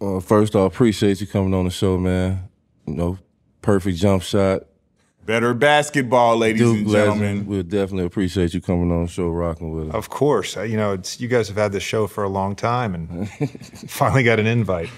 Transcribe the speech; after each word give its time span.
Uh, 0.00 0.20
first 0.20 0.54
off, 0.54 0.72
appreciate 0.72 1.20
you 1.20 1.26
coming 1.26 1.52
on 1.54 1.64
the 1.66 1.70
show, 1.70 1.98
man. 1.98 2.48
You 2.86 2.94
know, 2.94 3.18
perfect 3.62 3.98
jump 3.98 4.22
shot. 4.22 4.62
Better 5.26 5.52
basketball, 5.54 6.38
ladies 6.38 6.62
Duke 6.62 6.78
and 6.78 6.86
legend. 6.88 7.20
gentlemen. 7.20 7.46
We'll 7.46 7.62
definitely 7.62 8.06
appreciate 8.06 8.52
you 8.54 8.60
coming 8.60 8.90
on 8.90 9.02
the 9.04 9.08
show, 9.08 9.28
rocking 9.28 9.70
with 9.70 9.90
us. 9.90 9.94
Of 9.94 10.08
course, 10.08 10.56
Uh, 10.56 10.62
you 10.62 10.76
know 10.78 10.94
it's 10.94 11.20
you 11.20 11.28
guys 11.28 11.46
have 11.48 11.58
had 11.58 11.70
this 11.72 11.82
show 11.84 12.06
for 12.06 12.24
a 12.24 12.28
long 12.28 12.56
time, 12.56 12.94
and 12.94 13.30
finally 13.90 14.24
got 14.24 14.40
an 14.40 14.46
invite 14.46 14.88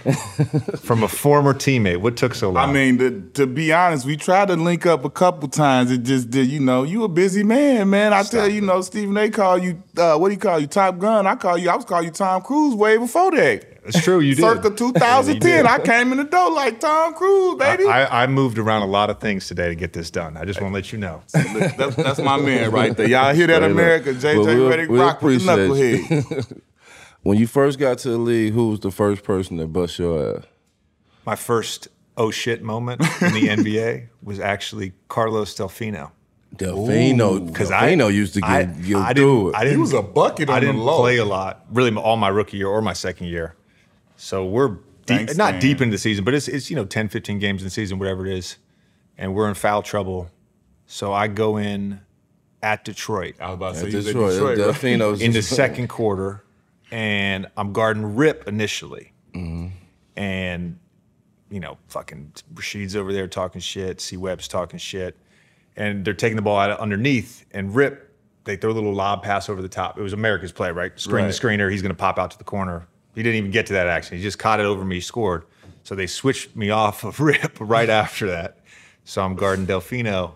from 0.80 1.02
a 1.02 1.08
former 1.08 1.52
teammate. 1.52 1.98
What 1.98 2.16
took 2.16 2.34
so 2.36 2.50
long? 2.50 2.70
I 2.70 2.72
mean, 2.72 2.98
to, 2.98 3.20
to 3.34 3.46
be 3.48 3.72
honest, 3.72 4.06
we 4.06 4.16
tried 4.16 4.46
to 4.48 4.56
link 4.56 4.86
up 4.86 5.04
a 5.04 5.10
couple 5.10 5.48
times. 5.48 5.90
It 5.90 6.04
just 6.04 6.30
did, 6.30 6.46
you 6.46 6.60
know, 6.60 6.84
you 6.84 7.02
a 7.02 7.08
busy 7.08 7.42
man, 7.42 7.90
man. 7.90 8.12
I 8.14 8.22
tell 8.22 8.46
you, 8.48 8.54
you 8.54 8.60
know, 8.62 8.80
Stephen 8.80 9.16
A. 9.18 9.28
call 9.28 9.58
you, 9.58 9.82
uh, 9.98 10.16
what 10.16 10.28
do 10.28 10.34
you 10.34 10.40
call 10.40 10.60
you, 10.60 10.68
Top 10.68 10.98
Gun? 10.98 11.26
I 11.26 11.34
call 11.34 11.58
you, 11.58 11.68
I 11.68 11.76
was 11.76 11.84
calling 11.84 12.06
you 12.06 12.10
Tom 12.12 12.40
Cruise 12.42 12.74
way 12.76 12.96
before 12.96 13.32
that. 13.32 13.71
It's 13.84 14.00
true. 14.02 14.20
You 14.20 14.34
did. 14.34 14.42
Circa 14.42 14.70
2010, 14.76 15.40
did. 15.40 15.66
I 15.66 15.79
came 15.80 16.12
in 16.12 16.18
the 16.18 16.25
door 16.25 16.50
like 16.52 16.79
Tom 16.80 17.14
Cruise, 17.14 17.57
baby. 17.58 17.84
I, 17.86 18.24
I 18.24 18.26
moved 18.29 18.58
around 18.58 18.82
a 18.82 18.86
lot 18.86 19.11
of 19.11 19.18
things 19.18 19.48
today 19.48 19.68
to 19.68 19.74
get 19.74 19.93
this 19.93 20.11
done. 20.11 20.36
I 20.36 20.44
just 20.44 20.61
want 20.61 20.72
to 20.72 20.74
let 20.74 20.93
you 20.93 20.98
know. 20.98 21.22
that's, 21.32 21.96
that's 21.96 22.18
my 22.21 22.36
man 22.36 22.71
right 22.71 22.96
there. 22.96 23.08
Y'all 23.08 23.34
hear 23.34 23.48
that, 23.48 23.62
America? 23.64 24.12
JJ 24.12 24.36
Well, 24.36 24.44
we'll- 24.46 24.71
Redick 24.71 24.88
we'll 24.88 25.00
Rock 25.02 25.21
with 25.22 25.44
the 25.44 25.52
knucklehead. 25.52 26.60
When 27.24 27.38
you 27.38 27.46
first 27.46 27.79
got 27.79 27.98
to 27.98 28.08
the 28.10 28.18
league, 28.18 28.52
who 28.52 28.71
was 28.71 28.80
the 28.80 28.90
first 28.90 29.22
person 29.22 29.57
that 29.58 29.68
bust 29.68 29.96
your 30.00 30.38
ass? 30.38 30.44
My 31.24 31.36
first 31.36 31.86
oh 32.16 32.33
shit 32.33 32.64
moment 32.64 33.00
in 33.22 33.33
the 33.33 33.46
NBA 33.48 34.08
was 34.24 34.41
actually 34.41 34.92
Carlos 35.06 35.55
Delfino. 35.55 36.10
Delfino, 36.56 37.46
because 37.46 37.70
I 37.70 37.94
Delfino 37.94 38.12
used 38.12 38.34
to 38.34 38.41
get 38.41 38.50
I, 38.50 38.60
you 38.80 38.98
I 38.98 39.12
do 39.12 39.22
didn't, 39.22 39.48
it. 39.48 39.55
I 39.56 39.64
didn't, 39.64 39.80
was 39.83 39.92
a 39.92 40.02
bucket 40.02 40.50
I 40.50 40.55
on 40.55 40.60
the 40.62 40.66
didn't 40.66 40.80
low. 40.83 40.98
play 41.00 41.16
a 41.19 41.24
lot, 41.24 41.64
really, 41.70 41.94
all 41.94 42.16
my 42.16 42.28
rookie 42.28 42.56
year 42.56 42.66
or 42.69 42.83
my 42.83 42.92
second 42.92 43.28
year. 43.28 43.55
So 44.22 44.47
we're 44.47 44.69
deep, 44.69 44.78
Thanks, 45.06 45.36
not 45.36 45.55
man. 45.55 45.61
deep 45.61 45.81
into 45.81 45.91
the 45.91 45.98
season, 45.98 46.25
but 46.25 46.33
it's 46.33 46.47
it's 46.47 46.70
you 46.70 46.77
know 46.77 46.84
10, 46.84 47.08
15 47.08 47.41
games 47.41 47.61
in 47.61 47.66
the 47.66 47.70
season, 47.70 47.98
whatever 47.98 48.24
it 48.24 48.33
is, 48.33 48.56
and 49.19 49.34
we're 49.34 49.48
in 49.48 49.55
foul 49.55 49.83
trouble. 49.83 50.30
So 50.86 51.12
I 51.12 51.27
go 51.27 51.56
in 51.56 52.00
at 52.62 52.84
Detroit 52.84 53.34
I 53.41 53.46
was 53.48 53.55
about 53.55 53.74
to 53.74 53.80
At 53.80 53.84
say, 53.86 53.98
you 53.98 54.02
Detroit, 54.02 54.33
Detroit, 54.33 54.58
right? 54.58 54.69
Delfino's 54.69 55.20
in 55.20 55.33
the 55.33 55.42
second 55.42 55.88
quarter, 55.88 56.44
and 56.92 57.48
I'm 57.56 57.72
guarding 57.72 58.14
Rip 58.14 58.46
initially, 58.46 59.12
mm-hmm. 59.34 59.74
and 60.16 60.78
you 61.50 61.58
know, 61.58 61.77
fucking 61.89 62.33
Rasheed's 62.55 62.94
over 62.94 63.12
there 63.12 63.27
talking 63.27 63.61
shit, 63.61 64.00
C 64.00 64.16
Webb's 64.16 64.46
talking 64.46 64.78
shit, 64.78 65.18
and 65.74 66.05
they're 66.05 66.14
taking 66.14 66.36
the 66.36 66.42
ball 66.42 66.58
out 66.61 66.78
underneath, 66.78 67.44
and 67.50 67.74
Rip 67.74 68.08
they 68.44 68.55
throw 68.55 68.70
a 68.70 68.72
little 68.72 68.94
lob 68.94 69.24
pass 69.24 69.48
over 69.48 69.61
the 69.61 69.68
top. 69.68 69.98
It 69.98 70.02
was 70.02 70.12
America's 70.12 70.52
play, 70.52 70.70
right? 70.70 70.92
Screen 70.98 71.24
Right. 71.24 71.27
the 71.27 71.36
screener, 71.36 71.72
he's 71.72 71.83
gonna 71.83 71.94
pop 71.94 72.20
out 72.20 72.30
to 72.30 72.39
the 72.39 72.44
corner. 72.44 72.86
He 73.14 73.22
didn't 73.22 73.36
even 73.36 73.50
get 73.50 73.66
to 73.66 73.72
that 73.74 73.86
action. 73.88 74.16
He 74.16 74.22
just 74.22 74.38
caught 74.38 74.60
it 74.60 74.66
over 74.66 74.84
me, 74.84 75.00
scored. 75.00 75.44
So 75.84 75.94
they 75.94 76.06
switched 76.06 76.56
me 76.56 76.70
off 76.70 77.05
of 77.05 77.20
Rip 77.20 77.58
right 77.60 77.91
after 77.91 78.28
that. 78.28 78.58
So 79.05 79.22
I'm 79.22 79.34
guarding 79.34 79.66
Delfino, 79.66 80.32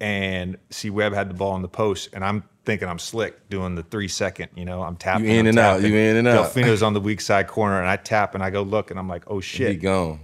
and 0.00 0.56
C 0.70 0.90
Webb 0.90 1.12
had 1.12 1.28
the 1.30 1.34
ball 1.34 1.54
in 1.56 1.62
the 1.62 1.68
post, 1.68 2.10
and 2.12 2.24
I'm 2.24 2.42
thinking 2.64 2.88
I'm 2.88 2.98
slick 2.98 3.48
doing 3.50 3.74
the 3.74 3.82
three 3.84 4.08
second. 4.08 4.48
You 4.54 4.64
know, 4.64 4.82
I'm 4.82 4.96
tapping. 4.96 5.26
You 5.26 5.32
in 5.32 5.40
I'm 5.40 5.46
and 5.48 5.58
out, 5.58 5.82
you 5.82 5.94
in 5.94 6.16
and 6.16 6.28
out. 6.28 6.46
Delfino's 6.52 6.82
on 6.82 6.94
the 6.94 7.00
weak 7.00 7.20
side 7.20 7.46
corner, 7.46 7.78
and 7.78 7.88
I 7.88 7.96
tap 7.96 8.34
and 8.34 8.42
I 8.42 8.50
go 8.50 8.62
look, 8.62 8.90
and 8.90 8.98
I'm 8.98 9.08
like, 9.08 9.24
oh 9.26 9.40
shit. 9.40 9.70
He 9.70 9.76
gone. 9.76 10.20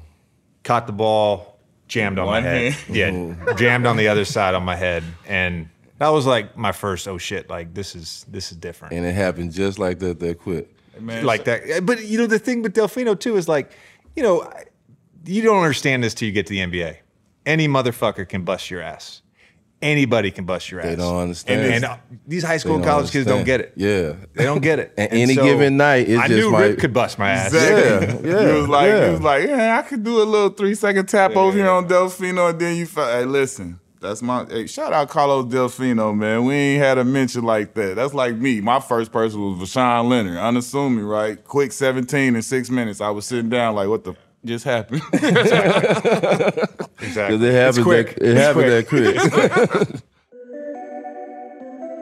Caught 0.64 0.86
the 0.86 0.92
ball, 0.92 1.58
jammed 1.88 2.18
on 2.18 2.26
One 2.26 2.42
my 2.42 2.48
head. 2.48 2.72
hand. 2.72 2.96
Yeah, 2.96 3.54
jammed 3.54 3.84
on 3.86 3.96
the 3.96 4.08
other 4.08 4.24
side 4.24 4.54
on 4.54 4.64
my 4.64 4.76
head, 4.76 5.02
and 5.28 5.68
that 5.98 6.08
was 6.08 6.24
like 6.26 6.56
my 6.56 6.72
first 6.72 7.06
oh 7.08 7.18
shit! 7.18 7.50
Like 7.50 7.74
this 7.74 7.94
is 7.94 8.24
this 8.28 8.50
is 8.52 8.58
different 8.58 8.94
And 8.94 9.04
it 9.04 9.14
happened 9.14 9.52
just 9.52 9.78
like 9.78 9.98
that, 10.00 10.18
that 10.20 10.38
quick. 10.40 10.74
Man, 11.00 11.24
like 11.24 11.44
that. 11.44 11.84
But 11.86 12.04
you 12.04 12.18
know, 12.18 12.26
the 12.26 12.38
thing 12.38 12.62
with 12.62 12.74
Delfino 12.74 13.18
too 13.18 13.36
is 13.36 13.48
like, 13.48 13.72
you 14.16 14.22
know, 14.22 14.50
you 15.24 15.42
don't 15.42 15.58
understand 15.62 16.02
this 16.04 16.14
till 16.14 16.26
you 16.26 16.32
get 16.32 16.46
to 16.46 16.50
the 16.52 16.60
NBA. 16.60 16.96
Any 17.46 17.68
motherfucker 17.68 18.28
can 18.28 18.44
bust 18.44 18.70
your 18.70 18.82
ass. 18.82 19.22
Anybody 19.80 20.30
can 20.30 20.44
bust 20.44 20.70
your 20.70 20.80
ass. 20.80 20.86
They 20.86 20.94
don't 20.96 21.16
understand. 21.16 21.60
And, 21.60 21.74
and 21.74 21.84
uh, 21.84 21.96
these 22.24 22.44
high 22.44 22.58
school 22.58 22.76
and 22.76 22.84
don't 22.84 22.92
college 22.92 23.10
kids 23.10 23.26
don't 23.26 23.42
get 23.44 23.60
it. 23.60 23.72
Yeah. 23.74 24.12
They 24.34 24.44
don't 24.44 24.62
get 24.62 24.78
it. 24.78 24.94
And 24.96 25.12
any 25.12 25.34
given 25.34 25.76
night, 25.76 26.08
it 26.08 26.18
I 26.18 26.28
just 26.28 26.38
knew 26.38 26.52
might- 26.52 26.60
Rip 26.68 26.78
could 26.78 26.92
bust 26.92 27.18
my 27.18 27.30
ass. 27.30 27.52
Exactly. 27.52 28.30
Yeah, 28.30 28.40
yeah, 28.40 28.46
he 28.54 28.60
was 28.60 28.68
like, 28.68 28.86
yeah. 28.86 29.06
he 29.06 29.10
was 29.10 29.20
like, 29.22 29.48
yeah, 29.48 29.78
I 29.84 29.88
could 29.88 30.04
do 30.04 30.22
a 30.22 30.24
little 30.24 30.50
three 30.50 30.76
second 30.76 31.06
tap 31.08 31.34
over 31.34 31.56
here 31.56 31.68
on 31.68 31.88
Delfino, 31.88 32.50
and 32.50 32.60
then 32.60 32.76
you, 32.76 32.86
fi- 32.86 33.10
hey, 33.18 33.24
listen, 33.24 33.80
that's 34.02 34.20
my, 34.22 34.44
hey, 34.50 34.66
shout 34.66 34.92
out 34.92 35.08
Carlos 35.08 35.46
Delfino, 35.46 36.14
man. 36.16 36.44
We 36.44 36.54
ain't 36.54 36.82
had 36.82 36.98
a 36.98 37.04
mention 37.04 37.44
like 37.44 37.72
that. 37.74 37.96
That's 37.96 38.12
like 38.12 38.34
me. 38.36 38.60
My 38.60 38.80
first 38.80 39.10
person 39.12 39.40
was 39.40 39.58
Voshon 39.70 40.08
Lenard, 40.08 40.36
unassuming, 40.38 41.04
right? 41.04 41.42
Quick 41.44 41.72
17 41.72 42.36
in 42.36 42.42
six 42.42 42.68
minutes. 42.68 43.00
I 43.00 43.10
was 43.10 43.24
sitting 43.26 43.48
down 43.48 43.74
like, 43.76 43.88
what 43.88 44.04
the 44.04 44.10
f- 44.10 44.16
just 44.44 44.64
happened? 44.64 45.02
Exactly. 47.02 47.36
Because 47.38 47.42
it 47.42 47.54
It's 47.54 47.76
happened, 47.76 47.84
quick. 47.84 48.14
that, 48.14 48.22
it 48.22 48.28
It's 48.30 48.40
happened 48.40 48.86
quick. 48.88 49.16
that 49.16 49.70
quick. 49.88 50.02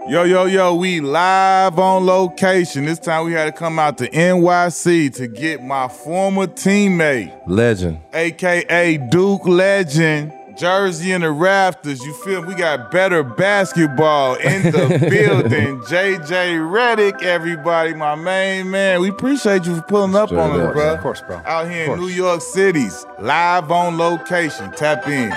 Yo, 0.08 0.24
yo, 0.24 0.44
yo, 0.46 0.74
we 0.74 1.00
live 1.00 1.78
on 1.78 2.04
location. 2.04 2.84
This 2.84 2.98
time 2.98 3.26
we 3.26 3.32
had 3.32 3.44
to 3.44 3.52
come 3.52 3.78
out 3.78 3.96
to 3.98 4.10
NYC 4.10 5.14
to 5.14 5.28
get 5.28 5.62
my 5.62 5.86
former 5.86 6.48
teammate, 6.48 7.32
Legend. 7.46 8.00
aka 8.12 8.96
Duke 8.96 9.46
Legend. 9.46 10.32
Jersey 10.60 11.12
in 11.12 11.22
the 11.22 11.30
rafters, 11.32 12.04
you 12.04 12.12
feel? 12.12 12.44
We 12.44 12.54
got 12.54 12.90
better 12.90 13.22
basketball 13.22 14.34
in 14.34 14.64
the 14.64 15.06
building. 15.10 15.80
JJ 15.80 16.58
Redick, 16.70 17.22
everybody, 17.22 17.94
my 17.94 18.14
main 18.14 18.70
man. 18.70 19.00
We 19.00 19.08
appreciate 19.08 19.64
you 19.64 19.76
for 19.76 19.82
pulling 19.82 20.14
up 20.14 20.28
Straight 20.28 20.38
on 20.38 20.60
us, 20.60 20.74
bro. 20.74 20.94
Of 20.94 21.00
course, 21.00 21.22
bro. 21.22 21.40
Out 21.46 21.70
here 21.70 21.94
in. 21.94 21.98
New 21.98 22.08
York 22.08 22.42
City's 22.42 23.06
live 23.18 23.70
on 23.70 23.96
location. 23.96 24.70
Tap 24.72 25.08
in. 25.08 25.32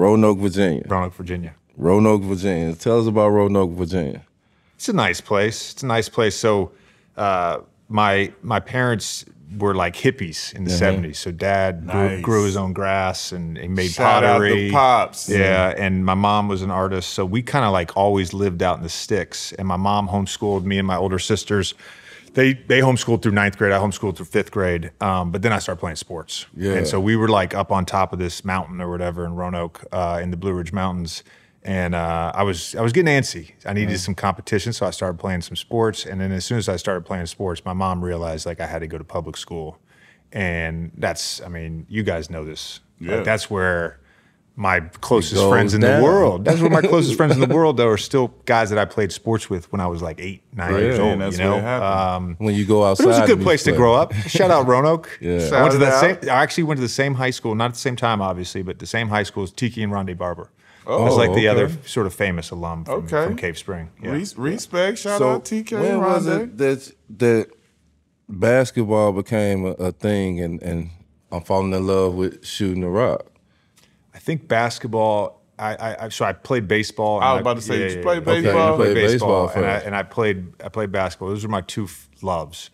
Roanoke, 0.00 0.38
Virginia. 0.38 0.82
Roanoke, 0.88 1.14
Virginia. 1.14 1.54
Roanoke, 1.76 2.22
Virginia. 2.22 2.74
Tell 2.74 3.00
us 3.00 3.06
about 3.06 3.28
Roanoke, 3.28 3.70
Virginia. 3.72 4.22
It's 4.76 4.88
a 4.88 4.92
nice 4.94 5.20
place. 5.20 5.72
It's 5.72 5.82
a 5.82 5.86
nice 5.86 6.08
place. 6.08 6.34
So, 6.36 6.72
uh, 7.16 7.58
my 7.88 8.32
my 8.42 8.60
parents 8.60 9.26
were 9.58 9.74
like 9.74 9.94
hippies 9.96 10.54
in 10.54 10.64
the 10.64 10.70
'70s. 10.70 11.16
So, 11.16 11.30
dad 11.32 11.86
grew, 11.86 12.08
Nice. 12.08 12.22
grew 12.22 12.44
his 12.44 12.56
own 12.56 12.72
grass 12.72 13.32
and 13.32 13.58
he 13.58 13.68
made 13.68 13.90
Shout 13.90 14.24
out 14.24 14.34
pottery. 14.40 14.68
to 14.68 14.72
Pops. 14.72 15.28
Yeah, 15.28 15.74
and 15.76 16.04
my 16.06 16.14
mom 16.14 16.48
was 16.48 16.62
an 16.62 16.70
artist, 16.70 17.10
so 17.10 17.26
we 17.26 17.42
kind 17.42 17.64
of 17.66 17.72
like 17.72 17.94
always 17.96 18.32
lived 18.32 18.62
out 18.62 18.78
in 18.78 18.82
the 18.82 18.88
sticks. 18.88 19.52
And 19.58 19.68
my 19.68 19.76
mom 19.76 20.08
homeschooled 20.08 20.64
me 20.64 20.78
and 20.78 20.86
my 20.86 20.96
older 20.96 21.18
sisters. 21.18 21.74
They 22.34 22.52
they 22.54 22.80
homeschooled 22.80 23.22
through 23.22 23.32
ninth 23.32 23.58
grade. 23.58 23.72
I 23.72 23.78
homeschooled 23.78 24.16
through 24.16 24.26
fifth 24.26 24.50
grade. 24.50 24.92
Um, 25.00 25.30
but 25.32 25.42
then 25.42 25.52
I 25.52 25.58
started 25.58 25.80
playing 25.80 25.96
sports. 25.96 26.46
Yeah. 26.56 26.74
And 26.74 26.86
so 26.86 27.00
we 27.00 27.16
were 27.16 27.28
like 27.28 27.54
up 27.54 27.70
on 27.72 27.84
top 27.84 28.12
of 28.12 28.18
this 28.18 28.44
mountain 28.44 28.80
or 28.80 28.90
whatever 28.90 29.24
in 29.24 29.34
Roanoke, 29.34 29.84
uh, 29.92 30.20
in 30.22 30.30
the 30.30 30.36
Blue 30.36 30.52
Ridge 30.52 30.72
Mountains. 30.72 31.22
And 31.62 31.94
uh, 31.94 32.32
I 32.34 32.42
was 32.42 32.74
I 32.74 32.80
was 32.80 32.92
getting 32.92 33.12
antsy. 33.12 33.52
I 33.66 33.72
needed 33.74 34.00
some 34.00 34.14
competition, 34.14 34.72
so 34.72 34.86
I 34.86 34.90
started 34.90 35.18
playing 35.18 35.42
some 35.42 35.56
sports. 35.56 36.06
And 36.06 36.20
then 36.20 36.32
as 36.32 36.44
soon 36.46 36.56
as 36.56 36.68
I 36.70 36.76
started 36.76 37.04
playing 37.04 37.26
sports, 37.26 37.64
my 37.66 37.74
mom 37.74 38.02
realized 38.02 38.46
like 38.46 38.60
I 38.60 38.66
had 38.66 38.78
to 38.78 38.86
go 38.86 38.96
to 38.96 39.04
public 39.04 39.36
school. 39.36 39.78
And 40.32 40.92
that's 40.96 41.42
I 41.42 41.48
mean, 41.48 41.86
you 41.88 42.02
guys 42.02 42.30
know 42.30 42.44
this. 42.44 42.80
Like, 43.00 43.10
Yeah. 43.10 43.20
that's 43.22 43.50
where 43.50 43.99
my 44.56 44.80
closest 45.00 45.48
friends 45.48 45.72
in 45.72 45.80
down. 45.80 45.98
the 46.00 46.04
world. 46.04 46.44
That's 46.44 46.60
where 46.60 46.68
my 46.70 46.82
closest 46.82 47.16
friends 47.16 47.34
in 47.34 47.40
the 47.40 47.46
world 47.54 47.76
though 47.78 47.88
are 47.88 47.96
still 47.96 48.28
guys 48.44 48.68
that 48.70 48.78
I 48.78 48.84
played 48.84 49.10
sports 49.12 49.48
with 49.48 49.70
when 49.72 49.80
I 49.80 49.86
was 49.86 50.02
like 50.02 50.20
eight, 50.20 50.42
nine 50.54 50.72
Right. 50.74 50.82
years 50.82 50.98
old. 50.98 51.12
and 51.12 51.22
that's 51.22 51.38
you 51.38 51.44
know, 51.44 51.50
where 51.52 51.60
it 51.60 51.62
happened. 51.62 52.30
um, 52.30 52.46
When 52.46 52.54
you 52.54 52.66
go 52.66 52.84
outside. 52.84 53.04
but 53.04 53.10
it 53.16 53.20
was 53.20 53.30
a 53.30 53.34
good 53.34 53.42
place 53.42 53.62
to 53.64 53.72
grow 53.72 53.94
up. 53.94 54.12
Shout 54.26 54.50
out 54.50 54.66
Roanoke. 54.66 55.08
Yeah. 55.20 55.30
I 55.30 55.62
went 55.62 55.72
to 55.74 55.78
Shout 55.78 55.80
the 55.80 56.00
same. 56.20 56.30
I 56.30 56.42
actually 56.42 56.64
went 56.64 56.78
to 56.78 56.82
the 56.82 56.88
same 56.88 57.14
high 57.14 57.30
school, 57.30 57.54
not 57.54 57.66
at 57.66 57.72
the 57.74 57.78
same 57.80 57.96
time, 57.96 58.20
obviously, 58.20 58.62
but 58.62 58.78
the 58.78 58.86
same 58.86 59.08
high 59.08 59.22
school 59.22 59.44
as 59.44 59.50
Tiki 59.52 59.82
and 59.82 59.92
Rondé 59.92 60.16
Barber. 60.18 60.50
Oh, 60.86 61.04
was 61.04 61.16
like 61.16 61.30
the 61.34 61.48
okay. 61.48 61.64
other 61.64 61.70
sort 61.86 62.06
of 62.06 62.12
famous 62.14 62.50
alum 62.50 62.84
from, 62.84 62.94
Okay. 63.04 63.24
from 63.26 63.36
Cave 63.36 63.56
Spring. 63.56 63.90
Yeah. 64.02 64.10
Res- 64.12 64.36
respect. 64.36 64.98
Shout 64.98 65.18
So 65.18 65.30
out 65.30 65.44
TK. 65.44 65.72
when 65.80 66.00
was 66.00 66.26
Rondé. 66.26 66.42
it 66.42 66.58
that 66.58 66.92
that 67.18 67.46
basketball 68.28 69.12
became 69.12 69.64
a, 69.66 69.70
a 69.72 69.92
thing 69.92 70.40
and 70.40 70.62
and 70.62 70.90
I'm 71.32 71.42
falling 71.42 71.72
in 71.72 71.86
love 71.86 72.14
with 72.14 72.44
shooting 72.44 72.80
the 72.82 72.88
rock? 72.88 73.26
I 74.20 74.22
think 74.22 74.48
basketball. 74.48 75.40
I, 75.58 75.74
I, 75.74 76.04
I 76.04 76.08
so 76.10 76.26
I 76.26 76.34
played 76.34 76.68
baseball. 76.68 77.20
I 77.20 77.32
was 77.32 77.40
about 77.40 77.56
to 77.56 77.62
say, 77.62 77.96
you 77.96 78.02
played 78.02 78.18
Okay, 78.28 78.42
baseball? 78.42 78.70
you 78.72 78.76
played 78.76 78.92
played 78.92 78.94
baseball 79.06 79.46
baseball, 79.46 79.62
and 79.64 79.70
I, 79.70 79.76
and 79.78 79.96
I 79.96 80.02
played 80.02 80.52
I 80.62 80.68
played 80.68 80.92
basketball. 80.92 81.28
Those 81.30 81.42
were 81.42 81.48
my 81.50 81.62
two 81.62 81.84
f- 81.84 82.08
loves. 82.20 82.68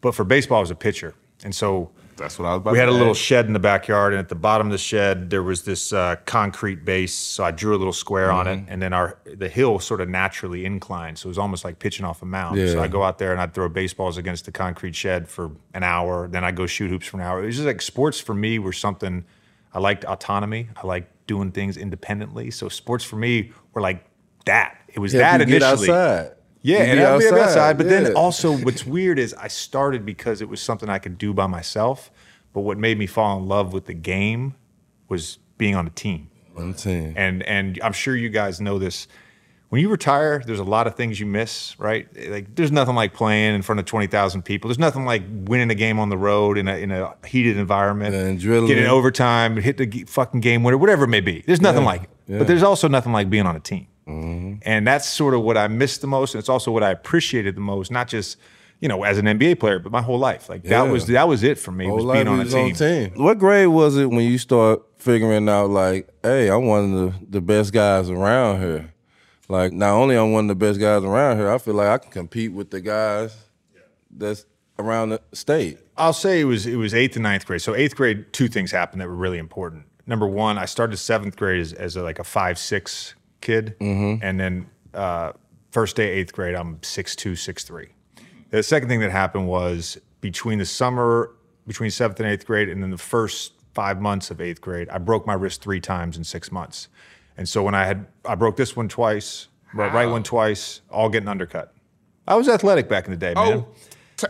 But 0.00 0.14
for 0.14 0.24
baseball, 0.24 0.58
I 0.58 0.60
was 0.62 0.70
a 0.70 0.74
pitcher, 0.74 1.14
and 1.44 1.54
so 1.54 1.90
That's 2.16 2.38
what 2.38 2.46
I 2.46 2.52
was 2.54 2.58
about 2.60 2.72
we 2.72 2.76
to 2.78 2.80
had 2.80 2.88
a 2.88 2.92
little 2.92 3.10
ask. 3.10 3.20
shed 3.20 3.46
in 3.46 3.52
the 3.52 3.58
backyard, 3.58 4.12
and 4.14 4.20
at 4.20 4.28
the 4.30 4.34
bottom 4.34 4.66
of 4.68 4.72
the 4.72 4.78
shed 4.78 5.28
there 5.30 5.42
was 5.42 5.62
this 5.62 5.92
uh, 5.92 6.16
concrete 6.24 6.84
base. 6.86 7.12
So 7.14 7.44
I 7.44 7.50
drew 7.50 7.74
a 7.76 7.78
little 7.78 7.92
square 7.92 8.30
on 8.32 8.46
Mm-hmm. 8.46 8.68
it, 8.68 8.72
and 8.72 8.80
then 8.82 8.92
our 8.94 9.18
the 9.26 9.48
hill 9.50 9.78
sort 9.78 10.00
of 10.00 10.08
naturally 10.08 10.64
inclined, 10.64 11.18
so 11.18 11.26
it 11.26 11.30
was 11.30 11.38
almost 11.38 11.64
like 11.66 11.78
pitching 11.78 12.06
off 12.06 12.22
a 12.22 12.26
mound. 12.26 12.56
So 12.58 12.76
Yeah. 12.78 12.80
I 12.82 12.88
go 12.88 13.02
out 13.02 13.18
there 13.18 13.32
and 13.32 13.40
I'd 13.42 13.52
throw 13.52 13.68
baseballs 13.68 14.16
against 14.16 14.46
the 14.46 14.52
concrete 14.52 14.94
shed 14.96 15.28
for 15.28 15.50
an 15.74 15.82
hour. 15.82 16.28
Then 16.28 16.44
I 16.44 16.50
go 16.52 16.66
shoot 16.66 16.88
hoops 16.90 17.06
for 17.08 17.18
an 17.18 17.22
hour. 17.24 17.42
It 17.42 17.46
was 17.46 17.56
just 17.56 17.66
like 17.66 17.82
sports 17.82 18.18
for 18.20 18.34
me 18.34 18.58
were 18.58 18.72
something 18.74 19.24
I 19.72 19.78
liked 19.80 20.04
autonomy. 20.04 20.68
I 20.82 20.86
liked 20.86 21.12
doing 21.26 21.52
things 21.52 21.76
independently. 21.76 22.50
So 22.50 22.68
sports 22.68 23.04
for 23.04 23.16
me 23.16 23.52
were 23.74 23.82
like 23.82 24.04
that. 24.46 24.78
It 24.88 24.98
was 24.98 25.12
Yeah, 25.12 25.36
that 25.36 25.42
initially. 25.42 25.90
outside. 25.90 26.32
Yeah, 26.62 26.78
and 26.78 27.00
I'd 27.00 27.18
be 27.18 27.26
outside, 27.26 27.40
outside. 27.40 27.78
But 27.78 27.88
then 27.88 28.14
also, 28.14 28.56
what's 28.58 28.84
weird 28.84 29.18
is 29.18 29.32
I 29.34 29.48
started 29.48 30.04
because 30.04 30.40
it 30.42 30.48
was 30.48 30.60
something 30.60 30.88
I 30.88 30.98
could 30.98 31.16
do 31.16 31.32
by 31.32 31.46
myself. 31.46 32.10
But 32.52 32.62
what 32.62 32.78
made 32.78 32.98
me 32.98 33.06
fall 33.06 33.38
in 33.38 33.46
love 33.46 33.72
with 33.72 33.86
the 33.86 33.94
game 33.94 34.54
was 35.08 35.38
being 35.58 35.74
on 35.76 35.86
a 35.86 35.90
team. 35.90 36.30
On 36.56 36.72
the 36.72 36.76
team. 36.78 37.14
And 37.16 37.42
and 37.44 37.78
I'm 37.82 37.92
sure 37.92 38.16
you 38.16 38.28
guys 38.28 38.60
know 38.60 38.78
this. 38.78 39.06
When 39.70 39.82
you 39.82 39.90
retire, 39.90 40.42
there's 40.46 40.60
a 40.60 40.64
lot 40.64 40.86
of 40.86 40.94
things 40.94 41.20
you 41.20 41.26
miss, 41.26 41.78
right? 41.78 42.08
Like 42.30 42.54
there's 42.54 42.72
nothing 42.72 42.94
like 42.94 43.12
playing 43.12 43.54
in 43.54 43.60
front 43.62 43.78
of 43.80 43.84
twenty 43.84 44.06
thousand 44.06 44.42
people. 44.42 44.68
There's 44.68 44.78
nothing 44.78 45.04
like 45.04 45.22
winning 45.30 45.70
a 45.70 45.74
game 45.74 45.98
on 45.98 46.08
the 46.08 46.16
road 46.16 46.56
in 46.56 46.68
a 46.68 46.76
in 46.76 46.90
a 46.90 47.14
heated 47.26 47.58
environment, 47.58 48.14
And 48.14 48.40
getting 48.40 48.86
overtime, 48.86 49.56
hit 49.58 49.76
the 49.76 49.84
g- 49.86 50.04
fucking 50.04 50.40
game 50.40 50.62
winner, 50.62 50.78
whatever 50.78 51.04
it 51.04 51.08
may 51.08 51.20
be. 51.20 51.42
There's 51.46 51.60
nothing 51.60 51.84
like 51.84 52.04
it. 52.04 52.10
yeah. 52.28 52.38
But 52.38 52.46
there's 52.46 52.62
also 52.62 52.88
nothing 52.88 53.12
like 53.12 53.28
being 53.28 53.44
on 53.46 53.56
a 53.56 53.60
team. 53.60 53.88
Mm-hmm. 54.06 54.60
And 54.62 54.86
that's 54.86 55.06
sort 55.06 55.34
of 55.34 55.42
what 55.42 55.58
I 55.58 55.68
missed 55.68 56.00
the 56.00 56.06
most. 56.06 56.34
And 56.34 56.38
it's 56.40 56.48
also 56.48 56.72
what 56.72 56.82
I 56.82 56.90
appreciated 56.90 57.54
the 57.54 57.60
most, 57.60 57.90
not 57.90 58.08
just, 58.08 58.38
you 58.80 58.88
know, 58.88 59.04
as 59.04 59.18
an 59.18 59.26
NBA 59.26 59.60
player, 59.60 59.78
but 59.78 59.92
my 59.92 60.00
whole 60.00 60.18
life. 60.18 60.48
Like 60.48 60.64
Yeah. 60.64 60.82
that 60.84 60.90
was 60.90 61.06
that 61.08 61.28
was 61.28 61.42
it 61.42 61.58
for 61.58 61.72
me, 61.72 61.90
was 61.90 62.04
being 62.06 62.26
on 62.26 62.40
a 62.40 62.46
team. 62.46 62.74
team. 62.74 63.12
What 63.22 63.38
grade 63.38 63.68
was 63.68 63.98
it 63.98 64.08
when 64.08 64.24
you 64.24 64.38
start 64.38 64.80
figuring 64.96 65.46
out 65.46 65.68
like, 65.68 66.08
hey, 66.22 66.48
I'm 66.48 66.64
one 66.64 66.84
of 66.84 66.90
the, 67.20 67.26
the 67.32 67.40
best 67.42 67.74
guys 67.74 68.08
around 68.08 68.60
here? 68.62 68.94
Like, 69.48 69.72
not 69.72 69.92
only 69.92 70.16
I'm 70.16 70.32
one 70.32 70.44
of 70.44 70.48
the 70.48 70.66
best 70.66 70.78
guys 70.78 71.02
around 71.04 71.38
here, 71.38 71.50
I 71.50 71.58
feel 71.58 71.74
like 71.74 71.88
I 71.88 71.98
can 71.98 72.10
compete 72.10 72.52
with 72.52 72.70
the 72.70 72.80
guys 72.80 73.34
that's 74.10 74.44
around 74.78 75.10
the 75.10 75.20
state. 75.32 75.78
I'll 75.96 76.12
say 76.12 76.40
it 76.40 76.44
was 76.44 76.66
it 76.66 76.76
was 76.76 76.94
eighth 76.94 77.16
and 77.16 77.22
ninth 77.22 77.46
grade. 77.46 77.62
So 77.62 77.74
eighth 77.74 77.96
grade, 77.96 78.32
two 78.32 78.48
things 78.48 78.70
happened 78.70 79.00
that 79.00 79.08
were 79.08 79.16
really 79.16 79.38
important. 79.38 79.84
Number 80.06 80.26
one, 80.26 80.58
I 80.58 80.64
started 80.66 80.96
seventh 80.98 81.36
grade 81.36 81.60
as, 81.60 81.72
as 81.72 81.96
a, 81.96 82.02
like 82.02 82.18
a 82.18 82.24
five 82.24 82.58
six 82.58 83.14
kid, 83.40 83.74
Mm-hmm. 83.80 84.22
and 84.22 84.38
then 84.38 84.66
uh, 84.94 85.32
first 85.70 85.96
day 85.96 86.10
eighth 86.10 86.32
grade, 86.32 86.54
I'm 86.54 86.78
six 86.82 87.16
two 87.16 87.34
six 87.34 87.64
three. 87.64 87.88
The 88.50 88.62
second 88.62 88.88
thing 88.88 89.00
that 89.00 89.10
happened 89.10 89.48
was 89.48 89.98
between 90.20 90.58
the 90.58 90.66
summer 90.66 91.34
between 91.66 91.90
seventh 91.90 92.20
and 92.20 92.28
eighth 92.28 92.46
grade, 92.46 92.68
and 92.68 92.82
then 92.82 92.90
the 92.90 92.98
first 92.98 93.52
five 93.74 94.00
months 94.00 94.30
of 94.30 94.40
eighth 94.40 94.60
grade, 94.60 94.88
I 94.88 94.98
broke 94.98 95.26
my 95.26 95.34
wrist 95.34 95.62
three 95.62 95.80
times 95.80 96.16
in 96.16 96.24
six 96.24 96.50
months. 96.50 96.88
And 97.38 97.48
so 97.48 97.62
when 97.62 97.74
I 97.74 97.84
had 97.86 98.04
I 98.26 98.34
broke 98.34 98.56
this 98.56 98.76
one 98.76 98.88
twice, 98.88 99.48
right 99.72 99.90
right 99.92 100.06
one 100.06 100.22
twice, 100.24 100.82
all 100.90 101.08
getting 101.08 101.28
undercut. 101.28 101.72
I 102.26 102.34
was 102.34 102.48
athletic 102.48 102.88
back 102.88 103.06
in 103.06 103.12
the 103.12 103.16
day, 103.16 103.32
man. 103.32 103.64
Oh, 103.64 103.68
t- 104.18 104.26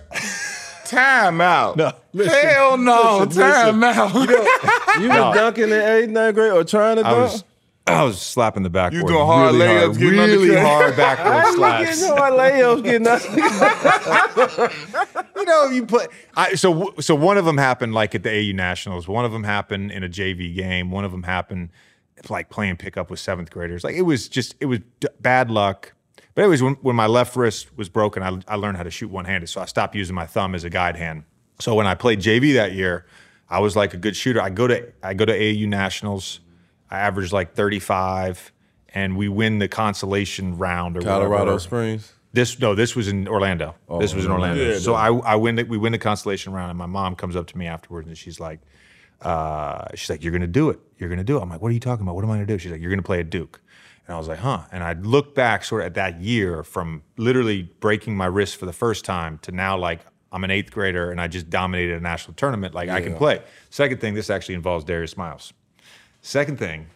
time 0.84 1.40
out. 1.40 1.76
No, 1.76 1.90
Hell 2.24 2.76
no. 2.78 3.24
listen, 3.26 3.42
time 3.42 3.82
out. 3.82 4.14
You 4.14 5.08
was 5.08 5.34
dunking 5.34 5.64
in 5.64 5.72
eighth, 5.72 6.10
ninth 6.10 6.34
grade 6.36 6.52
or 6.52 6.62
trying 6.64 6.96
to 6.96 7.02
I 7.06 7.10
dunk? 7.10 7.32
was 7.32 7.44
I 7.88 8.04
was 8.04 8.20
slapping 8.20 8.62
the 8.64 8.68
backboard. 8.70 9.06
doing 9.06 9.24
hard 9.24 9.54
really 9.54 9.66
layups, 9.66 9.80
hard, 9.86 9.98
getting 9.98 10.18
really 10.18 10.56
undercut. 10.56 10.66
hard 10.66 10.96
backboard 10.96 11.36
I 11.44 11.54
slaps. 11.54 12.00
getting 12.00 12.16
hard 12.18 12.32
layups, 12.34 12.84
getting 12.84 13.02
nothing. 14.62 15.28
you 15.36 15.44
know, 15.44 15.64
you 15.70 15.86
play. 15.86 16.06
I, 16.36 16.54
so 16.54 16.92
so 17.00 17.14
one 17.14 17.38
of 17.38 17.44
them 17.46 17.56
happened 17.58 17.94
like 17.94 18.14
at 18.14 18.22
the 18.22 18.30
AU 18.30 18.52
Nationals. 18.54 19.08
One 19.08 19.24
of 19.24 19.32
them 19.32 19.44
happened 19.44 19.90
in 19.92 20.04
a 20.04 20.08
JV 20.08 20.54
game. 20.54 20.90
One 20.90 21.04
of 21.04 21.10
them 21.12 21.22
happened 21.22 21.70
like 22.28 22.50
playing 22.50 22.76
pickup 22.76 23.10
with 23.10 23.20
seventh 23.20 23.50
graders. 23.50 23.84
Like 23.84 23.94
it 23.94 24.02
was 24.02 24.28
just 24.28 24.54
it 24.60 24.66
was 24.66 24.80
d- 25.00 25.08
bad 25.20 25.50
luck. 25.50 25.94
But 26.34 26.42
anyways, 26.42 26.62
when, 26.62 26.74
when 26.74 26.94
my 26.94 27.06
left 27.06 27.34
wrist 27.34 27.76
was 27.76 27.88
broken, 27.88 28.22
I, 28.22 28.38
I 28.46 28.54
learned 28.56 28.76
how 28.76 28.84
to 28.84 28.90
shoot 28.90 29.10
one 29.10 29.24
handed. 29.24 29.48
So 29.48 29.60
I 29.60 29.64
stopped 29.64 29.94
using 29.96 30.14
my 30.14 30.26
thumb 30.26 30.54
as 30.54 30.62
a 30.62 30.70
guide 30.70 30.96
hand. 30.96 31.24
So 31.58 31.74
when 31.74 31.86
I 31.86 31.94
played 31.94 32.20
JV 32.20 32.54
that 32.54 32.72
year, 32.72 33.06
I 33.48 33.60
was 33.60 33.74
like 33.74 33.94
a 33.94 33.96
good 33.96 34.14
shooter. 34.14 34.40
I 34.40 34.50
go 34.50 34.66
to 34.66 34.92
I 35.02 35.14
go 35.14 35.24
to 35.24 35.32
AU 35.32 35.66
Nationals. 35.66 36.40
I 36.90 37.00
averaged 37.00 37.32
like 37.32 37.54
35, 37.54 38.52
and 38.94 39.16
we 39.16 39.28
win 39.28 39.58
the 39.58 39.68
consolation 39.68 40.56
round 40.56 40.96
or 40.96 41.00
Colorado 41.00 41.44
whatever. 41.44 41.58
Springs. 41.58 42.12
This 42.32 42.58
no, 42.60 42.74
this 42.74 42.94
was 42.94 43.08
in 43.08 43.26
Orlando. 43.26 43.74
Oh, 43.88 44.00
this 44.00 44.14
was 44.14 44.24
in 44.24 44.30
Orlando. 44.30 44.62
Yeah, 44.62 44.78
so 44.78 44.94
I 44.94 45.08
I 45.08 45.34
win 45.36 45.56
the, 45.56 45.64
we 45.64 45.78
win 45.78 45.92
the 45.92 45.98
consolation 45.98 46.52
round, 46.52 46.70
and 46.70 46.78
my 46.78 46.86
mom 46.86 47.16
comes 47.16 47.36
up 47.36 47.46
to 47.48 47.58
me 47.58 47.66
afterwards, 47.66 48.06
and 48.06 48.16
she's 48.16 48.38
like, 48.38 48.60
uh, 49.22 49.84
she's 49.94 50.10
like, 50.10 50.22
"You're 50.22 50.32
gonna 50.32 50.46
do 50.46 50.70
it. 50.70 50.78
You're 50.98 51.08
gonna 51.08 51.24
do 51.24 51.38
it." 51.38 51.42
I'm 51.42 51.48
like, 51.50 51.60
"What 51.60 51.68
are 51.70 51.74
you 51.74 51.80
talking 51.80 52.04
about? 52.04 52.14
What 52.14 52.24
am 52.24 52.30
I 52.30 52.34
gonna 52.34 52.46
do?" 52.46 52.58
She's 52.58 52.70
like, 52.72 52.80
"You're 52.80 52.90
gonna 52.90 53.02
play 53.02 53.20
at 53.20 53.30
Duke." 53.30 53.60
And 54.06 54.14
I 54.14 54.18
was 54.18 54.28
like, 54.28 54.38
"Huh?" 54.38 54.62
And 54.72 54.82
I 54.84 54.92
look 54.94 55.34
back 55.34 55.64
sort 55.64 55.82
of 55.82 55.86
at 55.86 55.94
that 55.94 56.20
year 56.20 56.62
from 56.62 57.02
literally 57.16 57.70
breaking 57.80 58.16
my 58.16 58.26
wrist 58.26 58.56
for 58.56 58.66
the 58.66 58.72
first 58.72 59.04
time 59.04 59.38
to 59.42 59.52
now 59.52 59.76
like 59.76 60.00
I'm 60.32 60.44
an 60.44 60.50
eighth 60.50 60.70
grader 60.70 61.10
and 61.10 61.20
I 61.20 61.26
just 61.26 61.48
dominated 61.50 61.96
a 61.96 62.00
national 62.00 62.34
tournament. 62.34 62.74
Like 62.74 62.88
I 62.90 63.00
can 63.00 63.14
play. 63.16 63.42
Second 63.70 64.00
thing, 64.00 64.14
this 64.14 64.30
actually 64.30 64.54
involves 64.56 64.84
Darius 64.84 65.16
Miles. 65.16 65.52
Second 66.20 66.58
thing, 66.58 66.86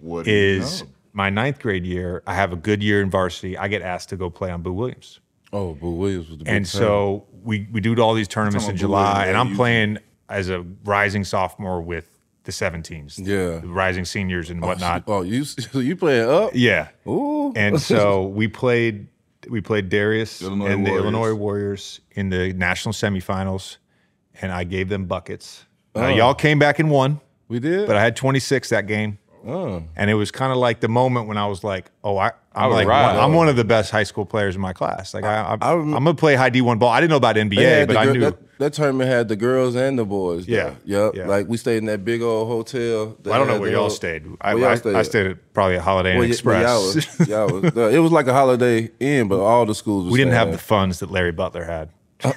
What 0.00 0.26
you 0.26 0.32
is 0.32 0.82
know? 0.82 0.88
my 1.12 1.30
ninth 1.30 1.60
grade 1.60 1.86
year. 1.86 2.22
I 2.26 2.34
have 2.34 2.52
a 2.52 2.56
good 2.56 2.82
year 2.82 3.02
in 3.02 3.10
varsity. 3.10 3.56
I 3.56 3.68
get 3.68 3.82
asked 3.82 4.08
to 4.10 4.16
go 4.16 4.30
play 4.30 4.50
on 4.50 4.62
Boo 4.62 4.72
Williams, 4.72 5.20
Oh, 5.52 5.74
Boo 5.74 5.92
Williams 5.92 6.28
was 6.28 6.38
the 6.38 6.44
big 6.44 6.52
and 6.54 6.66
fan. 6.68 6.80
so 6.80 7.26
we 7.44 7.68
we 7.72 7.80
do 7.80 7.94
all 8.00 8.14
these 8.14 8.26
tournaments 8.28 8.64
in 8.64 8.68
Williams, 8.74 8.80
July, 8.80 9.26
and 9.26 9.36
I'm 9.36 9.50
you- 9.50 9.56
playing 9.56 9.98
as 10.28 10.48
a 10.50 10.64
rising 10.84 11.24
sophomore 11.24 11.80
with 11.80 12.08
the 12.44 12.52
17s, 12.52 13.18
Yeah. 13.18 13.58
the 13.60 13.68
rising 13.68 14.04
seniors 14.04 14.50
and 14.50 14.62
oh, 14.62 14.68
whatnot. 14.68 15.04
Oh, 15.08 15.22
you 15.22 15.44
so 15.44 15.78
you 15.80 15.96
playing 15.96 16.28
up? 16.28 16.50
Yeah, 16.54 16.88
Ooh. 17.06 17.52
and 17.56 17.80
so 17.92 18.26
we 18.26 18.48
played 18.48 19.08
we 19.48 19.60
played 19.60 19.88
Darius 19.88 20.42
Illinois 20.42 20.66
and 20.66 20.86
the 20.86 20.94
Illinois 20.94 21.32
Warriors 21.34 22.00
in 22.12 22.30
the 22.30 22.52
national 22.54 22.92
semifinals, 22.92 23.76
and 24.42 24.50
I 24.52 24.64
gave 24.64 24.88
them 24.88 25.04
buckets. 25.06 25.64
Now, 25.94 26.06
Oh. 26.06 26.08
y'all 26.14 26.34
came 26.34 26.58
back 26.58 26.78
and 26.78 26.90
won. 26.90 27.20
we 27.48 27.58
did. 27.60 27.86
but 27.86 27.96
I 27.96 28.02
had 28.02 28.16
26 28.16 28.68
that 28.70 28.86
game. 28.86 29.18
Oh. 29.46 29.84
And 29.94 30.10
it 30.10 30.14
was 30.14 30.32
kind 30.32 30.50
of 30.50 30.58
like 30.58 30.80
the 30.80 30.88
moment 30.88 31.28
when 31.28 31.36
I 31.38 31.46
was 31.46 31.62
like, 31.62 31.90
"Oh, 32.02 32.16
I, 32.18 32.32
I'm 32.56 32.70
like, 32.70 32.86
one, 32.88 33.16
I'm 33.16 33.34
one 33.34 33.48
of 33.48 33.56
the 33.56 33.64
best 33.64 33.90
high 33.90 34.02
school 34.04 34.24
players 34.24 34.54
in 34.54 34.60
my 34.62 34.72
class. 34.72 35.12
Like, 35.12 35.24
I, 35.24 35.42
I, 35.42 35.58
I 35.60 35.74
rem- 35.74 35.94
I'm 35.94 36.04
gonna 36.04 36.14
play 36.14 36.34
high 36.36 36.50
D1 36.50 36.78
ball. 36.78 36.88
I 36.90 37.00
didn't 37.00 37.10
know 37.10 37.16
about 37.16 37.36
NBA, 37.36 37.86
but 37.86 37.92
the 37.92 37.98
I 37.98 38.04
knew. 38.06 38.20
that, 38.20 38.58
that 38.58 38.72
tournament 38.72 39.10
had 39.10 39.28
the 39.28 39.36
girls 39.36 39.74
and 39.76 39.98
the 39.98 40.04
boys. 40.06 40.48
Yeah. 40.48 40.74
Yep. 40.84 41.14
yeah. 41.16 41.26
Like 41.26 41.48
we 41.48 41.58
stayed 41.58 41.76
in 41.78 41.84
that 41.86 42.04
big 42.04 42.22
old 42.22 42.48
hotel. 42.48 43.16
that 43.22 43.32
I 43.34 43.38
don't 43.38 43.46
know 43.48 43.60
where 43.60 43.70
y'all 43.70 43.80
whole- 43.80 43.90
stayed. 43.90 44.24
I, 44.40 44.54
Where 44.54 44.64
y'all 44.64 44.72
I, 44.72 44.74
stayed 44.76 44.94
I 44.96 45.00
at? 45.00 45.06
stayed 45.06 45.26
at 45.26 45.52
probably 45.52 45.76
a 45.76 45.82
Holiday 45.82 46.12
Inn 46.12 46.18
Well, 46.20 46.28
Express. 46.30 46.64
well, 46.64 46.82
y'all 46.82 46.94
was, 46.94 47.28
y'all 47.74 47.82
was 47.84 47.94
it 47.94 47.98
was 47.98 48.12
like 48.12 48.26
a 48.26 48.32
holiday 48.32 48.90
inn, 49.00 49.28
but 49.28 49.38
all 49.40 49.66
the 49.66 49.74
schools. 49.74 50.04
Was 50.06 50.12
we 50.12 50.18
didn't 50.18 50.32
have 50.32 50.44
staying 50.46 50.52
the 50.52 50.62
funds 50.62 50.98
that 51.00 51.10
Larry 51.10 51.32
Butler 51.32 51.64
had. 51.64 51.90
there. 52.20 52.32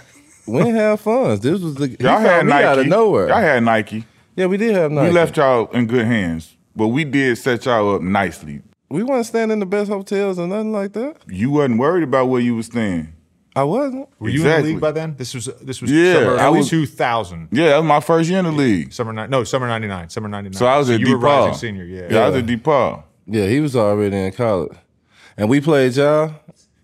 We 0.47 0.57
didn't 0.63 0.75
have 0.75 0.99
funds. 0.99 1.41
This 1.41 1.61
was 1.61 1.75
the 1.75 1.95
Y'all 1.99 2.19
had 2.19 2.45
Nike. 2.45 2.65
out 2.65 2.79
of 2.79 2.87
nowhere. 2.87 3.27
Y'all 3.29 3.39
had 3.39 3.63
Nike. 3.63 4.03
yeah, 4.35 4.47
we 4.47 4.57
did 4.57 4.73
have 4.75 4.91
Nike. 4.91 5.07
We 5.09 5.13
left 5.13 5.37
y'all 5.37 5.67
in 5.71 5.85
good 5.85 6.05
hands, 6.05 6.57
but 6.75 6.87
we 6.87 7.03
did 7.03 7.37
set 7.37 7.65
y'all 7.65 7.95
up 7.95 8.01
nicely. 8.01 8.61
We 8.89 9.03
weren't 9.03 9.25
staying 9.25 9.51
in 9.51 9.59
the 9.59 9.65
best 9.65 9.89
hotels 9.89 10.39
or 10.39 10.47
nothing 10.47 10.71
like 10.71 10.93
that. 10.93 11.17
You 11.27 11.51
wasn't 11.51 11.79
worried 11.79 12.03
about 12.03 12.25
where 12.25 12.41
you 12.41 12.55
was 12.55 12.65
staying. 12.67 13.13
I 13.55 13.63
wasn't. 13.63 14.07
Were 14.19 14.29
you 14.29 14.41
in 14.47 14.61
the 14.61 14.67
league 14.69 14.79
by 14.79 14.91
then? 14.91 15.15
This 15.17 15.33
was 15.33 15.45
this 15.61 15.81
was 15.81 15.91
Yeah, 15.91 16.13
summer 16.13 16.37
I 16.37 16.45
early 16.47 16.59
was- 16.59 16.69
2000. 16.69 17.49
Yeah, 17.51 17.69
that 17.69 17.77
was 17.77 17.85
my 17.85 17.99
first 17.99 18.29
year 18.29 18.39
in 18.39 18.45
the 18.45 18.51
league. 18.51 18.93
Summer 18.93 19.11
ni- 19.13 19.27
no 19.27 19.43
summer 19.43 19.67
99. 19.67 20.09
Summer 20.09 20.29
99. 20.29 20.53
So 20.53 20.65
I 20.65 20.77
was 20.77 20.89
at 20.89 20.99
you 20.99 21.11
were 21.11 21.17
rising 21.17 21.53
senior. 21.55 21.83
Yeah. 21.83 22.07
Yeah, 22.09 22.25
I 22.25 22.29
was 22.29 22.37
at 22.37 22.45
DePaul. 22.45 23.03
Yeah, 23.27 23.47
he 23.47 23.59
was 23.59 23.75
already 23.75 24.15
in 24.15 24.31
college, 24.31 24.75
and 25.37 25.49
we 25.49 25.61
played 25.61 25.95
y'all, 25.95 26.33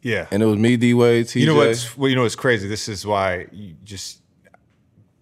Yeah. 0.04 0.28
and 0.32 0.44
it 0.44 0.46
was 0.46 0.58
me, 0.58 0.78
D 0.78 0.94
Wade, 0.94 1.26
TJ. 1.28 1.40
You 1.42 1.48
know 1.48 1.56
what's 1.56 1.98
well, 1.98 2.10
you 2.10 2.16
know 2.16 2.22
what's 2.24 2.36
crazy? 2.36 2.68
This 2.68 2.88
is 2.88 3.06
why 3.06 3.48
you 3.52 3.76
just 3.84 4.22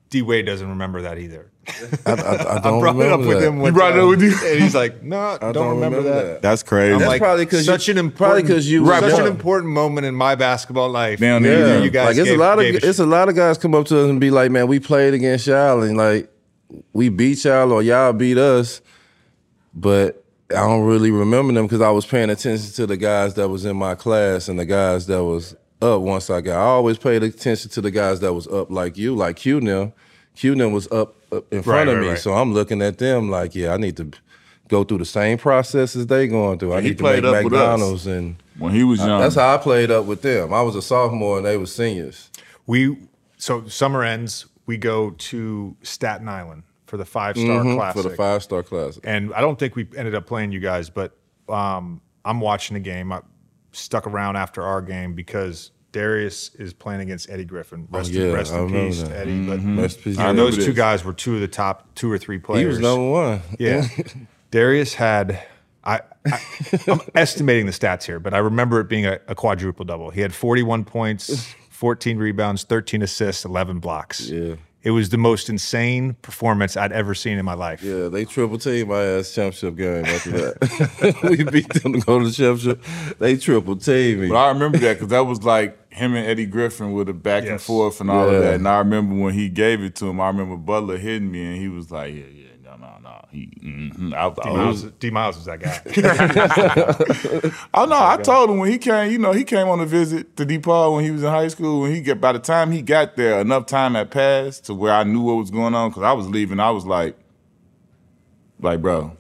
D 0.10 0.22
Wade 0.22 0.46
doesn't 0.46 0.68
remember 0.68 1.02
that 1.04 1.18
either. 1.18 1.50
I, 2.06 2.12
I, 2.12 2.14
I 2.14 2.56
I 2.58 2.60
don't 2.60 2.80
brought 2.82 2.96
it 2.96 3.00
remember 3.00 3.14
up 3.14 3.20
with 3.22 3.40
that. 3.40 3.48
him. 3.48 3.62
You 3.62 3.72
brought 3.72 3.94
it 3.96 4.00
up 4.00 4.10
with 4.10 4.22
you? 4.22 4.32
and 4.34 4.60
he's 4.62 4.76
like, 4.76 5.02
"No, 5.02 5.38
I 5.42 5.52
don't, 5.54 5.70
remember, 5.80 6.02
that." 6.02 6.42
That's 6.42 6.62
crazy. 6.64 6.94
I'm 6.94 7.00
That's 7.00 7.10
like, 7.10 7.22
probably 7.22 7.46
'cause 7.46 7.66
such 7.66 7.88
an 7.90 7.96
probably 7.96 8.42
important, 8.42 8.48
'cause 8.48 8.68
you 8.68 8.84
was 8.84 9.00
such 9.00 9.20
an 9.20 9.28
important 9.28 9.72
moment 9.72 10.06
in 10.06 10.14
my 10.14 10.36
basketball 10.36 10.90
life. 10.90 11.20
Down 11.20 11.44
there. 11.44 11.78
Yeah, 11.78 11.84
you 11.84 11.90
guys 11.90 12.08
like 12.08 12.18
it's 12.18 12.30
gave- 12.30 12.38
a 12.40 12.42
lot 12.42 12.60
of 12.60 12.66
gave 12.66 12.84
it's 12.84 13.00
a 13.00 13.06
lot 13.06 13.30
of 13.30 13.36
guys 13.36 13.58
come 13.58 13.74
up 13.76 13.86
to 13.88 13.98
us 14.04 14.10
and 14.10 14.20
be 14.20 14.30
like, 14.30 14.52
"Man, 14.52 14.68
we 14.68 14.80
played 14.80 15.14
against 15.14 15.48
y'all 15.48 15.82
and 15.84 15.96
like 15.96 16.30
we 16.92 17.08
beat 17.10 17.46
y'all 17.46 17.72
or 17.72 17.82
y'all 17.82 18.12
beat 18.12 18.38
us," 18.38 18.82
but 19.74 20.24
I 20.52 20.56
don't 20.68 20.84
really 20.84 21.12
remember 21.12 21.54
them 21.54 21.66
because 21.66 21.82
I 21.82 21.90
was 21.92 22.06
paying 22.06 22.30
attention 22.30 22.72
to 22.74 22.86
the 22.86 22.98
guys 22.98 23.34
that 23.36 23.50
was 23.50 23.66
in 23.66 23.76
my 23.78 23.96
class 23.96 24.48
and 24.50 24.60
the 24.60 24.66
guys 24.66 25.08
that 25.08 25.24
was 25.24 25.56
up 25.82 26.02
once 26.02 26.30
I 26.30 26.42
got. 26.42 26.58
I 26.58 26.66
always 26.66 26.98
paid 26.98 27.24
attention 27.24 27.70
to 27.72 27.82
the 27.82 27.92
guys 27.92 28.20
that 28.20 28.34
was 28.34 28.48
up 28.48 28.70
like 28.70 28.98
you, 28.98 29.16
like 29.16 29.38
Q 29.38 29.62
now. 29.62 29.94
Q 30.36 30.56
now 30.56 30.70
was 30.70 30.88
up, 30.88 31.10
up 31.10 31.16
in 31.52 31.64
front 31.64 31.68
Right, 31.68 31.88
of 31.90 31.96
right, 31.96 32.02
me, 32.02 32.10
right. 32.10 32.18
so 32.20 32.34
I'm 32.34 32.54
looking 32.54 32.82
at 32.82 32.98
them 32.98 33.30
like, 33.30 33.56
yeah, 33.56 33.74
I 33.74 33.78
need 33.78 33.98
to 33.98 34.12
go 34.68 34.84
through 34.84 35.00
the 35.00 35.06
same 35.06 35.38
process 35.38 35.96
as 35.96 36.08
they 36.08 36.28
going 36.28 36.58
through. 36.60 36.74
I 36.74 36.82
he 36.82 36.90
need 36.90 36.98
to 36.98 37.04
played 37.04 37.24
make 37.24 37.36
up. 37.46 37.52
McDonald's 37.52 38.08
and. 38.08 38.36
when 38.58 38.72
he 38.74 38.84
was 38.84 39.00
young. 39.00 39.20
That's 39.22 39.36
how 39.36 39.54
I 39.54 39.58
played 39.58 39.92
up 39.92 40.06
with 40.06 40.22
them. 40.22 40.54
I 40.54 40.62
was 40.62 40.76
a 40.76 40.82
sophomore 40.82 41.38
and 41.38 41.46
they 41.46 41.58
were 41.58 41.66
seniors. 41.66 42.30
we 42.66 42.98
so 43.38 43.68
summer 43.68 44.04
ends 44.04 44.46
we 44.66 44.78
go 44.78 45.12
to 45.12 45.76
Staten 45.84 46.30
Island 46.30 46.64
for 46.86 46.96
the 46.98 47.06
five 47.06 47.36
star 47.38 47.62
classic. 47.64 47.78
Mm-hmm, 47.80 48.02
for 48.02 48.10
the 48.10 48.16
five 48.16 48.42
star 48.44 48.64
classic. 48.64 49.04
And 49.06 49.34
I 49.34 49.42
don't 49.42 49.60
think 49.60 49.76
we 49.76 49.86
ended 49.98 50.16
up 50.16 50.26
playing 50.26 50.52
you 50.54 50.60
guys, 50.62 50.90
but 50.90 51.18
um, 51.50 52.00
I'm 52.24 52.40
watching 52.40 52.76
the 52.76 52.80
game. 52.80 53.12
I 53.12 53.20
stuck 53.74 54.08
around 54.08 54.38
after 54.38 54.62
our 54.64 54.82
game 54.82 55.14
because 55.14 55.72
Darius 55.94 56.54
is 56.56 56.74
playing 56.74 57.00
against 57.02 57.30
Eddie 57.30 57.46
Griffin. 57.46 57.88
Rest, 57.90 58.12
Oh, 58.14 58.18
yeah, 58.18 58.34
rest 58.34 58.52
in 58.54 58.70
peace, 58.70 59.02
that. 59.02 59.08
to 59.10 59.18
Eddie. 59.18 59.32
Mm-hmm. 59.32 59.76
But 59.78 59.82
Rest 59.84 59.98
in 60.00 60.04
peace. 60.04 60.18
I 60.18 60.34
those 60.34 60.58
two 60.66 60.74
guys 60.74 61.06
were 61.06 61.14
two 61.14 61.36
of 61.36 61.42
the 61.42 61.48
top 61.48 61.88
two 61.96 62.12
or 62.12 62.18
three 62.18 62.40
players. 62.40 62.62
he 62.62 62.68
was 62.68 62.80
number 62.80 63.10
one. 63.10 63.42
Yeah. 63.58 63.88
Darius 64.52 64.94
had, 64.96 65.42
I, 65.84 66.02
I, 66.26 66.40
I'm 66.88 67.00
estimating 67.16 67.66
the 67.66 67.72
stats 67.72 68.04
here, 68.04 68.20
but 68.20 68.34
I 68.34 68.40
remember 68.40 68.80
it 68.82 68.90
being 68.90 69.06
a, 69.06 69.20
a 69.28 69.36
quadruple 69.36 69.86
double. 69.86 70.10
He 70.10 70.22
had 70.22 70.34
41 70.34 70.84
points, 70.86 71.54
14 71.70 72.18
rebounds, 72.18 72.64
13 72.64 73.02
assists, 73.02 73.46
11 73.46 73.80
blocks. 73.80 74.30
Yeah. 74.30 74.56
It 74.84 74.92
was 74.92 75.08
the 75.08 75.18
most 75.18 75.48
insane 75.48 76.16
performance 76.22 76.76
I'd 76.76 76.92
ever 76.92 77.16
seen 77.16 77.38
in 77.38 77.46
my 77.46 77.54
life. 77.54 77.82
Yeah, 77.82 78.10
they 78.10 78.26
triple 78.26 78.58
team 78.58 78.90
my 78.90 79.02
ass 79.02 79.34
championship 79.34 79.78
game 79.78 80.04
after 80.04 80.32
that. 80.32 81.20
we 81.24 81.42
beat 81.46 81.70
them 81.82 81.94
to 81.94 82.00
go 82.02 82.20
to 82.20 82.26
the 82.26 82.32
championship. 82.34 82.84
They 83.18 83.38
triple 83.38 83.78
team 83.78 84.20
me. 84.20 84.28
But 84.28 84.36
I 84.36 84.50
remember 84.50 84.78
that 84.80 84.96
because 84.96 85.08
that 85.08 85.22
was 85.26 85.42
like 85.44 85.83
him 85.94 86.16
and 86.16 86.26
Eddie 86.28 86.46
Griffin 86.46 86.92
with 86.94 87.08
a 87.10 87.14
back 87.14 87.46
and 87.46 87.62
forth 87.62 88.02
and 88.02 88.10
all 88.10 88.28
Yeah. 88.30 88.38
of 88.38 88.44
that. 88.44 88.54
And 88.56 88.68
I 88.68 88.80
remember 88.80 89.16
when 89.16 89.34
he 89.34 89.50
gave 89.50 89.82
it 89.82 89.96
to 89.98 90.08
him, 90.08 90.20
I 90.20 90.28
remember 90.28 90.58
Butler 90.58 90.98
hitting 90.98 91.32
me 91.32 91.46
and 91.46 91.56
he 91.58 91.68
was 91.70 91.92
like, 91.92 92.14
yeah, 92.14 92.24
yeah, 92.34 92.48
no, 92.64 92.76
no, 92.78 92.88
no. 93.04 93.26
He, 93.30 93.48
mm-hmm. 93.64 94.14
I, 94.16 94.30
D 94.30 94.42
I 94.44 94.54
Miles, 94.54 94.84
was, 94.84 94.92
D 95.00 95.10
Miles 95.10 95.36
was 95.38 95.46
that 95.46 95.60
guy. 95.60 95.82
oh 97.74 97.86
no, 97.86 97.96
I 98.04 98.18
told 98.18 98.50
him 98.50 98.58
when 98.58 98.72
he 98.72 98.78
came, 98.78 99.12
you 99.12 99.18
know, 99.18 99.32
he 99.32 99.44
came 99.44 99.68
on 99.68 99.80
a 99.80 99.86
visit 99.86 100.36
to 100.38 100.46
DePaul 100.46 100.96
when 100.96 101.04
he 101.04 101.12
was 101.12 101.24
in 101.24 101.30
high 101.30 101.48
school. 101.48 101.82
When 101.82 101.92
he 101.94 102.02
get 102.02 102.20
by 102.22 102.32
the 102.34 102.40
time 102.40 102.72
he 102.72 102.82
got 102.82 103.16
there, 103.16 103.40
enough 103.40 103.66
time 103.66 103.96
had 103.96 104.12
passed 104.12 104.66
to 104.66 104.74
where 104.74 104.94
I 104.94 105.04
knew 105.04 105.22
what 105.22 105.36
was 105.36 105.52
going 105.52 105.74
on 105.76 105.90
because 105.90 106.04
I 106.04 106.14
was 106.14 106.28
leaving. 106.30 106.60
I 106.60 106.72
was 106.72 106.86
like, 106.86 107.18
like, 108.60 108.82
bro, 108.82 109.16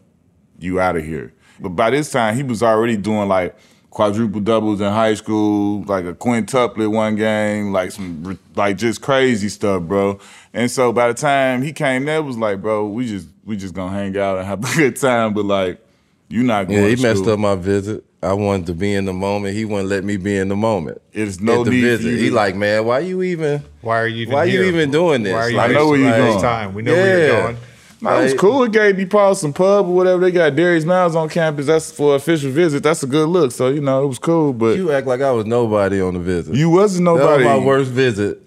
you 0.60 0.80
out 0.80 0.96
of 0.96 1.04
here. 1.06 1.34
But 1.60 1.70
by 1.70 1.90
this 1.92 2.12
time, 2.12 2.36
he 2.36 2.44
was 2.44 2.64
already 2.64 2.98
doing 2.98 3.28
like 3.28 3.56
quadruple 3.94 4.42
doubles 4.42 4.82
in 4.82 4.92
high 4.92 5.14
school, 5.14 5.84
like 5.84 6.04
a 6.06 6.14
quintuplet 6.16 6.92
one 6.92 7.16
game, 7.16 7.72
like 7.72 7.92
some 7.92 8.40
like 8.56 8.76
just 8.76 9.02
crazy 9.04 9.50
stuff, 9.50 9.84
bro. 9.84 10.20
And 10.52 10.70
so 10.70 10.92
by 10.92 11.10
the 11.10 11.14
time 11.14 11.62
he 11.62 11.72
came 11.74 12.06
there, 12.06 12.18
it 12.18 12.24
was 12.24 12.36
like, 12.38 12.60
bro, 12.60 12.88
we 12.88 13.06
just 13.08 13.28
we 13.46 13.56
just 13.56 13.76
gonna 13.76 13.92
hang 13.96 14.18
out 14.18 14.40
and 14.40 14.48
have 14.48 14.64
a 14.64 14.76
good 14.76 14.96
time, 14.96 15.34
but 15.36 15.46
like, 15.46 15.80
you 16.28 16.42
not 16.42 16.68
going. 16.68 16.78
To 16.80 16.84
Yeah, 16.84 16.90
he 16.90 16.96
to 16.96 17.02
messed 17.04 17.20
school. 17.20 17.34
up 17.34 17.40
my 17.40 17.56
visit. 17.56 18.04
I 18.24 18.34
wanted 18.34 18.66
to 18.68 18.74
be 18.74 18.96
in 18.96 19.06
the 19.06 19.14
moment. 19.14 19.54
He 19.54 19.66
wouldn't 19.66 19.90
let 19.90 20.04
me 20.04 20.18
be 20.18 20.38
in 20.38 20.48
the 20.48 20.56
moment. 20.56 21.00
It's 21.12 21.40
no 21.40 21.64
the 21.64 21.72
need 21.72 21.82
visit. 21.82 22.18
He 22.18 22.30
like, 22.32 22.56
man, 22.56 22.86
why 22.86 23.00
you 23.00 23.22
even? 23.22 23.62
Why 23.82 24.00
are 24.00 24.08
you 24.08 24.22
even 24.24 24.34
Why 24.34 24.48
here? 24.48 24.64
you 24.64 24.70
even 24.70 24.90
doing 24.92 25.24
this? 25.24 25.34
Why 25.34 25.40
are 25.42 25.50
you 25.52 25.58
Like, 25.58 25.70
I 25.70 25.74
know 25.74 25.88
where 25.90 25.98
you 26.00 26.06
wasting 26.06 26.26
going. 26.26 26.42
Time. 26.42 26.74
We 26.74 26.82
know 26.82 26.94
where 26.94 27.20
you're 27.28 27.42
going. 27.44 27.58
Nah, 28.04 28.20
it 28.20 28.24
was 28.24 28.34
cool. 28.34 28.64
It 28.64 28.72
gave 28.74 28.96
DePaul 28.96 29.36
some 29.36 29.54
pub 29.54 29.88
or 29.88 29.96
whatever. 29.96 30.22
They 30.22 30.32
got 30.32 30.56
Darius 30.56 30.84
Miles 30.86 31.16
on 31.16 31.30
campus. 31.30 31.66
That's 31.68 31.92
for 31.92 32.16
official 32.16 32.52
visit. 32.52 32.84
That's 32.84 33.02
a 33.04 33.08
good 33.08 33.30
look. 33.30 33.52
So 33.52 33.70
you 33.70 33.82
know 33.82 34.04
it 34.04 34.08
was 34.08 34.20
cool. 34.20 34.52
But 34.54 34.78
you, 34.78 34.84
You 34.88 34.92
act 34.92 35.08
like 35.08 35.22
I 35.22 35.32
was 35.32 35.46
nobody 35.46 36.02
on 36.02 36.14
the 36.16 36.20
visit. 36.20 36.54
You 36.56 36.70
wasn't 36.70 37.06
nobody. 37.06 37.24
that 37.26 37.30
nobody. 37.32 37.46
was 37.46 37.60
my 37.62 37.66
worst 37.66 37.92
visit 37.92 38.40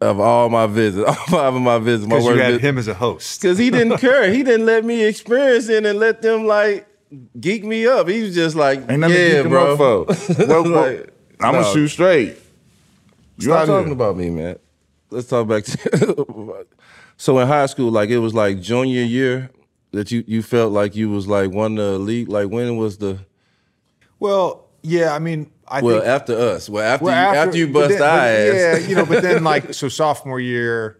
of 0.00 0.18
all 0.18 0.48
my 0.48 0.66
visits. 0.66 1.06
All 1.08 1.14
five 1.14 1.54
of 1.54 1.60
my 1.62 1.78
visits. 1.78 2.08
My 2.08 2.16
worst 2.16 2.26
you 2.28 2.34
had 2.38 2.46
visit. 2.54 2.62
him 2.62 2.78
as 2.78 2.88
a 2.88 2.94
host. 2.94 3.40
Because 3.40 3.58
he 3.58 3.70
didn't 3.70 3.98
care. 4.06 4.32
He 4.32 4.42
didn't 4.42 4.66
let 4.66 4.84
me 4.84 5.04
experience 5.04 5.68
it 5.68 5.84
and 5.86 5.98
let 5.98 6.22
them 6.22 6.46
like 6.46 6.86
geek 7.38 7.64
me 7.64 7.86
up. 7.86 8.08
He 8.08 8.22
was 8.22 8.34
just 8.34 8.56
like, 8.56 8.78
Ain't 8.90 9.00
nothing 9.00 9.14
to 9.16 9.22
yeah, 9.22 9.28
geek 9.36 9.44
him 9.44 9.50
bro. 9.50 9.76
Well, 9.78 10.06
well, 10.08 10.64
Like, 10.68 11.12
I'm 11.40 11.52
gonna 11.52 11.60
no. 11.66 11.72
shoot 11.74 11.88
straight. 11.88 12.36
You 13.36 13.44
Stop 13.44 13.66
talking 13.66 13.84
here. 13.86 13.92
about 13.92 14.16
me, 14.16 14.30
man. 14.30 14.56
Let's 15.10 15.28
talk 15.28 15.46
back 15.46 15.64
to. 15.64 16.66
So 17.22 17.38
in 17.38 17.46
high 17.46 17.66
school, 17.66 17.90
like 17.92 18.10
it 18.10 18.18
was 18.18 18.34
like 18.34 18.60
junior 18.60 19.02
year 19.02 19.50
that 19.92 20.10
you 20.10 20.24
you 20.26 20.42
felt 20.42 20.72
like 20.72 20.96
you 20.96 21.08
was 21.10 21.26
like 21.28 21.50
one 21.52 21.72
of 21.78 21.84
the 21.84 21.92
elite. 21.94 22.28
Like 22.28 22.48
when 22.48 22.76
was 22.76 22.98
the 22.98 23.18
Well, 24.18 24.66
yeah, 24.82 25.14
I 25.14 25.18
mean, 25.18 25.50
I 25.68 25.80
well 25.82 25.96
think 26.00 26.06
after 26.08 26.36
us? 26.36 26.68
Well 26.68 26.82
after 26.84 27.04
Well, 27.06 27.32
you 27.34 27.38
after, 27.38 27.58
you 27.58 27.68
bust 27.68 27.90
then- 27.90 28.02
our 28.02 28.08
but 28.08 28.26
ass. 28.26 28.54
Yeah, 28.82 28.88
you 28.88 28.94
know, 28.96 29.06
but 29.06 29.22
then 29.22 29.44
like 29.52 29.72
so 29.74 29.88
sophomore 29.88 30.40
year, 30.40 30.98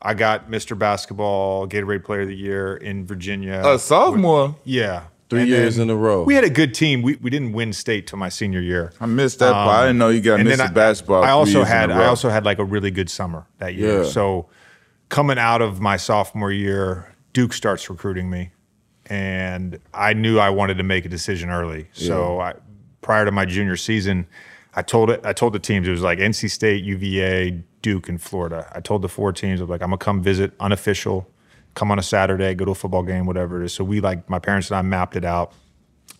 I 0.00 0.14
got 0.14 0.48
Mr. 0.50 0.78
Basketball, 0.78 1.66
Gatorade 1.68 2.04
Player 2.04 2.20
of 2.22 2.28
the 2.28 2.36
Year 2.36 2.76
in 2.76 3.04
Virginia. 3.06 3.62
A 3.64 3.78
sophomore. 3.78 4.56
yeah. 4.64 5.04
Three 5.30 5.40
And 5.40 5.50
years 5.50 5.76
in 5.76 5.90
a 5.90 5.94
row. 5.94 6.22
We 6.22 6.34
had 6.34 6.44
a 6.44 6.48
good 6.48 6.72
team. 6.72 7.02
We, 7.02 7.16
we 7.16 7.28
didn't 7.28 7.52
win 7.52 7.74
state 7.74 8.06
till 8.06 8.18
my 8.18 8.30
senior 8.30 8.60
year. 8.62 8.94
I 8.98 9.04
missed 9.04 9.40
that 9.40 9.52
part. 9.52 9.76
I 9.80 9.86
didn't 9.88 9.98
know 9.98 10.08
you 10.08 10.22
got 10.22 10.40
Um, 10.40 10.46
And 10.46 10.48
Mr. 10.58 10.70
I- 10.70 10.72
Basketball. 10.72 11.22
I 11.22 11.26
three 11.26 11.32
also 11.32 11.58
years 11.58 11.68
in 11.68 11.74
had 11.74 11.90
a 11.90 11.94
I 11.94 11.98
row. 11.98 12.04
also 12.06 12.30
had 12.30 12.46
like 12.46 12.58
a 12.58 12.64
really 12.64 12.90
good 12.90 13.10
summer 13.10 13.44
that 13.58 13.74
year. 13.74 14.04
Yeah. 14.04 14.08
So 14.08 14.46
coming 15.08 15.38
out 15.38 15.62
of 15.62 15.80
my 15.80 15.96
sophomore 15.96 16.52
year, 16.52 17.14
Duke 17.32 17.52
starts 17.52 17.88
recruiting 17.88 18.30
me, 18.30 18.50
and 19.06 19.78
I 19.94 20.12
knew 20.12 20.38
I 20.38 20.50
wanted 20.50 20.78
to 20.78 20.82
make 20.82 21.04
a 21.04 21.08
decision 21.08 21.50
early. 21.50 21.88
So 21.92 22.40
I, 22.40 22.54
prior 23.00 23.24
to 23.24 23.30
my 23.30 23.44
junior 23.44 23.76
season, 23.76 24.26
I 24.74 24.82
told 24.82 25.10
it. 25.10 25.20
I 25.24 25.32
told 25.32 25.54
the 25.54 25.58
teams 25.58 25.88
it 25.88 25.90
was 25.90 26.02
like 26.02 26.18
NC 26.18 26.50
State, 26.50 26.84
UVA, 26.84 27.62
Duke, 27.82 28.08
and 28.08 28.20
Florida. 28.20 28.70
I 28.74 28.80
told 28.80 29.02
the 29.02 29.08
four 29.08 29.32
teams, 29.32 29.60
I'm 29.60 29.68
like, 29.68 29.82
I'm 29.82 29.88
gonna 29.88 29.98
come 29.98 30.22
visit 30.22 30.52
unofficial, 30.60 31.28
come 31.74 31.90
on 31.90 31.98
a 31.98 32.02
Saturday, 32.02 32.54
go 32.54 32.64
to 32.64 32.72
a 32.72 32.74
football 32.74 33.02
game, 33.02 33.26
whatever 33.26 33.62
it 33.62 33.66
is. 33.66 33.72
So 33.72 33.84
we 33.84 34.00
like 34.00 34.28
my 34.28 34.38
parents 34.38 34.70
and 34.70 34.76
I 34.76 34.82
mapped 34.82 35.16
it 35.16 35.24
out. 35.24 35.52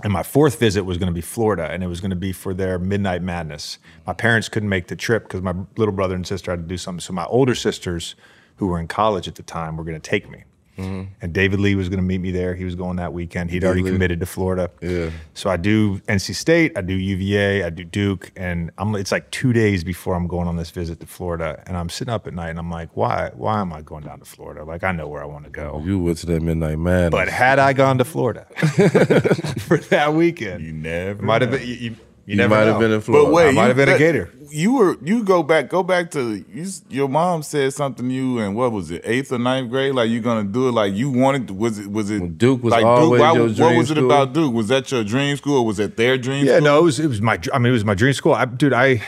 And 0.05 0.13
my 0.13 0.23
fourth 0.23 0.61
visit 0.61 0.85
was 0.85 0.97
going 0.97 1.09
to 1.09 1.15
be 1.15 1.21
Florida, 1.21 1.69
and 1.73 1.83
it 1.83 1.89
was 1.89 2.01
going 2.01 2.11
to 2.11 2.17
be 2.17 2.31
for 2.31 2.55
their 2.55 2.79
Midnight 2.79 3.21
Madness. 3.21 3.79
My 4.07 4.13
parents 4.13 4.49
couldn't 4.49 4.69
make 4.69 4.87
the 4.87 4.95
trip 4.95 5.25
because 5.25 5.43
my 5.43 5.55
little 5.77 5.93
brother 5.93 6.15
and 6.15 6.25
sister 6.25 6.53
had 6.53 6.61
to 6.61 6.67
do 6.69 6.77
something. 6.77 7.01
So 7.01 7.13
my 7.13 7.25
older 7.25 7.57
sisters, 7.57 8.15
who 8.59 8.67
were 8.67 8.79
in 8.79 8.89
college 8.89 9.27
at 9.29 9.37
the 9.37 9.43
time, 9.43 9.77
were 9.77 9.85
going 9.85 10.01
to 10.01 10.11
take 10.11 10.29
me. 10.31 10.45
Mm-hmm. 10.79 11.11
And 11.21 11.33
David 11.33 11.59
Lee 11.59 11.75
was 11.75 11.89
going 11.89 11.99
to 11.99 12.05
meet 12.05 12.19
me 12.19 12.31
there. 12.31 12.55
He 12.55 12.65
was 12.65 12.77
going 12.77 12.97
that 12.97 13.13
weekend. 13.13 13.51
He'd 13.51 13.65
already 13.65 13.83
Lee. 13.83 13.91
committed 13.91 14.21
to 14.21 14.27
Florida. 14.27 14.71
Yeah. 14.81 15.11
So 15.35 15.51
I 15.51 15.57
do 15.57 15.99
NC 16.03 16.37
State, 16.37 16.79
I 16.79 16.83
do 16.83 16.95
UVA, 16.95 17.65
I 17.65 17.71
do 17.71 17.83
Duke, 17.83 18.31
and 18.37 18.71
I'm. 18.79 18.95
It's 18.95 19.11
like 19.11 19.29
two 19.33 19.53
days 19.53 19.83
before 19.83 20.15
I'm 20.15 20.29
going 20.29 20.47
on 20.47 20.57
this 20.57 20.71
visit 20.71 21.01
to 21.01 21.07
Florida, 21.07 21.61
and 21.67 21.77
I'm 21.77 21.89
sitting 21.89 22.15
up 22.15 22.29
at 22.29 22.35
night, 22.35 22.51
and 22.51 22.61
I'm 22.61 22.71
like, 22.71 22.91
why? 22.97 23.33
Why 23.35 23.61
am 23.61 23.73
I 23.73 23.83
going 23.83 24.05
down 24.05 24.21
to 24.21 24.25
Florida? 24.25 24.63
Like 24.65 24.85
I 24.85 24.93
know 24.93 25.09
where 25.09 25.21
I 25.21 25.27
want 25.27 25.45
to 25.47 25.51
go. 25.51 25.83
you 25.85 25.99
went 25.99 26.19
to 26.19 26.27
that 26.27 26.43
midnight 26.43 26.79
man. 26.79 27.11
But 27.11 27.27
had 27.29 27.59
I 27.59 27.73
gone 27.73 27.99
to 27.99 28.05
Florida 28.05 28.47
for 29.59 29.79
that 29.79 30.15
weekend, 30.15 30.63
You 30.63 30.73
never 30.73 31.21
might 31.23 31.43
have 31.43 31.51
been. 31.51 31.63
You, 31.67 31.75
you, 31.75 31.97
you 32.37 32.43
you 32.43 32.49
might 32.49 32.65
know. 32.65 32.73
have 32.73 32.81
been 32.81 32.93
in 32.93 33.01
Florida. 33.01 33.27
But 33.27 33.33
wait, 33.35 33.49
I 33.49 33.53
might 33.53 33.67
have 33.69 33.77
been 33.77 33.89
a 33.89 33.99
Gator. 33.99 34.33
You 34.51 34.73
were 34.75 34.97
you 35.03 35.25
go 35.25 35.43
back 35.43 35.69
go 35.69 35.83
back 35.83 36.11
to 36.13 36.43
you, 36.53 36.67
your 36.89 37.09
mom 37.09 37.43
said 37.43 37.73
something 37.75 38.09
to 38.09 38.15
you 38.15 38.39
and 38.39 38.57
what 38.57 38.73
was 38.73 38.91
it 38.91 39.03
eighth 39.05 39.31
or 39.31 39.39
ninth 39.39 39.69
grade 39.71 39.95
like 39.95 40.09
you 40.09 40.21
gonna 40.21 40.45
do 40.49 40.69
it 40.69 40.73
like 40.73 40.95
you 40.95 41.11
wanted 41.11 41.51
was 41.51 41.79
it 41.79 41.91
was 41.93 42.11
it 42.11 42.39
Duke 42.39 42.63
was 42.63 42.73
like 42.73 42.85
always 42.85 43.21
why- 43.21 43.33
your 43.35 43.47
what 43.49 43.57
dream 43.57 43.77
was 43.77 43.91
it 43.91 43.97
school? 43.97 44.07
about 44.11 44.33
Duke 44.33 44.55
was 44.55 44.69
that 44.69 44.91
your 44.91 45.05
dream 45.05 45.37
school 45.37 45.59
or 45.59 45.67
was 45.67 45.79
it 45.79 45.97
their 45.99 46.17
dream 46.17 46.47
Yeah, 46.47 46.57
school? 46.59 46.65
no, 46.65 46.79
it 46.79 46.83
was 46.85 46.99
it 47.01 47.09
was 47.09 47.21
my. 47.21 47.39
I 47.53 47.59
mean, 47.59 47.71
it 47.71 47.73
was 47.75 47.85
my 47.85 47.95
dream 47.95 48.15
school. 48.15 48.33
I, 48.33 48.47
dude, 48.47 48.73
I 48.73 49.03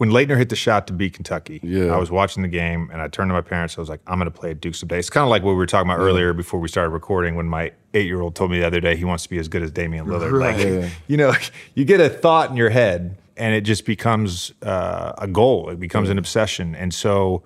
when 0.00 0.08
Laettner 0.08 0.38
hit 0.38 0.48
the 0.48 0.56
shot 0.56 0.86
to 0.86 0.94
beat 0.94 1.12
Kentucky, 1.12 1.60
Yeah. 1.62 1.94
I 1.94 1.98
was 1.98 2.10
watching 2.10 2.42
the 2.42 2.48
game 2.48 2.88
and 2.90 3.02
I 3.02 3.08
turned 3.08 3.28
to 3.28 3.34
my 3.34 3.42
parents. 3.42 3.76
I 3.76 3.82
was 3.82 3.90
like, 3.90 4.00
I'm 4.06 4.18
going 4.18 4.32
to 4.32 4.38
play 4.38 4.52
at 4.52 4.58
Duke 4.58 4.74
someday. 4.74 4.98
It's 4.98 5.10
kind 5.10 5.24
of 5.24 5.28
like 5.28 5.42
what 5.42 5.50
we 5.50 5.56
were 5.58 5.66
talking 5.66 5.90
about 5.90 6.00
earlier 6.00 6.32
before 6.32 6.58
we 6.58 6.68
started 6.68 6.88
recording. 6.88 7.34
When 7.34 7.44
my 7.44 7.72
eight 7.92 8.06
year 8.06 8.22
old 8.22 8.34
told 8.34 8.50
me 8.50 8.60
the 8.60 8.66
other 8.66 8.80
day 8.80 8.96
he 8.96 9.04
wants 9.04 9.24
to 9.24 9.28
be 9.28 9.36
as 9.36 9.46
good 9.46 9.62
as 9.62 9.70
Damian 9.70 10.06
Lillard. 10.06 10.32
Right. 10.32 10.84
Like, 10.84 10.90
you 11.06 11.18
know, 11.18 11.34
you 11.74 11.84
get 11.84 12.00
a 12.00 12.08
thought 12.08 12.48
in 12.48 12.56
your 12.56 12.70
head 12.70 13.18
and 13.36 13.54
it 13.54 13.60
just 13.60 13.84
becomes 13.84 14.54
uh, 14.62 15.12
a 15.18 15.28
goal. 15.28 15.68
It 15.68 15.78
becomes 15.78 16.08
an 16.08 16.16
obsession. 16.16 16.74
And 16.74 16.94
so 16.94 17.42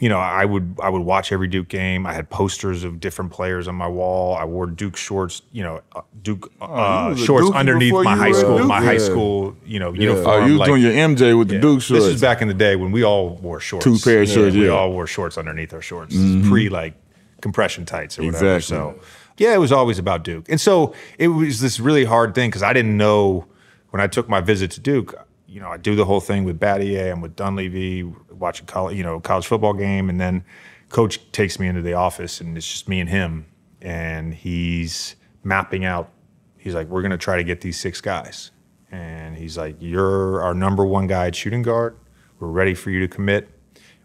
you 0.00 0.08
know, 0.08 0.18
I 0.18 0.44
would 0.44 0.76
I 0.82 0.88
would 0.88 1.02
watch 1.02 1.30
every 1.30 1.46
Duke 1.46 1.68
game. 1.68 2.04
I 2.04 2.12
had 2.14 2.28
posters 2.28 2.82
of 2.82 2.98
different 2.98 3.30
players 3.30 3.68
on 3.68 3.76
my 3.76 3.86
wall. 3.86 4.34
I 4.34 4.44
wore 4.44 4.66
Duke 4.66 4.96
shorts, 4.96 5.42
you 5.52 5.62
know, 5.62 5.82
uh, 5.94 6.00
Duke 6.22 6.52
uh, 6.60 6.64
Oh, 6.66 7.08
was 7.10 7.22
a 7.22 7.24
shorts 7.24 7.48
Dookie 7.48 7.54
underneath 7.54 7.92
my 7.92 8.16
high 8.16 8.32
school, 8.32 8.58
Duke? 8.58 8.66
my 8.66 8.82
high 8.84 8.98
school, 8.98 9.56
you 9.64 9.78
know, 9.78 9.92
uniform. 9.92 10.42
Oh, 10.42 10.46
you 10.46 10.56
like- 10.56 10.66
doing 10.66 10.82
your 10.82 10.92
MJ 10.92 11.38
with 11.38 11.48
the. 11.48 11.60
Duke 11.60 11.80
shorts. 11.80 12.04
This 12.04 12.14
is 12.16 12.20
back 12.20 12.42
in 12.42 12.48
the 12.48 12.54
day 12.54 12.74
when 12.74 12.90
we 12.90 13.04
all 13.04 13.36
wore 13.36 13.60
shorts. 13.60 13.84
Two 13.84 13.96
pair 13.98 14.22
of 14.22 14.28
shorts, 14.28 14.54
We 14.56 14.62
yeah. 14.62 14.68
Mm-hmm. 14.68 14.76
all 14.76 14.92
wore 14.92 15.06
shorts 15.06 15.38
underneath 15.38 15.72
our 15.72 15.82
shorts. 15.82 16.14
Pre 16.14 16.68
like 16.68 16.94
compression 17.40 17.84
tights 17.84 18.18
or 18.18 18.24
whatever. 18.24 18.56
Exactly. 18.56 18.76
So 18.76 19.00
yeah, 19.36 19.54
it 19.54 19.58
was 19.58 19.70
always 19.72 19.98
about 20.00 20.24
Duke. 20.24 20.48
And 20.48 20.60
so 20.60 20.92
it 21.18 21.28
was 21.28 21.60
this 21.60 21.78
really 21.78 22.04
hard 22.04 22.34
thing 22.34 22.50
because 22.50 22.62
I 22.62 22.72
didn't 22.72 22.96
know 22.96 23.46
when 23.90 24.00
I 24.00 24.06
took 24.08 24.28
my 24.28 24.40
visit 24.40 24.72
to 24.72 24.80
Duke, 24.80 25.14
you 25.54 25.60
know, 25.60 25.68
I 25.68 25.76
do 25.76 25.94
the 25.94 26.04
whole 26.04 26.20
thing 26.20 26.42
with 26.42 26.58
Battier, 26.58 27.12
I'm 27.12 27.20
with 27.20 27.36
Dunleavy, 27.36 28.02
watching 28.02 28.66
college, 28.66 28.96
you 28.96 29.04
know, 29.04 29.20
college 29.20 29.46
football 29.46 29.72
game, 29.72 30.10
and 30.10 30.20
then 30.20 30.44
coach 30.88 31.20
takes 31.30 31.60
me 31.60 31.68
into 31.68 31.80
the 31.80 31.94
office 31.94 32.40
and 32.40 32.56
it's 32.56 32.68
just 32.68 32.88
me 32.88 32.98
and 32.98 33.08
him. 33.08 33.46
And 33.80 34.34
he's 34.34 35.14
mapping 35.44 35.84
out, 35.84 36.10
he's 36.58 36.74
like, 36.74 36.88
We're 36.88 37.02
gonna 37.02 37.16
try 37.16 37.36
to 37.36 37.44
get 37.44 37.60
these 37.60 37.78
six 37.78 38.00
guys. 38.00 38.50
And 38.90 39.36
he's 39.36 39.56
like, 39.56 39.76
You're 39.78 40.42
our 40.42 40.54
number 40.54 40.84
one 40.84 41.06
guy 41.06 41.28
at 41.28 41.36
shooting 41.36 41.62
guard. 41.62 41.96
We're 42.40 42.48
ready 42.48 42.74
for 42.74 42.90
you 42.90 42.98
to 43.00 43.08
commit. 43.08 43.48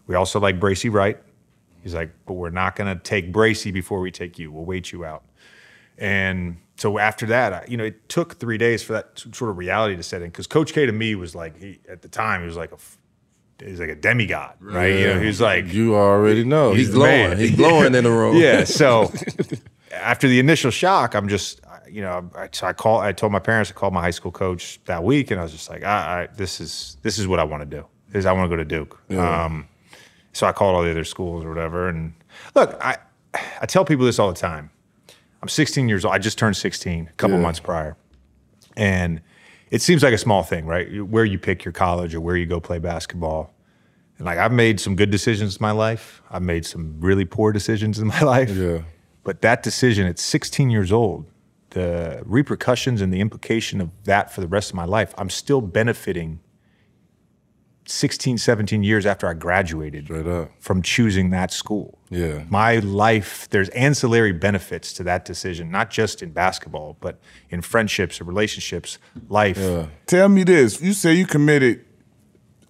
We 0.06 0.14
also 0.14 0.38
like 0.38 0.60
Bracy 0.60 0.88
Wright. 0.88 1.18
He's 1.82 1.94
like, 1.94 2.12
but 2.26 2.34
we're 2.34 2.50
not 2.50 2.76
going 2.76 2.94
to 2.94 3.02
take 3.02 3.32
Bracy 3.32 3.70
before 3.70 4.00
we 4.00 4.10
take 4.10 4.38
you. 4.38 4.52
We'll 4.52 4.66
wait 4.66 4.92
you 4.92 5.04
out. 5.04 5.24
And 5.96 6.58
so 6.80 6.98
after 6.98 7.26
that, 7.26 7.52
I, 7.52 7.64
you 7.68 7.76
know, 7.76 7.84
it 7.84 8.08
took 8.08 8.40
three 8.40 8.56
days 8.56 8.82
for 8.82 8.94
that 8.94 9.18
sort 9.18 9.50
of 9.50 9.58
reality 9.58 9.96
to 9.96 10.02
set 10.02 10.22
in 10.22 10.28
because 10.28 10.46
Coach 10.46 10.72
K 10.72 10.86
to 10.86 10.92
me 10.92 11.14
was 11.14 11.34
like, 11.34 11.58
he, 11.58 11.78
at 11.86 12.00
the 12.00 12.08
time, 12.08 12.40
he 12.40 12.46
was 12.46 12.56
like 12.56 12.72
a 12.72 12.78
he's 13.62 13.78
like 13.78 13.90
a 13.90 13.94
demigod, 13.94 14.54
right? 14.60 14.98
You 14.98 15.06
know, 15.08 15.20
he's 15.20 15.42
like 15.42 15.70
You 15.70 15.94
already 15.94 16.42
know. 16.42 16.72
He's, 16.72 16.88
the 16.88 16.94
glowing. 16.94 17.36
He's 17.36 17.54
glowing 17.54 17.94
in 17.94 18.02
the 18.04 18.10
room. 18.10 18.36
yeah. 18.40 18.64
So 18.64 19.12
after 19.92 20.26
the 20.26 20.40
initial 20.40 20.70
shock, 20.70 21.14
I'm 21.14 21.28
just, 21.28 21.60
you 21.86 22.00
know, 22.00 22.30
I, 22.34 22.48
so 22.50 22.66
I 22.66 22.72
call. 22.72 23.00
I 23.00 23.12
told 23.12 23.30
my 23.30 23.40
parents. 23.40 23.70
I 23.70 23.74
called 23.74 23.92
my 23.92 24.00
high 24.00 24.10
school 24.10 24.32
coach 24.32 24.80
that 24.86 25.04
week, 25.04 25.30
and 25.30 25.38
I 25.38 25.42
was 25.42 25.52
just 25.52 25.68
like, 25.68 25.84
I, 25.84 26.22
I 26.22 26.28
this 26.34 26.62
is 26.62 26.96
this 27.02 27.18
is 27.18 27.28
what 27.28 27.40
I 27.40 27.44
want 27.44 27.60
to 27.62 27.76
do. 27.76 27.84
Is 28.14 28.24
I 28.24 28.32
want 28.32 28.50
to 28.50 28.56
go 28.56 28.56
to 28.56 28.64
Duke. 28.64 28.98
Um, 29.12 29.68
so 30.32 30.46
I 30.46 30.52
called 30.52 30.76
all 30.76 30.82
the 30.82 30.90
other 30.90 31.04
schools 31.04 31.44
or 31.44 31.50
whatever. 31.50 31.90
And 31.90 32.14
look, 32.54 32.78
I 32.82 32.96
I 33.34 33.66
tell 33.66 33.84
people 33.84 34.06
this 34.06 34.18
all 34.18 34.32
the 34.32 34.38
time. 34.38 34.70
I'm 35.42 35.48
16 35.48 35.88
years 35.88 36.04
old. 36.04 36.14
I 36.14 36.18
just 36.18 36.38
turned 36.38 36.56
16 36.56 37.08
a 37.08 37.12
couple 37.14 37.36
Yeah. 37.36 37.42
months 37.42 37.60
prior, 37.60 37.96
and 38.76 39.20
it 39.70 39.80
seems 39.82 40.02
like 40.02 40.12
a 40.12 40.18
small 40.18 40.42
thing, 40.42 40.66
right? 40.66 41.02
Where 41.06 41.24
you 41.24 41.38
pick 41.38 41.64
your 41.64 41.72
college 41.72 42.14
or 42.14 42.20
where 42.20 42.36
you 42.36 42.46
go 42.46 42.60
play 42.60 42.78
basketball. 42.78 43.54
And 44.18 44.26
like 44.26 44.38
I've 44.38 44.52
made 44.52 44.80
some 44.80 44.96
good 44.96 45.10
decisions 45.10 45.56
in 45.56 45.62
my 45.62 45.70
life. 45.70 46.22
I've 46.30 46.42
made 46.42 46.66
some 46.66 46.96
really 47.00 47.24
poor 47.24 47.52
decisions 47.52 47.98
in 47.98 48.08
my 48.08 48.20
life. 48.34 48.50
Yeah. 48.50 48.82
But 49.24 49.40
that 49.42 49.62
decision 49.62 50.06
at 50.06 50.18
16 50.18 50.70
years 50.70 50.92
old, 50.92 51.26
the 51.70 52.20
repercussions 52.26 53.00
and 53.00 53.12
the 53.12 53.20
implication 53.20 53.80
of 53.80 53.90
that 54.04 54.32
for 54.32 54.40
the 54.40 54.48
rest 54.48 54.70
of 54.70 54.76
my 54.76 54.84
life, 54.84 55.14
I'm 55.16 55.30
still 55.30 55.60
benefiting 55.60 56.40
16, 57.90 58.38
17 58.38 58.82
years 58.84 59.04
after 59.04 59.26
I 59.26 59.34
graduated 59.34 60.10
up. 60.10 60.50
from 60.60 60.80
choosing 60.82 61.30
that 61.30 61.52
school. 61.52 61.98
Yeah. 62.08 62.44
My 62.48 62.76
life, 62.78 63.48
there's 63.50 63.68
ancillary 63.70 64.32
benefits 64.32 64.92
to 64.94 65.02
that 65.04 65.24
decision, 65.24 65.70
not 65.70 65.90
just 65.90 66.22
in 66.22 66.30
basketball, 66.30 66.96
but 67.00 67.18
in 67.50 67.62
friendships 67.62 68.20
or 68.20 68.24
relationships, 68.24 68.98
life. 69.28 69.58
Yeah. 69.58 69.86
Tell 70.06 70.28
me 70.28 70.44
this. 70.44 70.80
You 70.80 70.92
say 70.92 71.14
you 71.14 71.26
committed 71.26 71.84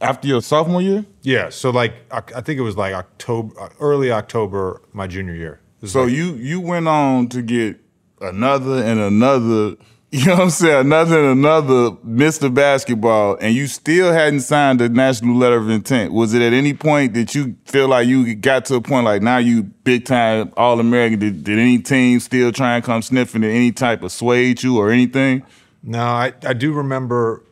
after 0.01 0.27
your 0.27 0.41
sophomore 0.41 0.81
year? 0.83 1.05
Yeah, 1.23 1.51
so 1.51 1.69
like 1.71 1.93
I 2.11 2.19
I 2.37 2.41
think 2.41 2.59
it 2.59 2.63
was 2.63 2.77
like 2.77 2.95
October, 2.95 3.61
uh, 3.61 3.69
early 3.79 4.11
October, 4.11 4.81
my 4.93 5.07
junior 5.07 5.35
year. 5.35 5.61
So 5.85 6.05
like- 6.05 6.13
you 6.13 6.33
you 6.35 6.61
went 6.61 6.89
on 6.89 7.29
to 7.29 7.43
get 7.43 7.79
another 8.23 8.83
and 8.83 8.99
another, 9.01 9.77
you 10.13 10.27
know 10.27 10.33
what 10.33 10.43
I'm 10.43 10.51
saying, 10.51 10.81
another 10.81 11.21
and 11.21 11.39
another 11.39 11.93
Mr. 12.05 12.53
Basketball, 12.53 13.37
and 13.41 13.55
you 13.55 13.69
still 13.69 14.13
hadn't 14.13 14.41
signed 14.41 14.81
the 14.81 14.89
national 14.89 15.37
letter 15.37 15.57
of 15.57 15.71
intent. 15.71 16.13
Was 16.13 16.35
it 16.35 16.43
at 16.43 16.53
any 16.53 16.75
point 16.75 17.15
that 17.15 17.33
you 17.33 17.55
feel 17.65 17.87
like 17.87 18.09
you 18.09 18.35
got 18.35 18.65
to 18.67 18.75
a 18.75 18.81
point 18.81 19.05
like 19.05 19.23
now 19.23 19.39
you 19.39 19.63
big 19.63 20.05
time 20.05 20.53
All 20.57 20.81
American? 20.81 21.21
Did, 21.21 21.45
did 21.45 21.61
any 21.61 21.79
team 21.79 22.19
still 22.19 22.51
try 22.51 22.75
and 22.75 22.85
come 22.85 23.03
sniffing 23.03 23.45
at 23.45 23.51
any 23.51 23.71
type 23.71 24.03
of 24.03 24.11
swayed 24.11 24.65
you 24.65 24.79
or 24.79 24.91
anything? 24.91 25.45
No, 25.85 26.03
I, 26.03 26.33
I 26.45 26.55
do 26.55 26.73
remember 26.73 27.45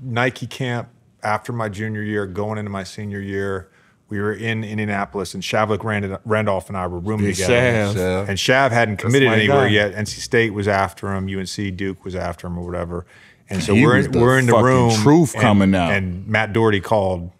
Nike 0.00 0.46
camp 0.46 0.90
after 1.24 1.52
my 1.52 1.68
junior 1.68 2.02
year, 2.02 2.24
going 2.24 2.58
into 2.58 2.70
my 2.70 2.84
senior 2.84 3.20
year. 3.20 3.69
We 4.10 4.20
were 4.20 4.32
in 4.34 4.62
Indianapolis, 4.64 5.32
and 5.34 5.42
Shavlik 5.42 5.82
Rand- 5.84 6.18
Randolph 6.24 6.68
and 6.68 6.76
I 6.76 6.86
were 6.88 6.98
rooming 6.98 7.26
Big 7.26 7.36
together. 7.36 7.54
Shav. 7.54 7.94
Shav. 7.94 8.28
And 8.28 8.36
Shav 8.38 8.70
hadn't 8.72 8.96
committed 8.98 9.28
anywhere 9.28 9.66
guy. 9.66 9.68
yet. 9.68 9.94
NC 9.94 10.20
State 10.20 10.52
was 10.52 10.66
after 10.68 11.14
him. 11.14 11.28
UNC 11.28 11.76
Duke 11.76 12.04
was 12.04 12.14
after 12.16 12.46
him, 12.48 12.58
or 12.58 12.66
whatever. 12.66 13.06
And 13.48 13.62
so 13.62 13.74
He 13.74 13.84
we're 13.86 13.96
was 13.96 14.06
in, 14.06 14.12
the 14.12 14.18
we're 14.20 14.38
in 14.38 14.46
the 14.46 14.56
room. 14.58 14.90
truth 14.90 15.32
and- 15.34 15.42
coming 15.42 15.74
out. 15.74 15.92
And 15.92 16.26
Matt 16.28 16.52
Doherty 16.52 16.80
called 16.80 17.30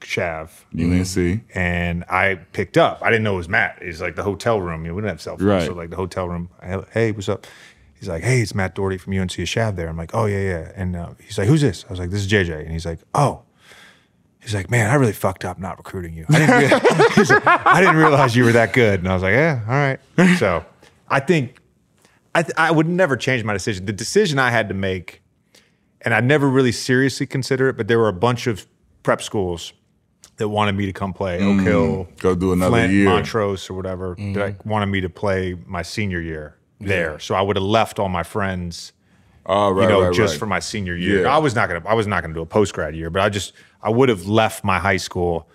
Shav. 0.00 0.50
UNC. 0.76 1.42
and 1.54 2.04
I 2.08 2.34
picked 2.52 2.76
up. 2.76 2.98
I 3.02 3.10
didn't 3.10 3.22
know 3.24 3.34
it 3.34 3.38
was 3.38 3.48
Matt. 3.48 3.78
He's 3.82 4.00
like 4.02 4.16
the 4.16 4.24
hotel 4.24 4.60
room. 4.60 4.82
You 4.84 4.88
know, 4.88 4.94
we 4.96 5.02
didn't 5.02 5.10
have 5.12 5.20
cell 5.22 5.36
phones, 5.36 5.48
Right. 5.48 5.66
so 5.66 5.74
like 5.74 5.90
the 5.90 5.96
hotel 5.96 6.28
room. 6.28 6.48
I- 6.60 6.82
Hey, 6.92 7.12
what's 7.12 7.28
up? 7.28 7.46
He's 7.94 8.08
like, 8.08 8.24
hey, 8.24 8.40
it's 8.40 8.52
Matt 8.52 8.74
Doherty 8.74 8.98
from 8.98 9.12
UNC. 9.12 9.38
Is 9.38 9.48
Shav 9.48 9.76
there? 9.76 9.88
I'm 9.88 9.96
like, 9.96 10.12
oh 10.12 10.26
yeah, 10.26 10.40
yeah. 10.40 10.72
And 10.74 10.96
uh, 10.96 11.10
he's 11.24 11.38
like, 11.38 11.46
who's 11.46 11.60
this? 11.60 11.84
I 11.88 11.92
was 11.92 12.00
like, 12.00 12.10
this 12.10 12.20
is 12.22 12.28
JJ. 12.30 12.60
And 12.62 12.72
he's 12.72 12.84
like, 12.84 12.98
oh. 13.14 13.42
He's 14.42 14.54
like, 14.54 14.70
man, 14.70 14.90
I 14.90 14.94
really 14.94 15.12
fucked 15.12 15.44
up 15.44 15.58
not 15.58 15.78
recruiting 15.78 16.14
you. 16.14 16.26
I 16.28 16.38
didn't, 16.38 16.58
rea- 16.58 17.24
like, 17.24 17.46
I 17.46 17.80
didn't 17.80 17.96
realize 17.96 18.34
you 18.34 18.44
were 18.44 18.52
that 18.52 18.72
good. 18.72 19.00
And 19.00 19.08
I 19.08 19.14
was 19.14 19.22
like, 19.22 19.34
yeah, 19.34 19.60
all 19.68 19.74
right. 19.74 20.38
So 20.38 20.64
I 21.08 21.20
think 21.20 21.58
I, 22.34 22.42
th- 22.42 22.54
I 22.58 22.72
would 22.72 22.88
never 22.88 23.16
change 23.16 23.44
my 23.44 23.52
decision. 23.52 23.86
The 23.86 23.92
decision 23.92 24.40
I 24.40 24.50
had 24.50 24.68
to 24.68 24.74
make, 24.74 25.22
and 26.00 26.12
I 26.12 26.20
never 26.20 26.48
really 26.48 26.72
seriously 26.72 27.24
considered 27.24 27.68
it, 27.70 27.76
but 27.76 27.86
there 27.86 28.00
were 28.00 28.08
a 28.08 28.12
bunch 28.12 28.48
of 28.48 28.66
prep 29.04 29.22
schools 29.22 29.72
that 30.38 30.48
wanted 30.48 30.72
me 30.72 30.86
to 30.86 30.92
come 30.92 31.12
play 31.12 31.36
Oak 31.36 31.58
mm. 31.58 31.62
Hill, 31.62 32.08
Go 32.18 32.34
do 32.34 32.52
another 32.52 32.70
Flint, 32.70 32.92
year. 32.92 33.04
Montrose, 33.04 33.70
or 33.70 33.74
whatever. 33.74 34.16
Mm. 34.16 34.34
That 34.34 34.66
wanted 34.66 34.86
me 34.86 35.00
to 35.02 35.08
play 35.08 35.56
my 35.66 35.82
senior 35.82 36.20
year 36.20 36.56
there. 36.80 37.20
So 37.20 37.36
I 37.36 37.42
would 37.42 37.54
have 37.54 37.64
left 37.64 38.00
all 38.00 38.08
my 38.08 38.24
friends 38.24 38.92
Oh, 39.44 39.70
right, 39.70 39.82
you 39.82 39.88
know, 39.88 40.02
right, 40.02 40.14
just 40.14 40.34
right. 40.34 40.38
for 40.38 40.46
my 40.46 40.60
senior 40.60 40.94
year. 40.94 41.22
Yeah. 41.22 41.34
I 41.34 41.38
was 41.38 41.54
not 41.54 41.68
gonna 41.68 41.82
I 41.86 41.94
was 41.94 42.06
not 42.06 42.22
gonna 42.22 42.34
do 42.34 42.42
a 42.42 42.46
post 42.46 42.74
grad 42.74 42.94
year, 42.94 43.10
but 43.10 43.22
I 43.22 43.28
just 43.28 43.52
I 43.82 43.90
would 43.90 44.08
have 44.08 44.26
left 44.26 44.64
my 44.64 44.78
high 44.78 44.96
school. 44.96 45.48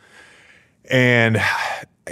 And 0.89 1.41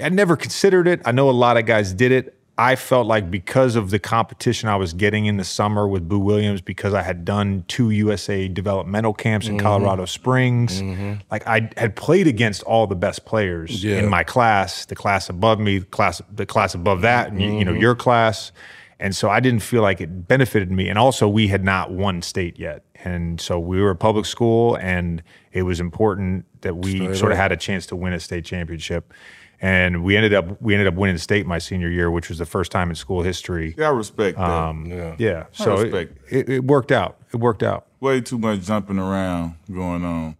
I 0.02 0.10
never 0.10 0.36
considered 0.36 0.88
it. 0.88 1.02
I 1.06 1.12
know 1.12 1.30
a 1.30 1.32
lot 1.32 1.58
of 1.58 1.66
guys 1.66 1.94
did 1.94 2.12
it. 2.12 2.38
I 2.58 2.78
felt 2.78 3.06
like 3.06 3.30
because 3.30 3.76
of 3.76 3.90
the 3.90 4.00
competition 4.00 4.70
I 4.70 4.78
was 4.78 4.94
getting 4.94 5.26
in 5.26 5.36
the 5.36 5.44
summer 5.44 5.88
with 5.90 6.08
Boo 6.08 6.20
Williams, 6.20 6.62
because 6.62 6.94
I 6.94 7.02
had 7.02 7.26
done 7.26 7.66
two 7.68 7.90
USA 7.90 8.48
developmental 8.48 9.14
camps 9.14 9.48
in 9.48 9.58
mm-hmm. 9.58 9.66
Colorado 9.66 10.06
Springs, 10.06 10.82
mm-hmm. 10.82 11.16
like 11.30 11.46
I 11.48 11.70
had 11.76 11.98
played 11.98 12.28
against 12.28 12.64
all 12.64 12.88
the 12.88 12.96
best 12.96 13.26
players 13.26 13.84
Yeah. 13.84 13.98
in 14.00 14.08
my 14.08 14.24
class, 14.24 14.86
the 14.86 14.96
class 14.96 15.28
above 15.28 15.60
me, 15.60 15.80
the 15.80 15.86
class 15.86 16.22
the 16.34 16.46
class 16.46 16.74
above 16.74 17.02
that, 17.02 17.30
and 17.30 17.42
you, 17.42 17.58
you 17.60 17.66
know 17.66 17.72
mm-hmm. 17.72 17.82
your 17.82 17.96
class. 17.96 18.54
And 19.00 19.16
so 19.16 19.30
I 19.30 19.40
didn't 19.40 19.60
feel 19.60 19.82
like 19.82 20.00
it 20.00 20.28
benefited 20.28 20.72
me. 20.72 20.88
And 20.88 20.98
also, 20.98 21.28
we 21.28 21.48
had 21.48 21.64
not 21.64 21.92
won 21.92 22.22
state 22.22 22.58
yet. 22.58 22.84
And 23.04 23.42
so 23.42 23.60
we 23.60 23.82
were 23.82 23.90
a 23.92 23.96
public 23.96 24.26
school, 24.26 24.78
and 24.78 25.22
it 25.52 25.64
was 25.64 25.80
important 25.80 26.46
that 26.62 26.78
we 26.78 26.96
Straight 26.96 27.18
sort 27.18 27.32
of 27.32 27.38
had 27.38 27.52
a 27.52 27.58
chance 27.58 27.86
to 27.88 27.96
win 27.96 28.14
a 28.14 28.20
state 28.20 28.46
championship. 28.46 29.14
And 29.62 30.04
we 30.04 30.16
ended 30.18 30.34
up 30.34 30.62
we 30.62 30.74
ended 30.74 30.88
up 30.88 30.96
winning 30.96 31.18
state 31.18 31.46
my 31.46 31.60
senior 31.60 31.90
year, 31.90 32.12
which 32.12 32.30
was 32.30 32.38
the 32.38 32.46
first 32.46 32.72
time 32.72 32.90
in 32.90 32.96
school 32.96 33.22
history. 33.22 33.74
Yeah, 33.78 33.88
I 33.88 33.92
respect 33.92 34.38
that. 34.38 34.50
Um, 34.50 34.86
Yeah. 34.86 35.16
Yeah, 35.18 35.46
so 35.54 35.80
it, 35.80 35.94
it, 36.30 36.50
it 36.50 36.64
worked 36.66 36.92
out. 36.92 37.18
It 37.34 37.38
worked 37.38 37.64
out. 37.64 37.88
Way 38.00 38.22
too 38.22 38.38
much 38.38 38.62
jumping 38.62 39.00
around 39.00 39.56
going 39.72 40.04
on. 40.04 40.36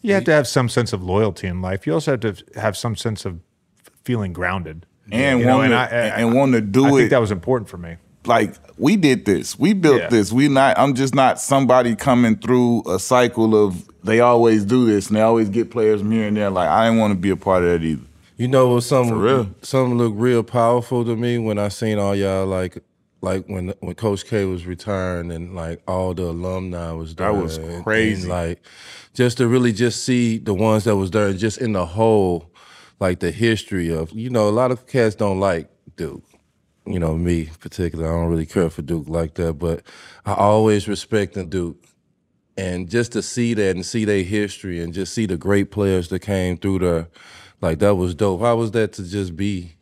You 0.00 0.14
have 0.14 0.24
to 0.24 0.32
have 0.32 0.46
some 0.46 0.68
sense 0.68 0.92
of 0.92 1.02
loyalty 1.02 1.46
in 1.46 1.62
life. 1.62 1.86
You 1.86 1.94
also 1.94 2.12
have 2.12 2.20
to 2.20 2.36
have 2.60 2.76
some 2.76 2.96
sense 2.96 3.24
of 3.24 3.40
feeling 4.02 4.32
grounded. 4.32 4.86
And 5.12 5.40
You 5.40 5.46
know, 5.46 5.58
want 5.58 5.70
to 5.72 5.76
I- 5.76 5.82
I- 5.84 6.20
and 6.20 6.34
want 6.34 6.52
to 6.52 6.60
do 6.60 6.84
I 6.84 6.88
it 6.88 6.92
I 6.92 6.96
think 6.98 7.10
that 7.10 7.20
was 7.20 7.30
important 7.30 7.68
for 7.68 7.76
me. 7.78 7.96
like 8.26 8.54
we 8.78 8.96
did 8.96 9.24
this. 9.26 9.58
We 9.58 9.72
built 9.74 10.00
Yeah. 10.00 10.08
this. 10.08 10.32
We 10.32 10.48
not. 10.48 10.78
I'm 10.78 10.94
just 10.94 11.14
not 11.14 11.40
somebody 11.40 11.94
coming 11.94 12.36
through 12.36 12.82
a 12.88 12.98
cycle 12.98 13.54
of 13.54 13.84
they 14.02 14.20
always 14.20 14.64
do 14.64 14.86
this 14.86 15.08
and 15.08 15.16
they 15.16 15.20
always 15.22 15.48
get 15.48 15.70
players 15.70 16.00
from 16.00 16.10
here 16.10 16.26
and 16.28 16.36
there. 16.36 16.50
Like 16.50 16.68
I 16.68 16.86
didn't 16.86 17.00
want 17.00 17.12
to 17.12 17.18
be 17.18 17.30
a 17.30 17.36
part 17.36 17.62
of 17.64 17.70
that 17.70 17.84
either. 17.86 18.02
You 18.36 18.48
know 18.48 18.68
what? 18.74 18.82
Something 18.82 19.14
For 19.14 19.20
real. 19.20 19.46
something 19.62 19.96
looked 19.98 20.16
real 20.18 20.42
powerful 20.42 21.04
to 21.04 21.14
me 21.16 21.38
when 21.38 21.58
I 21.58 21.68
seen 21.68 21.98
all 21.98 22.16
y'all 22.16 22.46
like 22.46 22.78
like 23.20 23.46
when 23.46 23.72
when 23.80 23.94
Coach 23.94 24.26
K 24.26 24.44
was 24.44 24.66
retiring 24.66 25.30
and 25.30 25.54
like 25.54 25.80
all 25.86 26.14
the 26.14 26.24
alumni 26.24 26.92
was 26.92 27.14
there. 27.14 27.32
That 27.32 27.40
was 27.42 27.56
and- 27.58 27.70
and, 27.70 27.84
crazy. 27.84 28.28
like 28.28 28.60
just 29.14 29.36
to 29.38 29.46
really 29.46 29.72
just 29.72 30.02
see 30.04 30.38
the 30.38 30.52
ones 30.54 30.84
that 30.84 30.96
was 30.96 31.10
there, 31.12 31.32
just 31.32 31.58
in 31.58 31.72
the 31.72 31.86
whole, 31.86 32.50
like 33.04 33.20
the 33.20 33.30
history 33.30 33.90
of 33.90 34.12
you 34.12 34.30
know 34.30 34.48
a 34.48 34.56
lot 34.62 34.70
of 34.70 34.86
cats 34.86 35.14
don't 35.14 35.38
like 35.38 35.68
Duke. 35.96 36.24
You 36.86 36.98
know 36.98 37.16
me 37.16 37.50
particularly, 37.60 38.10
I 38.10 38.14
don't 38.14 38.30
really 38.30 38.46
care 38.46 38.70
for 38.70 38.80
Duke 38.80 39.08
like 39.08 39.34
that, 39.34 39.54
but 39.54 39.82
I 40.24 40.32
always 40.32 40.88
respected 40.88 41.50
Duke. 41.50 41.76
And 42.56 42.88
just 42.88 43.12
to 43.12 43.20
see 43.20 43.52
that 43.54 43.74
and 43.74 43.84
see 43.84 44.04
their 44.04 44.22
history 44.22 44.80
and 44.80 44.94
just 44.94 45.12
see 45.12 45.26
the 45.26 45.36
great 45.36 45.70
players 45.70 46.08
that 46.08 46.20
came 46.20 46.56
through 46.56 46.78
there, 46.78 47.08
like 47.60 47.78
that 47.80 47.96
was 47.96 48.14
dope. 48.14 48.40
How 48.40 48.56
was 48.56 48.70
that 48.70 48.92
to 48.94 49.04
just 49.04 49.36
be? 49.36 49.74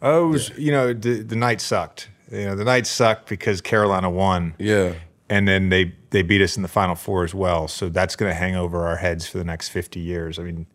Oh, 0.00 0.28
it 0.28 0.30
was, 0.30 0.58
you 0.58 0.72
know, 0.72 0.92
the, 0.92 1.22
the 1.22 1.36
night 1.36 1.60
sucked. 1.60 2.10
You 2.30 2.44
know, 2.46 2.54
the 2.54 2.64
night 2.64 2.86
sucked 2.86 3.28
because 3.28 3.60
Carolina 3.60 4.10
won. 4.10 4.54
Yeah, 4.58 4.94
And 5.30 5.48
then 5.48 5.68
they, 5.70 5.94
they 6.10 6.22
beat 6.22 6.42
us 6.42 6.56
in 6.56 6.62
the 6.62 6.68
Final 6.68 6.96
Four 6.96 7.24
as 7.24 7.34
well. 7.34 7.66
So 7.66 7.88
that's 7.88 8.14
going 8.14 8.30
to 8.30 8.34
hang 8.34 8.56
over 8.56 8.86
our 8.86 8.96
heads 8.96 9.26
for 9.26 9.38
the 9.38 9.44
next 9.44 9.70
50 9.70 10.00
years. 10.00 10.38
I 10.38 10.42
mean, 10.42 10.66
I, 10.66 10.71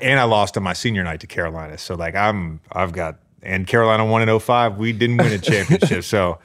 and 0.00 0.20
I 0.20 0.24
lost 0.24 0.56
on 0.56 0.62
my 0.62 0.72
senior 0.72 1.02
night 1.04 1.20
to 1.20 1.26
Carolina. 1.26 1.78
So, 1.78 1.94
like, 1.94 2.14
I'm, 2.14 2.60
I've 2.72 2.92
got, 2.92 3.16
and 3.42 3.66
Carolina 3.66 4.04
won 4.04 4.28
in 4.28 4.38
05. 4.38 4.78
We 4.78 4.92
didn't 4.92 5.16
win 5.18 5.32
a 5.32 5.38
championship. 5.38 6.04
so, 6.04 6.38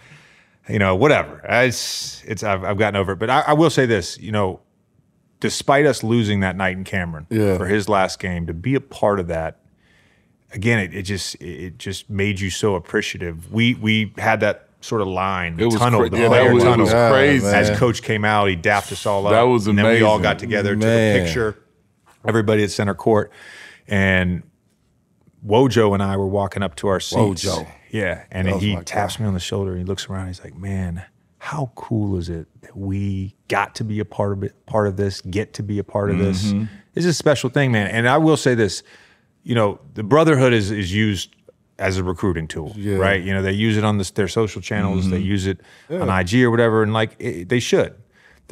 you 0.69 0.79
know, 0.79 0.95
whatever. 0.95 1.41
It's, 1.47 2.23
it's, 2.25 2.43
I've, 2.43 2.63
I've 2.63 2.77
gotten 2.77 2.95
over 2.95 3.13
it. 3.13 3.19
But 3.19 3.29
I, 3.29 3.41
I 3.47 3.53
will 3.53 3.69
say 3.69 3.85
this, 3.85 4.17
you 4.19 4.31
know, 4.31 4.61
despite 5.39 5.85
us 5.85 6.03
losing 6.03 6.39
that 6.39 6.55
night 6.55 6.77
in 6.77 6.83
Cameron 6.83 7.27
Yeah. 7.29 7.57
for 7.57 7.65
his 7.65 7.89
last 7.89 8.19
game, 8.19 8.47
to 8.47 8.53
be 8.53 8.75
a 8.75 8.81
part 8.81 9.19
of 9.19 9.27
that, 9.27 9.59
again, 10.53 10.79
it, 10.79 10.93
it 10.93 11.01
just 11.03 11.35
it 11.41 11.77
just 11.77 12.09
made 12.09 12.39
you 12.39 12.49
so 12.49 12.75
appreciative. 12.75 13.51
We 13.51 13.73
we 13.75 14.13
had 14.17 14.39
that 14.39 14.69
sort 14.79 15.01
of 15.01 15.07
line, 15.07 15.57
the 15.57 15.63
It 15.63 15.65
was 15.65 15.75
tunnel, 15.75 15.99
cra- 16.01 16.09
the 16.09 16.17
yeah, 16.19 16.27
player 16.27 16.43
that 16.49 16.53
was, 16.53 16.63
it 16.63 16.67
tunnel. 16.67 16.85
was 16.85 16.93
crazy. 17.11 17.45
As 17.47 17.77
coach 17.77 18.01
came 18.01 18.23
out, 18.23 18.47
he 18.47 18.55
dapped 18.55 18.91
us 18.91 19.05
all 19.05 19.25
up. 19.27 19.31
That 19.33 19.41
was 19.43 19.67
And 19.67 19.77
then 19.77 19.85
we 19.85 20.01
all 20.03 20.19
got 20.19 20.39
together, 20.39 20.75
took 20.75 20.83
a 20.85 21.23
picture. 21.25 21.57
Everybody 22.25 22.63
at 22.63 22.71
center 22.71 22.93
court, 22.95 23.31
and 23.87 24.43
Wojo 25.45 25.93
and 25.93 26.01
I 26.01 26.15
were 26.17 26.27
walking 26.27 26.63
up 26.63 26.75
to 26.77 26.87
our 26.87 26.99
seats. 26.99 27.43
Wojo. 27.45 27.67
yeah, 27.91 28.23
and 28.31 28.47
he 28.47 28.75
taps 28.83 29.19
me 29.19 29.25
on 29.25 29.33
the 29.33 29.39
shoulder. 29.39 29.71
and 29.71 29.79
He 29.79 29.85
looks 29.85 30.09
around. 30.09 30.27
He's 30.27 30.43
like, 30.43 30.55
"Man, 30.55 31.03
how 31.39 31.71
cool 31.75 32.17
is 32.17 32.29
it 32.29 32.47
that 32.61 32.75
we 32.77 33.35
got 33.49 33.75
to 33.75 33.83
be 33.83 33.99
a 33.99 34.05
part 34.05 34.31
of 34.31 34.43
it, 34.43 34.65
part 34.65 34.87
of 34.87 34.95
this, 34.97 35.19
get 35.21 35.53
to 35.55 35.63
be 35.63 35.79
a 35.79 35.83
part 35.83 36.09
of 36.11 36.17
this? 36.17 36.53
It's 36.95 37.05
a 37.05 37.13
special 37.13 37.49
thing, 37.49 37.71
man. 37.71 37.87
And 37.87 38.07
I 38.07 38.17
will 38.17 38.37
say 38.37 38.55
this, 38.55 38.83
you 39.43 39.55
know, 39.55 39.79
the 39.95 40.03
brotherhood 40.03 40.53
is 40.53 40.71
is 40.71 40.93
used 40.93 41.35
as 41.79 41.97
a 41.97 42.03
recruiting 42.03 42.47
tool, 42.47 42.71
Yeah. 42.77 42.97
right? 42.97 43.21
You 43.21 43.33
know, 43.33 43.41
they 43.41 43.51
use 43.51 43.75
it 43.77 43.83
on 43.83 43.97
this, 43.97 44.11
their 44.11 44.27
social 44.27 44.61
channels, 44.61 45.09
they 45.09 45.17
use 45.17 45.47
it 45.47 45.59
on 45.89 46.07
IG 46.07 46.43
or 46.43 46.51
whatever, 46.51 46.83
and 46.83 46.93
like 46.93 47.15
it, 47.19 47.49
they 47.49 47.59
should. 47.59 47.95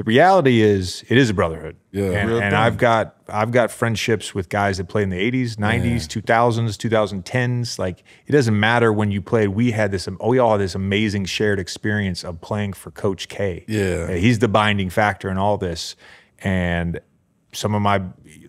The 0.01 0.05
reality 0.05 0.61
is, 0.61 1.05
it 1.09 1.17
is 1.19 1.29
a 1.29 1.33
brotherhood, 1.35 1.75
Yeah. 1.91 2.05
and, 2.05 2.31
and. 2.31 2.55
I've 2.55 2.77
got 2.77 3.17
I've 3.29 3.51
got 3.51 3.69
friendships 3.69 4.33
with 4.33 4.49
guys 4.49 4.77
that 4.79 4.87
played 4.87 5.03
in 5.03 5.09
the 5.11 5.31
'80s, 5.31 5.57
'90s, 5.57 6.07
2000s, 6.07 6.75
2010s. 6.75 7.77
Like 7.77 8.03
it 8.25 8.31
doesn't 8.31 8.59
matter 8.59 8.91
when 8.91 9.11
you 9.11 9.21
played. 9.21 9.49
We 9.49 9.69
had 9.69 9.91
this. 9.91 10.07
Oh, 10.19 10.29
we 10.29 10.39
all 10.39 10.53
had 10.53 10.61
this 10.61 10.73
amazing 10.73 11.25
shared 11.25 11.59
experience 11.59 12.23
of 12.23 12.41
playing 12.41 12.73
for 12.73 12.89
Coach 12.89 13.29
K. 13.29 13.63
Yeah. 13.67 14.13
he's 14.15 14.39
the 14.39 14.47
binding 14.47 14.89
factor 14.89 15.29
in 15.29 15.37
all 15.37 15.59
this, 15.59 15.95
and 16.39 16.99
some 17.53 17.75
of 17.75 17.83
my 17.83 18.01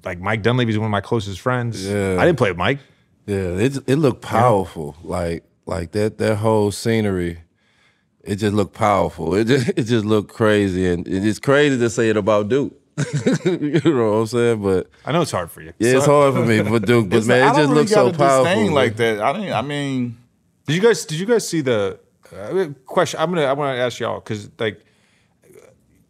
like 0.04 0.20
Mike 0.20 0.42
Dunleavy 0.42 0.70
is 0.70 0.78
one 0.78 0.86
of 0.86 0.90
my 0.90 1.02
closest 1.02 1.38
friends. 1.40 1.86
Yeah. 1.86 2.16
I 2.18 2.24
didn't 2.24 2.38
play 2.38 2.50
with 2.50 2.58
Mike. 2.58 2.78
Yeah, 3.26 3.36
it 3.58 3.76
it 3.86 3.96
looked 3.96 4.22
powerful. 4.22 4.96
Like 5.02 5.44
like 5.66 5.92
that 5.92 6.16
that 6.16 6.36
whole 6.36 6.70
scenery, 6.70 7.42
it 8.24 8.36
just 8.36 8.54
looked 8.54 8.74
powerful. 8.74 9.34
It 9.34 9.46
just 9.46 9.68
it 9.76 9.84
just 9.84 10.04
looked 10.04 10.32
crazy, 10.32 10.86
and 10.86 11.06
it's 11.06 11.38
crazy 11.38 11.78
to 11.78 11.90
say 11.90 12.10
it 12.10 12.16
about 12.16 12.48
Duke. 12.48 12.78
you 13.44 13.80
know 13.84 14.10
what 14.10 14.18
I'm 14.18 14.26
saying? 14.26 14.62
But 14.62 14.90
I 15.04 15.12
know 15.12 15.22
it's 15.22 15.30
hard 15.30 15.50
for 15.50 15.62
you. 15.62 15.72
yeah, 15.78 15.96
it's 15.96 16.06
hard 16.06 16.34
for 16.34 16.44
me. 16.44 16.62
But 16.62 16.84
Duke, 16.84 17.08
but 17.08 17.24
man, 17.26 17.40
like, 17.40 17.52
it 17.52 17.56
just 17.56 17.68
really 17.68 17.74
looks 17.74 17.90
so 17.90 18.12
powerful. 18.12 18.44
man. 18.44 18.72
like 18.72 18.96
that. 18.96 19.20
I 19.20 19.32
didn't. 19.32 19.52
I 19.52 19.62
mean, 19.62 20.18
Did 20.66 20.76
you 20.76 20.82
guys? 20.82 21.04
Did 21.04 21.18
you 21.18 21.26
guys 21.26 21.48
see 21.48 21.62
the 21.62 21.98
uh, 22.36 22.66
question? 22.86 23.18
I'm 23.20 23.30
gonna. 23.30 23.44
I 23.44 23.54
want 23.54 23.76
to 23.76 23.82
ask 23.82 23.98
y'all 23.98 24.20
because 24.20 24.50
like, 24.58 24.84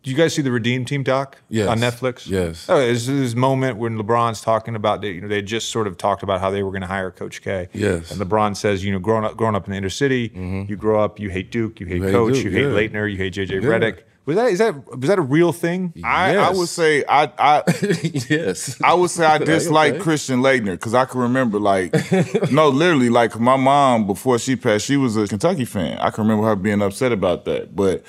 do 0.02 0.10
you 0.10 0.16
guys 0.16 0.34
see 0.34 0.42
the 0.42 0.50
Redeem 0.50 0.84
Team 0.84 1.02
doc 1.02 1.38
Yes. 1.48 1.68
on 1.68 1.78
Netflix? 1.78 2.28
Yes. 2.28 2.66
Oh, 2.68 2.78
there's 2.78 3.06
this 3.06 3.34
moment 3.34 3.78
when 3.78 3.96
LeBron's 3.96 4.40
talking 4.40 4.74
about 4.74 5.00
the, 5.00 5.08
you 5.08 5.20
know 5.20 5.28
they 5.28 5.42
just 5.42 5.70
sort 5.70 5.86
of 5.86 5.96
talked 5.96 6.22
about 6.22 6.40
how 6.40 6.50
they 6.50 6.62
were 6.62 6.70
going 6.70 6.82
to 6.82 6.88
hire 6.88 7.10
Coach 7.10 7.42
K. 7.42 7.68
Yes. 7.72 8.10
And 8.10 8.20
LeBron 8.20 8.56
says, 8.56 8.84
you 8.84 8.92
know, 8.92 8.98
growing 8.98 9.24
up, 9.24 9.36
growing 9.36 9.54
up 9.54 9.66
in 9.66 9.72
the 9.72 9.76
inner 9.76 9.90
city, 9.90 10.30
mm-hmm. 10.30 10.64
you 10.68 10.76
grow 10.76 11.02
up, 11.02 11.20
you 11.20 11.30
hate 11.30 11.50
Duke, 11.50 11.78
you 11.78 11.86
hate 11.86 12.02
hate 12.02 12.12
Coach, 12.12 12.34
Duke, 12.34 12.44
you 12.44 12.50
hate 12.50 12.62
yeah. 12.62 12.68
Laettner, 12.68 13.10
you 13.10 13.16
hate 13.16 13.34
JJ 13.34 13.62
Redick. 13.62 14.02
Was 14.24 14.36
that 14.36 14.52
is 14.52 14.58
that 14.60 14.98
was 14.98 15.08
that 15.08 15.18
a 15.18 15.22
real 15.22 15.52
thing? 15.52 15.92
I, 16.04 16.36
I 16.36 16.50
would 16.50 16.68
say 16.68 17.04
I 17.08 17.32
I 17.38 17.62
yes, 18.28 18.80
I 18.82 18.94
would 18.94 19.10
say 19.10 19.24
I 19.26 19.38
dislike 19.44 19.94
okay. 19.94 20.02
Christian 20.02 20.40
Laettner 20.40 20.72
because 20.72 20.94
I 20.94 21.06
can 21.06 21.20
remember 21.20 21.58
like 21.58 21.92
no, 22.52 22.68
literally 22.68 23.08
like 23.08 23.38
my 23.40 23.56
mom 23.56 24.06
before 24.06 24.38
she 24.38 24.54
passed, 24.54 24.86
she 24.86 24.96
was 24.96 25.16
a 25.16 25.26
Kentucky 25.26 25.64
fan. 25.64 25.98
I 25.98 26.10
can 26.10 26.22
remember 26.22 26.46
her 26.46 26.54
being 26.54 26.82
upset 26.82 27.10
about 27.10 27.46
that. 27.46 27.74
But 27.74 28.04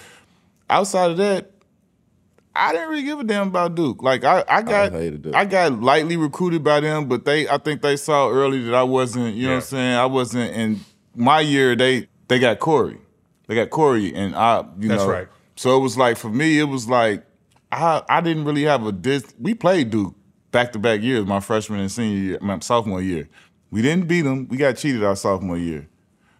outside 0.69 1.10
of 1.10 1.17
that, 1.17 1.53
I 2.56 2.72
didn't 2.72 2.89
really 2.89 3.04
give 3.04 3.20
a 3.20 3.24
damn 3.24 3.48
about 3.48 3.76
Duke. 3.76 4.04
Like 4.04 4.24
I, 4.24 4.44
I 4.48 4.62
got 4.62 4.92
hated 4.92 5.24
Duke. 5.24 5.36
I 5.36 5.46
got 5.46 5.82
lightly 5.82 6.18
recruited 6.18 6.63
by 6.63 6.80
them, 6.82 7.08
but 7.08 7.26
they 7.26 7.48
I 7.48 7.58
think 7.58 7.82
they 7.82 7.96
saw 7.96 8.30
early 8.30 8.62
that 8.63 8.76
I 8.76 8.84
wasn't, 8.84 9.36
you 9.36 9.44
know 9.44 9.50
Yeah. 9.50 9.56
what 9.56 9.63
I'm 9.63 9.68
saying? 9.70 9.96
I 9.96 10.06
wasn't 10.06 10.56
in 10.56 10.80
my 11.16 11.39
year 11.39 11.76
they 11.76 12.08
they 12.28 12.39
got 12.39 12.60
Corey. 12.60 12.98
They 13.48 13.56
got 13.56 13.70
Corey 13.72 14.13
and 14.13 14.36
I 14.36 14.66
you 14.80 14.88
That's 14.89 15.04
know 15.04 15.10
right. 15.10 15.28
so 15.56 15.76
it 15.78 15.80
was 15.80 15.98
like 15.98 16.18
for 16.18 16.30
me, 16.30 16.60
it 16.60 16.66
was 16.66 16.88
like 16.88 17.26
I 17.72 18.04
I 18.08 18.22
didn't 18.22 18.46
really 18.46 18.63
have 18.63 18.86
a 18.86 18.92
dis. 18.92 19.24
We 19.39 19.56
played 19.56 19.89
Duke 19.89 20.13
back 20.52 20.72
to 20.74 20.80
back 20.80 21.02
years, 21.02 21.26
my 21.26 21.39
freshman 21.39 21.80
and 21.80 21.92
senior 21.92 22.18
year, 22.18 22.38
my 22.42 22.60
sophomore 22.60 23.02
year. 23.02 23.28
We 23.72 23.82
didn't 23.82 24.08
beat 24.08 24.22
them. 24.22 24.48
We 24.48 24.58
got 24.58 24.78
cheated 24.78 25.04
our 25.04 25.16
sophomore 25.16 25.58
year. 25.58 25.88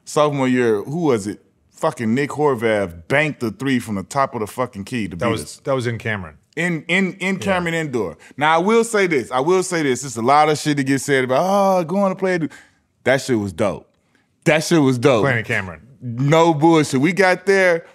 Sophomore 0.06 0.48
year, 0.48 0.84
who 0.84 1.06
was 1.06 1.26
it? 1.26 1.42
Fucking 1.74 2.14
Nick 2.14 2.30
Horvath 2.30 3.08
banked 3.08 3.40
the 3.42 3.52
three 3.52 3.80
from 3.80 3.96
the 3.96 4.04
top 4.04 4.34
of 4.36 4.40
the 4.42 4.48
fucking 4.48 4.86
key 4.86 5.08
to 5.10 5.16
That 5.18 5.26
beat 5.26 5.32
was 5.32 5.42
us 5.44 5.58
that 5.64 5.74
was 5.74 5.86
in 5.88 5.98
Cameron. 5.98 6.38
in 6.56 6.84
in 6.88 7.14
in 7.16 7.40
Cameron 7.40 7.74
Indoor. 7.74 8.18
Now 8.38 8.56
I 8.56 8.58
will 8.60 8.84
say 8.84 9.08
this. 9.08 9.32
I 9.32 9.40
will 9.42 9.64
say 9.64 9.84
this. 9.84 10.04
It's 10.06 10.16
a 10.16 10.22
lot 10.22 10.50
of 10.50 10.58
shit 10.58 10.78
to 10.78 10.84
get 10.84 11.00
said 11.00 11.24
about. 11.26 11.42
Oh, 11.42 11.84
going 11.84 12.14
to 12.14 12.18
play. 12.18 12.40
That 13.04 13.22
shit 13.22 13.38
was 13.38 13.52
dope. 13.52 13.90
That 14.46 14.64
shit 14.64 14.80
was 14.82 14.98
dope 14.98 15.24
Playing 15.24 15.40
in 15.40 15.46
Cameron. 15.46 15.88
no 16.02 16.54
bullshit. 16.54 17.02
We 17.02 17.12
got 17.12 17.46
there, 17.46 17.86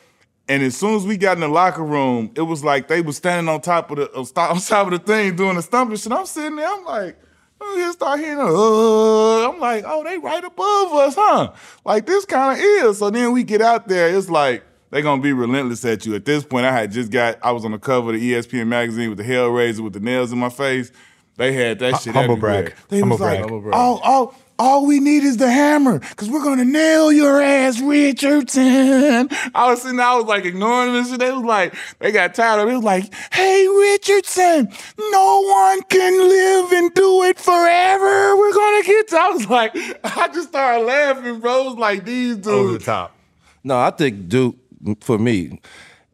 and 0.48 0.62
as 0.62 0.76
soon 0.76 0.96
as 0.96 1.06
we 1.06 1.16
got 1.16 1.36
in 1.36 1.40
the 1.40 1.48
locker 1.48 1.84
room, 1.84 2.30
it 2.34 2.42
was 2.42 2.62
like 2.64 2.88
they 2.88 3.00
was 3.00 3.16
standing 3.16 3.48
on 3.52 3.60
top 3.60 3.90
of 3.90 3.98
the 3.98 4.12
on 4.14 4.26
top 4.60 4.86
of 4.86 4.90
the 4.92 4.98
thing 4.98 5.36
doing 5.36 5.56
the 5.56 5.62
stumping 5.62 5.96
shit. 5.96 6.12
I'm 6.12 6.26
sitting 6.26 6.56
there, 6.56 6.68
I'm 6.68 6.84
like, 6.84 7.16
oh, 7.60 7.76
here 7.76 7.92
start 7.92 8.20
hearing, 8.20 8.38
uh, 8.38 9.50
I'm 9.50 9.60
like, 9.60 9.84
oh, 9.86 10.04
they 10.04 10.18
right 10.18 10.44
above 10.44 10.92
us, 10.94 11.14
huh? 11.16 11.52
Like 11.84 12.06
this 12.06 12.24
kind 12.24 12.58
of 12.58 12.64
is. 12.64 12.98
So 12.98 13.10
then 13.10 13.32
we 13.32 13.44
get 13.44 13.60
out 13.60 13.88
there, 13.88 14.08
it's 14.14 14.28
like 14.30 14.64
they 14.90 15.02
gonna 15.02 15.22
be 15.22 15.32
relentless 15.32 15.84
at 15.84 16.06
you. 16.06 16.14
At 16.14 16.24
this 16.24 16.44
point, 16.44 16.66
I 16.66 16.72
had 16.72 16.92
just 16.92 17.10
got, 17.10 17.38
I 17.42 17.52
was 17.52 17.64
on 17.64 17.72
the 17.72 17.78
cover 17.78 18.14
of 18.14 18.20
the 18.20 18.32
ESPN 18.32 18.68
magazine 18.68 19.10
with 19.10 19.18
the 19.18 19.24
Hellraiser 19.24 19.80
with 19.80 19.92
the 19.92 20.00
nails 20.00 20.32
in 20.32 20.38
my 20.38 20.48
face. 20.48 20.90
They 21.36 21.52
had 21.52 21.78
that 21.80 22.00
shit 22.00 22.14
humble 22.14 22.36
everywhere. 22.36 22.62
brag. 22.62 22.74
They 22.88 23.00
Humble 23.00 23.14
was 23.14 23.20
like, 23.20 23.38
brag. 23.38 23.40
Humble 23.40 23.60
brag. 23.60 23.74
all, 23.74 24.34
all, 24.58 24.68
all 24.78 24.86
we 24.86 25.00
need 25.00 25.24
is 25.24 25.36
the 25.38 25.50
hammer, 25.50 25.98
cause 26.16 26.30
we're 26.30 26.42
gonna 26.42 26.64
nail 26.64 27.10
your 27.12 27.40
ass, 27.40 27.80
Richardson. 27.80 29.28
I 29.54 29.70
was 29.70 29.82
sitting, 29.82 29.96
there, 29.96 30.06
I 30.06 30.16
was 30.16 30.26
like 30.26 30.44
ignoring 30.44 30.92
them 30.92 30.96
and 31.02 31.08
shit. 31.08 31.18
They 31.18 31.32
was 31.32 31.44
like, 31.44 31.74
they 31.98 32.12
got 32.12 32.34
tired 32.34 32.60
of 32.60 32.68
it. 32.68 32.72
It 32.72 32.76
was 32.76 32.84
like, 32.84 33.12
hey 33.32 33.66
Richardson, 33.66 34.68
no 34.98 35.42
one 35.42 35.82
can 35.82 36.28
live 36.28 36.72
and 36.72 36.94
do 36.94 37.22
it 37.24 37.38
forever. 37.38 38.36
We're 38.36 38.52
gonna 38.52 38.82
get. 38.84 39.08
To, 39.08 39.16
I 39.16 39.28
was 39.30 39.48
like, 39.48 39.74
I 40.04 40.28
just 40.28 40.48
started 40.48 40.84
laughing, 40.84 41.40
bro. 41.40 41.62
It 41.62 41.64
was 41.64 41.76
like 41.76 42.04
these 42.04 42.36
dudes. 42.36 42.48
Over 42.48 42.72
the 42.72 42.78
top. 42.78 43.16
No, 43.64 43.78
I 43.78 43.90
think 43.90 44.28
Duke, 44.28 44.56
for 45.00 45.18
me, 45.18 45.60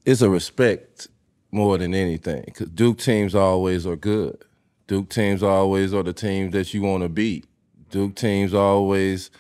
is 0.05 0.23
a 0.23 0.31
respect 0.31 1.09
more 1.51 1.79
than 1.79 1.95
anything. 1.95 2.45
Because 2.47 2.69
Duke 2.71 2.99
teams 2.99 3.35
always 3.35 3.87
are 3.87 3.97
good. 3.97 4.45
Duke 4.87 5.09
teams 5.09 5.43
always 5.43 5.95
are 5.95 6.03
the 6.03 6.13
teams 6.13 6.53
that 6.53 6.75
you 6.75 6.83
want 6.83 7.03
to 7.03 7.09
beat. 7.09 7.47
Duke 7.95 8.17
teams 8.17 8.53
always 8.53 9.31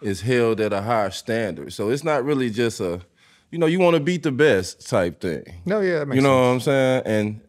is 0.00 0.20
held 0.20 0.60
at 0.60 0.72
a 0.72 0.80
higher 0.82 1.10
standard. 1.10 1.72
So 1.72 1.88
it's 1.90 2.04
not 2.04 2.24
really 2.24 2.48
just 2.48 2.78
a, 2.80 3.00
you 3.50 3.58
know, 3.58 3.66
you 3.66 3.80
want 3.80 3.94
to 3.94 4.00
beat 4.00 4.22
the 4.22 4.30
best 4.30 4.88
type 4.88 5.20
thing. 5.20 5.42
No, 5.66 5.80
yeah, 5.80 5.98
that 5.98 6.06
makes 6.06 6.14
You 6.16 6.22
know 6.22 6.36
what 6.36 6.44
I'm 6.54 6.60
saying? 6.60 7.02
And 7.06 7.40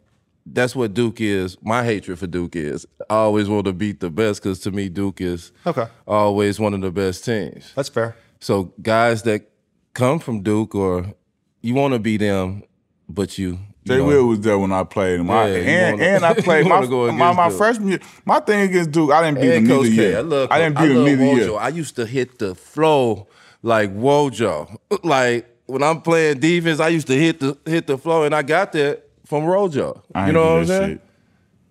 that's 0.43 0.75
what 0.75 0.95
Duke 0.95 1.21
is. 1.21 1.56
My 1.62 1.84
hatred 1.84 2.17
for 2.17 2.25
Duke 2.25 2.56
is. 2.56 2.88
I 3.12 3.15
always 3.17 3.47
want 3.47 3.65
to 3.65 3.73
beat 3.73 3.99
the 3.99 4.10
best 4.10 4.41
because 4.41 4.60
to 4.62 4.71
me, 4.71 4.89
Duke 4.89 5.21
is 5.21 5.51
Okay. 5.67 5.86
always 6.08 6.60
one 6.60 6.73
of 6.73 6.82
the 6.82 6.89
best 6.89 7.23
teams. 7.25 7.71
That's 7.75 7.89
fair. 7.89 8.15
So 8.39 8.73
guys 8.82 9.21
that 9.23 9.47
come 9.93 10.17
from 10.17 10.41
Duke 10.41 10.73
or 10.73 11.13
you 11.62 11.75
want 11.75 11.93
to 11.93 11.99
be 11.99 12.17
them, 12.17 12.63
but 13.08 13.38
you 13.38 13.60
Jay 13.86 13.98
know, 13.98 14.06
Will 14.06 14.28
was 14.28 14.39
there 14.41 14.58
when 14.58 14.71
I 14.71 14.84
played 14.84 15.19
him. 15.19 15.28
Yeah, 15.28 15.45
you 15.48 15.54
and, 15.62 16.00
wanna- 16.00 16.12
and 16.12 16.26
I 16.26 16.34
played 16.41 16.65
my, 16.67 16.82
my, 17.12 17.34
my 17.34 17.50
Duke. 17.50 17.58
freshman 17.58 17.88
year. 17.89 18.00
My 18.26 18.39
thing 18.39 18.62
against 18.69 18.91
Duke, 18.91 19.12
I 19.12 19.21
didn't 19.24 19.41
beat 19.41 19.48
him 19.52 19.58
and 19.58 19.67
neither 19.67 19.80
Coach 19.82 19.89
K. 19.89 19.95
year. 19.95 20.17
I 20.17 20.21
love. 20.21 20.52
I 20.52 20.58
didn't 20.60 20.78
I 20.78 20.82
beat 20.82 20.91
him 20.91 20.98
love 20.98 21.06
neither 21.06 21.24
Wojo. 21.24 21.36
year. 21.38 21.58
I 21.60 21.67
used 21.69 21.95
to 21.98 22.06
hit 22.06 22.39
the 22.39 22.56
flow 22.56 23.28
like 23.62 23.95
Wojo. 23.95 24.76
Like 25.04 25.48
when 25.67 25.84
I'm 25.84 26.02
playing 26.02 26.39
defense, 26.39 26.80
I 26.80 26.88
used 26.89 27.08
to 27.08 27.15
hit 27.17 27.39
the 27.39 27.58
hit 27.65 27.88
the 27.88 27.98
flow, 27.98 28.24
and 28.24 28.34
I 28.36 28.41
got 28.41 28.71
that 28.74 29.04
from 29.26 29.45
Rojo. 29.45 30.04
You 30.15 30.32
know 30.32 30.43
what 30.43 30.60
I'm 30.62 30.65
saying? 30.67 30.89
shit. 30.93 31.02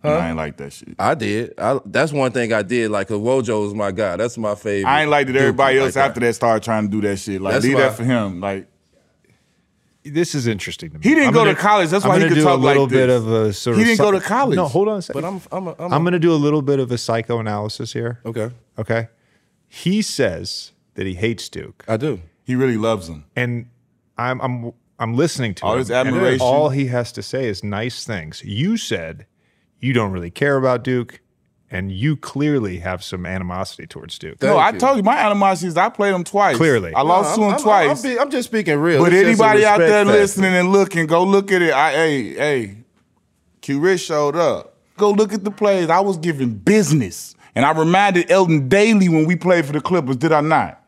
I 0.05 0.29
ain't 0.29 0.37
like 0.37 0.57
that 0.59 0.71
shit. 0.73 0.95
I 0.99 1.15
did. 1.15 1.55
I, 1.57 1.81
that's 1.87 2.13
one 2.13 2.31
thing 2.31 2.53
I 2.53 2.61
did. 2.61 2.91
Like, 2.91 3.09
cause 3.09 3.17
Wojo 3.19 3.63
was 3.65 3.73
my 3.75 3.91
guy. 3.91 4.17
That's 4.17 4.37
my 4.37 4.55
favorite. 4.55 4.91
I 4.91 5.01
ain't 5.03 5.11
like 5.11 5.29
that 5.29 5.37
everybody 5.37 5.79
like 5.79 5.87
else 5.87 5.97
after 5.97 6.21
that 6.21 6.35
started 6.35 6.63
trying 6.63 6.85
to 6.85 6.91
do 6.91 7.01
that 7.09 7.17
shit. 7.17 7.41
Like 7.41 7.55
That's 7.55 7.65
leave 7.65 7.75
why- 7.75 7.81
that 7.81 7.95
for 7.97 8.05
him. 8.05 8.39
Like 8.41 8.67
This 10.05 10.35
is 10.35 10.47
interesting 10.47 10.91
to 10.91 10.99
me. 10.99 11.03
He 11.03 11.11
didn't 11.15 11.29
I'm 11.29 11.33
go 11.33 11.41
gonna- 11.41 11.55
to 11.55 11.61
college. 11.61 11.89
That's 11.89 12.05
I'm 12.05 12.11
why 12.11 12.17
he 12.17 12.21
gonna 12.25 12.35
could 12.35 12.41
do 12.41 12.45
talk 12.45 12.59
a 12.59 12.63
like 12.63 12.67
little 12.75 12.87
bit 12.87 13.07
this. 13.07 13.23
of 13.23 13.29
a 13.33 13.53
sort 13.55 13.75
of. 13.75 13.79
He 13.79 13.85
didn't 13.85 13.97
psy- 13.99 14.05
go 14.05 14.11
to 14.13 14.21
college. 14.21 14.57
No, 14.57 14.67
hold 14.69 14.89
on 14.89 14.99
a 14.99 15.03
second. 15.03 15.23
But 15.23 15.27
I'm, 15.29 15.41
I'm, 15.51 15.67
a, 15.69 15.75
I'm, 15.79 15.93
I'm 15.95 16.03
going 16.03 16.13
to 16.13 16.19
do 16.19 16.33
a 16.33 16.37
little 16.37 16.61
bit 16.63 16.79
of 16.79 16.93
a 16.93 16.99
psychoanalysis 16.99 17.93
here. 17.95 18.21
okay. 18.27 18.51
Okay. 18.79 19.09
He 19.69 20.03
says 20.03 20.73
that 20.95 21.07
he 21.07 21.15
hates 21.15 21.49
Duke, 21.49 21.85
I 21.89 21.97
do. 21.97 22.21
he 22.45 22.55
really 22.55 22.77
loves 22.77 23.09
him. 23.09 23.25
and 23.35 23.67
I'm 24.19 24.41
I'm 24.41 24.73
I'm 24.99 25.15
listening 25.17 25.55
to 25.57 25.65
All 25.65 25.73
him, 25.73 25.79
his 25.81 25.91
and 25.91 26.07
admiration. 26.09 26.41
all 26.47 26.69
he 26.69 26.87
has 26.87 27.11
to 27.13 27.23
say 27.23 27.49
is 27.49 27.65
nice 27.65 28.05
things. 28.05 28.43
You 28.45 28.77
said 28.77 29.27
you 29.81 29.93
don't 29.93 30.13
really 30.13 30.31
care 30.31 30.57
about 30.57 30.85
Duke, 30.85 31.21
and 31.75 31.91
you 31.91 32.17
clearly 32.17 32.79
have 32.79 33.03
some 33.03 33.27
animosity 33.27 33.87
towards 33.87 34.19
Duke. 34.19 34.41
no, 34.43 34.57
I 34.57 34.71
you. 34.71 34.79
told 34.79 34.97
you 34.97 35.03
my 35.03 35.17
animosity 35.19 35.67
is 35.69 35.77
I 35.77 35.89
played 35.89 36.15
him 36.15 36.23
twice. 36.25 36.57
Clearly. 36.57 36.95
I 36.95 37.03
lost 37.03 37.37
No, 37.37 37.37
to 37.37 37.43
him 37.43 37.49
I'm, 37.49 37.55
I'm, 37.57 37.63
twice. 37.63 38.05
I'm, 38.05 38.11
be- 38.15 38.19
I'm 38.21 38.31
just 38.31 38.49
speaking 38.49 38.79
real. 38.79 39.03
but 39.03 39.13
It's 39.13 39.27
anybody 39.27 39.65
out 39.65 39.79
there 39.79 40.05
factor. 40.05 40.13
listening 40.13 40.55
and 40.55 40.71
looking, 40.73 41.07
go 41.07 41.25
look 41.25 41.51
at 41.53 41.61
it. 41.63 41.73
I, 41.73 41.91
hey, 41.93 42.35
hey, 42.35 42.77
Q 43.61 43.81
Rich 43.81 44.03
showed 44.03 44.37
up. 44.37 44.75
Go 44.97 45.11
look 45.11 45.33
at 45.33 45.43
the 45.43 45.51
plays. 45.51 45.91
I 45.91 46.01
was 46.01 46.17
giving 46.17 46.51
business. 46.55 47.35
And 47.57 47.65
I 47.65 47.73
reminded 47.73 48.31
Elton 48.31 48.69
Daly 48.69 49.09
when 49.09 49.27
we 49.27 49.37
played 49.37 49.65
for 49.67 49.73
the 49.73 49.81
Clippers, 49.81 50.17
did 50.17 50.33
I 50.33 50.41
not? 50.41 50.81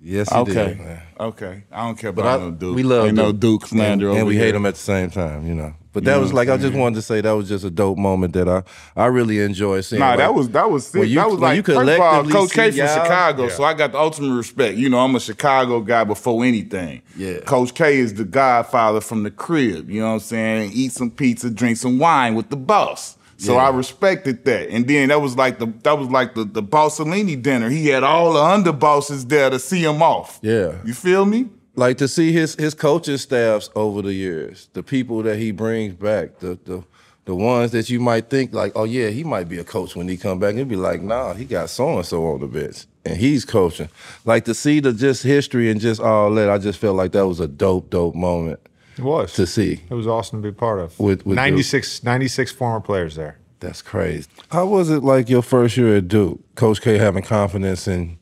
Yes, 0.00 0.28
he 0.30 0.36
Okay. 0.36 0.52
did. 0.68 0.78
Man. 0.80 1.02
Okay. 1.20 1.64
I 1.70 1.84
don't 1.86 1.96
care 1.98 2.10
But 2.12 2.22
about 2.22 2.40
I, 2.40 2.44
no 2.44 2.50
Duke. 2.50 2.76
we 2.76 2.82
love 2.82 3.06
Ain't 3.06 3.16
Duke. 3.16 3.24
no 3.26 3.32
Duke 3.32 3.66
slander 3.66 4.06
and, 4.06 4.10
over 4.12 4.18
and 4.20 4.26
we 4.28 4.34
here. 4.34 4.44
hate 4.46 4.54
him 4.54 4.66
at 4.66 4.74
the 4.74 4.80
same 4.80 5.10
time. 5.10 5.46
You 5.46 5.54
know. 5.54 5.74
But 5.92 6.04
that 6.04 6.14
know 6.14 6.20
was 6.22 6.32
like 6.32 6.48
I'm 6.48 6.60
just 6.60 6.74
wanted 6.74 6.96
to 6.96 7.02
say 7.02 7.20
that 7.20 7.32
was 7.32 7.48
just 7.48 7.64
a 7.64 7.70
dope 7.70 7.98
moment 7.98 8.32
that 8.34 8.48
I 8.48 8.62
I 8.96 9.06
really 9.06 9.40
enjoyed 9.40 9.84
seeing. 9.84 10.00
Nah, 10.00 10.10
like, 10.10 10.18
that 10.18 10.34
was 10.34 10.48
that 10.50 10.70
was 10.70 10.86
sick. 10.86 11.06
you- 11.08 11.16
that 11.16 11.30
was 11.30 11.38
like 11.38 11.56
you 11.56 11.62
first 11.62 11.78
of 11.78 11.88
all, 12.00 12.22
collectively 12.22 12.32
Coach 12.32 12.50
K 12.52 12.70
from 12.70 12.86
Chicago, 12.88 13.42
Yeah. 13.44 13.48
so 13.50 13.64
I 13.64 13.74
got 13.74 13.92
the 13.92 13.98
ultimate 13.98 14.34
respect. 14.34 14.76
You 14.78 14.88
know, 14.88 14.98
I'm 15.00 15.14
a 15.14 15.20
Chicago 15.20 15.80
guy 15.80 16.04
before 16.04 16.44
anything. 16.44 17.02
Yeah. 17.16 17.40
Coach 17.40 17.74
K 17.74 17.98
is 17.98 18.14
the 18.14 18.24
godfather 18.24 19.00
from 19.00 19.22
the 19.22 19.30
crib. 19.30 19.90
You 19.90 20.00
know 20.00 20.08
what 20.08 20.12
I'm 20.14 20.20
saying? 20.20 20.70
Eat 20.74 20.92
some 20.92 21.10
pizza, 21.10 21.50
drink 21.50 21.76
some 21.76 21.98
wine 21.98 22.34
with 22.34 22.48
the 22.48 22.56
boss. 22.56 23.18
So 23.36 23.54
Yeah. 23.54 23.66
I 23.66 23.70
respected 23.70 24.44
that. 24.44 24.68
And 24.70 24.86
then 24.86 25.08
that 25.08 25.20
was 25.20 25.36
like 25.36 25.58
the 25.58 25.66
that 25.82 25.98
was 25.98 26.08
like 26.08 26.34
the 26.34 26.44
the 26.44 26.62
Bossolini 26.62 27.40
dinner. 27.42 27.68
He 27.68 27.88
had 27.88 28.02
all 28.02 28.32
the 28.32 28.40
underbosses 28.40 29.28
there 29.28 29.50
to 29.50 29.58
see 29.58 29.84
him 29.84 30.02
off. 30.02 30.38
Yeah. 30.42 30.72
You 30.84 30.94
feel 30.94 31.24
me? 31.26 31.48
Like 31.74 31.98
to 31.98 32.08
see 32.08 32.32
his 32.32 32.54
his 32.56 32.74
coaching 32.74 33.16
staffs 33.18 33.70
over 33.74 34.02
the 34.02 34.12
years, 34.12 34.68
the 34.72 34.82
people 34.82 35.22
that 35.22 35.38
he 35.38 35.52
brings 35.52 35.94
back, 35.94 36.38
the 36.38 36.58
the 36.64 36.84
the 37.24 37.34
ones 37.36 37.70
that 37.70 37.88
you 37.88 38.00
might 38.00 38.28
think 38.28 38.52
like, 38.52 38.72
oh 38.74 38.84
yeah, 38.84 39.08
he 39.08 39.22
might 39.22 39.48
be 39.48 39.58
a 39.58 39.64
coach 39.64 39.94
when 39.94 40.08
he 40.08 40.16
come 40.16 40.38
back. 40.40 40.56
And 40.56 40.68
be 40.68 40.74
like, 40.76 41.02
nah, 41.02 41.34
he 41.34 41.44
got 41.44 41.70
so 41.70 41.96
and 41.98 42.04
so 42.06 42.26
on 42.26 42.40
the 42.40 42.48
bench, 42.48 42.86
and 43.04 43.16
he's 43.16 43.44
coaching. 43.44 43.88
Like 44.24 44.44
to 44.46 44.54
see 44.54 44.80
the 44.80 44.92
just 44.92 45.22
history 45.22 45.70
and 45.70 45.80
just 45.80 46.00
all 46.00 46.32
that, 46.34 46.50
I 46.50 46.58
just 46.58 46.78
felt 46.80 46.96
like 46.96 47.12
that 47.12 47.26
was 47.26 47.38
a 47.40 47.46
dope, 47.46 47.90
dope 47.90 48.16
moment 48.16 48.58
It 48.98 49.04
was. 49.04 49.32
to 49.34 49.46
see. 49.46 49.82
It 49.88 49.94
was 49.94 50.06
awesome 50.08 50.42
to 50.42 50.50
be 50.50 50.54
part 50.54 50.80
of. 50.80 50.98
With- 50.98 51.24
with 51.24 51.36
96, 51.36 52.02
96 52.02 52.50
former 52.52 52.80
players 52.80 53.14
there. 53.14 53.38
That's 53.60 53.82
crazy. 53.82 54.26
How 54.50 54.66
was 54.66 54.90
it 54.90 55.04
like 55.04 55.28
your 55.30 55.42
first 55.42 55.76
year 55.76 55.96
at 55.98 56.08
Duke? 56.08 56.40
Coach 56.56 56.80
K 56.82 56.98
having 56.98 57.22
confidence 57.22 57.86
in 57.86 58.18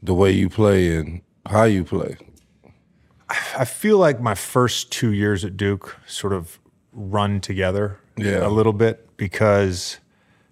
the 0.00 0.14
way 0.14 0.30
you 0.30 0.48
play 0.48 0.96
and 0.96 1.20
how 1.46 1.64
you 1.64 1.82
play. 1.82 2.16
I 3.28 3.64
feel 3.64 3.98
like 3.98 4.20
my 4.20 4.34
first 4.34 4.92
two 4.92 5.12
years 5.12 5.44
at 5.44 5.56
Duke 5.56 5.96
sort 6.06 6.32
of 6.32 6.58
run 6.92 7.40
together 7.40 7.98
Yeah. 8.16 8.46
a 8.46 8.48
little 8.48 8.72
bit 8.72 9.08
because 9.16 9.98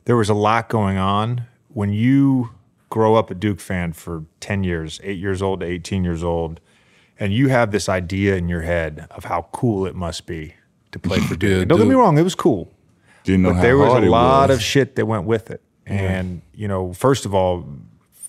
there 0.06 0.16
was 0.16 0.28
a 0.28 0.34
lot 0.34 0.68
going 0.68 0.96
on. 0.98 1.42
When 1.68 1.92
you 1.92 2.50
grow 2.90 3.14
up 3.14 3.30
a 3.30 3.34
Duke 3.34 3.60
fan 3.60 3.92
for 3.92 4.24
10 4.40 4.64
years, 4.64 5.00
eight 5.02 5.18
years 5.18 5.40
old 5.42 5.60
to 5.60 5.66
18 5.66 6.04
years 6.04 6.22
old, 6.24 6.60
and 7.18 7.32
you 7.32 7.48
have 7.48 7.70
this 7.70 7.88
idea 7.88 8.36
in 8.36 8.48
your 8.48 8.62
head 8.62 9.06
of 9.10 9.24
how 9.24 9.48
cool 9.52 9.86
it 9.86 9.94
must 9.94 10.26
be 10.26 10.54
to 10.92 10.98
play 10.98 11.20
for 11.20 11.36
Duke. 11.36 11.58
Yeah, 11.60 11.64
Don't 11.64 11.78
get 11.78 11.86
me 11.88 11.94
wrong, 11.94 12.18
it 12.18 12.22
was 12.22 12.34
cool. 12.34 12.72
Didn't 13.22 13.42
know 13.42 13.54
but 13.54 13.62
there 13.62 13.78
was 13.78 13.92
a 13.94 14.00
lot 14.08 14.48
was. 14.48 14.58
of 14.58 14.62
shit 14.62 14.96
that 14.96 15.06
went 15.06 15.24
with 15.24 15.50
it. 15.50 15.62
And, 15.86 16.40
you 16.54 16.66
know, 16.66 16.92
first 16.92 17.24
of 17.26 17.34
all, 17.34 17.66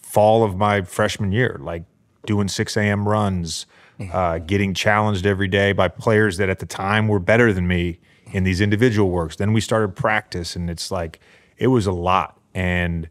fall 0.01 0.43
of 0.43 0.55
my 0.57 0.81
freshman 0.81 1.31
year, 1.31 1.57
like 1.61 1.83
doing 2.25 2.47
6 2.47 2.75
a.m. 2.77 3.07
runs, 3.07 3.65
uh, 4.11 4.39
getting 4.39 4.73
challenged 4.73 5.25
every 5.25 5.47
day 5.47 5.71
by 5.71 5.87
players 5.87 6.37
that 6.37 6.49
at 6.49 6.59
the 6.59 6.65
time 6.65 7.07
were 7.07 7.19
better 7.19 7.53
than 7.53 7.67
me 7.67 7.99
in 8.33 8.43
these 8.43 8.61
individual 8.61 9.09
works. 9.09 9.35
Then 9.35 9.53
we 9.53 9.61
started 9.61 9.95
practice, 9.95 10.55
and 10.55 10.69
it's 10.69 10.91
like, 10.91 11.19
it 11.57 11.67
was 11.67 11.87
a 11.87 11.91
lot. 11.91 12.39
And 12.53 13.09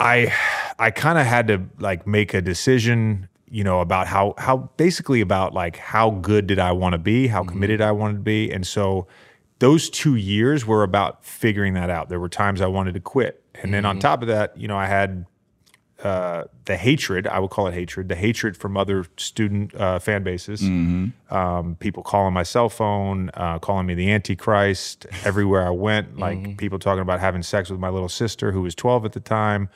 I, 0.00 0.32
I 0.78 0.90
kind 0.90 1.18
of 1.18 1.26
had 1.26 1.48
to 1.48 1.62
like 1.78 2.06
make 2.06 2.34
a 2.34 2.40
decision, 2.40 3.28
you 3.50 3.64
know, 3.64 3.80
about 3.80 4.06
how, 4.06 4.34
how 4.38 4.70
basically 4.76 5.20
about 5.20 5.54
like 5.54 5.76
how 5.76 6.10
good 6.10 6.46
did 6.46 6.58
I 6.58 6.72
want 6.72 6.92
to 6.92 6.98
be, 6.98 7.28
how 7.28 7.42
committed 7.44 7.80
I 7.80 7.92
wanted 7.92 8.14
to 8.14 8.20
be. 8.20 8.50
And 8.50 8.66
so, 8.66 9.06
those 9.60 9.90
two 9.90 10.14
years 10.14 10.64
were 10.64 10.82
about 10.82 11.24
figuring 11.24 11.74
that 11.74 11.90
out. 11.90 12.08
There 12.08 12.20
were 12.20 12.28
times 12.28 12.60
I 12.60 12.66
wanted 12.66 12.94
to 12.94 13.00
quit. 13.00 13.42
And 13.60 13.74
then 13.74 13.84
on 13.84 13.98
top 13.98 14.22
of 14.22 14.28
that, 14.28 14.56
you 14.56 14.68
know, 14.68 14.76
I 14.76 14.86
had 14.86 15.26
uh, 16.04 16.44
the 16.66 16.76
hatred, 16.76 17.26
I 17.26 17.38
would 17.40 17.50
call 17.50 17.66
it 17.66 17.74
hatred, 17.74 18.08
the 18.08 18.14
hatred 18.14 18.56
from 18.56 18.76
other 18.76 19.04
student 19.16 19.74
uh, 19.74 19.98
fan 19.98 20.22
bases. 20.22 20.60
Um, 21.30 21.76
people 21.80 22.02
calling 22.02 22.32
my 22.32 22.44
cell 22.44 22.68
phone, 22.68 23.30
uh, 23.34 23.58
calling 23.58 23.86
me 23.86 23.94
the 23.94 24.10
Antichrist 24.12 25.06
everywhere 25.24 25.66
I 25.66 25.70
went, 25.70 26.18
like 26.24 26.56
people 26.56 26.78
talking 26.78 27.02
about 27.02 27.20
having 27.20 27.42
sex 27.42 27.68
with 27.70 27.80
my 27.80 27.88
little 27.88 28.08
sister 28.08 28.52
who 28.52 28.62
was 28.62 28.74
12 28.74 29.04
at 29.06 29.12
the 29.12 29.20
time. 29.20 29.68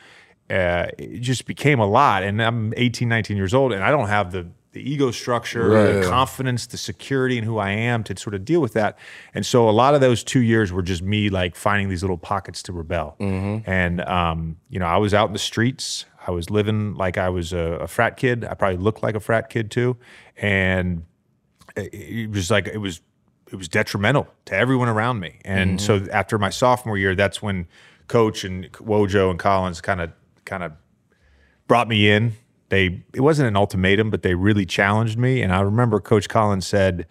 Uh, 0.51 0.87
it 0.99 1.21
just 1.21 1.47
became 1.47 1.79
a 1.81 1.87
lot. 1.87 2.23
And 2.23 2.43
I'm 2.43 2.73
18, 2.77 3.09
19 3.09 3.37
years 3.37 3.55
old, 3.55 3.73
and 3.73 3.83
I 3.83 3.91
don't 3.91 4.09
have 4.09 4.33
the 4.33 4.47
the 4.73 4.81
ego 4.91 5.11
structure, 5.11 5.69
the 5.69 5.95
Right. 5.97 6.05
confidence, 6.05 6.67
the 6.67 6.79
security 6.79 7.37
in 7.37 7.45
who 7.45 7.59
I 7.59 7.73
am 7.73 8.03
to 8.05 8.17
sort 8.17 8.33
of 8.33 8.43
deal 8.43 8.63
with 8.63 8.73
that. 8.73 8.97
And 9.35 9.45
so 9.45 9.69
a 9.69 9.71
lot 9.71 9.95
of 9.95 10.01
those 10.01 10.25
two 10.25 10.41
years 10.41 10.73
were 10.73 10.81
just 10.81 11.03
me 11.03 11.29
like 11.29 11.57
finding 11.57 11.91
these 11.91 12.03
little 12.03 12.17
pockets 12.17 12.63
to 12.63 12.73
rebel. 12.73 13.15
And 13.67 14.01
um, 14.01 14.57
you 14.71 14.79
know, 14.79 14.87
I 14.87 14.97
was 14.97 15.13
out 15.13 15.27
in 15.29 15.35
the 15.35 15.39
streets. 15.39 16.07
I 16.27 16.31
was 16.31 16.51
living 16.51 16.95
like 16.95 17.19
I 17.19 17.29
was 17.29 17.53
a, 17.53 17.79
a 17.81 17.89
frat 17.89 18.17
kid. 18.17 18.45
I 18.45 18.55
probably 18.55 18.79
looked 18.79 19.03
like 19.03 19.15
a 19.15 19.21
frat 19.21 19.51
kid 19.51 19.71
too. 19.71 19.97
And 20.37 21.05
it, 21.77 21.95
it 21.95 22.31
was 22.31 22.51
like 22.51 22.69
it 22.69 22.79
was 22.79 23.01
it 23.51 23.57
was 23.57 23.69
detrimental 23.69 24.29
to 24.47 24.55
everyone 24.55 24.89
around 24.89 25.21
me. 25.21 25.39
And 25.45 25.79
mm-hmm. 25.79 26.07
so 26.07 26.13
after 26.13 26.39
my 26.39 26.51
sophomore 26.51 26.97
year, 26.97 27.15
that's 27.15 27.43
when 27.43 27.67
coach 28.09 28.45
and 28.45 28.71
Wojo 28.73 29.31
and 29.31 29.39
Collins 29.39 29.81
kind 29.81 30.01
of 30.01 30.13
kind 30.45 30.63
of 30.63 30.73
brought 31.67 31.89
me 31.89 32.11
in. 32.11 32.33
They 32.69 33.05
it 33.13 33.21
wasn't 33.21 33.49
an 33.49 33.57
ultimatum, 33.57 34.11
but 34.11 34.23
they 34.23 34.35
really 34.35 34.65
challenged 34.65 35.19
me. 35.19 35.43
And 35.43 35.53
I 35.53 35.61
remember 35.61 36.01
Coach 36.01 36.29
Collins 36.29 36.67
said, 36.67 37.07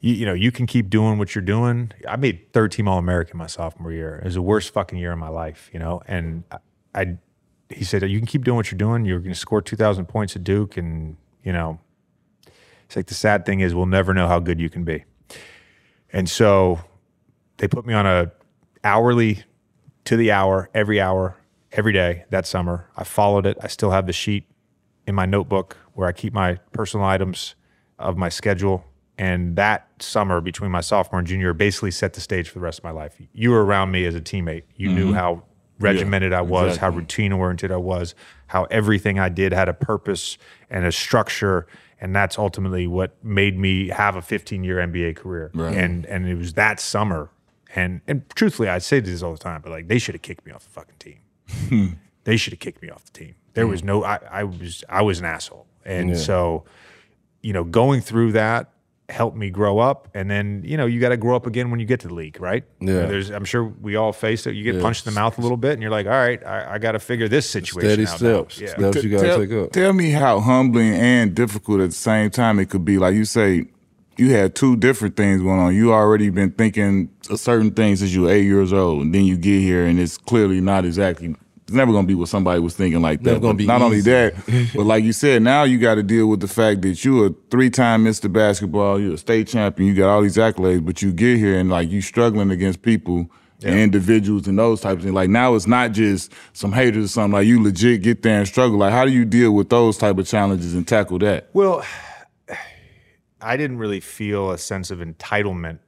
you, 0.00 0.14
you 0.14 0.26
know, 0.26 0.34
you 0.34 0.52
can 0.52 0.66
keep 0.66 0.90
doing 0.90 1.18
what 1.18 1.34
you're 1.34 1.42
doing. 1.42 1.92
I 2.06 2.16
made 2.16 2.52
third 2.52 2.72
team 2.72 2.88
All 2.88 2.98
American 2.98 3.38
my 3.38 3.46
sophomore 3.46 3.92
year. 3.92 4.16
It 4.16 4.24
was 4.24 4.34
the 4.34 4.42
worst 4.42 4.72
fucking 4.72 4.98
year 4.98 5.12
of 5.12 5.18
my 5.18 5.28
life, 5.28 5.70
you 5.72 5.78
know. 5.78 6.02
And 6.06 6.44
I, 6.50 6.58
I 6.94 7.18
he 7.70 7.84
said, 7.84 8.02
you 8.08 8.18
can 8.18 8.26
keep 8.26 8.44
doing 8.44 8.56
what 8.56 8.70
you're 8.70 8.78
doing. 8.78 9.04
You're 9.04 9.20
going 9.20 9.32
to 9.32 9.38
score 9.38 9.62
2,000 9.62 10.06
points 10.06 10.36
at 10.36 10.44
Duke, 10.44 10.76
and 10.76 11.16
you 11.44 11.52
know, 11.52 11.78
it's 12.84 12.96
like 12.96 13.06
the 13.06 13.14
sad 13.14 13.46
thing 13.46 13.60
is 13.60 13.74
we'll 13.74 13.86
never 13.86 14.12
know 14.12 14.26
how 14.26 14.40
good 14.40 14.60
you 14.60 14.68
can 14.68 14.84
be. 14.84 15.04
And 16.12 16.28
so 16.28 16.80
they 17.58 17.68
put 17.68 17.86
me 17.86 17.94
on 17.94 18.06
a 18.06 18.32
hourly 18.82 19.44
to 20.04 20.16
the 20.16 20.32
hour, 20.32 20.68
every 20.74 21.00
hour, 21.00 21.36
every 21.72 21.92
day 21.92 22.24
that 22.30 22.46
summer. 22.46 22.90
I 22.96 23.04
followed 23.04 23.46
it. 23.46 23.56
I 23.60 23.68
still 23.68 23.90
have 23.92 24.06
the 24.06 24.12
sheet 24.12 24.44
in 25.06 25.14
my 25.14 25.26
notebook 25.26 25.76
where 25.94 26.08
I 26.08 26.12
keep 26.12 26.32
my 26.32 26.56
personal 26.72 27.06
items 27.06 27.54
of 27.98 28.16
my 28.16 28.28
schedule. 28.28 28.84
And 29.18 29.56
that 29.56 29.86
summer 30.00 30.40
between 30.40 30.70
my 30.70 30.80
sophomore 30.80 31.18
and 31.18 31.28
junior 31.28 31.52
basically 31.52 31.90
set 31.90 32.14
the 32.14 32.20
stage 32.20 32.48
for 32.48 32.54
the 32.54 32.64
rest 32.64 32.78
of 32.78 32.84
my 32.84 32.90
life. 32.90 33.20
You 33.32 33.50
were 33.50 33.64
around 33.64 33.90
me 33.90 34.06
as 34.06 34.14
a 34.14 34.20
teammate. 34.20 34.62
You 34.76 34.88
knew 34.88 35.06
mm-hmm. 35.06 35.14
how 35.14 35.42
regimented 35.80 36.32
I 36.32 36.42
was, 36.42 36.76
how 36.76 36.90
routine 36.90 37.32
oriented 37.32 37.72
I 37.72 37.76
was, 37.76 38.14
how 38.48 38.64
everything 38.64 39.18
I 39.18 39.28
did 39.28 39.52
had 39.52 39.68
a 39.68 39.74
purpose 39.74 40.38
and 40.68 40.84
a 40.84 40.92
structure. 40.92 41.66
And 42.00 42.14
that's 42.14 42.38
ultimately 42.38 42.86
what 42.86 43.22
made 43.24 43.58
me 43.58 43.88
have 43.88 44.16
a 44.16 44.22
15 44.22 44.64
year 44.64 44.76
NBA 44.76 45.16
career. 45.16 45.50
And 45.74 46.06
and 46.06 46.26
it 46.28 46.36
was 46.36 46.54
that 46.54 46.80
summer. 46.80 47.30
And 47.74 48.00
and 48.06 48.28
truthfully, 48.34 48.68
I 48.68 48.78
say 48.78 49.00
this 49.00 49.22
all 49.22 49.32
the 49.32 49.38
time, 49.38 49.60
but 49.62 49.70
like 49.70 49.88
they 49.88 49.98
should 49.98 50.14
have 50.14 50.22
kicked 50.22 50.46
me 50.46 50.52
off 50.52 50.64
the 50.64 50.70
fucking 50.70 50.96
team 50.98 51.20
hmm. 51.68 51.86
they 52.24 52.36
should 52.36 52.52
have 52.52 52.60
kicked 52.60 52.82
me 52.82 52.90
off 52.90 53.04
the 53.04 53.12
team. 53.12 53.34
There 53.54 53.64
hmm. 53.64 53.70
was 53.70 53.84
no, 53.84 54.04
I, 54.04 54.18
I 54.30 54.44
was, 54.44 54.84
I 54.88 55.02
was 55.02 55.20
an 55.20 55.26
asshole, 55.26 55.66
and 55.84 56.16
so, 56.16 56.64
you 57.42 57.52
know, 57.52 57.64
going 57.64 58.00
through 58.00 58.32
that 58.32 58.72
helped 59.10 59.36
me 59.36 59.50
grow 59.50 59.78
up. 59.78 60.08
And 60.14 60.30
then, 60.30 60.62
you 60.64 60.76
know, 60.76 60.86
you 60.86 61.00
got 61.00 61.10
to 61.10 61.16
grow 61.16 61.36
up 61.36 61.46
again 61.46 61.70
when 61.70 61.80
you 61.80 61.86
get 61.86 62.00
to 62.00 62.08
the 62.08 62.14
league, 62.14 62.40
right? 62.40 62.64
Yeah. 62.80 63.06
There's, 63.06 63.30
I'm 63.30 63.44
sure 63.44 63.64
we 63.64 63.96
all 63.96 64.12
face 64.12 64.46
it. 64.46 64.54
You 64.54 64.64
get 64.64 64.80
punched 64.80 65.06
in 65.06 65.14
the 65.14 65.20
mouth 65.20 65.38
a 65.38 65.40
little 65.40 65.56
bit, 65.56 65.72
and 65.72 65.82
you're 65.82 65.90
like, 65.90 66.06
all 66.06 66.12
right, 66.12 66.44
I, 66.44 66.74
I 66.74 66.78
got 66.78 66.92
to 66.92 66.98
figure 66.98 67.28
this 67.28 67.48
situation 67.48 67.88
Steady 67.88 68.06
out. 68.06 68.22
now." 68.22 68.44
steps. 68.44 68.60
Yeah. 68.60 68.68
Steps 68.68 69.04
you 69.04 69.10
gotta 69.10 69.26
tell, 69.26 69.38
take 69.38 69.52
up. 69.52 69.72
Tell 69.72 69.92
me 69.92 70.10
how 70.10 70.40
humbling 70.40 70.94
and 70.94 71.34
difficult 71.34 71.80
at 71.80 71.90
the 71.90 71.96
same 71.96 72.30
time 72.30 72.58
it 72.58 72.70
could 72.70 72.84
be. 72.84 72.98
Like 72.98 73.14
you 73.14 73.24
say, 73.24 73.66
you 74.16 74.32
had 74.32 74.54
two 74.54 74.76
different 74.76 75.16
things 75.16 75.42
going 75.42 75.58
on. 75.58 75.74
You 75.74 75.92
already 75.92 76.30
been 76.30 76.52
thinking 76.52 77.10
of 77.30 77.40
certain 77.40 77.70
things 77.70 78.00
since 78.00 78.12
you 78.12 78.22
were 78.22 78.30
eight 78.30 78.44
years 78.44 78.72
old, 78.72 79.02
and 79.02 79.14
then 79.14 79.24
you 79.24 79.36
get 79.36 79.60
here, 79.60 79.86
and 79.86 79.98
it's 79.98 80.18
clearly 80.18 80.60
not 80.60 80.84
exactly. 80.84 81.34
It's 81.70 81.76
never 81.76 81.92
gonna 81.92 82.04
be 82.04 82.16
what 82.16 82.28
somebody 82.28 82.58
was 82.58 82.74
thinking 82.74 83.00
like 83.00 83.22
that. 83.22 83.30
Never 83.30 83.38
gonna 83.38 83.54
be 83.54 83.64
not 83.64 83.80
only 83.80 84.00
that, 84.00 84.34
but 84.74 84.82
like 84.82 85.04
you 85.04 85.12
said, 85.12 85.40
now 85.40 85.62
you 85.62 85.78
got 85.78 85.94
to 85.94 86.02
deal 86.02 86.26
with 86.26 86.40
the 86.40 86.48
fact 86.48 86.82
that 86.82 87.04
you're 87.04 87.28
a 87.28 87.34
three-time 87.48 88.04
Mr. 88.04 88.30
Basketball, 88.32 88.98
you're 89.00 89.14
a 89.14 89.16
state 89.16 89.46
champion, 89.46 89.88
you 89.88 89.94
got 89.94 90.10
all 90.10 90.20
these 90.20 90.36
accolades, 90.36 90.84
but 90.84 91.00
you 91.00 91.12
get 91.12 91.38
here 91.38 91.56
and 91.56 91.70
like 91.70 91.88
you 91.88 92.00
struggling 92.02 92.50
against 92.50 92.82
people 92.82 93.30
and 93.62 93.78
individuals 93.78 94.48
and 94.48 94.58
those 94.58 94.80
types 94.80 94.96
of 94.96 95.02
things. 95.02 95.14
Like 95.14 95.30
now 95.30 95.54
it's 95.54 95.68
not 95.68 95.92
just 95.92 96.32
some 96.54 96.72
haters 96.72 97.04
or 97.04 97.08
something. 97.08 97.34
Like 97.34 97.46
you 97.46 97.62
legit 97.62 98.02
get 98.02 98.24
there 98.24 98.38
and 98.38 98.48
struggle. 98.48 98.78
Like 98.78 98.90
how 98.92 99.04
do 99.04 99.12
you 99.12 99.24
deal 99.24 99.52
with 99.52 99.68
those 99.68 99.96
type 99.96 100.18
of 100.18 100.26
challenges 100.26 100.74
and 100.74 100.88
tackle 100.88 101.20
that? 101.20 101.50
Well, 101.52 101.84
I 103.40 103.56
didn't 103.56 103.78
really 103.78 104.00
feel 104.00 104.50
a 104.50 104.58
sense 104.58 104.90
of 104.90 104.98
entitlement 104.98 105.78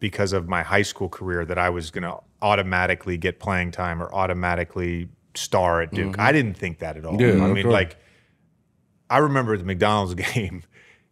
because 0.00 0.34
of 0.34 0.48
my 0.48 0.62
high 0.62 0.82
school 0.82 1.08
career 1.08 1.46
that 1.46 1.56
I 1.56 1.70
was 1.70 1.90
going 1.90 2.02
to 2.02 2.18
automatically 2.42 3.16
get 3.16 3.40
playing 3.40 3.70
time 3.70 4.02
or 4.02 4.14
automatically 4.14 5.08
star 5.34 5.82
at 5.82 5.92
Duke. 5.92 6.18
I 6.18 6.32
didn't 6.32 6.54
think 6.54 6.78
that 6.80 6.96
at 6.96 7.04
all. 7.04 7.20
Yeah, 7.20 7.44
I 7.44 7.52
mean, 7.52 7.68
like, 7.68 7.96
I 9.10 9.18
remember 9.18 9.56
the 9.56 9.64
McDonald's 9.64 10.14
game. 10.34 10.62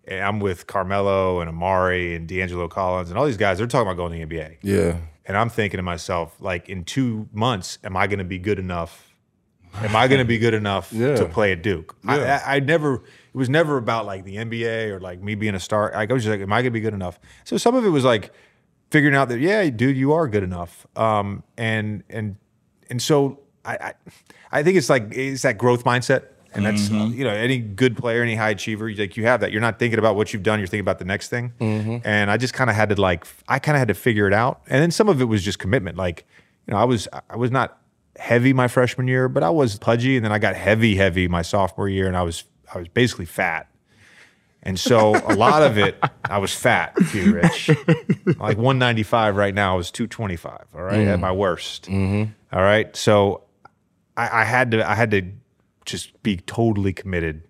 And 0.05 0.21
I'm 0.25 0.41
with 0.41 0.67
Carmelo 0.67 1.41
and 1.41 1.49
Amar'e 1.51 2.17
and 2.17 2.27
D'Angelo 2.27 2.67
Collins 2.67 3.09
and 3.11 3.17
all 3.19 3.25
these 3.25 3.37
guys. 3.37 3.59
They're 3.59 3.69
talking 3.69 3.87
about 3.87 3.97
going 3.97 4.19
to 4.19 4.27
the 4.27 4.35
NBA. 4.37 4.57
Yeah. 4.63 4.97
And 5.25 5.37
I'm 5.37 5.49
thinking 5.49 5.79
to 5.79 5.83
myself, 5.85 6.35
like, 6.41 6.69
in 6.69 6.83
two 6.85 7.29
months, 7.33 7.79
am 7.85 7.97
I 7.97 8.09
going 8.09 8.19
to 8.19 8.25
be 8.25 8.41
good 8.41 8.59
enough? 8.59 9.15
Am 9.75 9.95
I 9.95 10.09
going 10.09 10.19
to 10.19 10.25
be 10.25 10.39
good 10.39 10.55
enough 10.55 10.93
Yeah. 10.93 11.15
to 11.15 11.27
play 11.27 11.53
at 11.53 11.63
Duke? 11.63 11.95
I, 12.05 12.19
I, 12.21 12.57
I 12.57 12.61
never. 12.61 12.95
It 12.97 13.37
was 13.39 13.49
never 13.49 13.77
about 13.77 14.05
like 14.05 14.25
the 14.25 14.37
NBA 14.37 14.89
or 14.91 14.99
like 15.01 15.23
me 15.23 15.37
being 15.37 15.55
a 15.55 15.61
star. 15.61 15.93
Like, 15.95 16.11
I 16.11 16.15
was 16.15 16.25
just 16.25 16.33
like, 16.33 16.41
am 16.41 16.53
I 16.53 16.57
going 16.57 16.65
to 16.65 16.71
be 16.73 16.81
good 16.81 16.95
enough? 16.95 17.21
So 17.45 17.57
some 17.57 17.77
of 17.77 17.85
it 17.87 17.91
was 17.91 18.05
like, 18.05 18.33
figuring 18.91 19.15
out 19.15 19.29
that 19.29 19.39
yeah, 19.39 19.71
dude, 19.71 19.97
you 19.97 20.13
are 20.13 20.27
good 20.27 20.43
enough. 20.43 20.85
Um, 20.97 21.45
and 21.57 22.03
and 22.11 22.37
and 22.91 23.01
so 23.01 23.39
I, 23.65 23.75
I 23.75 23.95
I 24.51 24.63
think 24.63 24.77
it's 24.77 24.91
like 24.91 25.09
it's 25.13 25.43
that 25.43 25.59
growth 25.59 25.85
mindset. 25.85 26.25
And 26.55 26.67
that's 26.67 26.91
mm-hmm. 26.91 27.19
you 27.19 27.25
know 27.25 27.31
any 27.31 27.59
good 27.59 27.97
player, 27.97 28.23
any 28.23 28.35
high 28.35 28.51
achiever, 28.51 28.93
like 28.93 29.17
you 29.17 29.25
have 29.25 29.41
that. 29.41 29.53
You're 29.53 29.63
not 29.63 29.79
thinking 29.79 29.99
about 29.99 30.17
what 30.17 30.35
you've 30.35 30.43
done. 30.43 30.59
You're 30.59 30.67
thinking 30.69 30.85
about 30.85 30.99
the 30.99 31.07
next 31.07 31.29
thing. 31.29 31.55
Mm-hmm. 31.59 32.07
And 32.07 32.31
I 32.31 32.37
just 32.37 32.53
kind 32.53 32.69
of 32.69 32.77
had 32.77 32.91
to 32.91 33.01
like, 33.01 33.27
I 33.49 33.59
kind 33.59 33.75
of 33.75 33.79
had 33.79 33.89
to 33.89 33.95
figure 33.95 34.27
it 34.27 34.35
out. 34.35 34.61
And 34.67 34.83
then 34.83 34.91
some 34.91 35.09
of 35.09 35.23
it 35.23 35.25
was 35.25 35.43
just 35.43 35.59
commitment. 35.59 35.97
Like, 35.97 36.27
you 36.67 36.73
know, 36.73 36.79
I 36.79 36.85
was 36.85 37.09
I 37.31 37.37
was 37.37 37.51
not 37.51 37.79
heavy 38.17 38.53
my 38.53 38.69
freshman 38.69 39.09
year, 39.09 39.29
but 39.29 39.43
I 39.43 39.51
was 39.51 39.79
pudgy, 39.79 40.17
and 40.17 40.25
then 40.25 40.33
I 40.33 40.39
got 40.39 40.55
heavy, 40.55 40.97
heavy 40.97 41.27
my 41.27 41.43
sophomore 41.43 41.89
year, 41.89 42.07
and 42.07 42.17
I 42.17 42.23
was 42.23 42.45
I 42.73 42.79
was 42.79 42.89
basically 42.89 43.27
fat. 43.27 43.69
And 44.63 44.79
so 44.79 45.17
a 45.27 45.35
lot 45.35 45.63
of 45.63 45.77
it, 45.77 45.97
I 46.25 46.39
was 46.39 46.55
fat, 46.55 46.95
too, 47.11 47.35
Rich. 47.35 47.71
Like 48.39 48.59
195 48.59 49.37
right 49.37 49.53
now, 49.53 49.75
I 49.75 49.77
was 49.77 49.91
225. 49.91 50.67
All 50.75 50.83
right, 50.83 51.01
at 51.01 51.19
mm. 51.19 51.21
my 51.21 51.33
worst. 51.33 51.87
Mm-hmm. 51.87 52.31
All 52.57 52.63
right, 52.63 52.95
so 52.95 53.43
I, 54.17 54.43
I 54.43 54.45
had 54.45 54.71
to 54.73 54.89
I 54.89 54.95
had 54.95 55.11
to 55.13 55.23
just 55.85 56.23
be 56.23 56.37
totally 56.37 56.93
committed. 56.93 57.43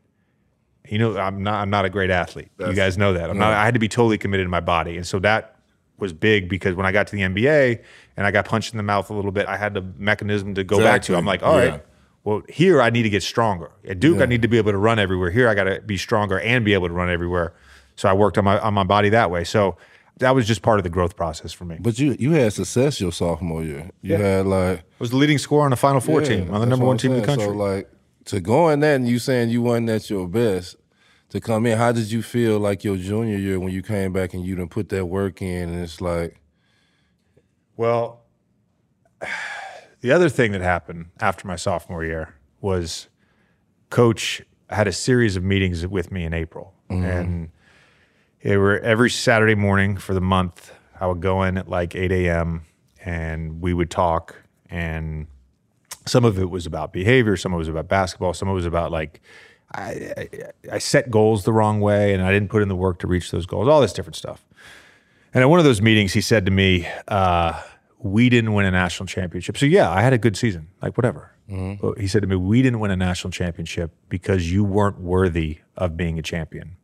You 0.88 0.98
know, 0.98 1.16
I'm 1.18 1.42
not 1.42 1.55
I'm 1.55 1.70
not 1.70 1.85
a 1.85 1.90
great 1.90 2.11
athlete. 2.11 2.48
you 2.59 2.75
guys 2.75 2.98
know 2.98 3.12
that. 3.14 3.31
I'm 3.31 3.38
not. 3.38 3.53
I 3.53 3.64
had 3.64 3.75
to 3.75 3.81
be 3.81 3.88
totally 3.88 4.18
committed 4.18 4.44
to 4.46 4.51
my 4.51 4.61
body, 4.61 4.96
and 4.96 5.07
so 5.07 5.18
that 5.20 5.57
was 5.98 6.12
big 6.12 6.48
because 6.48 6.75
when 6.75 6.85
I 6.85 6.92
got 6.92 7.07
to 7.09 7.16
the 7.16 7.22
NBA 7.22 7.81
and 8.16 8.27
I 8.27 8.31
got 8.33 8.44
punched 8.44 8.72
in 8.72 8.77
the 8.77 8.83
mouth 8.83 9.09
a 9.11 9.14
little 9.14 9.31
bit, 9.31 9.46
I 9.46 9.57
had 9.57 9.75
the 9.75 9.83
mechanism 9.96 10.55
to 10.55 10.64
go 10.64 10.79
back 10.79 11.03
to. 11.03 11.12
Exactly. 11.12 11.16
I'm 11.16 11.25
like, 11.27 11.42
all 11.44 11.57
right, 11.57 11.64
Yeah. 11.75 11.79
well, 12.25 12.42
here 12.48 12.83
I 12.83 12.90
need 12.90 13.05
to 13.05 13.11
get 13.11 13.22
stronger. 13.22 13.70
At 13.87 14.01
Duke, 14.01 14.20
I 14.20 14.27
need 14.27 14.42
to 14.42 14.48
be 14.48 14.59
able 14.59 14.72
to 14.72 14.79
run 14.79 14.98
everywhere. 14.98 15.31
Here, 15.31 15.48
I 15.48 15.55
got 15.55 15.64
to 15.64 15.81
be 15.81 15.96
stronger 15.96 16.40
and 16.40 16.64
be 16.64 16.75
able 16.75 16.88
to 16.88 16.94
run 16.94 17.09
everywhere. 17.09 17.55
So 17.94 18.09
I 18.09 18.14
worked 18.14 18.37
on 18.38 18.44
my 18.44 18.59
on 18.59 18.75
my 18.75 18.85
body 18.85 19.11
that 19.11 19.31
way. 19.31 19.44
So 19.44 19.77
that 20.18 20.35
was 20.35 20.46
just 20.46 20.62
part 20.62 20.79
of 20.79 20.85
the 20.85 20.90
growth 20.90 21.16
process 21.16 21.53
for 21.53 21.64
me. 21.64 21.77
But 21.81 21.98
you 21.98 22.16
you 22.18 22.33
had 22.33 22.53
success 22.53 23.01
your 23.01 23.12
sophomore 23.12 23.62
year. 23.64 23.90
You 24.03 24.16
had 24.16 24.46
like 24.46 24.85
was 24.98 25.11
the 25.11 25.16
leading 25.16 25.38
scorer 25.38 25.64
on 25.64 25.70
the 25.70 25.77
Final 25.77 26.01
Four 26.01 26.22
Yeah, 26.22 26.29
team, 26.29 26.51
on 26.55 26.61
the 26.61 26.66
number 26.66 26.87
one 26.87 26.98
team 26.98 27.12
in 27.12 27.20
the 27.20 27.27
country. 27.27 27.46
So 27.46 27.53
like 27.53 27.90
to 28.27 28.40
go 28.40 28.68
in 28.68 28.81
that 28.81 28.96
and 28.96 29.09
you 29.09 29.18
saying 29.18 29.51
you 29.51 29.62
weren't 29.62 29.88
at 29.88 30.09
your 30.09 30.29
best 30.29 30.77
to 31.31 31.40
come 31.40 31.66
in. 31.66 31.79
How 31.79 31.92
did 31.92 32.11
you 32.12 32.22
feel 32.22 32.59
like 32.59 32.85
your 32.85 32.96
junior 32.96 33.37
year 33.37 33.59
when 33.59 33.72
you 33.72 33.83
came 33.83 34.12
back 34.12 34.35
and 34.35 34.44
you 34.44 34.55
didn't 34.55 34.70
put 34.70 34.90
that 34.90 35.07
work 35.07 35.42
in 35.42 35.70
and 35.70 35.83
it's 35.83 36.01
like 36.01 36.40
Well, 37.77 38.20
the 40.01 40.12
other 40.12 40.29
thing 40.29 40.53
that 40.53 40.61
happened 40.61 41.07
after 41.20 41.46
my 41.48 41.57
sophomore 41.57 42.05
year 42.05 42.35
was 42.61 43.09
coach 43.90 44.42
had 44.70 44.87
a 44.87 44.92
series 44.92 45.37
of 45.37 45.42
meetings 45.42 45.87
with 45.87 46.11
me 46.12 46.25
in 46.25 46.33
April. 46.33 46.75
Mm-hmm. 46.90 47.05
And 47.05 47.51
they 48.43 48.57
were 48.57 48.79
every 48.81 49.11
Saturday 49.11 49.55
morning 49.55 49.97
for 49.97 50.15
the 50.15 50.21
month. 50.21 50.73
I 51.01 51.07
would 51.07 51.21
go 51.21 51.43
in 51.43 51.59
at 51.59 51.69
like 51.69 51.95
8 51.95 52.13
a.m. 52.13 52.63
and 53.05 53.61
we 53.61 53.75
would 53.75 53.91
talk. 53.91 54.37
And 54.71 55.27
some 56.07 56.25
of 56.25 56.39
it 56.39 56.51
was 56.51 56.67
about 56.67 56.93
behavior, 56.93 57.37
some 57.37 57.53
of 57.53 57.57
it 57.57 57.59
was 57.59 57.69
about 57.69 57.89
basketball, 57.89 58.35
some 58.35 58.49
of 58.49 58.53
it 58.53 58.57
was 58.57 58.67
about 58.67 58.91
like, 58.91 59.21
I, 59.75 60.13
I, 60.17 60.29
I 60.73 60.79
set 60.79 61.11
goals 61.11 61.45
the 61.45 61.53
wrong 61.53 61.81
way 61.81 62.13
and 62.13 62.23
I 62.23 62.33
didn't 62.33 62.51
put 62.51 62.63
in 62.63 62.69
the 62.69 62.77
work 62.77 62.99
to 63.01 63.07
reach 63.07 63.31
those 63.31 63.47
goals, 63.47 63.69
all 63.69 63.81
this 63.81 63.93
different 63.93 64.17
stuff. 64.17 64.45
And 65.35 65.43
at 65.43 65.49
one 65.49 65.59
of 65.59 65.65
those 65.65 65.81
meetings, 65.81 66.13
he 66.13 66.21
said 66.21 66.45
to 66.45 66.53
me, 66.53 66.87
uh, 67.09 67.59
"We 67.99 68.29
didn't 68.29 68.53
win 68.53 68.67
a 68.67 68.71
national 68.71 69.07
championship." 69.07 69.57
So 69.57 69.65
yeah, 69.65 69.91
I 69.91 70.03
had 70.03 70.13
a 70.13 70.19
good 70.19 70.37
season, 70.37 70.69
like 70.83 70.99
whatever. 70.99 71.33
But 71.81 71.99
he 71.99 72.07
said 72.07 72.21
to 72.21 72.29
me, 72.29 72.37
"We 72.37 72.61
didn't 72.61 72.81
win 72.81 72.91
a 72.91 72.97
national 72.97 73.31
championship 73.31 73.93
because 74.11 74.53
you 74.53 74.63
weren't 74.63 75.01
worthy 75.01 75.61
of 75.75 75.97
being 75.97 76.19
a 76.19 76.23
champion." 76.23 76.77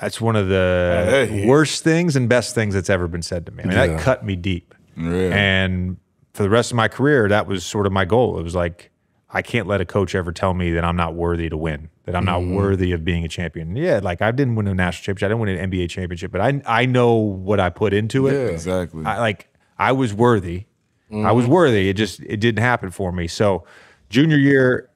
That's 0.00 0.20
one 0.20 0.36
of 0.36 0.48
the 0.48 1.26
Hey. 1.28 1.46
worst 1.46 1.84
things 1.84 2.16
and 2.16 2.28
best 2.28 2.54
things 2.54 2.74
that's 2.74 2.90
ever 2.90 3.06
been 3.06 3.22
said 3.22 3.46
to 3.46 3.52
me. 3.52 3.64
I 3.64 3.66
mean, 3.66 3.76
Yeah. 3.76 3.86
that 3.86 4.00
cut 4.00 4.24
me 4.24 4.36
deep. 4.36 4.74
And 4.96 5.96
for 6.34 6.42
the 6.42 6.50
rest 6.50 6.70
of 6.70 6.76
my 6.76 6.88
career, 6.88 7.28
that 7.28 7.46
was 7.46 7.64
sort 7.64 7.86
of 7.86 7.92
my 7.92 8.04
goal. 8.04 8.38
It 8.38 8.42
was 8.42 8.54
like, 8.54 8.90
I 9.32 9.42
can't 9.42 9.66
let 9.66 9.80
a 9.80 9.84
coach 9.84 10.14
ever 10.14 10.32
tell 10.32 10.54
me 10.54 10.72
that 10.72 10.84
I'm 10.84 10.96
not 10.96 11.14
worthy 11.14 11.48
to 11.48 11.56
win, 11.56 11.88
that 12.04 12.16
I'm 12.16 12.24
not 12.24 12.40
mm-hmm. 12.40 12.56
worthy 12.56 12.92
of 12.92 13.04
being 13.04 13.24
a 13.24 13.28
champion. 13.28 13.76
Yeah, 13.76 14.00
like 14.02 14.20
I 14.20 14.30
didn't 14.32 14.56
win 14.56 14.66
a 14.66 14.74
national 14.74 15.04
championship, 15.04 15.26
I 15.26 15.28
didn't 15.28 15.40
win 15.40 15.56
an 15.56 15.70
NBA 15.70 15.88
championship, 15.88 16.32
but 16.32 16.40
I 16.40 16.60
I 16.66 16.86
know 16.86 17.14
what 17.14 17.60
I 17.60 17.70
put 17.70 17.94
into 17.94 18.26
it. 18.26 18.32
Yeah. 18.32 18.52
Exactly. 18.52 19.04
I 19.04 19.18
like 19.20 19.48
I 19.78 19.92
was 19.92 20.12
worthy. 20.12 20.66
I 21.12 21.32
was 21.32 21.44
mm-hmm. 21.44 21.54
worthy. 21.54 21.88
It 21.88 21.94
just 21.94 22.20
it 22.20 22.38
didn't 22.38 22.62
happen 22.62 22.90
for 22.90 23.10
me. 23.10 23.26
So 23.26 23.64
junior 24.10 24.36
year, 24.36 24.90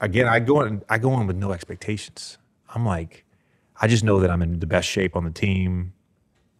again, 0.00 0.26
I 0.26 0.40
go 0.40 0.62
in 0.62 0.82
I 0.88 0.98
go 0.98 1.20
in 1.20 1.26
with 1.26 1.36
no 1.36 1.52
expectations. 1.52 2.38
I'm 2.74 2.86
like, 2.86 3.24
I 3.80 3.88
just 3.88 4.04
know 4.04 4.20
that 4.20 4.30
I'm 4.30 4.42
in 4.42 4.60
the 4.60 4.66
best 4.66 4.88
shape 4.88 5.16
on 5.16 5.24
the 5.24 5.30
team. 5.30 5.94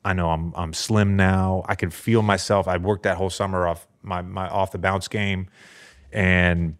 I 0.04 0.14
know 0.14 0.30
I'm 0.30 0.54
I'm 0.56 0.72
slim 0.72 1.16
now. 1.16 1.62
I 1.68 1.74
can 1.74 1.90
feel 1.90 2.22
myself. 2.22 2.66
I 2.66 2.78
worked 2.78 3.02
that 3.02 3.18
whole 3.18 3.28
summer 3.28 3.68
off 3.68 3.87
my 4.02 4.22
my 4.22 4.48
off 4.48 4.72
the 4.72 4.78
bounce 4.78 5.09
game, 5.09 5.48
and 6.11 6.76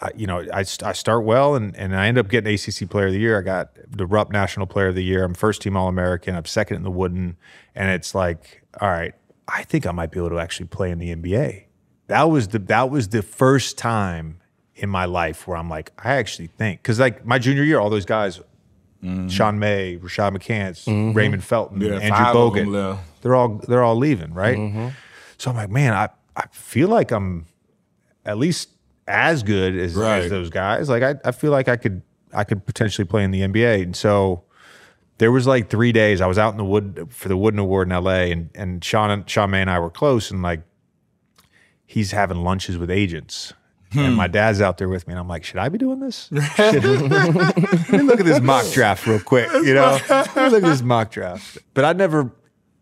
I, 0.00 0.10
you 0.16 0.26
know 0.26 0.40
I, 0.40 0.60
I 0.60 0.92
start 0.92 1.24
well, 1.24 1.54
and 1.54 1.76
and 1.76 1.94
I 1.94 2.06
end 2.06 2.16
up 2.16 2.28
getting 2.28 2.52
ACC 2.52 2.88
Player 2.88 3.08
of 3.08 3.12
the 3.12 3.18
Year. 3.18 3.38
I 3.38 3.42
got 3.42 3.76
the 3.86 4.06
Rupp 4.06 4.30
National 4.30 4.66
Player 4.66 4.88
of 4.88 4.94
the 4.94 5.04
Year. 5.04 5.22
I'm 5.22 5.34
first 5.34 5.60
team 5.60 5.76
All 5.76 5.88
American. 5.88 6.34
I'm 6.34 6.46
second 6.46 6.78
in 6.78 6.82
the 6.82 6.90
Wooden, 6.90 7.36
and 7.74 7.90
it's 7.90 8.14
like, 8.14 8.62
all 8.80 8.88
right, 8.88 9.14
I 9.46 9.64
think 9.64 9.86
I 9.86 9.92
might 9.92 10.10
be 10.10 10.18
able 10.18 10.30
to 10.30 10.38
actually 10.38 10.66
play 10.66 10.90
in 10.90 10.98
the 10.98 11.14
NBA. 11.14 11.64
That 12.06 12.30
was 12.30 12.48
the 12.48 12.58
that 12.60 12.88
was 12.88 13.08
the 13.08 13.22
first 13.22 13.76
time 13.76 14.40
in 14.74 14.88
my 14.88 15.04
life 15.04 15.46
where 15.46 15.58
I'm 15.58 15.68
like, 15.68 15.92
I 15.98 16.14
actually 16.14 16.46
think 16.46 16.82
because 16.82 16.98
like 16.98 17.26
my 17.26 17.38
junior 17.38 17.64
year, 17.64 17.78
all 17.78 17.90
those 17.90 18.06
guys 18.06 18.40
Sean 19.28 19.58
May, 19.58 19.96
Rashad 19.98 20.36
McCants, 20.36 21.14
Raymond 21.14 21.44
Felton, 21.44 21.80
Yeah, 21.80 21.94
Andrew 21.94 22.10
Bogut. 22.34 22.98
They're 23.22 23.34
all 23.34 23.60
they're 23.68 23.82
all 23.82 23.96
leaving, 23.96 24.34
right? 24.34 24.92
So 25.38 25.50
I'm 25.50 25.56
like, 25.56 25.70
man, 25.70 25.92
I, 25.94 26.08
I 26.36 26.46
feel 26.50 26.88
like 26.88 27.12
I'm 27.12 27.46
at 28.24 28.38
least 28.38 28.70
as 29.06 29.42
good 29.42 29.76
as, 29.76 29.94
Right. 29.94 30.24
as 30.24 30.30
those 30.30 30.50
guys. 30.50 30.88
Like 30.88 31.02
I, 31.02 31.14
I 31.24 31.30
feel 31.32 31.52
like 31.52 31.68
I 31.68 31.76
could 31.76 32.02
I 32.34 32.44
could 32.44 32.66
potentially 32.66 33.04
play 33.06 33.22
in 33.24 33.30
the 33.30 33.40
NBA. 33.42 33.82
And 33.84 33.94
so 33.96 34.42
there 35.18 35.30
was 35.32 35.46
like 35.46 35.70
three 35.70 35.92
days 35.92 36.20
I 36.20 36.26
was 36.26 36.38
out 36.38 36.50
in 36.52 36.58
the 36.58 36.64
wood 36.64 37.06
for 37.10 37.28
the 37.28 37.36
Wooden 37.36 37.58
Award 37.60 37.88
in 37.90 38.02
LA 38.04 38.30
and 38.32 38.50
and 38.54 38.84
Sean 38.84 39.10
and 39.10 39.28
Sean 39.30 39.50
May 39.50 39.60
and 39.62 39.70
I 39.70 39.78
were 39.78 39.90
close 39.90 40.30
and 40.30 40.42
like 40.42 40.62
he's 41.86 42.10
having 42.10 42.38
lunches 42.38 42.76
with 42.78 42.90
agents. 42.90 43.52
And 43.94 44.14
my 44.16 44.26
hmm. 44.26 44.32
dad's 44.32 44.60
out 44.60 44.76
there 44.78 44.88
with 44.88 45.06
me, 45.06 45.12
and 45.12 45.20
I'm 45.20 45.28
like, 45.28 45.44
should 45.44 45.58
I 45.58 45.68
be 45.68 45.78
doing 45.78 46.00
this? 46.00 46.28
Should- 46.56 46.84
Let 46.84 47.90
me 47.90 48.02
look 48.02 48.20
at 48.20 48.26
this 48.26 48.40
mock 48.40 48.70
draft 48.70 49.06
real 49.06 49.20
quick. 49.20 49.50
You 49.52 49.74
know, 49.74 49.98
Let 50.10 50.36
me 50.36 50.48
look 50.50 50.62
at 50.62 50.68
this 50.68 50.82
mock 50.82 51.10
draft. 51.10 51.58
But 51.74 51.84
I 51.84 51.92
never. 51.92 52.32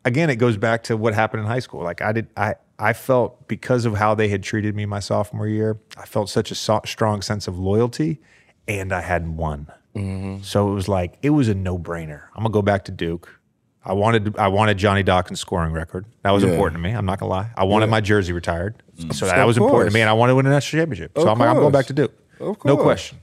Again, 0.04 0.30
it 0.30 0.36
goes 0.36 0.56
back 0.56 0.84
to 0.84 0.96
what 0.96 1.14
happened 1.14 1.40
in 1.40 1.46
high 1.46 1.58
school. 1.58 1.82
Like 1.82 2.00
I 2.00 2.12
did, 2.12 2.28
I 2.36 2.54
I 2.78 2.92
felt 2.92 3.48
because 3.48 3.84
of 3.84 3.94
how 3.96 4.14
they 4.14 4.28
had 4.28 4.42
treated 4.42 4.74
me 4.74 4.86
my 4.86 5.00
sophomore 5.00 5.48
year, 5.48 5.78
I 5.96 6.06
felt 6.06 6.28
such 6.28 6.50
a 6.50 6.54
so- 6.54 6.82
strong 6.84 7.22
sense 7.22 7.48
of 7.48 7.58
loyalty, 7.58 8.20
and 8.68 8.92
I 8.92 9.00
hadn't 9.00 9.36
won. 9.36 9.66
Mm-hmm. 9.94 10.42
So 10.42 10.70
it 10.70 10.74
was 10.74 10.88
like 10.88 11.18
it 11.22 11.30
was 11.30 11.48
a 11.48 11.54
no 11.54 11.78
brainer. 11.78 12.24
I'm 12.34 12.42
gonna 12.42 12.50
go 12.50 12.62
back 12.62 12.84
to 12.86 12.92
Duke. 12.92 13.40
I 13.84 13.92
wanted 13.92 14.36
I 14.36 14.48
wanted 14.48 14.76
Johnny 14.78 15.02
Dawkins' 15.02 15.40
scoring 15.40 15.72
record. 15.72 16.06
That 16.22 16.32
was 16.32 16.42
Yeah. 16.42 16.50
important 16.50 16.82
to 16.82 16.82
me. 16.82 16.92
I'm 16.94 17.06
not 17.06 17.18
gonna 17.20 17.30
lie. 17.30 17.50
I 17.56 17.64
wanted 17.64 17.88
my 17.88 18.00
jersey 18.00 18.32
retired, 18.32 18.82
Mm. 18.96 19.14
so 19.14 19.26
that 19.26 19.38
Of 19.38 19.46
was 19.46 19.56
important 19.56 19.82
course. 19.82 19.92
to 19.92 19.94
me, 19.94 20.00
and 20.00 20.10
I 20.10 20.12
wanted 20.12 20.32
to 20.32 20.36
win 20.36 20.46
a 20.46 20.50
national 20.50 20.82
championship. 20.82 21.12
So 21.16 21.22
Of 21.22 21.28
I'm 21.28 21.38
like, 21.38 21.48
I'm 21.48 21.56
going 21.56 21.72
back 21.72 21.86
to 21.86 21.92
Duke. 21.92 22.12
Of 22.40 22.58
course. 22.58 22.64
No 22.64 22.76
question. 22.76 23.18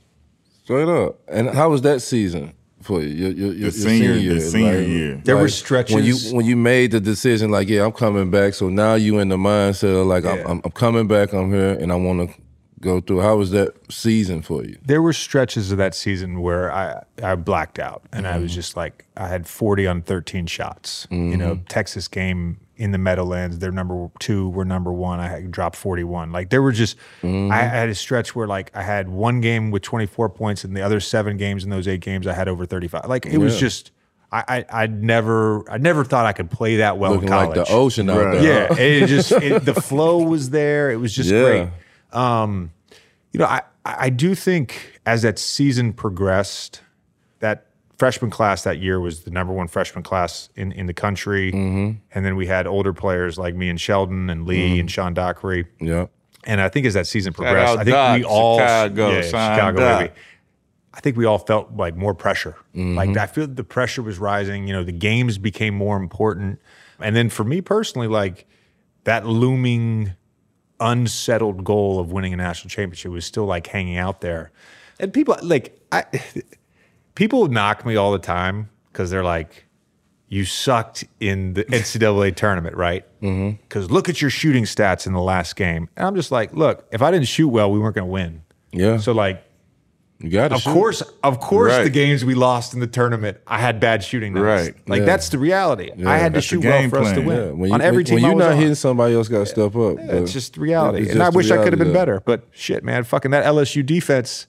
straight 0.63 0.87
up. 0.87 1.19
And 1.27 1.49
how 1.49 1.69
was 1.69 1.81
that 1.81 2.01
season 2.01 2.53
for 2.81 3.01
you? 3.01 3.07
Your, 3.09 3.31
your, 3.31 3.47
your, 3.47 3.53
your 3.53 3.71
senior- 3.71 4.15
senior, 4.15 4.15
the 4.15 4.21
year? 4.21 4.39
senior 4.39 4.81
year. 4.81 5.21
There 5.23 5.35
were 5.35 5.41
when 5.41 5.45
you 5.45 5.51
stretches- 5.51 6.33
when 6.33 6.45
you 6.45 6.55
made 6.55 6.91
the 6.91 6.99
decision, 6.99 7.51
like, 7.51 7.67
yeah, 7.69 7.85
I'm 7.85 7.91
coming 7.91 8.29
back. 8.31 8.53
So 8.53 8.69
now 8.69 8.95
you 8.95 9.19
in 9.19 9.29
the 9.29 9.37
mindset 9.37 9.99
of 9.99 10.07
like, 10.07 10.23
Yeah. 10.23 10.31
I'm, 10.31 10.47
I'm, 10.47 10.61
I'm 10.65 10.71
coming 10.71 11.07
back. 11.07 11.33
I'm 11.33 11.51
here, 11.51 11.73
and 11.73 11.91
I 11.91 11.95
want 11.95 12.29
to 12.29 12.41
go 12.83 12.99
through. 12.99 13.21
How 13.21 13.37
was 13.37 13.51
that 13.51 13.73
season 13.91 14.41
for 14.41 14.63
you? 14.63 14.77
There 14.85 15.01
were 15.01 15.13
stretches 15.13 15.71
of 15.71 15.77
that 15.79 15.95
season 15.95 16.41
where 16.41 16.71
I 16.71 17.03
I 17.21 17.35
blacked 17.35 17.79
out, 17.79 18.03
and 18.11 18.27
I 18.27 18.37
was 18.37 18.51
mm. 18.51 18.55
just 18.55 18.75
like, 18.75 19.05
I 19.17 19.27
had 19.27 19.47
40 19.47 19.87
on 19.87 20.01
13 20.01 20.45
shots. 20.45 21.07
You 21.09 21.17
mm-hmm. 21.17 21.39
know, 21.39 21.59
Texas 21.69 22.07
game 22.07 22.59
in 22.83 22.91
the 22.91 22.97
Meadowlands, 22.97 23.59
they're 23.59 23.71
number 23.71 24.09
two, 24.19 24.49
we're 24.49 24.65
number 24.65 24.91
one. 24.91 25.19
I 25.19 25.27
had 25.29 25.49
dropped 25.51 25.75
41. 25.77 26.31
Like 26.31 26.49
there 26.49 26.61
were 26.61 26.71
just, 26.73 26.97
I 27.23 27.55
had 27.63 27.87
a 27.89 27.95
stretch 27.95 28.35
where 28.35 28.45
like 28.45 28.69
I 28.75 28.83
had 28.83 29.07
one 29.09 29.39
game 29.41 29.71
with 29.71 29.81
24 29.83 30.29
points, 30.29 30.63
and 30.63 30.75
the 30.75 30.81
other 30.81 30.99
seven 30.99 31.37
games 31.37 31.63
in 31.63 31.69
those 31.69 31.87
eight 31.87 32.01
games, 32.01 32.27
I 32.27 32.33
had 32.33 32.47
over 32.49 32.65
35. 32.65 33.05
Like 33.07 33.25
it 33.25 33.37
was 33.37 33.57
just, 33.59 33.91
I 34.31 34.43
I 34.47 34.81
I'd 34.83 35.01
never 35.03 35.63
I 35.71 35.77
never 35.77 36.03
thought 36.03 36.25
I 36.25 36.33
could 36.33 36.49
play 36.51 36.77
that 36.77 36.97
well 36.97 37.11
Looking 37.11 37.29
in 37.29 37.33
college. 37.33 37.57
like 37.57 37.67
the 37.67 37.73
ocean 37.73 38.09
out 38.09 38.17
Right. 38.17 38.41
there. 38.41 38.73
Yeah, 38.73 38.77
it 38.79 39.07
just 39.07 39.31
it, 39.31 39.63
the 39.71 39.75
flow 39.75 40.23
was 40.23 40.49
there. 40.49 40.91
It 40.91 40.97
was 40.97 41.13
just 41.15 41.29
Yeah. 41.29 41.41
great. 41.43 41.69
Um, 42.11 42.71
you 43.31 43.39
know, 43.39 43.45
I 43.45 43.61
I 43.85 44.09
do 44.09 44.33
think 44.35 44.99
as 45.05 45.21
that 45.21 45.37
season 45.39 45.93
progressed, 45.93 46.81
that 47.39 47.65
freshman 47.97 48.31
class 48.31 48.63
that 48.63 48.79
year 48.79 48.99
was 48.99 49.23
the 49.23 49.31
number 49.31 49.53
one 49.53 49.67
freshman 49.67 50.03
class 50.03 50.49
in 50.55 50.71
in 50.71 50.85
the 50.87 50.93
country, 50.93 51.51
Mm-hmm. 51.51 51.97
and 52.13 52.25
then 52.25 52.35
we 52.35 52.47
had 52.47 52.67
older 52.67 52.93
players 52.93 53.37
like 53.37 53.55
me 53.55 53.69
and 53.69 53.79
Shelden 53.79 54.31
and 54.31 54.45
Lee 54.45 54.79
and 54.79 54.89
Sean 54.89 55.13
Dockery. 55.13 55.67
Yeah. 55.79 56.07
And 56.45 56.59
I 56.59 56.67
think 56.69 56.85
as 56.85 56.93
that 56.95 57.07
season 57.07 57.31
progressed, 57.33 57.77
I 57.79 57.83
think 57.85 57.93
Doc, 57.95 58.17
we 58.17 58.23
all 58.25 58.57
Chicago, 58.59 59.11
yeah, 59.11 59.21
Chicago 59.21 59.99
baby. 59.99 60.13
I 60.95 60.99
think 60.99 61.17
we 61.17 61.25
all 61.25 61.37
felt 61.39 61.73
like 61.75 61.95
more 61.95 62.13
pressure. 62.13 62.55
Mm-hmm. 62.75 62.95
Like 62.95 63.17
I 63.17 63.25
feel 63.27 63.47
the 63.47 63.63
pressure 63.63 64.01
was 64.01 64.19
rising. 64.19 64.67
You 64.67 64.73
know, 64.73 64.83
the 64.83 64.91
games 64.91 65.37
became 65.37 65.73
more 65.73 65.95
important. 65.97 66.59
And 66.99 67.15
then 67.15 67.29
for 67.29 67.43
me 67.43 67.61
personally, 67.61 68.07
like 68.07 68.45
that 69.05 69.25
looming 69.25 70.13
unsettled 70.79 71.63
goal 71.63 71.99
of 71.99 72.11
winning 72.11 72.33
a 72.33 72.37
national 72.37 72.69
championship 72.69 73.11
was 73.11 73.25
still 73.25 73.45
like 73.45 73.67
hanging 73.67 73.97
out 73.97 74.21
there. 74.21 74.51
And 74.99 75.13
people 75.13 75.37
like 75.41 75.79
I 75.91 76.03
people 77.15 77.47
knock 77.47 77.85
me 77.85 77.95
all 77.95 78.11
the 78.11 78.19
time 78.19 78.69
because 78.91 79.09
they're 79.09 79.23
like, 79.23 79.65
you 80.27 80.45
sucked 80.45 81.03
in 81.19 81.53
the 81.53 81.63
NCAA 81.65 82.35
tournament, 82.35 82.75
right? 82.75 83.05
Mm-hmm. 83.21 83.57
Because 83.61 83.91
look 83.91 84.09
at 84.09 84.21
your 84.21 84.31
shooting 84.31 84.63
stats 84.63 85.05
in 85.05 85.13
the 85.13 85.21
last 85.21 85.55
game. 85.55 85.89
And 85.95 86.07
I'm 86.07 86.15
just 86.15 86.31
like, 86.31 86.53
look, 86.53 86.87
if 86.91 87.01
I 87.01 87.11
didn't 87.11 87.27
shoot 87.27 87.49
well, 87.49 87.71
we 87.71 87.79
weren't 87.79 87.95
going 87.95 88.07
to 88.07 88.11
win. 88.11 88.43
Yeah. 88.71 88.97
So 88.97 89.11
like, 89.11 89.43
You 90.19 90.31
got 90.31 90.47
to 90.47 90.55
of 90.55 90.63
course, 90.63 91.03
of 91.23 91.39
course, 91.39 91.71
Right. 91.73 91.83
the 91.83 91.89
games 91.91 92.25
we 92.25 92.33
lost 92.33 92.73
in 92.73 92.79
the 92.79 92.87
tournament, 92.87 93.37
I 93.45 93.59
had 93.59 93.79
bad 93.79 94.03
shooting 94.03 94.33
nights. 94.33 94.43
Right. 94.69 94.89
Like 94.89 94.99
Yeah. 95.01 95.05
that's 95.05 95.29
the 95.29 95.37
reality. 95.37 95.91
I 95.91 96.17
had 96.17 96.33
to 96.33 96.37
That's 96.37 96.49
the 96.49 96.55
shoot 96.55 96.63
well 96.63 96.89
for 96.89 96.99
us 96.99 97.13
to 97.13 97.21
win 97.21 97.37
Yeah, 97.37 97.51
when 97.51 97.67
you, 97.69 97.73
on 97.75 97.81
every 97.81 97.97
when, 97.97 98.05
team, 98.05 98.13
when 98.15 98.23
you're 98.23 98.35
not 98.35 98.51
on. 98.53 98.57
hitting, 98.57 98.73
somebody 98.75 99.13
else 99.13 99.27
got 99.27 99.39
to 99.39 99.45
step 99.45 99.75
up. 99.75 99.97
Yeah, 99.99 100.13
it's 100.13 100.33
just 100.33 100.57
reality. 100.57 101.01
it's 101.03 101.11
and 101.11 101.19
just 101.19 101.31
I 101.31 101.35
wish 101.35 101.51
I 101.51 101.57
could 101.63 101.73
have 101.73 101.79
been 101.79 101.93
better, 101.93 102.21
but 102.25 102.47
shit, 102.51 102.83
man, 102.83 103.03
fucking 103.03 103.29
that 103.31 103.45
LSU 103.45 103.85
defense 103.85 104.47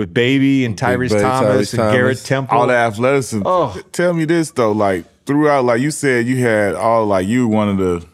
with 0.00 0.12
Baby 0.14 0.64
and 0.64 0.76
Tyrese 0.76 1.10
Babe, 1.10 1.20
Thomas 1.20 1.72
Tyrese 1.72 1.78
and 1.84 1.92
Garrett 1.96 2.24
Temple. 2.24 2.58
all 2.58 2.66
the 2.66 2.74
athleticism. 2.74 3.42
Oh. 3.44 3.80
Tell 3.92 4.12
me 4.12 4.24
this 4.24 4.50
though, 4.50 4.72
like 4.72 5.04
throughout, 5.26 5.64
like 5.64 5.80
you 5.80 5.90
said, 5.92 6.26
you 6.26 6.38
had 6.38 6.74
all 6.74 7.06
like 7.06 7.26
you 7.28 7.46
were 7.46 7.54
one 7.54 7.68
of 7.68 7.76
the 7.78 8.04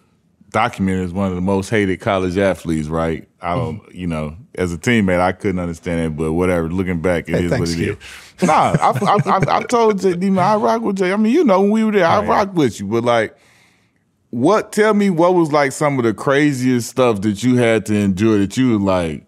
documented 0.50 1.04
as 1.06 1.12
one 1.12 1.28
of 1.28 1.34
the 1.34 1.40
most 1.40 1.68
hated 1.70 2.00
college 2.00 2.36
athletes, 2.38 2.88
right? 2.88 3.28
I 3.40 3.54
don't, 3.54 3.80
Mm-hmm. 3.82 3.96
you 3.96 4.06
know, 4.06 4.36
as 4.54 4.72
a 4.72 4.78
teammate, 4.78 5.20
I 5.20 5.32
couldn't 5.32 5.58
understand 5.60 6.00
it, 6.00 6.16
but 6.16 6.32
whatever. 6.32 6.68
Looking 6.68 7.00
back, 7.00 7.28
it 7.28 7.34
is 7.34 7.40
Hey, 7.52 7.58
what 7.58 7.68
thanks, 7.68 7.72
it 7.72 7.76
kid. 7.76 7.98
is. 8.40 8.46
Nah, 8.48 8.76
I, 8.80 8.90
I, 8.90 9.18
I, 9.38 9.58
I 9.58 9.62
told 9.64 9.98
JD, 10.00 10.22
man, 10.32 10.38
I 10.38 10.56
rock 10.56 10.82
with 10.82 10.96
Jay. 10.96 11.12
I 11.12 11.16
mean, 11.16 11.32
you 11.32 11.44
know, 11.44 11.60
when 11.62 11.70
we 11.70 11.84
were 11.84 11.92
there, 11.92 12.06
I 12.06 12.18
Oh, 12.18 12.22
yeah. 12.22 12.28
rock 12.28 12.54
with 12.54 12.80
you, 12.80 12.86
but 12.86 13.04
like. 13.04 13.36
What? 14.30 14.72
Tell 14.72 14.92
me 14.92 15.08
what 15.08 15.34
was 15.34 15.52
like 15.52 15.72
some 15.72 15.98
of 15.98 16.04
the 16.04 16.12
craziest 16.12 16.90
stuff 16.90 17.20
that 17.22 17.42
you 17.42 17.56
had 17.56 17.86
to 17.86 17.94
endure 17.94 18.38
that 18.38 18.56
you 18.56 18.72
were 18.72 18.84
like, 18.84 19.24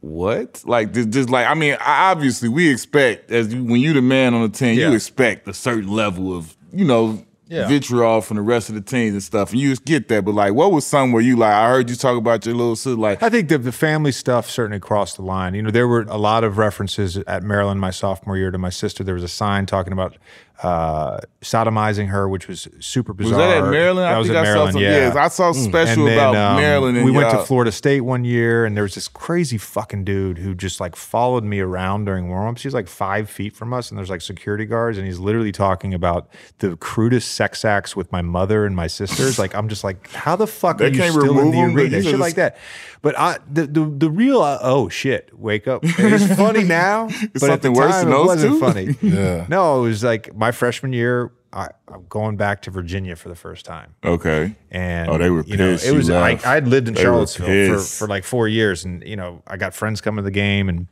what? 0.00 0.62
Like 0.64 0.92
just, 0.92 1.10
just 1.10 1.30
like 1.30 1.46
I 1.46 1.54
mean, 1.54 1.76
obviously 1.80 2.48
we 2.48 2.70
expect 2.70 3.30
as 3.30 3.52
you, 3.52 3.64
when 3.64 3.80
you 3.80 3.92
the 3.92 4.02
man 4.02 4.34
on 4.34 4.42
the 4.42 4.48
team, 4.48 4.78
Yeah. 4.78 4.90
you 4.90 4.94
expect 4.94 5.48
a 5.48 5.54
certain 5.54 5.88
level 5.88 6.36
of 6.36 6.56
you 6.72 6.84
know 6.84 7.24
Yeah. 7.48 7.66
vitriol 7.66 8.20
from 8.20 8.36
the 8.36 8.42
rest 8.42 8.68
of 8.68 8.74
the 8.74 8.80
teams 8.82 9.14
and 9.14 9.22
stuff, 9.22 9.52
and 9.52 9.60
you 9.60 9.70
just 9.70 9.84
get 9.86 10.08
that. 10.08 10.24
But 10.24 10.34
like, 10.34 10.52
what 10.52 10.70
was 10.70 10.86
some 10.86 11.12
where 11.12 11.22
you 11.22 11.34
like? 11.36 11.52
I 11.54 11.68
heard 11.68 11.88
you 11.88 11.96
talk 11.96 12.16
about 12.18 12.44
your 12.44 12.54
little 12.54 12.76
sister, 12.76 12.94
like. 12.94 13.22
I 13.22 13.30
think 13.30 13.48
the, 13.48 13.56
the 13.58 13.72
family 13.72 14.12
stuff 14.12 14.50
certainly 14.50 14.78
crossed 14.80 15.16
the 15.16 15.22
line. 15.22 15.54
You 15.54 15.62
know, 15.62 15.70
there 15.70 15.88
were 15.88 16.02
a 16.08 16.18
lot 16.18 16.44
of 16.44 16.58
references 16.58 17.16
at 17.16 17.42
Maryland 17.42 17.80
my 17.80 17.90
sophomore 17.90 18.36
year 18.36 18.50
to 18.50 18.58
my 18.58 18.68
sister. 18.70 19.02
There 19.02 19.14
was 19.14 19.24
a 19.24 19.28
sign 19.28 19.64
talking 19.64 19.94
about 19.94 20.16
uh, 20.62 21.18
sodomizing 21.40 22.08
her, 22.08 22.28
which 22.28 22.48
was 22.48 22.66
super 22.80 23.12
Was 23.12 23.28
bizarre. 23.30 23.38
that 23.48 23.64
at 23.64 23.70
Maryland? 23.70 24.04
That 24.06 24.14
I 24.14 24.18
was 24.18 24.26
think 24.28 24.36
at 24.38 24.42
I 24.42 24.44
saw 24.46 24.50
Maryland, 24.54 24.72
some. 24.74 24.82
yeah. 24.82 24.88
Yes, 24.90 25.16
I 25.16 25.28
saw 25.28 25.52
special 25.52 26.02
And 26.02 26.08
then, 26.08 26.18
about 26.18 26.36
um, 26.36 26.56
Maryland. 26.56 26.96
And 26.96 27.04
we 27.06 27.12
went 27.12 27.30
to 27.30 27.38
Florida 27.44 27.70
State 27.72 28.00
one 28.00 28.24
year, 28.24 28.64
and 28.64 28.76
there 28.76 28.82
was 28.82 28.94
this 28.94 29.06
crazy 29.08 29.56
fucking 29.58 30.04
dude 30.04 30.38
who 30.38 30.54
just 30.54 30.80
like 30.80 30.96
followed 30.96 31.44
me 31.44 31.60
around 31.60 32.06
during 32.06 32.28
warmups. 32.28 32.60
He's 32.60 32.74
like 32.74 32.88
five 32.88 33.30
feet 33.30 33.54
from 33.54 33.72
us, 33.72 33.90
and 33.90 33.98
there's 33.98 34.10
like 34.10 34.20
security 34.20 34.64
guards, 34.64 34.98
and 34.98 35.06
he's 35.06 35.18
literally 35.20 35.52
talking 35.52 35.94
about 35.94 36.28
the 36.58 36.76
crudest 36.76 37.32
sex 37.34 37.64
acts 37.64 37.94
with 37.94 38.10
my 38.10 38.22
mother 38.22 38.66
and 38.66 38.74
my 38.74 38.88
sisters. 38.88 39.38
Like 39.38 39.54
I'm 39.54 39.68
just 39.68 39.84
like, 39.84 40.10
how 40.10 40.34
the 40.36 40.46
fuck 40.46 40.78
They 40.78 40.86
are 40.86 40.88
you 40.88 41.10
still 41.10 41.38
in 41.38 41.50
the 41.52 41.60
arena? 41.62 41.90
Shit 42.02 42.04
just- 42.04 42.18
like 42.18 42.34
that. 42.34 42.56
But 43.00 43.16
I, 43.16 43.38
the, 43.48 43.64
the 43.68 43.84
the 43.86 44.10
real 44.10 44.42
uh, 44.42 44.58
oh 44.60 44.88
shit, 44.88 45.30
wake 45.38 45.68
up. 45.68 45.82
It's 45.84 46.34
funny 46.36 46.64
now, 46.80 47.06
but 47.06 47.48
at 47.48 47.62
the 47.62 47.68
something 47.68 47.72
worse 47.74 47.92
time 47.92 48.10
than 48.10 48.18
it 48.20 48.24
wasn't 48.26 48.52
two? 48.54 48.58
funny. 48.60 48.96
Yeah. 49.18 49.46
No, 49.48 49.78
it 49.84 49.88
was 49.88 50.02
like 50.02 50.34
my 50.34 50.47
freshman 50.52 50.92
year. 50.92 51.30
I, 51.52 51.68
I'm 51.92 52.04
going 52.10 52.36
back 52.36 52.60
to 52.62 52.70
Virginia 52.70 53.16
for 53.16 53.30
the 53.30 53.34
first 53.34 53.64
time. 53.64 53.94
Okay. 54.04 54.54
and 54.70 55.08
Oh, 55.08 55.16
they 55.16 55.30
were 55.30 55.42
you 55.44 55.56
know 55.56 55.72
pissed. 55.72 55.86
It 55.86 55.92
was 55.92 56.10
I, 56.10 56.32
left. 56.32 56.46
I 56.46 56.54
had 56.54 56.68
lived 56.68 56.88
in 56.88 56.94
They 56.94 57.02
Charlottesville 57.02 57.78
for, 57.78 57.82
for 57.84 58.06
like 58.08 58.24
four 58.24 58.48
years. 58.48 58.84
And 58.84 59.02
you 59.02 59.16
know 59.16 59.42
I 59.46 59.56
got 59.56 59.72
friends 59.74 60.00
coming 60.02 60.18
to 60.18 60.22
the 60.22 60.30
game. 60.30 60.68
And 60.68 60.88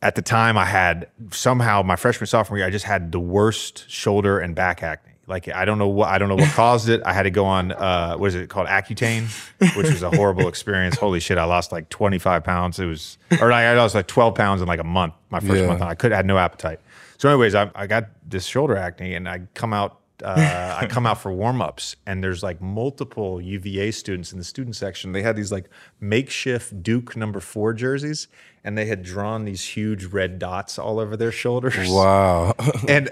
at 0.00 0.16
the 0.16 0.22
time 0.22 0.58
I 0.58 0.64
had 0.64 1.08
somehow 1.30 1.82
my 1.82 1.96
freshman 1.96 2.26
sophomore 2.26 2.58
year 2.58 2.66
I 2.66 2.70
just 2.70 2.84
had 2.84 3.12
the 3.12 3.20
worst 3.20 3.88
shoulder 3.88 4.40
and 4.40 4.54
back 4.56 4.82
acne. 4.82 5.12
Like 5.28 5.48
I 5.48 5.64
don't 5.64 5.78
know 5.78 5.86
what 5.88 6.08
I 6.08 6.18
don't 6.18 6.28
know 6.28 6.34
what 6.34 6.50
caused 6.54 6.88
it. 6.88 7.00
I 7.06 7.12
had 7.12 7.22
to 7.22 7.30
go 7.30 7.44
on 7.44 7.70
uh 7.70 8.16
what 8.16 8.26
is 8.26 8.34
it 8.34 8.50
called? 8.50 8.66
Accutane 8.66 9.28
which 9.76 9.86
was 9.88 10.02
a 10.02 10.10
horrible 10.10 10.48
experience. 10.48 10.96
Holy 10.96 11.20
shit 11.20 11.38
I 11.38 11.44
lost 11.44 11.70
like 11.70 11.88
25 11.90 12.42
pounds. 12.42 12.80
It 12.80 12.86
was 12.86 13.18
or 13.40 13.52
I 13.52 13.66
I 13.66 13.74
lost 13.74 13.94
like 13.94 14.08
12 14.08 14.34
pounds 14.34 14.60
in 14.62 14.66
like 14.66 14.80
a 14.80 14.84
month 14.84 15.14
my 15.30 15.38
first 15.38 15.60
Yeah. 15.62 15.68
month. 15.68 15.82
I 15.82 15.94
could 15.94 16.10
had 16.10 16.26
no 16.26 16.38
appetite 16.38 16.80
so 17.22 17.28
anyways 17.28 17.54
I, 17.54 17.70
I 17.76 17.86
got 17.86 18.08
this 18.28 18.44
shoulder 18.44 18.76
acne 18.76 19.14
and 19.14 19.28
I 19.28 19.42
come 19.54 19.72
out 19.72 20.00
uh, 20.24 20.78
I 20.80 20.86
come 20.86 21.06
out 21.06 21.20
for 21.20 21.32
warm 21.32 21.60
ups, 21.60 21.96
and 22.06 22.22
there's 22.22 22.42
like 22.42 22.60
multiple 22.60 23.40
UVA 23.40 23.90
students 23.90 24.32
in 24.32 24.38
the 24.38 24.44
student 24.44 24.76
section. 24.76 25.12
They 25.12 25.22
had 25.22 25.36
these 25.36 25.50
like 25.50 25.68
makeshift 26.00 26.82
Duke 26.82 27.16
number 27.16 27.40
four 27.40 27.72
jerseys, 27.72 28.28
and 28.64 28.76
they 28.78 28.86
had 28.86 29.02
drawn 29.02 29.44
these 29.44 29.64
huge 29.64 30.04
red 30.06 30.38
dots 30.38 30.78
all 30.78 31.00
over 31.00 31.16
their 31.16 31.32
shoulders. 31.32 31.90
Wow. 31.90 32.54
And 32.88 33.10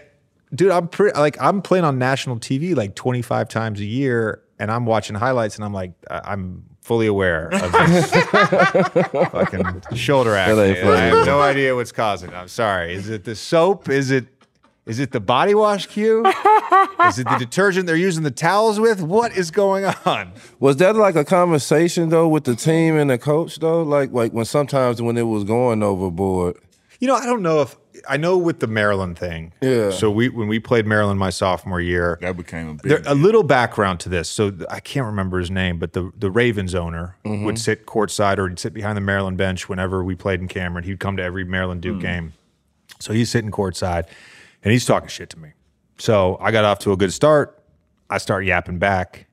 dude, 0.54 0.70
I'm 0.70 0.88
pretty 0.88 1.18
like 1.18 1.36
I'm 1.40 1.62
playing 1.62 1.84
on 1.84 1.98
national 1.98 2.38
TV 2.38 2.76
like 2.76 2.94
25 2.94 3.48
times 3.48 3.80
a 3.80 3.84
year, 3.84 4.42
and 4.58 4.70
I'm 4.70 4.86
watching 4.86 5.16
highlights, 5.16 5.56
and 5.56 5.64
I'm 5.64 5.74
like, 5.74 5.92
I'm 6.08 6.64
fully 6.81 7.07
aware 7.07 7.49
of 7.49 7.72
this 7.72 8.11
fucking 9.31 9.83
shoulder 9.95 10.35
acne. 10.35 10.61
I 10.61 10.97
have 10.97 11.26
no 11.26 11.41
idea 11.41 11.74
what's 11.74 11.93
causing 11.93 12.31
it. 12.31 12.35
I'm 12.35 12.49
sorry. 12.49 12.95
Is 12.95 13.09
it 13.09 13.24
the 13.24 13.35
soap? 13.35 13.89
Is 13.89 14.11
it 14.11 14.26
is 14.87 14.99
it 14.99 15.12
the 15.12 15.20
body 15.20 15.55
wash 15.55 15.87
cue? 15.87 16.24
Is 17.07 17.18
it 17.18 17.28
the 17.28 17.37
detergent 17.39 17.87
they're 17.87 17.97
using 17.97 18.24
the 18.24 18.31
towels 18.31 18.81
with? 18.81 19.01
What 19.01 19.37
is 19.37 19.51
going 19.51 19.85
on? 20.05 20.33
Was 20.59 20.78
that 20.78 20.97
like 20.97 21.14
a 21.14 21.24
conversation 21.24 22.09
though 22.09 22.26
with 22.26 22.45
the 22.45 22.57
team 22.57 22.97
and 22.97 23.11
the 23.11 23.18
coach 23.18 23.59
though? 23.59 23.83
Like 23.83 24.12
like 24.12 24.33
when 24.33 24.47
sometimes 24.47 25.01
when 25.01 25.16
it 25.16 25.22
was 25.28 25.45
going 25.45 25.83
overboard. 25.83 26.57
You 26.99 27.09
know, 27.09 27.14
I 27.14 27.24
don't 27.24 27.43
know 27.43 27.61
if 27.62 27.76
I 28.09 28.16
know 28.16 28.36
with 28.36 28.61
the 28.61 28.66
Maryland 28.66 29.18
thing. 29.18 29.53
Yeah. 29.61 29.90
So 29.90 30.11
we 30.11 30.28
when 30.28 30.48
we 30.48 30.59
played 30.59 30.86
Maryland 30.86 31.18
my 31.18 31.30
sophomore 31.30 31.80
year, 31.80 32.18
That 32.20 32.36
became 32.36 32.68
a 32.68 32.74
big. 32.74 32.82
There, 32.82 33.03
a 33.07 33.14
little 33.14 33.42
background 33.42 34.01
to 34.01 34.09
this. 34.09 34.28
So 34.28 34.51
th- 34.51 34.68
I 34.70 34.80
can't 34.80 35.07
remember 35.07 35.38
his 35.38 35.51
name, 35.51 35.78
but 35.78 35.92
the 35.92 36.12
the 36.16 36.30
Ravens 36.30 36.74
owner 36.74 37.16
mm-hmm. 37.24 37.44
would 37.44 37.59
sit 37.59 37.86
courtside 37.86 38.38
or 38.38 38.48
he'd 38.48 38.59
sit 38.59 38.74
behind 38.74 38.96
the 38.96 39.03
Maryland 39.03 39.36
bench 39.36 39.68
whenever 39.68 40.03
we 40.05 40.14
played 40.14 40.40
in 40.40 40.48
Cameron. 40.48 40.84
He'd 40.84 41.01
come 41.01 41.16
to 41.16 41.22
every 41.22 41.44
Maryland 41.44 41.82
Duke 41.82 41.98
mm. 41.98 42.03
game. 42.03 42.32
So 42.98 43.12
he's 43.12 43.30
sitting 43.30 43.51
courtside 43.51 44.07
and 44.62 44.72
he's 44.72 44.84
talking 44.84 45.09
shit 45.09 45.30
to 45.30 45.38
me. 45.38 45.53
So 45.98 46.38
I 46.40 46.51
got 46.51 46.64
off 46.64 46.78
to 46.80 46.92
a 46.92 46.96
good 46.96 47.12
start. 47.12 47.62
I 48.09 48.18
start 48.18 48.44
yapping 48.44 48.78
back. 48.78 49.26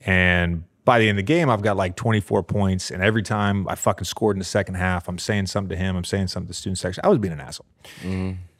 And 0.00 0.64
by 0.84 0.98
the 0.98 1.08
end 1.08 1.18
of 1.18 1.24
the 1.24 1.32
game, 1.32 1.48
I've 1.48 1.62
got 1.62 1.76
like 1.76 1.94
24 1.96 2.42
points. 2.42 2.90
And 2.90 3.02
every 3.02 3.22
time 3.22 3.68
I 3.68 3.74
fucking 3.74 4.04
scored 4.04 4.36
in 4.36 4.38
the 4.38 4.44
second 4.44 4.74
half, 4.74 5.08
I'm 5.08 5.18
saying 5.18 5.46
something 5.46 5.70
to 5.70 5.76
him. 5.76 5.96
I'm 5.96 6.04
saying 6.04 6.28
something 6.28 6.46
to 6.46 6.50
the 6.50 6.54
student 6.54 6.78
section. 6.78 7.02
I 7.04 7.08
was 7.08 7.18
being 7.18 7.32
an 7.32 7.40
asshole. 7.40 7.66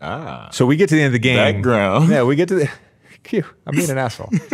ah. 0.01 0.49
So 0.53 0.67
we 0.67 0.77
get 0.77 0.89
to 0.91 0.95
the 0.95 1.01
end 1.03 1.09
of 1.09 1.13
the 1.15 1.19
game. 1.19 1.37
Background. 1.37 2.09
Yeah, 2.11 2.23
we 2.23 2.37
get 2.37 2.49
to 2.49 2.55
the. 2.55 2.71
I'm 3.67 3.75
being 3.75 3.91
an 3.91 3.99
asshole. 3.99 4.31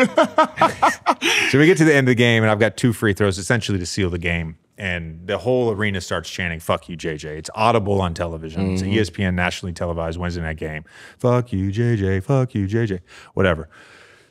so 1.51 1.59
we 1.59 1.67
get 1.67 1.79
to 1.79 1.85
the 1.85 1.95
end 1.95 2.07
of 2.07 2.13
the 2.13 2.15
game, 2.15 2.43
and 2.43 2.51
I've 2.51 2.59
got 2.59 2.77
two 2.77 2.93
free 2.93 3.15
throws 3.15 3.39
essentially 3.39 3.79
to 3.79 3.87
seal 3.87 4.11
the 4.11 4.19
game. 4.19 4.59
And 4.77 5.27
the 5.27 5.39
whole 5.39 5.73
arena 5.73 6.01
starts 6.01 6.31
chanting, 6.31 6.61
fuck 6.61 6.89
you, 6.89 6.97
JJ. 6.97 7.25
It's 7.25 7.51
audible 7.55 8.01
on 8.01 8.15
television. 8.15 8.73
It's 8.75 8.83
an 8.83 8.93
ESPN 8.93 9.35
nationally 9.35 9.73
televised 9.73 10.19
Wednesday 10.21 10.41
night 10.43 10.57
game. 10.59 10.85
Fuck 11.19 11.53
you, 11.53 11.73
JJ. 11.73 12.23
Fuck 12.23 12.55
you, 12.55 12.69
JJ. 12.69 13.01
Whatever. 13.35 13.69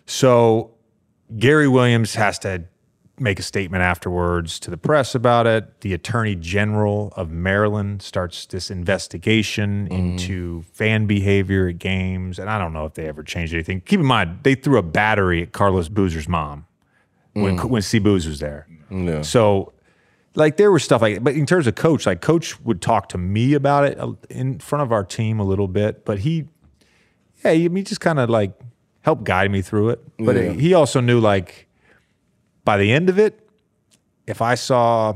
So 0.05 0.71
Gary 1.38 1.67
Williams 1.67 2.15
has 2.15 2.39
to 2.39 2.63
make 3.20 3.39
a 3.39 3.43
statement 3.43 3.82
afterwards 3.82 4.59
to 4.59 4.70
the 4.70 4.78
press 4.78 5.15
about 5.15 5.47
it. 5.47 5.82
The 5.82 5.93
Attorney 5.93 6.36
General 6.36 7.11
of 7.15 7.32
Maryland 7.32 8.01
starts 8.03 8.45
this 8.45 8.70
investigation 8.70 9.88
into 9.88 10.61
fan 10.74 11.07
behavior 11.07 11.68
at 11.68 11.80
games. 11.80 12.38
And 12.38 12.47
I 12.49 12.59
don't 12.59 12.74
know 12.74 12.86
if 12.86 12.93
they 12.93 13.07
ever 13.07 13.24
changed 13.24 13.53
anything. 13.53 13.82
Keep 13.82 14.01
in 14.01 14.05
mind, 14.05 14.39
they 14.43 14.53
threw 14.53 14.78
a 14.78 14.84
battery 14.84 15.41
at 15.41 15.51
Carlos 15.51 15.89
Boozer's 15.89 16.28
mom 16.28 16.68
when, 17.34 17.57
when 17.70 17.82
C. 17.82 17.97
Booz 17.99 18.28
was 18.28 18.39
there. 18.39 18.68
Yeah. 18.91 19.24
So, 19.24 19.74
like, 20.36 20.57
there 20.57 20.72
was 20.72 20.84
stuff 20.84 21.01
like, 21.01 21.24
but 21.24 21.34
in 21.34 21.47
terms 21.47 21.65
of 21.65 21.74
coach, 21.74 22.05
like, 22.05 22.22
coach 22.22 22.59
would 22.61 22.82
talk 22.84 23.09
to 23.09 23.18
me 23.18 23.55
about 23.55 23.86
it 23.86 23.99
uh, 23.99 24.11
in 24.30 24.59
front 24.59 24.84
of 24.84 24.91
our 24.91 25.03
team 25.03 25.39
a 25.39 25.43
little 25.43 25.68
bit, 25.68 26.05
but 26.05 26.20
he, 26.20 26.45
yeah, 27.43 27.51
he, 27.53 27.68
he 27.68 27.82
just 27.82 27.99
kind 28.01 28.20
of 28.20 28.30
like 28.30 28.51
helped 29.01 29.24
guide 29.24 29.49
me 29.49 29.63
through 29.63 29.89
it. 29.89 30.01
But 30.20 30.36
Yeah. 30.36 30.51
he 30.53 30.74
also 30.76 30.99
knew, 31.01 31.20
like, 31.20 31.66
by 32.68 32.76
the 32.76 32.91
end 32.91 33.07
of 33.07 33.18
it, 33.18 33.49
if 34.28 34.41
I 34.41 34.55
saw 34.55 35.13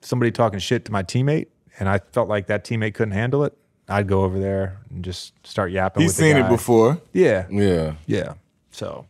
somebody 0.00 0.32
talking 0.32 0.58
shit 0.58 0.84
to 0.86 0.92
my 0.92 1.04
teammate 1.04 1.46
and 1.78 1.88
I 1.88 1.98
felt 1.98 2.28
like 2.28 2.48
that 2.48 2.64
teammate 2.64 2.94
couldn't 2.94 3.12
handle 3.12 3.44
it, 3.44 3.56
I'd 3.88 4.08
go 4.08 4.24
over 4.24 4.40
there 4.40 4.80
and 4.90 5.04
just 5.04 5.34
start 5.46 5.70
yapping. 5.70 6.02
He's 6.02 6.08
with 6.10 6.16
the 6.16 6.22
seen 6.22 6.36
it 6.36 6.48
before. 6.48 7.00
Yeah, 7.12 7.46
Yeah. 7.48 7.94
yeah. 8.06 8.34
So 8.72 9.06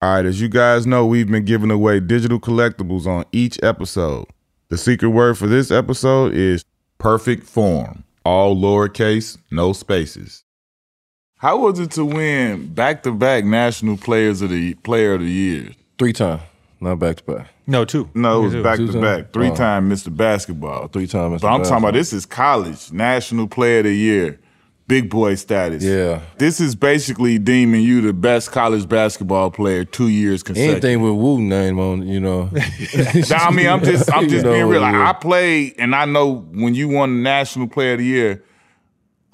All 0.00 0.14
right, 0.14 0.24
as 0.24 0.40
you 0.40 0.48
guys 0.48 0.86
know, 0.86 1.04
we've 1.04 1.30
been 1.30 1.44
giving 1.44 1.70
away 1.70 2.00
digital 2.00 2.40
collectibles 2.40 3.06
on 3.06 3.26
each 3.30 3.62
episode. 3.62 4.24
The 4.70 4.78
secret 4.78 5.10
word 5.10 5.36
for 5.36 5.48
this 5.48 5.70
episode 5.70 6.32
is 6.32 6.64
perfect 6.96 7.46
form, 7.46 8.04
all 8.24 8.56
lowercase, 8.56 9.36
no 9.50 9.74
spaces. 9.74 10.45
How 11.38 11.58
was 11.58 11.78
it 11.78 11.90
to 11.92 12.04
win 12.04 12.68
back 12.72 13.02
to 13.02 13.12
back 13.12 13.44
national 13.44 13.98
players 13.98 14.40
of 14.42 14.50
the 14.50 14.74
player 14.74 15.14
of 15.14 15.20
the 15.20 15.30
year? 15.30 15.70
Three 15.98 16.12
times, 16.12 16.42
not 16.80 16.98
back 16.98 17.16
to 17.16 17.24
back. 17.24 17.48
No, 17.66 17.84
two. 17.84 18.08
No, 18.14 18.40
it 18.40 18.44
was 18.44 18.52
Two. 18.54 18.62
back 18.62 18.76
to 18.78 18.90
Two 18.92 19.00
back. 19.00 19.32
Three 19.32 19.50
Oh. 19.50 19.54
time 19.56 19.90
Mr. 19.90 20.14
Basketball. 20.14 20.88
Three 20.88 21.06
times. 21.06 21.42
But 21.42 21.48
I'm 21.48 21.62
talking 21.62 21.78
about 21.78 21.94
this 21.94 22.12
is 22.12 22.24
college, 22.24 22.90
national 22.92 23.48
player 23.48 23.80
of 23.80 23.84
the 23.86 23.94
year, 23.94 24.38
big 24.88 25.10
boy 25.10 25.34
status. 25.34 25.82
Yeah. 25.84 26.20
This 26.38 26.58
is 26.60 26.74
basically 26.74 27.38
deeming 27.38 27.82
you 27.82 28.00
the 28.00 28.12
best 28.14 28.50
college 28.52 28.88
basketball 28.88 29.50
player 29.50 29.84
two 29.84 30.08
years 30.08 30.42
consecutive. 30.42 30.82
Anything 30.84 31.02
with 31.02 31.14
Wu 31.22 31.40
name 31.42 31.78
on, 31.80 32.06
you 32.08 32.20
know. 32.20 32.48
I 32.54 33.50
mean, 33.50 33.66
I'm 33.66 33.84
just 33.84 34.10
I'm 34.10 34.22
You 34.24 34.30
just 34.30 34.44
know, 34.44 34.52
being 34.52 34.66
real. 34.68 34.80
Like. 34.80 34.94
I 34.94 35.12
played, 35.12 35.74
and 35.78 35.94
I 35.94 36.04
know 36.06 36.46
when 36.52 36.74
you 36.74 36.88
won 36.88 37.16
the 37.16 37.22
national 37.22 37.66
player 37.66 37.92
of 37.94 37.98
the 37.98 38.04
year, 38.06 38.42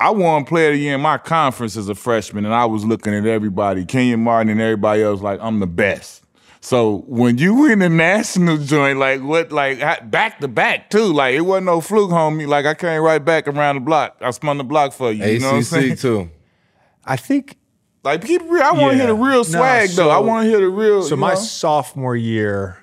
I 0.02 0.10
won 0.10 0.44
player 0.44 0.68
of 0.70 0.74
the 0.74 0.80
year 0.80 0.94
in 0.96 1.00
my 1.00 1.18
conference 1.18 1.76
as 1.76 1.88
a 1.88 1.94
freshman, 1.94 2.44
and 2.44 2.52
I 2.54 2.64
was 2.64 2.84
looking 2.84 3.14
at 3.14 3.24
everybody, 3.26 3.84
Kenyon 3.84 4.22
Martin 4.24 4.50
and 4.50 4.60
everybody 4.60 5.02
else, 5.02 5.20
like 5.20 5.38
I'm 5.40 5.60
the 5.60 5.66
best. 5.66 6.24
So 6.60 7.04
when 7.08 7.38
you 7.38 7.54
win 7.54 7.80
the 7.80 7.88
national 7.88 8.56
joint, 8.58 8.98
like 8.98 9.20
what, 9.22 9.50
like 9.52 9.78
back 10.10 10.38
to 10.40 10.48
back 10.48 10.90
too, 10.90 11.12
like 11.12 11.34
it 11.34 11.40
wasn't 11.40 11.66
no 11.66 11.80
fluke, 11.80 12.10
homie. 12.10 12.46
Like 12.46 12.66
I 12.66 12.74
came 12.74 13.02
right 13.02 13.24
back 13.24 13.48
around 13.48 13.76
the 13.76 13.80
block. 13.80 14.16
I 14.20 14.30
spun 14.30 14.58
the 14.58 14.64
block 14.64 14.92
for 14.92 15.10
you. 15.10 15.24
You 15.24 15.38
know 15.40 15.50
what 15.52 15.56
I'm 15.58 15.62
saying? 15.64 15.92
ACC 15.92 15.98
too. 16.00 16.30
I 17.04 17.16
think 17.16 17.56
Like 18.04 18.24
keep 18.24 18.42
real. 18.42 18.62
I 18.62 18.72
want 18.72 18.78
to 18.78 18.86
Yeah. 18.86 18.94
hear 18.94 19.06
the 19.08 19.14
real 19.14 19.36
No, 19.38 19.42
swag 19.44 19.88
though. 19.90 20.10
I 20.10 20.18
want 20.18 20.44
to 20.44 20.50
hear 20.50 20.60
the 20.60 20.68
real. 20.68 21.02
So 21.02 21.10
you 21.16 21.20
my 21.20 21.30
know? 21.34 21.40
sophomore 21.40 22.16
year, 22.16 22.81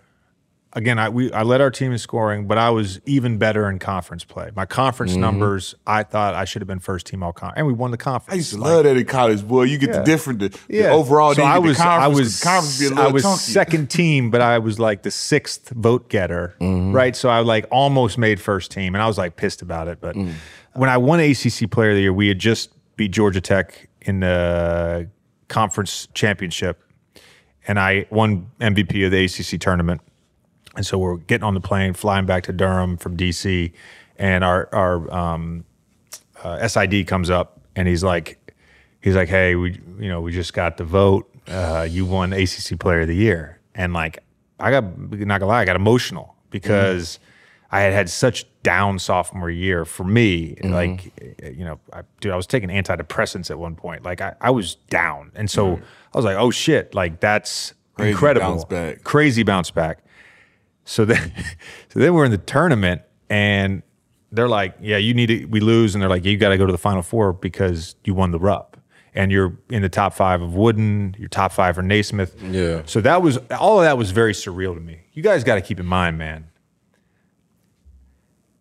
again, 0.73 0.99
I 0.99 1.09
we 1.09 1.31
I 1.33 1.43
led 1.43 1.61
our 1.61 1.71
team 1.71 1.91
in 1.91 1.97
scoring, 1.97 2.47
but 2.47 2.57
I 2.57 2.69
was 2.69 2.99
even 3.05 3.37
better 3.37 3.69
in 3.69 3.79
conference 3.79 4.23
play. 4.23 4.51
My 4.55 4.65
conference 4.65 5.11
Mm-hmm. 5.13 5.21
numbers, 5.21 5.75
I 5.87 6.03
thought 6.03 6.35
I 6.35 6.45
should 6.45 6.61
have 6.61 6.67
been 6.67 6.79
first 6.79 7.07
team 7.07 7.23
all 7.23 7.33
conference, 7.33 7.57
and 7.57 7.67
we 7.67 7.73
won 7.73 7.91
the 7.91 7.97
conference. 7.97 8.33
I 8.33 8.37
used 8.37 8.51
to 8.53 8.57
Like, 8.59 8.69
love 8.71 8.83
that 8.83 8.97
in 8.97 9.05
college, 9.05 9.47
boy. 9.47 9.63
You 9.63 9.77
get 9.77 9.89
Yeah. 9.89 9.99
the 9.99 10.03
different, 10.03 10.39
the, 10.39 10.49
the 10.49 10.59
Yeah. 10.69 10.91
overall. 10.91 11.33
So 11.33 11.43
I 11.43 11.57
was, 11.59 11.77
the 11.77 11.83
I 11.87 12.07
was, 12.07 12.39
the 12.39 12.45
conference 12.45 12.97
I 12.97 13.07
was 13.07 13.41
second 13.41 13.89
team, 13.99 14.29
but 14.31 14.41
I 14.41 14.59
was 14.59 14.79
like 14.79 15.03
the 15.03 15.11
sixth 15.11 15.69
vote 15.69 16.09
getter, 16.09 16.55
Mm-hmm. 16.61 16.91
right? 16.93 17.15
So 17.15 17.29
I 17.29 17.39
like 17.39 17.65
almost 17.71 18.17
made 18.17 18.39
first 18.39 18.71
team, 18.71 18.95
and 18.95 19.01
I 19.01 19.07
was 19.07 19.17
like 19.17 19.35
pissed 19.35 19.61
about 19.61 19.87
it. 19.87 19.99
But 20.01 20.15
Mm. 20.15 20.33
when 20.73 20.89
I 20.89 20.97
won 20.97 21.19
ACC 21.19 21.67
Player 21.69 21.89
of 21.91 21.95
the 21.95 22.01
Year, 22.03 22.13
we 22.13 22.27
had 22.27 22.39
just 22.39 22.69
beat 22.95 23.11
Georgia 23.11 23.41
Tech 23.41 23.87
in 24.01 24.19
the 24.19 25.09
conference 25.47 26.07
championship, 26.13 26.81
and 27.67 27.79
I 27.79 28.05
won 28.11 28.51
MVP 28.61 29.03
of 29.05 29.11
the 29.11 29.25
ACC 29.25 29.59
tournament. 29.59 30.01
And 30.79 30.85
so 30.85 30.97
we're 30.97 31.17
getting 31.17 31.43
on 31.43 31.55
the 31.55 31.59
plane, 31.59 31.93
flying 31.93 32.25
back 32.25 32.43
to 32.43 32.53
Durham 32.53 32.95
from 32.95 33.17
DC, 33.17 33.73
and 34.15 34.45
our 34.45 34.69
our 34.71 35.13
um, 35.13 35.65
uh, 36.41 36.65
SID 36.65 37.05
comes 37.05 37.29
up, 37.29 37.59
and 37.75 37.85
he's 37.85 38.01
like, 38.01 38.53
he's 39.01 39.13
like, 39.13 39.27
hey, 39.27 39.55
we 39.55 39.81
you 39.99 40.07
know 40.07 40.21
we 40.21 40.31
just 40.31 40.53
got 40.53 40.77
the 40.77 40.85
vote. 40.85 41.29
Uh, 41.49 41.85
you 41.89 42.05
won 42.05 42.31
ACC 42.31 42.79
Player 42.79 43.01
of 43.01 43.09
the 43.09 43.15
Year, 43.17 43.59
and 43.75 43.91
like 43.91 44.19
I 44.57 44.71
got 44.71 44.97
not 44.97 45.41
gonna 45.41 45.47
lie, 45.47 45.59
I 45.59 45.65
got 45.65 45.75
emotional 45.75 46.37
because 46.49 47.19
I 47.71 47.81
had 47.81 47.91
had 47.91 48.09
such 48.09 48.45
down 48.63 48.99
sophomore 48.99 49.49
year 49.49 49.83
for 49.83 50.05
me. 50.05 50.55
Like 50.63 51.11
you 51.43 51.65
know, 51.65 51.77
I, 51.91 52.03
dude, 52.21 52.31
I 52.31 52.37
was 52.37 52.47
taking 52.47 52.69
antidepressants 52.69 53.51
at 53.51 53.59
one 53.59 53.75
point. 53.75 54.03
Like 54.03 54.21
I, 54.21 54.33
I 54.39 54.51
was 54.51 54.75
down, 54.89 55.33
and 55.35 55.51
so 55.51 55.73
I 56.13 56.17
was 56.17 56.23
like, 56.23 56.37
oh 56.37 56.51
shit, 56.51 56.95
like 56.95 57.19
that's 57.19 57.73
Crazy 57.95 58.11
incredible, 58.11 58.47
bounce 58.47 58.63
back. 58.63 59.03
crazy 59.03 59.43
bounce 59.43 59.71
back. 59.71 60.05
So 60.89 61.05
then, 61.05 61.31
so 61.89 61.99
then 61.99 62.13
we're 62.13 62.25
in 62.25 62.31
the 62.31 62.37
tournament, 62.37 63.03
and 63.29 63.83
they're 64.31 64.49
like, 64.49 64.75
"Yeah, 64.81 64.97
you 64.97 65.13
need 65.13 65.27
to." 65.27 65.45
We 65.45 65.59
lose, 65.59 65.93
and 65.93 66.01
they're 66.01 66.09
like, 66.09 66.25
"You 66.25 66.35
got 66.35 66.49
to 66.49 66.57
go 66.57 66.65
to 66.65 66.71
the 66.71 66.79
final 66.79 67.03
four 67.03 67.31
because 67.31 67.95
you 68.03 68.15
won 68.15 68.31
the 68.31 68.39
Rupp, 68.39 68.75
and 69.13 69.31
you're 69.31 69.55
in 69.69 69.83
the 69.83 69.89
top 69.89 70.13
five 70.13 70.41
of 70.41 70.55
Wooden. 70.55 71.15
You're 71.19 71.29
top 71.29 71.51
five 71.51 71.75
for 71.75 71.83
Naismith." 71.83 72.41
Yeah. 72.41 72.81
So 72.85 73.01
that 73.01 73.21
was 73.21 73.37
all 73.51 73.79
of 73.79 73.85
that 73.85 73.99
was 73.99 74.09
very 74.09 74.33
surreal 74.33 74.73
to 74.73 74.81
me. 74.81 75.01
You 75.13 75.21
guys 75.21 75.43
got 75.43 75.55
to 75.55 75.61
keep 75.61 75.79
in 75.79 75.85
mind, 75.85 76.17
man. 76.17 76.49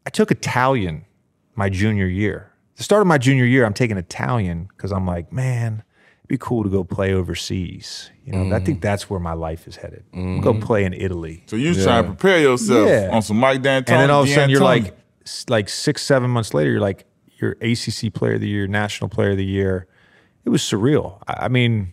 I 0.05 0.11
took 0.11 0.31
Italian 0.31 1.07
my 1.55 1.70
junior 1.70 2.07
year. 2.07 2.53
The 2.76 2.83
start 2.83 3.01
of 3.01 3.07
my 3.09 3.18
junior 3.18 3.45
year, 3.45 3.64
I'm 3.64 3.74
taking 3.74 3.97
Italian 3.97 4.68
because 4.76 4.93
I'm 4.93 5.07
like, 5.07 5.33
man, 5.33 5.83
be 6.29 6.37
cool 6.39 6.62
to 6.62 6.68
go 6.68 6.85
play 6.85 7.14
overseas. 7.14 8.11
You 8.24 8.33
know, 8.33 8.55
I 8.55 8.61
think 8.61 8.79
mm. 8.79 8.83
that's 8.83 9.09
where 9.09 9.18
my 9.18 9.33
life 9.33 9.66
is 9.66 9.76
headed. 9.76 10.05
Mm-hmm. 10.12 10.41
Go 10.41 10.55
play 10.61 10.85
in 10.85 10.93
Italy. 10.93 11.43
So 11.47 11.57
you 11.57 11.70
was 11.70 11.83
trying 11.83 12.05
to 12.05 12.11
prepare 12.11 12.39
yourself 12.39 12.89
Yeah. 12.89 13.11
on 13.11 13.22
some 13.22 13.39
Mike 13.39 13.62
D'Antoni. 13.62 13.89
and 13.89 14.03
then 14.03 14.11
all 14.11 14.22
of 14.22 14.29
a 14.29 14.33
sudden 14.33 14.51
you're 14.51 14.61
like 14.61 14.95
like 15.49 15.68
six 15.68 16.03
seven 16.03 16.31
months 16.31 16.55
later 16.55 16.70
you're 16.70 16.81
like 16.81 17.05
you're 17.39 17.57
acc 17.62 18.12
player 18.14 18.35
of 18.35 18.41
the 18.41 18.49
year 18.49 18.66
national 18.66 19.09
player 19.09 19.31
of 19.33 19.37
the 19.37 19.45
year 19.45 19.87
it 20.45 20.49
was 20.49 20.62
surreal 20.62 21.22
i, 21.29 21.45
I 21.45 21.49
mean 21.49 21.93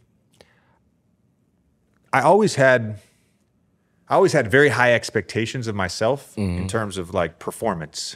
i 2.13 2.21
always 2.21 2.55
had 2.55 2.97
i 4.07 4.15
always 4.15 4.31
had 4.31 4.49
very 4.49 4.69
high 4.69 4.93
expectations 4.93 5.67
of 5.67 5.75
myself 5.75 6.37
in 6.37 6.59
mm-hmm. 6.59 6.67
terms 6.67 6.97
of 6.97 7.13
like 7.13 7.39
performance 7.39 8.15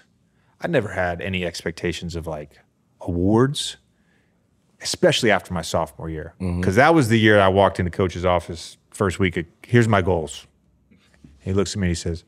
i 0.62 0.68
never 0.68 0.90
had 0.90 1.22
any 1.22 1.44
expectations 1.44 2.16
of 2.16 2.26
like 2.26 2.60
awards 3.02 3.76
especially 4.82 5.32
after 5.32 5.54
my 5.54 5.62
sophomore 5.62 6.10
year 6.10 6.34
mm-hmm. 6.40 6.60
because 6.60 6.76
that 6.76 6.94
was 6.94 7.10
the 7.10 7.20
year 7.20 7.40
i 7.40 7.48
walked 7.48 7.80
into 7.80 7.92
coach's 7.92 8.26
office 8.26 8.78
first 8.92 9.20
week 9.20 9.38
Of, 9.38 9.46
here's 9.66 9.88
my 9.88 10.02
goals 10.02 10.48
he 11.40 11.54
looks 11.54 11.74
at 11.74 11.80
me 11.80 11.88
and 11.88 11.92
he 11.92 11.96
says 11.96 12.24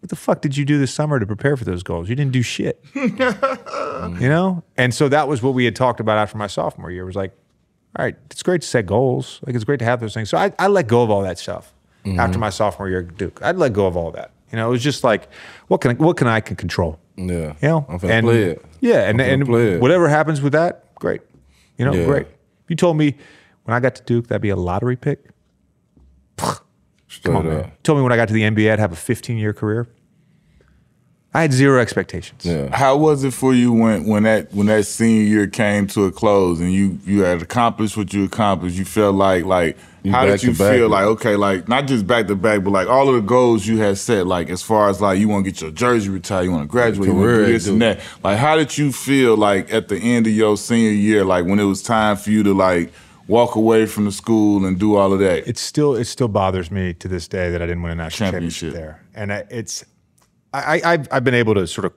what 0.00 0.08
the 0.08 0.16
fuck 0.16 0.40
did 0.40 0.56
you 0.56 0.64
do 0.64 0.78
this 0.78 0.92
summer 0.92 1.20
to 1.20 1.26
prepare 1.26 1.56
for 1.56 1.64
those 1.64 1.82
goals? 1.82 2.08
You 2.08 2.16
didn't 2.16 2.32
do 2.32 2.42
shit. 2.42 2.82
Mm-hmm. 4.00 4.22
you 4.22 4.30
know? 4.30 4.64
And 4.78 4.94
so 4.94 5.10
that 5.10 5.28
was 5.28 5.42
what 5.42 5.52
we 5.52 5.66
had 5.66 5.76
talked 5.76 6.00
about 6.00 6.16
after 6.16 6.38
my 6.38 6.46
sophomore 6.46 6.90
year. 6.90 7.02
It 7.02 7.06
was 7.06 7.16
like, 7.16 7.32
all 7.98 8.02
right, 8.02 8.16
it's 8.30 8.42
great 8.42 8.62
to 8.62 8.66
set 8.66 8.86
goals. 8.86 9.40
Like 9.44 9.54
it's 9.54 9.64
great 9.64 9.78
to 9.80 9.84
have 9.84 10.00
those 10.00 10.14
things. 10.14 10.30
So 10.30 10.38
I, 10.38 10.54
I 10.58 10.68
let 10.68 10.86
go 10.86 11.02
of 11.02 11.10
all 11.10 11.20
that 11.20 11.38
stuff 11.38 11.74
mm-hmm. 12.02 12.18
after 12.18 12.38
my 12.38 12.48
sophomore 12.48 12.88
year 12.88 13.00
at 13.00 13.18
Duke. 13.18 13.40
I'd 13.42 13.56
let 13.56 13.74
go 13.74 13.86
of 13.86 13.94
all 13.94 14.10
that. 14.12 14.30
You 14.50 14.56
know, 14.56 14.68
it 14.68 14.70
was 14.70 14.82
just 14.82 15.04
like, 15.04 15.28
what 15.68 15.82
can 15.82 15.90
I, 15.90 15.94
what 16.02 16.16
can 16.16 16.28
I 16.28 16.40
can 16.40 16.56
control? 16.56 16.98
Yeah. 17.16 17.52
You 17.60 17.68
know? 17.68 17.86
I'm 17.90 18.00
finna 18.00 18.10
and, 18.10 18.26
play 18.26 18.42
it. 18.44 18.64
Yeah, 18.80 19.06
and, 19.06 19.20
and 19.20 19.46
it. 19.46 19.82
whatever 19.82 20.08
happens 20.08 20.40
with 20.40 20.54
that, 20.54 20.94
great. 20.94 21.20
You 21.80 21.86
know, 21.86 21.94
Yeah. 21.94 22.04
great. 22.04 22.26
If 22.26 22.68
you 22.68 22.76
told 22.76 22.96
me 22.98 23.16
when 23.64 23.74
I 23.74 23.80
got 23.80 23.94
to 23.96 24.02
Duke 24.02 24.26
that'd 24.28 24.42
be 24.42 24.50
a 24.50 24.56
lottery 24.56 24.96
pick, 24.96 25.30
Straight 27.08 27.24
Come 27.24 27.36
on, 27.36 27.46
up. 27.46 27.52
man. 27.52 27.64
You 27.64 27.70
told 27.82 27.98
me 27.98 28.02
when 28.04 28.12
I 28.12 28.16
got 28.16 28.28
to 28.28 28.34
the 28.34 28.42
NBA 28.44 28.70
I'd 28.72 28.78
have 28.78 28.92
a 28.92 28.96
15 28.96 29.36
year 29.38 29.52
career. 29.52 29.88
I 31.34 31.42
had 31.42 31.52
zero 31.52 31.80
expectations. 31.80 32.44
Yeah. 32.44 32.74
How 32.76 32.96
was 32.96 33.24
it 33.24 33.32
for 33.32 33.52
you 33.54 33.72
when 33.72 34.06
when 34.06 34.22
that 34.24 34.52
when 34.52 34.66
that 34.66 34.84
senior 34.86 35.22
year 35.22 35.46
came 35.46 35.86
to 35.88 36.04
a 36.04 36.12
close 36.12 36.60
and 36.60 36.72
you 36.72 36.98
you 37.06 37.22
had 37.22 37.40
accomplished 37.42 37.96
what 37.96 38.12
you 38.12 38.24
accomplished? 38.24 38.76
You 38.76 38.84
felt 38.84 39.14
like 39.16 39.44
like 39.44 39.76
You 40.02 40.12
how 40.12 40.24
did 40.24 40.42
you 40.42 40.52
to 40.52 40.58
back. 40.58 40.74
feel 40.74 40.88
like 40.88 41.04
okay 41.04 41.36
like 41.36 41.68
not 41.68 41.86
just 41.86 42.06
back 42.06 42.26
to 42.28 42.34
back 42.36 42.64
but 42.64 42.70
like 42.70 42.88
all 42.88 43.08
of 43.08 43.14
the 43.14 43.20
goals 43.20 43.66
you 43.66 43.78
had 43.78 43.98
set 43.98 44.26
like 44.26 44.48
as 44.48 44.62
far 44.62 44.88
as 44.88 45.00
like 45.00 45.18
you 45.18 45.28
want 45.28 45.44
to 45.44 45.50
get 45.50 45.60
your 45.60 45.70
jersey 45.70 46.08
retired, 46.08 46.44
you 46.44 46.52
want 46.52 46.62
to 46.64 46.68
graduate, 46.68 47.08
you 47.08 47.14
want 47.14 47.24
to 47.24 47.32
Career, 47.34 47.46
do 47.46 47.52
this 47.52 47.66
and 47.66 47.82
that. 47.82 48.00
Like 48.22 48.38
how 48.38 48.56
did 48.56 48.78
you 48.78 48.92
feel 48.92 49.36
like 49.36 49.72
at 49.72 49.88
the 49.88 49.98
end 49.98 50.26
of 50.26 50.32
your 50.32 50.56
senior 50.56 50.90
year 50.90 51.24
like 51.24 51.44
when 51.44 51.58
it 51.60 51.64
was 51.64 51.82
time 51.82 52.16
for 52.16 52.30
you 52.30 52.42
to 52.44 52.54
like 52.54 52.92
walk 53.28 53.54
away 53.54 53.86
from 53.86 54.06
the 54.06 54.12
school 54.12 54.64
and 54.64 54.78
do 54.78 54.96
all 54.96 55.12
of 55.12 55.18
that? 55.20 55.46
It 55.48 55.58
still 55.58 55.94
it 55.94 56.04
still 56.06 56.28
bothers 56.28 56.70
me 56.70 56.94
to 56.94 57.06
this 57.08 57.28
day 57.28 57.50
that 57.50 57.60
I 57.60 57.66
didn't 57.66 57.82
win 57.82 57.92
a 57.92 57.96
national 57.96 58.30
championship, 58.32 58.72
Championship. 58.72 58.74
there. 58.74 59.02
And 59.14 59.32
I, 59.32 59.44
it's 59.50 59.84
I, 60.52 60.80
I 60.80 60.92
I've, 60.92 61.08
I've 61.12 61.24
been 61.24 61.34
able 61.34 61.54
to 61.54 61.66
sort 61.66 61.84
of 61.84 61.92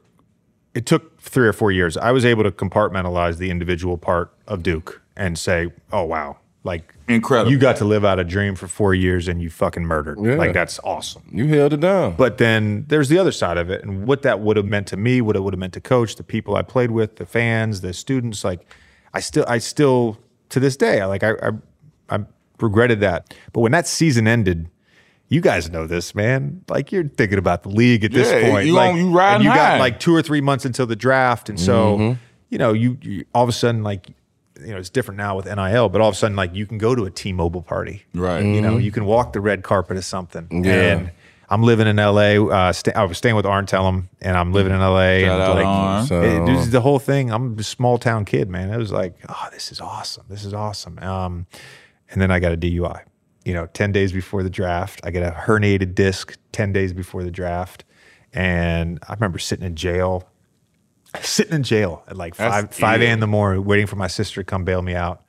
it 0.74 0.86
took 0.86 1.22
three 1.22 1.48
or 1.48 1.54
four 1.54 1.72
years. 1.72 1.98
I 1.98 2.12
was 2.12 2.26
able 2.26 2.44
to 2.44 2.52
compartmentalize 2.52 3.38
the 3.38 3.50
individual 3.50 3.98
part 3.98 4.34
of 4.48 4.64
Duke 4.64 5.02
and 5.16 5.38
say, 5.38 5.72
oh 5.92 6.04
wow, 6.04 6.38
like 6.64 6.94
Incredible. 7.08 7.52
You 7.52 7.58
got 7.58 7.76
to 7.78 7.86
live 7.86 8.06
out 8.06 8.20
a 8.20 8.24
dream 8.24 8.56
for 8.56 8.68
four 8.68 8.96
years 8.96 9.28
and 9.28 9.42
you 9.42 9.50
fucking 9.50 9.84
murdered. 9.84 10.18
Yeah. 10.22 10.36
Like 10.36 10.54
that's 10.54 10.80
awesome. 10.84 11.24
You 11.32 11.48
held 11.48 11.74
it 11.74 11.82
down. 11.82 12.16
But 12.16 12.38
then 12.38 12.86
there's 12.88 13.10
the 13.10 13.18
other 13.18 13.34
side 13.34 13.58
of 13.58 13.70
it, 13.70 13.84
and 13.84 14.08
what 14.08 14.22
that 14.22 14.40
would 14.40 14.56
have 14.56 14.66
meant 14.66 14.88
to 14.88 14.98
me, 14.98 15.20
what 15.20 15.36
it 15.36 15.42
would 15.42 15.54
have 15.54 15.60
meant 15.60 15.74
to 15.74 15.82
coach, 15.82 16.16
the 16.16 16.24
people 16.24 16.56
I 16.56 16.62
played 16.62 16.92
with, 16.92 17.18
the 17.18 17.26
fans, 17.26 17.82
the 17.82 17.94
students. 17.94 18.46
Like, 18.46 18.66
I 19.14 19.20
still, 19.20 19.44
I 19.50 19.58
still, 19.58 20.18
to 20.50 20.62
this 20.62 20.78
day, 20.78 21.02
I 21.02 21.06
like, 21.06 21.24
I, 21.24 21.32
I, 21.32 21.52
I 22.10 22.20
regretted 22.62 23.02
that. 23.02 23.34
But 23.52 23.60
when 23.62 23.74
that 23.74 23.86
season 23.86 24.26
ended, 24.26 24.70
you 25.28 25.42
guys 25.42 25.70
know 25.70 25.88
this, 25.88 26.16
man. 26.16 26.64
Like, 26.70 26.94
you're 26.94 27.10
thinking 27.10 27.38
about 27.38 27.64
the 27.64 27.70
league 27.70 28.06
at 28.06 28.14
this 28.14 28.32
point. 28.50 28.68
you 28.68 28.74
like, 28.74 28.94
on- 28.94 28.98
you 28.98 29.20
and 29.20 29.44
you 29.44 29.50
got 29.50 29.80
like 29.80 30.00
two 30.00 30.16
or 30.16 30.22
three 30.22 30.42
months 30.42 30.64
until 30.64 30.86
the 30.86 30.96
draft, 30.96 31.50
and 31.50 31.60
so 31.60 31.98
mm-hmm. 31.98 32.20
you 32.50 32.58
know, 32.58 32.72
you, 32.72 32.98
you 33.02 33.26
all 33.36 33.44
of 33.44 33.50
a 33.50 33.54
sudden 33.54 33.84
like. 33.84 34.14
You 34.66 34.72
know, 34.74 34.78
it's 34.78 34.90
different 34.90 35.18
now 35.18 35.36
with 35.36 35.46
NIL, 35.46 35.90
but 35.90 36.02
all 36.02 36.10
of 36.10 36.16
a 36.16 36.18
sudden, 36.18 36.36
like 36.38 36.54
you 36.56 36.66
can 36.66 36.78
go 36.78 36.96
to 36.96 37.06
a 37.06 37.10
T-Mobile 37.12 37.62
party, 37.62 38.04
Right. 38.14 38.44
You 38.44 38.62
know, 38.62 38.78
you 38.78 38.92
can 38.92 39.06
walk 39.06 39.34
the 39.34 39.42
red 39.42 39.64
carpet 39.64 39.98
of 39.98 40.06
something, 40.06 40.64
Yeah. 40.64 40.74
and 40.98 41.12
I'm 41.50 41.62
living 41.64 41.86
in 41.88 41.98
LA. 41.98 42.38
Uh, 42.50 42.72
sta- 42.74 42.94
I 42.96 43.04
was 43.04 43.18
staying 43.18 43.36
with 43.36 43.46
Arn 43.46 43.66
Tellem, 43.66 44.10
and 44.22 44.36
I'm 44.38 44.54
living 44.54 44.74
in 44.74 44.80
LA. 44.80 45.20
Shout 45.22 45.42
and 45.50 45.56
like, 45.58 45.66
Arn. 45.66 46.06
So- 46.08 46.22
it- 46.22 46.46
this 46.48 46.60
is 46.66 46.72
the 46.72 46.82
whole 46.82 47.00
thing. 47.00 47.32
I'm 47.32 47.60
a 47.60 47.64
small 47.64 47.98
town 47.98 48.26
kid, 48.26 48.50
man. 48.50 48.70
It 48.72 48.78
was 48.78 48.92
like, 48.92 49.16
oh, 49.30 49.48
this 49.52 49.72
is 49.72 49.80
awesome. 49.82 50.24
This 50.30 50.46
is 50.46 50.54
awesome. 50.54 50.98
Um, 51.00 51.46
and 52.10 52.22
then 52.22 52.32
I 52.32 52.40
got 52.40 52.52
a 52.54 52.58
DUI. 52.58 53.02
You 53.46 53.54
know, 53.54 53.66
ten 53.68 53.92
days 53.92 54.12
before 54.14 54.42
the 54.42 54.50
draft, 54.50 55.02
I 55.04 55.12
get 55.12 55.22
a 55.24 55.32
herniated 55.32 55.94
disc. 55.96 56.38
Ten 56.54 56.72
days 56.72 56.94
before 56.94 57.24
the 57.24 57.32
draft, 57.32 57.84
and 58.34 59.00
I 59.08 59.14
remember 59.14 59.38
sitting 59.38 59.66
in 59.66 59.76
jail, 59.76 60.28
sitting 61.22 61.54
in 61.54 61.64
jail 61.64 62.04
at 62.08 62.18
like 62.18 62.36
That's 62.36 62.54
five 62.56 62.76
five 62.76 63.02
a 63.02 63.06
ill. 63.06 63.12
in 63.14 63.20
the 63.20 63.28
morning, 63.28 63.64
waiting 63.66 63.88
for 63.88 63.96
my 63.96 64.08
sister 64.08 64.42
to 64.42 64.46
come 64.46 64.64
bail 64.66 64.82
me 64.82 64.96
out. 64.96 65.22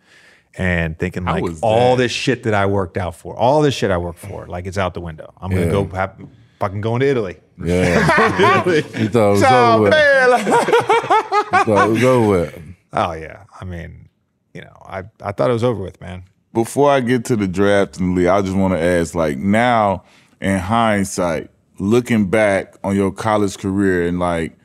and 0.56 0.96
thinking 0.98 1.24
like 1.24 1.42
was 1.42 1.60
all 1.62 1.96
that? 1.96 2.02
this 2.04 2.12
shit 2.12 2.44
that 2.44 2.54
I 2.54 2.66
worked 2.66 2.96
out 2.96 3.16
for, 3.16 3.36
all 3.36 3.60
this 3.60 3.74
shit 3.74 3.90
I 3.90 3.98
worked 3.98 4.20
for, 4.20 4.46
like 4.46 4.66
it's 4.66 4.78
out 4.78 4.94
the 4.94 5.00
window. 5.00 5.32
I'm 5.40 5.50
gonna 5.50 5.66
Yeah. 5.66 5.70
go 5.72 5.84
have, 5.88 6.16
fucking 6.60 6.80
going 6.80 7.00
to 7.00 7.06
Italy. 7.06 7.38
Yeah. 7.62 8.66
you 8.98 9.08
thought 9.08 9.30
it 9.30 9.32
was 9.32 9.42
over 9.42 9.82
with. 9.82 9.94
You 9.94 11.64
thought 11.64 11.88
it 11.88 11.92
was 11.92 12.04
over 12.04 12.28
with. 12.28 12.62
Oh 12.92 13.12
yeah, 13.12 13.44
I 13.60 13.64
mean, 13.64 14.08
you 14.52 14.60
know, 14.60 14.76
I 14.86 15.02
I 15.20 15.32
thought 15.32 15.50
it 15.50 15.54
was 15.54 15.64
over 15.64 15.82
with, 15.82 16.00
man. 16.00 16.24
Before 16.52 16.88
I 16.90 17.00
get 17.00 17.24
to 17.26 17.36
the 17.36 17.48
draft 17.48 17.98
and 17.98 18.14
league, 18.14 18.28
I 18.28 18.40
just 18.40 18.54
want 18.56 18.74
to 18.74 18.80
ask, 18.80 19.16
like, 19.16 19.36
now 19.36 20.04
in 20.40 20.58
hindsight, 20.60 21.50
looking 21.80 22.26
back 22.30 22.76
on 22.84 22.94
your 22.94 23.10
college 23.10 23.58
career 23.58 24.06
and 24.06 24.20
like 24.20 24.56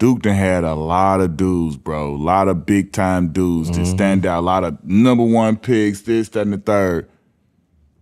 Duke 0.00 0.22
done 0.22 0.34
had 0.34 0.64
a 0.64 0.74
lot 0.74 1.20
of 1.20 1.36
dudes, 1.36 1.76
bro. 1.76 2.14
A 2.14 2.16
lot 2.16 2.48
of 2.48 2.64
big 2.64 2.90
time 2.90 3.28
dudes 3.32 3.70
to 3.70 3.84
stand 3.84 4.24
out. 4.24 4.40
A 4.40 4.40
lot 4.40 4.64
of 4.64 4.82
number 4.82 5.22
one 5.22 5.58
picks, 5.58 6.00
this, 6.00 6.30
that, 6.30 6.40
and 6.40 6.54
the 6.54 6.58
third. 6.58 7.08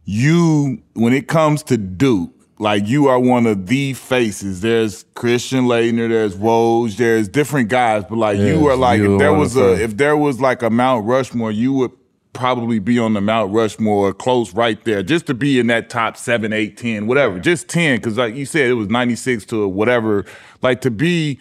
You, 0.05 0.80
when 0.94 1.12
it 1.12 1.26
comes 1.26 1.64
to 1.64 1.76
Duke, 1.76 2.30
like 2.61 2.86
you 2.86 3.09
are 3.09 3.18
one 3.18 3.46
of 3.46 3.66
the 3.66 3.94
faces. 3.94 4.61
There's 4.61 5.07
Christian 5.14 5.64
Laettner, 5.64 6.09
there's 6.09 6.36
Woj, 6.36 6.96
there's 6.96 7.28
different 7.28 7.68
guys, 7.68 8.05
but 8.09 8.16
like 8.16 8.38
you 8.38 8.62
Yes, 8.62 8.66
are 8.66 8.76
like 8.76 9.01
you 9.01 9.14
if 9.14 9.18
there 9.18 9.32
was 9.32 9.57
a 9.57 9.82
if 9.82 9.96
there 9.96 10.16
was 10.16 10.40
like 10.40 10.62
a 10.62 10.70
Mount 10.70 11.05
Rushmore, 11.05 11.51
you 11.51 11.72
would 11.72 11.90
probably 12.32 12.78
be 12.78 12.99
on 13.01 13.14
the 13.14 13.20
Mount 13.20 13.53
Rushmore, 13.53 14.14
close 14.14 14.55
right 14.55 14.82
there, 14.84 15.03
just 15.03 15.26
to 15.26 15.34
be 15.34 15.59
in 15.59 15.66
that 15.66 15.90
top 15.90 16.16
seven, 16.16 16.53
eight, 16.53 16.76
ten, 16.76 17.09
whatever, 17.09 17.40
just 17.40 17.68
ten, 17.68 17.96
because 17.99 18.16
like 18.16 18.36
you 18.36 18.46
said, 18.46 18.70
it 18.70 18.74
was 18.74 18.88
ninety 18.88 19.16
six 19.16 19.44
to 19.46 19.66
whatever. 19.66 20.24
Like 20.62 20.80
to 20.82 20.90
be 20.90 21.40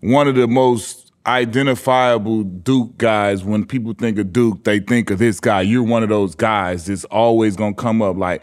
one 0.00 0.28
of 0.28 0.34
the 0.34 0.46
most 0.46 1.12
identifiable 1.26 2.42
Duke 2.42 2.96
guys. 2.98 3.44
When 3.44 3.64
people 3.64 3.92
think 3.92 4.18
of 4.18 4.32
Duke, 4.32 4.64
they 4.64 4.80
think 4.80 5.10
of 5.10 5.18
this 5.18 5.40
guy. 5.40 5.62
You're 5.62 5.82
one 5.82 6.02
of 6.02 6.08
those 6.08 6.34
guys 6.34 6.86
that's 6.86 7.04
always 7.06 7.56
gonna 7.56 7.74
come 7.74 8.02
up 8.02 8.16
like. 8.16 8.42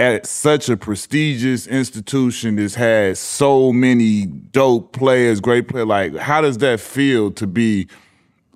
At 0.00 0.26
such 0.26 0.68
a 0.68 0.76
prestigious 0.76 1.66
institution 1.66 2.54
that's 2.54 2.76
had 2.76 3.18
so 3.18 3.72
many 3.72 4.26
dope 4.26 4.92
players, 4.92 5.40
great 5.40 5.66
players, 5.66 5.88
like 5.88 6.14
how 6.14 6.40
does 6.40 6.58
that 6.58 6.78
feel 6.78 7.32
to 7.32 7.48
be 7.48 7.88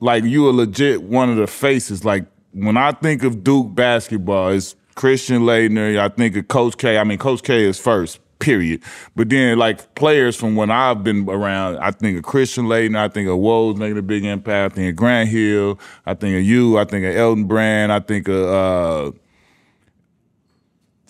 like 0.03 0.24
you 0.24 0.49
are 0.49 0.53
legit 0.53 1.03
one 1.05 1.30
of 1.30 1.36
the 1.36 1.47
faces. 1.47 2.05
Like 2.05 2.26
when 2.53 2.76
I 2.76 2.93
think 2.93 3.22
of 3.22 3.45
Duke 3.45 3.74
basketball, 3.74 4.49
it's 4.49 4.74
Christian 4.97 5.43
Laettner. 5.43 5.99
I 5.99 6.09
think 6.09 6.36
of 6.36 6.49
Coach 6.49 6.76
K. 6.76 6.99
I 6.99 7.05
mean, 7.05 7.18
Coach 7.18 7.43
K 7.43 7.64
is 7.64 7.78
first, 7.78 8.18
period. 8.43 8.82
But 9.16 9.30
then 9.30 9.59
like 9.59 9.95
players 9.95 10.36
from 10.36 10.57
when 10.57 10.70
I've 10.70 11.03
been 11.03 11.28
around, 11.28 11.78
I 11.78 11.93
think 11.93 12.18
of 12.18 12.24
Christian 12.24 12.66
Laettner. 12.66 12.99
I 12.99 13.09
think 13.09 13.28
of 13.28 13.38
Woj 13.38 13.76
making 13.76 13.99
a 13.99 14.03
big 14.03 14.24
impact. 14.24 14.72
I 14.72 14.76
think 14.76 14.90
of 14.90 14.97
Grant 14.97 15.30
Hill. 15.30 15.78
I 16.05 16.14
think 16.14 16.36
of 16.36 16.43
you. 16.43 16.78
I 16.78 16.84
think 16.84 17.07
of 17.07 17.14
Elton 17.16 17.45
Brand. 17.45 17.93
I 17.93 18.01
think 18.01 18.28
of. 18.28 18.49
uh 18.49 19.18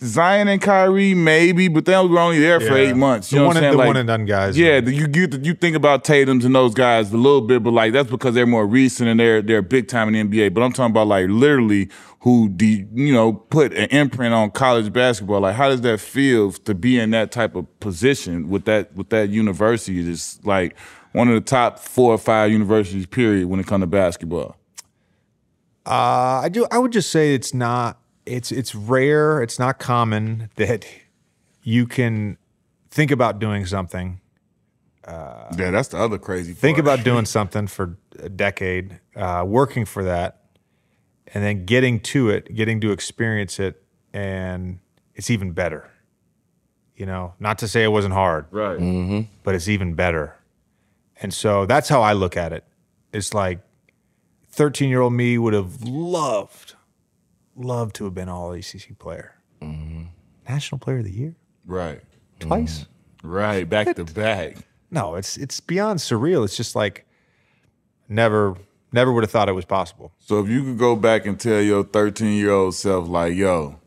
Zion 0.05 0.49
and 0.49 0.61
Kyrie, 0.61 1.15
maybe, 1.15 1.69
but 1.69 1.85
they 1.85 1.93
were 1.95 2.19
only 2.19 2.41
there 2.41 2.59
for 2.61 2.77
Yeah. 2.77 2.91
eight 2.91 2.97
months. 2.97 3.31
You 3.31 3.37
The 3.37 3.41
know 3.43 3.47
one 3.47 3.55
what 3.55 3.57
I'm 3.59 3.65
and- 3.65 3.73
saying? 3.75 3.81
the 3.83 3.87
one 3.87 3.97
and 3.97 4.07
done 4.09 4.25
guys. 4.27 4.59
Yeah, 4.59 4.81
the- 4.81 4.93
you 4.95 5.07
get 5.07 5.45
you 5.45 5.55
think 5.55 5.77
about 5.77 6.05
Tatum's 6.05 6.45
and 6.45 6.55
those 6.55 6.75
guys 6.75 7.13
a 7.13 7.17
little 7.17 7.41
bit, 7.41 7.63
but 7.63 7.73
like 7.73 7.93
that's 7.93 8.11
because 8.11 8.35
they're 8.35 8.47
more 8.47 8.67
recent 8.67 9.09
and 9.09 9.21
they're 9.21 9.41
they're 9.43 9.63
big 9.63 9.87
time 9.89 10.09
in 10.09 10.15
the 10.15 10.21
NBA. 10.21 10.49
But 10.53 10.63
I'm 10.63 10.73
talking 10.73 10.91
about 10.91 11.07
like 11.07 11.27
literally 11.29 11.89
who 12.21 12.49
de, 12.49 12.87
you 12.95 13.13
know 13.13 13.33
put 13.33 13.73
an 13.75 13.87
imprint 13.91 14.35
on 14.35 14.51
college 14.51 14.93
basketball. 14.93 15.41
Like 15.41 15.55
how 15.55 15.69
does 15.69 15.81
that 15.83 16.01
feel 16.01 16.51
to 16.53 16.75
be 16.75 16.99
in 16.99 17.11
that 17.13 17.31
type 17.31 17.55
of 17.55 17.67
position 17.81 18.49
with 18.49 18.65
that 18.65 18.97
with 18.97 19.11
that 19.11 19.29
university? 19.31 20.01
It's 20.11 20.41
like 20.45 20.75
one 21.13 21.29
of 21.29 21.35
the 21.35 21.41
top 21.41 21.79
four 21.79 22.13
or 22.15 22.19
five 22.19 22.51
universities, 22.51 23.07
period, 23.07 23.47
when 23.47 23.61
it 23.61 23.67
comes 23.67 23.83
to 23.83 23.87
basketball. 23.87 24.57
Uh, 25.85 26.41
I 26.45 26.49
do. 26.51 26.67
I 26.71 26.79
would 26.79 26.93
just 26.93 27.11
say 27.11 27.35
it's 27.35 27.53
not. 27.53 27.99
It's 28.25 28.53
it's 28.53 28.75
rare. 28.75 29.43
It's 29.43 29.59
not 29.59 29.79
common 29.79 30.51
that 30.57 30.87
you 31.62 31.87
can 31.87 32.39
think 32.91 33.11
about 33.11 33.39
doing 33.39 33.66
something. 33.66 34.20
yeah, 35.59 35.70
that's 35.70 35.89
the 35.89 35.99
other 35.99 36.18
crazy. 36.18 36.53
Thing. 36.53 36.61
Think 36.61 36.77
part. 36.77 37.01
about 37.01 37.05
doing 37.11 37.25
something 37.25 37.66
for 37.66 37.99
a 38.18 38.29
decade, 38.29 39.01
uh, 39.16 39.45
working 39.47 39.85
for 39.85 40.05
that, 40.05 40.45
and 41.35 41.43
then 41.43 41.64
getting 41.64 41.99
to 42.01 42.31
it, 42.31 42.55
getting 42.55 42.81
to 42.83 42.93
experience 42.93 43.59
it, 43.59 43.83
and 44.12 44.79
it's 45.14 45.31
even 45.31 45.53
better. 45.53 45.91
You 46.97 47.07
know, 47.07 47.35
not 47.41 47.59
to 47.59 47.68
say 47.68 47.83
it 47.83 47.89
wasn't 47.89 48.14
hard, 48.14 48.47
right. 48.51 49.27
but 49.43 49.55
it's 49.55 49.66
even 49.66 49.95
better. 49.95 50.37
And 51.20 51.33
so 51.33 51.66
that's 51.66 51.89
how 51.89 52.03
I 52.03 52.12
look 52.12 52.37
at 52.37 52.53
it. 52.53 52.64
It's 53.12 53.35
like 53.35 53.61
13 54.51 54.89
year 54.91 55.01
old 55.01 55.12
me 55.12 55.39
would 55.39 55.55
have 55.55 55.83
loved, 55.83 56.72
loved 57.57 57.97
to 57.97 58.05
have 58.05 58.15
been 58.15 58.29
all 58.29 58.53
ACC 58.53 58.99
player. 58.99 59.35
Mm-hmm. 59.61 60.05
National 60.49 60.79
player 60.79 60.99
of 60.99 61.05
the 61.05 61.13
year 61.13 61.35
Right. 61.67 62.01
twice. 62.41 62.81
Mm-hmm. 62.81 63.29
Right. 63.31 63.69
Back 63.69 63.95
to 63.97 64.05
back. 64.05 64.57
No, 64.91 65.15
it's 65.15 65.37
it's 65.37 65.61
beyond 65.61 66.01
surreal. 66.01 66.45
It's 66.45 66.57
just 66.57 66.75
like 66.75 67.07
never 68.09 68.57
never 68.93 69.13
would 69.13 69.23
have 69.25 69.31
thought 69.31 69.49
it 69.49 69.53
was 69.53 69.65
possible. 69.65 70.13
So 70.19 70.41
if 70.43 70.49
you 70.49 70.65
could 70.65 70.79
go 70.79 70.97
back 70.97 71.25
and 71.27 71.39
tell 71.39 71.61
your 71.63 71.85
13 71.85 72.37
year 72.37 72.51
old 72.51 72.75
self, 72.75 73.09
like, 73.09 73.35
yo, 73.35 73.79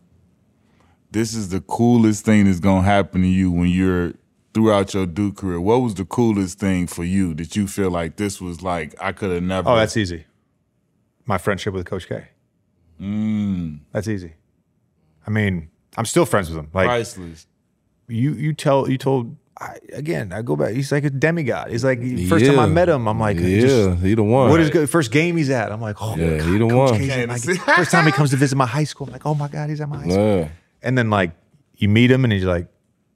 this 1.12 1.34
is 1.36 1.50
the 1.50 1.62
coolest 1.62 2.26
thing 2.26 2.46
that's 2.46 2.60
gonna 2.60 2.82
happen 2.84 3.22
to 3.22 3.28
you 3.28 3.52
when 3.52 3.68
you're 3.70 4.14
throughout 4.54 4.94
your 4.94 5.06
Duke 5.06 5.36
career, 5.38 5.60
what 5.60 5.82
was 5.82 5.96
the 5.96 6.06
coolest 6.06 6.60
thing 6.60 6.88
for 6.88 7.04
you 7.04 7.34
that 7.36 7.56
you 7.58 7.68
feel 7.68 7.92
like 7.92 8.16
this 8.16 8.40
was 8.40 8.62
like 8.62 8.96
I 9.02 9.12
could 9.12 9.32
have 9.32 9.44
never 9.44 9.70
Oh, 9.70 9.76
that's 9.76 9.98
easy. 9.98 10.26
My 11.26 11.38
friendship 11.38 11.74
with 11.74 11.86
Coach 11.86 12.08
K. 12.08 12.30
That's 13.92 14.08
easy. 14.08 14.34
I 15.28 15.30
mean, 15.32 15.70
I'm 15.98 16.06
still 16.06 16.26
friends 16.26 16.50
with 16.50 16.60
him. 16.60 16.70
Like 16.74 16.88
priceless. 16.88 17.48
you, 18.08 18.34
you 18.34 18.54
tell 18.54 18.90
you 18.90 18.98
told. 18.98 19.36
I, 19.58 19.78
again, 19.94 20.34
I 20.34 20.42
go 20.42 20.58
back. 20.58 20.74
He's 20.74 20.92
like 20.92 21.06
a 21.06 21.10
demigod. 21.10 21.72
He's 21.72 21.86
like 21.86 22.02
first 22.28 22.46
time 22.46 22.60
I 22.60 22.66
met 22.66 22.90
him, 22.90 23.08
I'm 23.08 23.18
like, 23.22 23.38
yeah, 23.40 23.62
just- 23.62 24.02
he 24.02 24.14
the 24.14 24.22
one. 24.22 24.50
What 24.50 24.60
is 24.60 24.70
good? 24.70 24.90
First 24.90 25.12
game 25.14 25.38
he's 25.38 25.50
at. 25.50 25.72
I'm 25.72 25.80
like, 25.80 25.96
oh, 26.02 26.18
Yeah, 26.18 26.32
my 26.32 26.38
God, 26.40 26.46
he 26.50 26.58
the 26.58 26.68
Coach 26.68 26.92
one. 26.92 27.00
K's 27.00 27.10
at 27.12 27.28
my- 27.30 27.34
Kansas. 27.40 27.58
first 27.60 27.92
time 27.92 28.06
he 28.06 28.12
comes 28.20 28.32
to 28.32 28.36
visit 28.36 28.58
my 28.58 28.66
high 28.66 28.84
school. 28.84 29.08
I'm 29.08 29.14
like, 29.14 29.26
oh 29.26 29.34
my 29.34 29.48
god, 29.48 29.70
he's 29.70 29.80
at 29.80 29.88
my 29.88 29.96
high 30.04 30.10
school. 30.10 30.40
Yeah, 30.40 30.48
And 30.82 30.98
then 30.98 31.10
like 31.10 31.32
you 31.78 31.88
meet 31.88 32.12
him, 32.12 32.26
and 32.26 32.34
he's 32.34 32.44
like, 32.44 32.68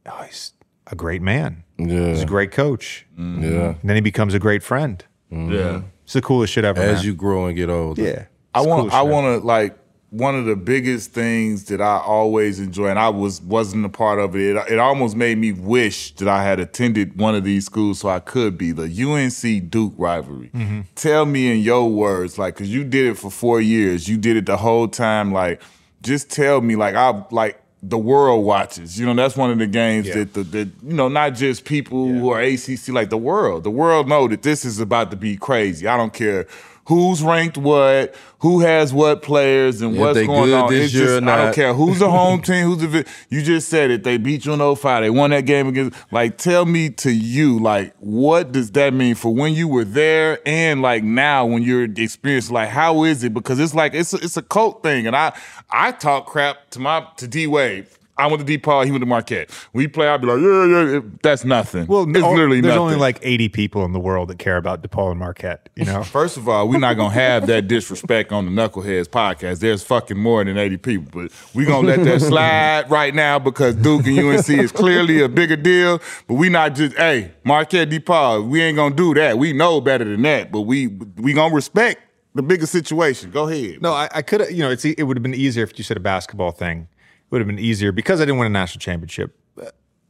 oh, 0.06 0.24
he's 0.24 0.54
a 0.88 0.96
great 0.96 1.22
man. 1.22 1.66
Yeah, 1.78 2.12
He's 2.12 2.22
a 2.24 2.26
great 2.26 2.52
coach. 2.52 3.06
yeah. 3.18 3.24
And 3.26 3.78
then 3.84 3.96
he 3.96 4.02
becomes 4.02 4.34
a 4.34 4.40
great 4.40 4.64
friend. 4.64 5.04
Mm-hmm. 5.34 5.52
Yeah. 5.54 5.82
It's 6.06 6.14
the 6.14 6.22
coolest 6.22 6.54
shit 6.54 6.64
ever. 6.64 6.80
As 6.82 6.98
man. 7.00 7.06
you 7.06 7.16
grow 7.16 7.48
and 7.48 7.56
get 7.58 7.70
older, 7.70 8.02
yeah. 8.02 8.26
I 8.54 8.62
want 8.62 8.82
coolest 8.82 8.96
I 8.96 9.02
want 9.04 9.42
to 9.42 9.46
like 9.46 9.78
one 10.12 10.36
of 10.36 10.46
the 10.46 10.56
biggest 10.56 11.12
things 11.12 11.66
that 11.66 11.82
I 11.82 11.98
always 12.00 12.60
enjoy, 12.60 12.88
and 12.88 12.98
I 12.98 13.10
was 13.10 13.42
wasn't 13.42 13.86
a 13.86 13.90
part 13.90 14.20
of 14.20 14.36
it. 14.36 14.56
It, 14.56 14.74
it 14.74 14.80
almost 14.80 15.16
made 15.16 15.38
me 15.38 15.52
wish 15.52 16.16
that 16.16 16.28
I 16.28 16.44
had 16.44 16.60
attended 16.60 17.18
one 17.18 17.36
of 17.36 17.44
these 17.44 17.66
schools 17.66 18.00
so 18.00 18.10
I 18.10 18.20
could 18.20 18.58
be 18.58 18.72
the 18.72 18.86
UNC 18.86 19.70
Duke 19.70 19.94
rivalry. 19.98 20.50
Mm-hmm. 20.54 20.82
Tell 20.96 21.26
me 21.26 21.52
in 21.52 21.60
your 21.60 21.90
words, 21.92 22.40
like, 22.40 22.56
cause 22.56 22.68
you 22.70 22.84
did 22.84 23.06
it 23.08 23.18
for 23.20 23.30
four 23.30 23.62
years, 23.62 24.08
you 24.08 24.18
did 24.18 24.36
it 24.36 24.48
the 24.48 24.58
whole 24.58 24.88
time. 24.88 25.32
Like, 25.32 25.62
just 26.02 26.32
tell 26.32 26.60
me, 26.62 26.76
like, 26.76 26.96
I 26.96 27.24
like 27.30 27.62
the 27.84 27.98
world 27.98 28.46
watches. 28.46 29.00
You 29.00 29.06
know, 29.06 29.14
that's 29.14 29.38
one 29.38 29.52
of 29.52 29.60
the 29.60 29.68
games 29.68 30.08
Yeah. 30.08 30.16
that 30.16 30.34
the 30.34 30.44
that 30.44 30.70
you 30.84 30.94
know 30.94 31.08
not 31.08 31.36
just 31.36 31.66
people 31.66 32.08
who 32.08 32.32
are 32.32 32.42
ACC, 32.42 32.90
like 32.90 33.10
the 33.12 33.18
world. 33.18 33.64
The 33.64 33.70
world 33.70 34.08
know 34.10 34.28
that 34.28 34.42
this 34.42 34.66
is 34.66 34.80
about 34.80 35.12
to 35.12 35.18
be 35.18 35.38
crazy. 35.38 35.86
I 35.88 35.96
don't 35.98 36.14
care. 36.14 36.48
Who's 36.90 37.22
ranked 37.22 37.56
what? 37.56 38.16
Who 38.40 38.62
has 38.62 38.92
what 38.92 39.22
players 39.22 39.80
and 39.80 39.94
If 39.94 40.00
what's 40.00 40.26
going 40.26 40.52
on? 40.52 40.74
this 40.74 40.86
It's 40.86 40.94
year 40.96 41.20
just 41.20 41.24
I 41.24 41.44
don't 41.44 41.54
care 41.54 41.72
who's 41.72 42.00
the 42.00 42.10
home 42.20 42.42
team. 42.42 42.66
Who's 42.66 42.80
the 42.80 43.06
you 43.30 43.44
just 43.44 43.70
said 43.70 43.92
it. 43.92 44.04
They 44.04 44.18
beat 44.18 44.44
you 44.44 44.54
in 44.54 44.76
05. 44.76 45.04
They 45.04 45.12
won 45.12 45.30
that 45.30 45.46
game 45.46 45.68
against. 45.68 45.96
Like, 46.12 46.40
tell 46.40 46.66
me 46.66 46.90
to 46.90 47.12
you, 47.12 47.60
like, 47.60 47.94
what 48.00 48.52
does 48.52 48.72
that 48.72 48.96
mean 48.96 49.14
for 49.14 49.32
when 49.32 49.54
you 49.54 49.68
were 49.68 49.86
there 49.86 50.40
and 50.48 50.82
like 50.82 51.04
now 51.04 51.46
when 51.46 51.62
you're 51.62 51.84
experienced? 51.84 52.50
Like, 52.50 52.70
how 52.70 53.04
is 53.04 53.24
it? 53.24 53.36
Because 53.36 53.60
it's 53.60 53.76
like 53.76 53.94
it's 53.94 54.14
a, 54.16 54.18
it's 54.18 54.38
a 54.38 54.42
cult 54.42 54.82
thing, 54.82 55.06
and 55.06 55.16
I 55.16 55.38
I 55.70 55.92
talk 55.92 56.26
crap 56.26 56.72
to 56.72 56.80
my 56.80 57.06
to 57.18 57.28
D 57.28 57.46
Wade. 57.46 57.86
I 58.20 58.28
went 58.28 58.46
to 58.46 58.58
DePaul, 58.58 58.86
He 58.86 58.92
went 58.92 59.02
to 59.02 59.06
Marquette. 59.06 59.50
We 59.74 59.88
play. 59.88 60.08
I'd 60.08 60.22
be 60.22 60.28
like, 60.28 60.40
yeah, 60.42 60.92
yeah. 60.92 61.00
that's 61.24 61.46
nothing. 61.46 61.88
Well, 61.88 62.04
it's 62.04 62.20
no- 62.20 62.32
literally 62.32 62.62
there's 62.62 62.72
nothing. 62.76 62.82
only 62.82 62.96
like 62.98 63.20
80 63.22 63.50
people 63.50 63.86
in 63.86 63.94
the 63.94 64.00
world 64.00 64.28
that 64.30 64.40
care 64.40 64.58
about 64.58 64.84
DePaul 64.84 65.12
and 65.12 65.20
Marquette. 65.20 65.70
You 65.76 65.86
know, 65.86 66.04
First 66.20 66.38
of 66.38 66.50
all, 66.50 66.68
we're 66.68 66.80
not 66.80 66.96
gonna 66.96 67.14
have 67.14 67.48
that 67.48 67.68
disrespect 67.68 68.32
on 68.32 68.46
the 68.46 68.52
Knuckleheads 68.52 69.08
podcast. 69.08 69.60
There's 69.60 69.84
fucking 69.84 70.18
more 70.18 70.44
than 70.44 70.58
80 70.58 70.78
people, 70.78 71.22
but 71.24 71.32
we 71.56 71.66
gonna 71.66 71.88
let 71.88 72.04
that 72.04 72.22
slide 72.22 72.90
right 72.92 73.16
now 73.16 73.40
because 73.40 73.76
Duke 73.76 74.06
and 74.06 74.20
UNC 74.20 74.50
is 74.50 74.72
clearly 74.72 75.22
a 75.22 75.30
bigger 75.30 75.56
deal. 75.56 76.02
But 76.28 76.34
we 76.36 76.50
not 76.50 76.76
just 76.76 76.98
hey 76.98 77.32
Marquette 77.44 77.90
DePaul. 77.90 78.48
We 78.50 78.62
ain't 78.62 78.76
gonna 78.76 78.96
do 78.96 79.14
that. 79.14 79.38
We 79.38 79.54
know 79.54 79.80
better 79.82 80.04
than 80.06 80.22
that. 80.24 80.52
But 80.52 80.62
we 80.62 80.88
we 80.88 81.34
gonna 81.34 81.54
respect 81.56 82.02
the 82.36 82.44
bigger 82.44 82.66
situation. 82.66 83.32
Go 83.32 83.48
ahead. 83.50 83.82
no, 83.82 83.94
I, 83.94 84.10
I 84.14 84.22
could 84.22 84.42
have. 84.42 84.52
You 84.52 84.60
know, 84.60 84.72
it's 84.72 84.86
it 84.86 85.04
would 85.04 85.18
have 85.18 85.24
been 85.24 85.34
easier 85.34 85.64
if 85.64 85.78
you 85.78 85.84
said 85.84 85.98
a 85.98 86.02
basketball 86.02 86.52
thing. 86.52 86.88
Would 87.32 87.42
have 87.42 87.48
been 87.48 87.60
easier 87.60 87.92
because 87.92 88.20
I 88.22 88.26
didn't 88.26 88.40
win 88.40 88.48
a 88.48 88.50
national 88.50 88.80
championship. 88.80 89.38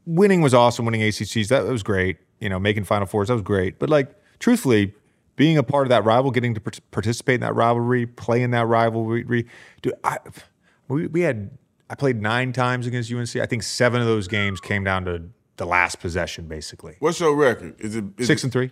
Winning 0.05 0.41
was 0.41 0.53
awesome. 0.53 0.85
Winning 0.85 1.01
ACCs 1.01 1.49
that 1.49 1.65
was 1.65 1.83
great. 1.83 2.17
You 2.39 2.49
know, 2.49 2.59
making 2.59 2.85
Final 2.85 3.05
Fours 3.05 3.27
that 3.27 3.33
was 3.33 3.43
great. 3.43 3.77
But 3.79 3.89
like, 3.89 4.15
truthfully, 4.39 4.93
being 5.35 5.57
a 5.57 5.63
part 5.63 5.85
of 5.85 5.89
that 5.89 6.05
rival, 6.05 6.31
getting 6.31 6.53
to 6.53 6.61
participate 6.91 7.35
in 7.35 7.41
that 7.41 7.55
rivalry, 7.55 8.05
playing 8.05 8.51
that 8.51 8.67
rivalry. 8.67 9.45
Dude, 9.81 9.93
I, 10.03 10.17
we, 10.87 11.07
we 11.07 11.21
had 11.21 11.51
I 11.89 11.95
played 11.95 12.21
nine 12.21 12.53
times 12.53 12.85
against 12.85 13.11
UNC. 13.11 13.35
I 13.37 13.45
think 13.45 13.63
seven 13.63 14.01
of 14.01 14.07
those 14.07 14.27
games 14.27 14.61
came 14.61 14.83
down 14.83 15.05
to 15.05 15.23
the 15.57 15.65
last 15.65 15.99
possession, 15.99 16.47
basically. 16.47 16.95
What's 16.99 17.19
your 17.19 17.35
record? 17.35 17.75
Is 17.79 17.95
it 17.95 18.05
is 18.17 18.27
Six 18.27 18.41
it, 18.41 18.45
and 18.45 18.53
three. 18.53 18.71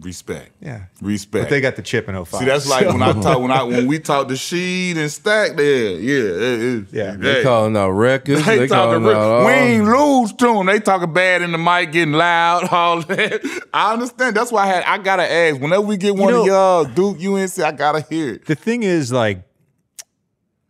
Respect? 0.00 0.50
Yeah. 0.60 0.84
Respect. 1.00 1.44
But 1.44 1.50
they 1.50 1.60
got 1.60 1.76
the 1.76 1.82
chip 1.82 2.08
in 2.08 2.14
05. 2.24 2.40
See, 2.40 2.44
that's 2.46 2.68
like 2.68 2.84
so- 2.84 2.92
when 2.92 3.02
I 3.02 3.12
talk 3.12 3.40
when 3.40 3.50
I 3.50 3.62
when 3.62 3.86
we 3.86 3.98
talk 3.98 4.28
to 4.28 4.34
Sheed 4.34 4.96
and 4.96 5.10
Stack 5.10 5.56
there. 5.56 5.92
Yeah, 5.92 6.14
it, 6.14 6.60
it, 6.62 6.84
Yeah. 6.92 7.16
They 7.16 7.34
hey. 7.34 7.42
calling 7.42 7.76
out 7.76 7.90
records. 7.90 8.44
They, 8.44 8.58
They, 8.58 8.66
talking 8.68 9.02
calling 9.04 9.16
out 9.16 9.22
all. 9.22 9.46
we 9.46 9.52
ain't 9.52 9.84
lose 9.84 10.32
to 10.32 10.46
them. 10.54 10.66
They 10.66 10.80
talking 10.80 11.12
bad 11.12 11.42
in 11.42 11.52
the 11.52 11.58
mic, 11.58 11.92
getting 11.92 12.12
loud, 12.14 12.68
all 12.72 13.02
that. 13.02 13.40
I 13.72 13.92
understand. 13.92 14.36
That's 14.36 14.50
why 14.52 14.64
I 14.64 14.66
had 14.66 14.84
I 14.84 14.98
gotta 14.98 15.30
ask. 15.30 15.60
Whenever 15.60 15.82
we 15.82 15.96
get 15.96 16.14
one 16.16 16.32
know- 16.32 16.40
of 16.42 16.46
y'all 16.46 16.84
Duke 16.84 17.18
UNC, 17.22 17.58
I 17.60 17.72
gotta 17.72 18.00
hear 18.00 18.34
it. 18.34 18.46
the 18.46 18.54
thing 18.54 18.82
is, 18.82 19.12
like, 19.12 19.42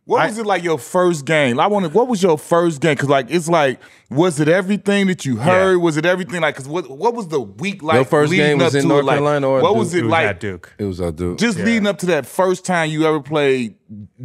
What 0.09 0.21
I- 0.21 0.25
was 0.27 0.37
it 0.39 0.45
like 0.47 0.63
your 0.63 0.79
first 0.79 1.23
game? 1.25 1.59
I 1.59 1.67
want. 1.67 1.93
What 1.93 2.07
was 2.07 2.23
your 2.23 2.37
first 2.37 2.81
game? 2.81 2.95
Because 2.95 3.09
like 3.09 3.27
it's 3.29 3.47
like, 3.47 3.79
was 4.09 4.39
it 4.39 4.47
everything 4.47 5.05
that 5.05 5.23
you 5.23 5.35
heard? 5.37 5.77
Was 5.77 5.97
it 5.97 6.05
everything 6.05 6.41
like? 6.41 6.55
Because 6.55 6.67
what 6.67 6.89
what 6.89 7.13
was 7.13 7.27
the 7.27 7.39
week 7.39 7.83
like? 7.83 7.93
Your 7.95 8.05
first 8.05 8.31
leading 8.31 8.47
game 8.47 8.57
was 8.57 8.73
up 8.73 8.79
in 8.81 8.87
to 8.87 8.87
it? 8.87 8.89
North 8.95 9.05
Like, 9.05 9.15
Carolina 9.17 9.47
or 9.47 9.61
what 9.61 9.69
Duke? 9.69 9.77
was 9.77 9.93
it 9.93 9.99
it 9.99 10.03
was 10.05 10.11
like? 10.11 10.25
at 10.27 10.39
Duke. 10.39 10.73
It 10.79 10.85
was 10.85 10.99
I 10.99 11.11
do. 11.11 11.35
Just 11.35 11.59
Yeah. 11.59 11.65
leading 11.65 11.85
up 11.87 11.99
to 11.99 12.05
that 12.07 12.25
first 12.25 12.65
time 12.65 12.89
you 12.89 13.05
ever 13.05 13.19
played 13.21 13.75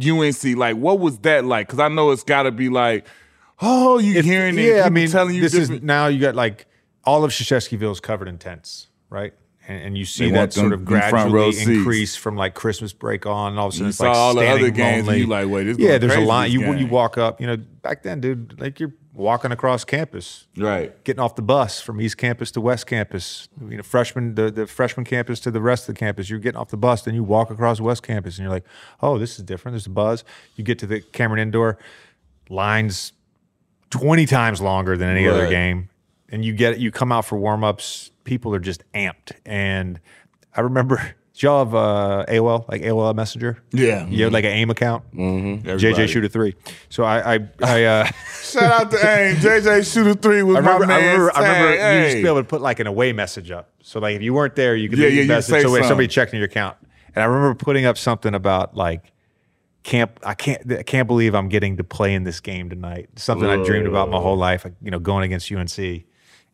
UNC, 0.01 0.55
like 0.55 0.75
what 0.75 0.99
was 0.99 1.19
that 1.19 1.45
like? 1.45 1.67
Because 1.67 1.79
I 1.79 1.87
know 1.87 2.09
it's 2.11 2.23
got 2.23 2.43
to 2.43 2.51
be 2.51 2.69
like, 2.69 3.05
oh, 3.61 3.99
you 3.99 4.15
If- 4.17 4.25
hearing 4.25 4.57
it, 4.57 4.63
yeah, 4.77 4.83
I 4.85 4.89
mean, 4.89 5.07
telling 5.09 5.35
you 5.35 5.41
this 5.41 5.51
different. 5.51 5.81
is 5.81 5.85
now 5.85 6.07
you 6.07 6.19
got 6.19 6.35
like 6.35 6.65
all 7.03 7.23
of 7.23 7.29
Krzyzewskiville 7.31 7.91
is 7.91 7.99
covered 7.99 8.27
in 8.27 8.39
tents, 8.39 8.87
right? 9.11 9.33
And, 9.67 9.81
and 9.81 9.97
you 9.97 10.05
see 10.05 10.29
that 10.29 10.53
sort 10.53 10.73
of 10.73 10.81
in 10.81 10.85
front 10.85 11.13
row 11.33 11.49
gradually 11.49 11.51
seats. 11.53 11.69
increase 11.69 12.15
from 12.15 12.35
like 12.35 12.53
Christmas 12.53 12.93
break 12.93 13.25
on, 13.25 13.53
and 13.53 13.59
all 13.59 13.67
of 13.67 13.73
a 13.73 13.75
sudden 13.75 13.85
You 13.85 13.89
it's 13.89 13.97
saw 13.97 14.05
like 14.05 14.15
all 14.15 14.35
the 14.35 14.47
other 14.47 14.69
games 14.69 14.99
and 14.99 15.07
lonely. 15.07 15.21
you 15.21 15.27
like, 15.27 15.47
wait, 15.47 15.63
this 15.63 15.77
yeah, 15.79 15.87
going 15.87 16.01
there's 16.01 16.15
a 16.15 16.19
line. 16.19 16.51
You 16.51 16.67
when 16.67 16.77
you 16.77 16.85
walk 16.85 17.17
up, 17.17 17.41
you 17.41 17.47
know, 17.47 17.57
back 17.57 18.03
then, 18.03 18.21
dude, 18.21 18.59
like 18.59 18.79
you're 18.79 18.93
walking 19.15 19.51
across 19.51 19.83
campus, 19.83 20.45
right. 20.57 21.03
getting 21.03 21.19
off 21.21 21.35
the 21.35 21.41
bus 21.41 21.81
from 21.81 21.99
East 21.99 22.17
Campus 22.17 22.51
to 22.51 22.61
West 22.61 22.85
Campus. 22.85 23.47
You 23.59 23.77
know, 23.77 23.83
freshman 23.83 24.35
the, 24.35 24.51
the 24.51 24.67
freshman 24.67 25.03
campus 25.03 25.39
to 25.39 25.51
the 25.51 25.61
rest 25.61 25.89
of 25.89 25.95
the 25.95 25.99
campus. 25.99 26.29
You're 26.29 26.37
getting 26.37 26.59
off 26.59 26.69
the 26.69 26.77
bus, 26.77 27.01
then 27.01 27.15
you 27.15 27.23
walk 27.23 27.49
across 27.49 27.79
West 27.81 28.03
Campus, 28.03 28.37
and 28.37 28.43
you're 28.43 28.53
like, 28.53 28.65
oh, 29.01 29.17
this 29.17 29.39
is 29.39 29.45
different. 29.45 29.73
There's 29.73 29.87
a 29.87 29.89
buzz. 29.89 30.23
You 30.57 30.63
get 30.63 30.77
to 30.79 30.85
the 30.85 31.01
Cameron 31.01 31.39
Indoor, 31.39 31.79
lines 32.49 33.13
twenty 33.89 34.25
times 34.25 34.61
longer 34.61 34.95
than 34.95 35.09
any 35.09 35.27
other 35.27 35.49
game, 35.49 35.89
and 36.29 36.43
you 36.43 36.53
get 36.53 36.79
you 36.79 36.91
come 36.91 37.11
out 37.11 37.25
for 37.25 37.37
warm 37.37 37.63
ups. 37.63 38.11
People 38.23 38.53
are 38.55 38.59
just 38.59 38.83
amped, 38.93 39.31
and 39.45 39.99
I 40.55 40.61
remember. 40.61 41.15
Did 41.35 41.43
y'all 41.43 41.65
have 41.65 41.75
uh, 41.75 42.25
AOL, 42.29 42.65
like 42.69 42.81
AOL 42.81 43.13
Messenger? 43.13 43.61
Yeah. 43.73 44.07
You 44.07 44.23
had 44.23 44.31
like 44.31 44.45
an 44.45 44.51
AIM 44.51 44.69
account? 44.69 45.03
Mm-hmm. 45.13 45.67
JJ 45.67 46.07
Shooter 46.07 46.29
3. 46.29 46.55
So 46.87 47.03
I, 47.03 47.35
I, 47.35 47.49
I 47.61 47.83
uh, 47.83 48.05
Shout 48.41 48.63
out 48.63 48.91
to 48.91 48.97
AIM. 49.05 49.35
JJ 49.35 49.93
Shooter 49.93 50.13
Three 50.13 50.43
was 50.43 50.55
I 50.55 50.59
remember, 50.59 50.85
my 50.87 50.93
I 50.93 50.97
remember, 50.99 51.35
I 51.35 51.39
remember 51.41 51.75
Tag. 51.77 51.97
you 51.97 52.03
used 52.05 52.15
to 52.15 52.23
be 52.23 52.27
able 52.29 52.39
to 52.41 52.47
put 52.47 52.61
like 52.61 52.79
an 52.79 52.87
away 52.87 53.11
message 53.11 53.51
up. 53.51 53.69
So 53.81 53.99
like 53.99 54.15
if 54.15 54.21
you 54.21 54.33
weren't 54.33 54.55
there, 54.55 54.77
you 54.77 54.87
could 54.87 54.97
Yeah, 54.97 55.07
leave 55.07 55.17
yeah, 55.17 55.23
a 55.23 55.27
message. 55.27 55.61
So 55.63 55.81
somebody 55.81 56.07
checked 56.07 56.31
in 56.31 56.39
your 56.39 56.45
account, 56.47 56.77
and 57.13 57.21
I 57.21 57.25
remember 57.25 57.53
putting 57.53 57.83
up 57.85 57.97
something 57.97 58.33
about 58.33 58.77
like 58.77 59.11
can't 59.83 60.11
I 60.23 60.35
can't 60.35 60.71
I 60.71 60.83
can't 60.83 61.05
believe 61.05 61.35
I'm 61.35 61.49
getting 61.49 61.75
to 61.75 61.83
play 61.83 62.13
in 62.13 62.23
this 62.23 62.39
game 62.39 62.69
tonight. 62.69 63.09
Something 63.17 63.49
I 63.49 63.61
dreamed 63.61 63.87
about 63.87 64.09
my 64.09 64.21
whole 64.21 64.37
life. 64.37 64.65
You 64.81 64.89
know, 64.89 64.99
going 64.99 65.25
against 65.25 65.51
UNC, 65.51 66.05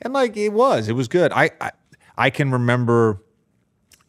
and 0.02 0.14
like 0.14 0.36
it 0.38 0.50
was, 0.50 0.88
it 0.88 0.94
was 0.94 1.08
good. 1.08 1.32
I 1.34 1.52
I, 1.60 1.72
I 2.18 2.30
can 2.30 2.52
remember 2.52 3.22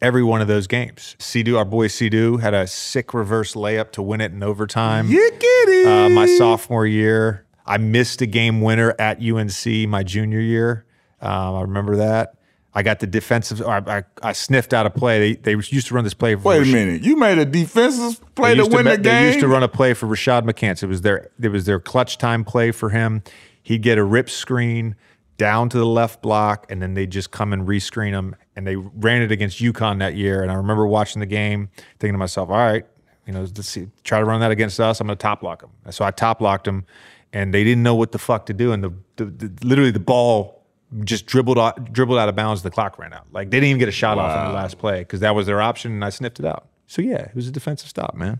every 0.01 0.23
one 0.23 0.41
of 0.41 0.47
those 0.47 0.67
games. 0.67 1.15
Sidu, 1.19 1.57
our 1.57 1.65
boy 1.65 1.87
Sidu, 1.87 2.37
had 2.37 2.53
a 2.53 2.67
sick 2.67 3.13
reverse 3.13 3.53
layup 3.53 3.91
to 3.91 4.01
win 4.01 4.21
it 4.21 4.31
in 4.31 4.43
overtime 4.43 5.07
Yickety. 5.09 5.85
uh, 5.85 6.09
my 6.09 6.25
sophomore 6.37 6.85
year. 6.85 7.45
I 7.65 7.77
missed 7.77 8.21
a 8.21 8.25
game 8.25 8.59
winner 8.61 8.93
at 8.99 9.21
UNC 9.21 9.87
my 9.87 10.03
junior 10.03 10.41
year. 10.41 10.85
Um, 11.21 11.55
I 11.55 11.61
remember 11.61 11.95
that. 11.95 12.35
I 12.73 12.83
got 12.83 12.99
the 12.99 13.07
defensive. 13.07 13.61
Or 13.61 13.69
I, 13.69 13.97
I, 13.99 14.03
I 14.21 14.31
sniffed 14.33 14.73
out 14.73 14.85
a 14.85 14.89
play. 14.89 15.35
They, 15.35 15.35
they 15.35 15.51
used 15.51 15.87
to 15.87 15.93
run 15.93 16.03
this 16.03 16.13
play. 16.13 16.35
For 16.35 16.49
Wait 16.49 16.67
a 16.67 16.71
minute. 16.71 17.03
You 17.03 17.15
made 17.15 17.37
a 17.37 17.45
defensive 17.45 18.19
play 18.35 18.55
to 18.55 18.63
to 18.63 18.75
win 18.75 18.85
ma- 18.85 18.91
the 18.91 18.97
They 18.97 19.27
used 19.27 19.39
to 19.39 19.47
run 19.47 19.63
a 19.63 19.67
play 19.67 19.93
for 19.93 20.07
Rashad 20.07 20.41
McCants. 20.43 20.83
It 20.83 20.87
was 20.87 21.01
their 21.01 21.29
it 21.39 21.49
was 21.49 21.65
their 21.65 21.79
clutch 21.79 22.17
time 22.17 22.43
play 22.43 22.71
for 22.71 22.89
him. 22.89 23.23
He'd 23.61 23.81
get 23.81 23.97
a 23.97 24.03
rip 24.03 24.29
screen 24.29 24.95
down 25.37 25.69
to 25.69 25.77
the 25.77 25.85
left 25.85 26.21
block, 26.21 26.65
and 26.69 26.81
then 26.81 26.93
they 26.93 27.07
just 27.07 27.31
come 27.31 27.53
and 27.53 27.67
rescreen 27.67 28.11
them. 28.11 28.35
And 28.55 28.67
they 28.67 28.75
ran 28.75 29.21
it 29.21 29.31
against 29.31 29.59
UConn 29.59 29.99
that 29.99 30.15
year. 30.15 30.41
And 30.43 30.51
I 30.51 30.55
remember 30.55 30.85
watching 30.87 31.19
the 31.19 31.25
game, 31.25 31.69
thinking 31.99 32.13
to 32.13 32.17
myself, 32.19 32.49
"All 32.49 32.57
right, 32.57 32.85
you 33.25 33.33
know, 33.33 33.41
let's 33.41 33.67
see, 33.67 33.87
try 34.03 34.19
to 34.19 34.25
run 34.25 34.39
that 34.41 34.51
against 34.51 34.79
us. 34.79 34.99
I'm 35.01 35.07
going 35.07 35.17
to 35.17 35.21
top 35.21 35.41
lock 35.43 35.63
him." 35.63 35.69
So 35.91 36.05
I 36.05 36.11
top 36.11 36.39
locked 36.41 36.65
them, 36.65 36.85
and 37.33 37.53
they 37.53 37.63
didn't 37.63 37.83
know 37.83 37.95
what 37.95 38.11
the 38.11 38.19
fuck 38.19 38.45
to 38.47 38.53
do. 38.53 38.71
And 38.71 38.83
the, 38.83 38.91
the, 39.15 39.25
the 39.25 39.65
literally 39.67 39.91
the 39.91 39.99
ball 39.99 40.63
just 41.03 41.25
dribbled 41.25 41.57
out, 41.57 41.91
dribbled 41.91 42.19
out 42.19 42.29
of 42.29 42.35
bounds. 42.35 42.61
The 42.61 42.69
clock 42.69 42.99
ran 42.99 43.13
out. 43.13 43.25
Like 43.31 43.49
they 43.49 43.57
didn't 43.57 43.69
even 43.69 43.79
get 43.79 43.89
a 43.89 43.93
shot 43.93 44.17
off 44.19 44.37
in 44.39 44.47
the 44.51 44.53
last 44.55 44.77
play 44.77 44.99
because 44.99 45.21
that 45.21 45.33
was 45.33 45.47
their 45.47 45.61
option, 45.61 45.91
and 45.93 46.05
I 46.05 46.09
sniffed 46.09 46.39
it 46.39 46.45
out. 46.45 46.67
So 46.85 47.01
yeah, 47.01 47.21
it 47.21 47.35
was 47.35 47.47
a 47.47 47.51
defensive 47.51 47.89
stop, 47.89 48.13
man. 48.13 48.39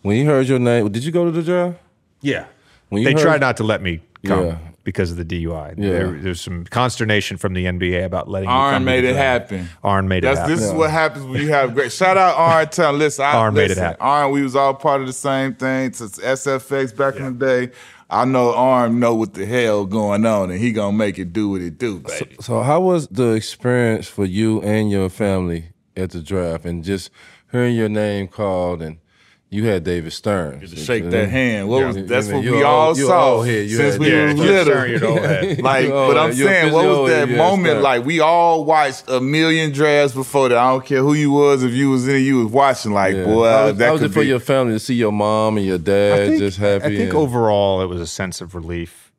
When 0.00 0.16
you 0.16 0.24
heard 0.26 0.46
your 0.48 0.58
name, 0.58 0.90
did 0.90 1.04
you 1.04 1.12
go 1.12 1.24
to 1.26 1.30
the 1.30 1.42
draft? 1.42 1.78
Yeah. 2.22 2.46
When 2.88 3.02
you 3.02 3.08
they 3.08 3.12
heard- 3.12 3.22
tried 3.22 3.40
not 3.40 3.56
to 3.58 3.64
let 3.64 3.82
me 3.82 4.00
come 4.24 4.46
Yeah. 4.46 4.58
Because 4.84 5.10
of 5.10 5.16
the 5.16 5.24
DUI. 5.24 5.74
Yeah. 5.76 5.90
There, 5.90 6.12
there's 6.12 6.40
some 6.40 6.64
consternation 6.64 7.38
from 7.38 7.54
the 7.54 7.64
NBA 7.64 8.04
about 8.04 8.28
letting 8.28 8.48
me 8.48 8.54
Arn 8.54 8.74
come 8.74 8.82
to 8.82 8.86
made 8.86 9.04
it 9.04 9.16
happen. 9.16 9.68
Arn 9.82 10.06
made 10.06 10.24
it 10.24 10.36
happen. 10.36 10.50
this 10.50 10.62
is 10.62 10.72
what 10.72 10.90
happens 10.90 11.24
when 11.24 11.40
you 11.40 11.48
have 11.48 11.74
great. 11.74 11.90
Shout 11.90 12.16
out 12.16 12.36
Arn. 12.36 12.68
Tell 12.68 12.92
listen, 12.92 13.24
I, 13.24 13.32
Arn 13.32 13.54
made 13.54 13.70
it 13.70 13.78
happen. 13.78 14.00
Arn, 14.00 14.30
we 14.30 14.42
was 14.42 14.54
all 14.54 14.74
part 14.74 15.00
of 15.00 15.06
the 15.06 15.12
same 15.12 15.54
thing 15.54 15.92
since 15.92 16.18
SFX 16.18 16.96
back 16.96 17.16
in 17.16 17.38
the 17.38 17.46
day. 17.46 17.72
I 18.10 18.26
know 18.26 18.54
Arn 18.54 19.00
know 19.00 19.14
what 19.14 19.34
the 19.34 19.46
hell 19.46 19.86
going 19.86 20.26
on, 20.26 20.50
and 20.50 20.60
he 20.60 20.70
gonna 20.70 20.96
make 20.96 21.18
it 21.18 21.32
do 21.32 21.48
what 21.48 21.62
it 21.62 21.78
do, 21.78 22.00
baby. 22.00 22.36
So 22.40 22.62
how 22.62 22.80
was 22.82 23.08
the 23.08 23.32
experience 23.32 24.06
for 24.06 24.26
you 24.26 24.60
and 24.62 24.90
your 24.90 25.08
family 25.08 25.70
at 25.96 26.10
the 26.10 26.20
draft 26.20 26.64
and 26.66 26.84
just 26.84 27.10
hearing 27.50 27.74
your 27.74 27.88
name 27.88 28.28
called 28.28 28.82
and 28.82 28.98
you 29.50 29.64
had 29.66 29.84
David 29.84 30.12
Stern. 30.12 30.60
to 30.60 30.66
shake 30.76 31.08
that 31.10 31.28
hand. 31.28 31.68
What 31.68 31.86
was 31.86 32.06
that's 32.06 32.26
what 32.28 32.42
we 32.42 32.62
all 32.64 32.94
saw 32.94 33.34
old. 33.36 33.46
You 33.46 33.68
since 33.68 33.92
had- 33.94 34.00
we 34.00 34.10
yeah, 34.12 34.24
was 34.32 34.34
yeah, 34.34 34.42
little. 34.44 34.64
Stern, 34.64 34.90
you're 34.90 35.06
old 35.06 35.18
head. 35.24 35.62
Like, 35.62 35.84
You 35.84 35.90
but 35.90 36.18
I'm 36.18 36.32
saying, 36.32 36.72
what 36.72 36.86
was 36.88 37.10
that 37.10 37.18
head. 37.20 37.30
Yeah, 37.30 37.36
moment 37.36 37.80
like? 37.82 38.04
We 38.04 38.18
all 38.20 38.64
watched 38.64 39.04
a 39.08 39.20
million 39.20 39.70
drafts 39.70 40.14
before 40.14 40.48
that. 40.48 40.58
I 40.58 40.70
don't 40.72 40.84
care 40.84 41.02
who 41.02 41.14
you 41.14 41.30
was, 41.30 41.62
if 41.62 41.72
you 41.72 41.90
was 41.90 42.08
in, 42.08 42.16
it, 42.16 42.20
you 42.20 42.38
was 42.42 42.52
watching. 42.52 42.92
Like, 42.92 43.14
Yeah. 43.14 43.24
boy, 43.26 43.48
how 43.48 43.64
was, 43.66 43.76
that 43.78 43.86
how 43.86 43.92
was 43.92 44.00
could 44.00 44.10
it 44.10 44.14
for 44.14 44.20
be. 44.22 44.26
your 44.26 44.40
family 44.40 44.72
to 44.72 44.78
see 44.80 44.94
your 44.94 45.12
mom 45.12 45.56
and 45.56 45.64
your 45.66 45.78
dad 45.78 46.26
think, 46.30 46.38
just 46.40 46.58
happy? 46.58 46.84
I 46.84 46.88
think 46.88 47.00
and- 47.10 47.12
overall 47.14 47.80
it 47.82 47.86
was 47.86 48.00
a 48.00 48.06
sense 48.08 48.40
of 48.40 48.54
relief, 48.56 49.12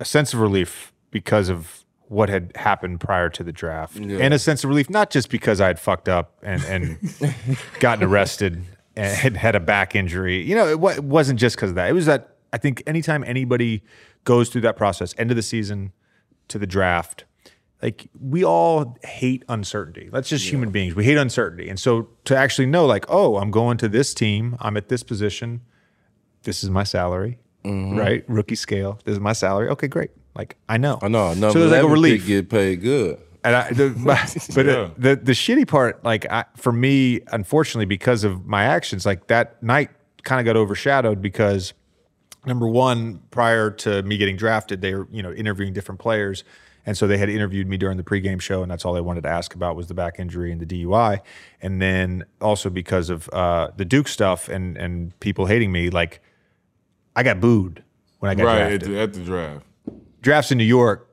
a 0.00 0.04
sense 0.04 0.34
of 0.34 0.40
relief 0.40 0.92
because 1.10 1.48
of 1.48 1.78
what 2.08 2.28
had 2.28 2.52
happened 2.56 3.00
prior 3.00 3.30
to 3.30 3.42
the 3.42 3.52
draft, 3.52 3.96
and 3.96 4.34
a 4.34 4.38
sense 4.38 4.64
of 4.64 4.68
relief 4.68 4.90
not 4.90 5.08
just 5.08 5.30
because 5.30 5.62
I 5.62 5.68
had 5.68 5.80
fucked 5.80 6.10
up 6.10 6.34
and 6.42 6.62
and 6.64 6.98
gotten 7.80 8.04
arrested 8.04 8.62
and 8.96 9.06
had 9.16 9.36
had 9.36 9.54
a 9.54 9.60
back 9.60 9.94
injury. 9.94 10.42
You 10.42 10.54
know, 10.54 10.68
it, 10.68 10.80
wa- 10.80 11.00
wasn't 11.00 11.38
just 11.40 11.56
because 11.56 11.70
of 11.70 11.76
that. 11.76 11.88
It 11.88 11.92
was 11.92 12.06
that 12.06 12.36
I 12.52 12.58
think 12.58 12.82
anytime 12.86 13.24
anybody 13.24 13.82
goes 14.24 14.48
through 14.48 14.60
that 14.62 14.76
process, 14.76 15.14
end 15.18 15.30
of 15.30 15.36
the 15.36 15.42
season 15.42 15.92
to 16.48 16.58
the 16.58 16.66
draft. 16.66 17.24
Like 17.80 18.08
we 18.20 18.44
all 18.44 18.96
hate 19.02 19.42
uncertainty. 19.48 20.08
That's 20.12 20.28
just 20.28 20.48
human 20.48 20.70
beings. 20.70 20.94
We 20.94 21.04
hate 21.04 21.16
uncertainty. 21.16 21.68
And 21.68 21.80
so 21.80 22.08
to 22.26 22.36
actually 22.36 22.66
know, 22.66 22.86
like, 22.86 23.04
oh, 23.08 23.38
I'm 23.38 23.50
going 23.50 23.76
to 23.78 23.88
this 23.88 24.14
team, 24.14 24.56
I'm 24.60 24.76
at 24.76 24.88
this 24.88 25.02
position, 25.02 25.62
this 26.44 26.62
is 26.62 26.70
my 26.70 26.84
salary, 26.84 27.38
Mm-hmm. 27.64 27.96
right? 27.98 28.24
Rookie 28.28 28.54
scale. 28.56 28.98
This 29.04 29.12
is 29.14 29.20
my 29.20 29.32
salary. 29.32 29.68
Okay, 29.70 29.86
great. 29.88 30.10
Like 30.36 30.56
I 30.68 30.76
know. 30.78 30.98
I 31.02 31.08
know, 31.08 31.32
no, 31.34 31.50
So 31.52 31.58
there's 31.60 31.72
like 31.72 31.82
a 31.82 31.88
relief. 31.88 32.26
Get 32.26 32.48
paid 32.50 32.82
good. 32.82 33.18
And 33.44 33.56
I, 33.56 33.72
the, 33.72 33.90
but 34.04 34.36
but 34.54 34.66
Yeah. 34.66 34.90
the 34.96 35.16
the 35.16 35.32
shitty 35.32 35.66
part, 35.66 36.04
like 36.04 36.30
I, 36.30 36.44
for 36.56 36.72
me, 36.72 37.20
unfortunately, 37.32 37.86
because 37.86 38.24
of 38.24 38.46
my 38.46 38.64
actions, 38.64 39.04
like 39.06 39.26
that 39.28 39.62
night 39.62 39.90
kind 40.22 40.40
of 40.40 40.44
got 40.44 40.56
overshadowed 40.58 41.20
because 41.20 41.72
number 42.46 42.68
one, 42.68 43.20
prior 43.30 43.70
to 43.70 44.02
me 44.02 44.16
getting 44.16 44.36
drafted, 44.36 44.80
they 44.80 44.94
were 44.94 45.08
you 45.10 45.22
know 45.22 45.32
interviewing 45.32 45.72
different 45.72 46.00
players, 46.00 46.44
and 46.86 46.96
so 46.96 47.06
they 47.08 47.18
had 47.18 47.28
interviewed 47.28 47.66
me 47.66 47.76
during 47.76 47.96
the 47.96 48.04
pregame 48.04 48.40
show, 48.40 48.62
and 48.62 48.70
that's 48.70 48.84
all 48.84 48.92
they 48.94 49.00
wanted 49.00 49.22
to 49.22 49.28
ask 49.28 49.54
about 49.54 49.74
was 49.74 49.88
the 49.88 49.94
back 49.94 50.20
injury 50.20 50.52
and 50.52 50.60
the 50.60 50.66
DUI, 50.84 51.20
and 51.60 51.82
then 51.82 52.24
also 52.40 52.70
because 52.70 53.10
of 53.10 53.28
uh, 53.32 53.70
the 53.76 53.84
Duke 53.84 54.06
stuff 54.08 54.48
and 54.48 54.76
and 54.76 55.18
people 55.20 55.46
hating 55.46 55.72
me, 55.72 55.90
like 55.90 56.20
I 57.16 57.24
got 57.24 57.40
booed 57.40 57.82
when 58.20 58.30
I 58.30 58.34
got 58.36 58.44
right 58.44 58.78
drafted. 58.78 58.96
at 58.96 59.12
the 59.14 59.20
draft. 59.20 59.66
Drafts 60.20 60.52
in 60.52 60.58
New 60.58 60.64
York. 60.64 61.08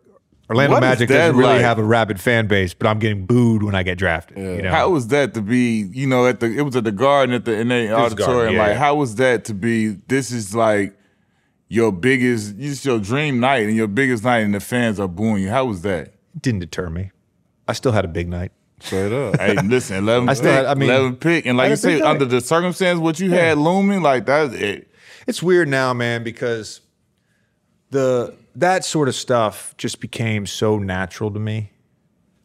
Orlando 0.49 0.73
What 0.75 0.81
Magic 0.81 1.09
doesn't 1.09 1.37
really 1.37 1.53
like? 1.53 1.61
have 1.61 1.77
a 1.77 1.83
rabid 1.83 2.19
fan 2.19 2.47
base, 2.47 2.73
but 2.73 2.87
I'm 2.87 2.97
getting 2.97 3.25
booed 3.27 3.61
when 3.61 3.75
I 3.75 3.83
get 3.83 3.97
drafted. 3.99 4.37
You 4.37 4.63
know? 4.63 4.71
How 4.71 4.89
was 4.89 5.07
that 5.09 5.35
to 5.35 5.41
be? 5.41 5.81
You 5.93 6.07
know, 6.07 6.25
at 6.25 6.39
the 6.39 6.47
it 6.47 6.61
was 6.63 6.75
at 6.75 6.83
the 6.85 6.91
Garden 6.91 7.35
at 7.35 7.45
the 7.45 7.51
was 7.55 7.69
auditorium. 8.13 8.15
Garden, 8.17 8.53
yeah, 8.55 8.67
like, 8.67 8.77
how 8.77 8.95
was 8.95 9.15
that 9.15 9.45
to 9.45 9.53
be? 9.53 9.89
This 10.07 10.31
is 10.31 10.55
like 10.55 10.97
your 11.67 11.91
biggest, 11.91 12.55
it's 12.57 12.83
your 12.83 12.97
dream 12.99 13.39
night, 13.39 13.67
and 13.67 13.75
your 13.75 13.87
biggest 13.87 14.23
night, 14.23 14.39
and 14.39 14.55
the 14.55 14.59
fans 14.59 14.99
are 14.99 15.07
booing 15.07 15.43
you. 15.43 15.49
How 15.49 15.65
was 15.65 15.81
that? 15.83 16.13
didn't 16.39 16.61
deter 16.61 16.89
me. 16.89 17.11
I 17.67 17.73
still 17.73 17.91
had 17.91 18.05
a 18.05 18.07
big 18.07 18.27
night. 18.27 18.51
Straight 18.79 19.11
up. 19.11 19.39
Hey, 19.39 19.55
listen, 19.63 19.97
eleven 19.97 20.29
I 20.29 20.31
pick, 20.31 20.37
still 20.37 20.51
had- 20.51 20.65
I 20.65 20.73
mean, 20.73 20.89
eleven 20.89 21.15
pick, 21.17 21.45
and 21.45 21.57
like 21.57 21.65
you 21.65 21.75
had 21.75 21.83
a 21.83 21.87
big 21.87 21.97
said, 21.99 22.07
under 22.07 22.25
the 22.25 22.41
circumstance, 22.41 22.99
what 22.99 23.19
you 23.19 23.29
had 23.31 23.57
looming, 23.59 24.01
like 24.01 24.25
that, 24.25 24.53
it, 24.53 24.89
It's 25.27 25.43
weird 25.43 25.67
now, 25.67 25.93
man, 25.93 26.23
because 26.23 26.81
the 27.91 28.35
that 28.59 28.85
sort 28.85 29.07
of 29.07 29.15
stuff 29.15 29.75
just 29.77 29.99
became 29.99 30.45
so 30.45 30.77
natural 30.79 31.31
to 31.31 31.39
me. 31.39 31.71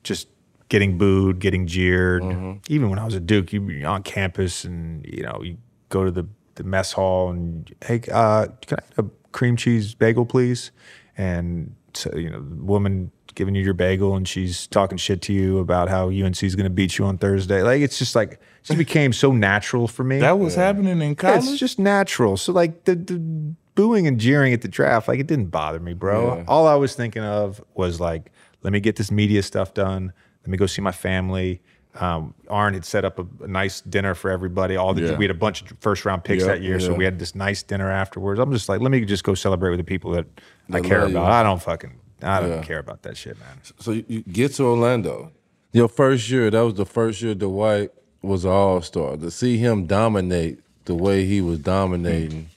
Just 0.03 0.29
getting 0.69 0.99
booed, 0.99 1.39
getting 1.39 1.67
jeered. 1.67 2.23
Even 2.69 2.91
when 2.91 2.99
I 2.99 3.05
was 3.05 3.15
at 3.15 3.27
Duke, 3.27 3.53
you 3.53 3.61
be 3.61 3.85
on 3.85 4.03
campus 4.03 4.65
and 4.65 5.05
you 5.07 5.23
know 5.23 5.41
you 5.43 5.59
go 5.89 6.05
to 6.05 6.11
the, 6.11 6.27
the 6.57 6.65
mess 6.65 6.93
hall 6.93 7.31
and 7.31 7.73
hey, 7.85 8.01
uh, 8.13 8.47
can 8.67 8.79
I 8.79 8.83
have 8.97 9.07
a 9.07 9.11
cream 9.33 9.57
cheese 9.57 9.95
bagel, 9.95 10.27
please? 10.27 10.71
And 11.17 11.75
so, 11.95 12.15
you 12.17 12.29
know, 12.31 12.41
the 12.41 12.63
woman 12.65 13.11
giving 13.35 13.55
you 13.55 13.63
your 13.65 13.75
bagel 13.75 14.15
and 14.15 14.29
she's 14.29 14.67
talking 14.69 14.97
shit 14.97 15.21
to 15.23 15.33
you 15.33 15.59
about 15.59 15.89
how 15.89 16.09
UNC 16.09 16.43
is 16.43 16.55
going 16.55 16.65
to 16.65 16.71
beat 16.71 16.99
you 16.99 17.05
on 17.05 17.19
Thursday. 17.19 17.63
Like 17.63 17.81
it's 17.83 17.99
just 17.99 18.15
like 18.15 18.33
it 18.35 18.41
just 18.63 18.79
became 18.79 19.13
so 19.13 19.33
natural 19.33 19.87
for 19.89 20.05
me. 20.05 20.19
that 20.21 20.39
was 20.39 20.55
happening 20.55 21.01
in 21.03 21.09
Yeah, 21.11 21.15
college. 21.15 21.45
it's 21.45 21.59
just 21.59 21.79
natural. 21.79 22.37
So 22.37 22.53
like 22.53 22.85
the, 22.85 22.95
the 22.95 23.55
booing 23.75 24.07
and 24.07 24.19
jeering 24.21 24.53
at 24.53 24.63
the 24.63 24.69
draft, 24.69 25.09
like 25.09 25.19
it 25.19 25.27
didn't 25.27 25.47
bother 25.47 25.81
me, 25.81 25.95
bro. 25.95 26.37
Yeah. 26.37 26.45
All 26.49 26.67
I 26.67 26.75
was 26.75 26.95
thinking 26.95 27.23
of 27.23 27.63
was 27.75 28.01
like, 28.01 28.31
let 28.63 28.73
me 28.73 28.81
get 28.81 28.97
this 28.97 29.11
media 29.11 29.43
stuff 29.43 29.75
done. 29.75 30.13
Let 30.43 30.49
me 30.51 30.57
go 30.57 30.67
see 30.67 30.83
my 30.83 30.93
family. 30.93 31.61
Um, 31.97 32.35
Arn 32.49 32.75
had 32.75 32.85
set 32.85 33.05
up 33.05 33.19
a, 33.21 33.27
a 33.45 33.47
nice 33.47 33.81
dinner 33.81 34.15
for 34.15 34.31
everybody. 34.31 34.75
All 34.77 34.95
the 34.95 35.03
Yeah. 35.03 35.17
we 35.17 35.25
had 35.25 35.31
a 35.31 35.39
bunch 35.39 35.63
of 35.63 35.77
first 35.81 36.05
round 36.05 36.25
picks 36.25 36.43
Yeah, 36.43 36.49
that 36.49 36.63
year, 36.63 36.81
so 36.81 36.93
we 36.93 37.05
had 37.05 37.19
this 37.21 37.35
nice 37.37 37.63
dinner 37.63 37.89
afterwards. 37.91 38.41
I'm 38.41 38.53
just 38.53 38.69
like, 38.69 38.81
let 38.81 38.91
me 38.91 39.05
just 39.05 39.23
go 39.23 39.35
celebrate 39.35 39.71
with 39.71 39.79
the 39.79 39.85
people 39.85 40.11
that 40.13 40.27
I 40.73 40.81
care 40.81 41.05
about. 41.07 41.31
I 41.31 41.43
don't 41.45 41.63
fucking, 41.63 41.95
I 42.23 42.41
don't 42.41 42.51
Yeah. 42.51 42.63
care 42.63 42.79
about 42.81 43.03
that 43.03 43.17
shit, 43.17 43.39
man. 43.39 43.61
So 43.79 43.93
you, 43.93 44.05
you 44.09 44.23
get 44.23 44.53
to 44.55 44.65
Orlando. 44.65 45.31
Your 45.73 45.89
first 45.89 46.29
year, 46.31 46.51
that 46.51 46.61
was 46.61 46.75
the 46.75 46.85
first 46.87 47.23
year 47.23 47.35
Dwight 47.35 47.91
was 48.23 48.45
an 48.45 48.51
all 48.51 48.81
star. 48.83 49.17
To 49.17 49.31
see 49.31 49.59
him 49.59 49.87
dominate 49.87 50.61
the 50.87 50.95
way 50.95 51.25
he 51.27 51.41
was 51.41 51.59
dominating, 51.61 52.49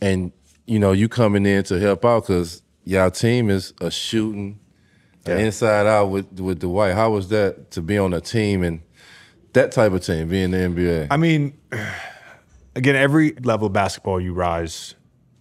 and 0.00 0.32
you 0.66 0.78
know 0.78 0.92
you 0.92 1.08
coming 1.08 1.46
in 1.46 1.64
to 1.64 1.78
help 1.78 2.04
out 2.04 2.26
because 2.26 2.62
y'all 2.84 3.10
team 3.10 3.50
is 3.50 3.72
a 3.80 3.90
shooting, 3.90 4.58
Yeah. 5.26 5.38
inside 5.38 5.86
out 5.86 6.06
with 6.06 6.40
with 6.40 6.60
Dwight. 6.60 6.94
How 6.94 7.10
was 7.10 7.28
that 7.28 7.70
to 7.72 7.82
be 7.82 7.98
on 7.98 8.12
a 8.12 8.20
team 8.20 8.62
and 8.62 8.80
that 9.52 9.72
type 9.72 9.92
of 9.92 10.04
team, 10.04 10.28
being 10.28 10.52
in 10.54 10.74
the 10.74 10.82
NBA? 10.82 11.08
I 11.10 11.16
mean, 11.16 11.54
again, 12.76 12.96
every 12.96 13.32
level 13.42 13.66
of 13.66 13.72
basketball 13.72 14.20
you 14.20 14.32
rise, 14.32 14.94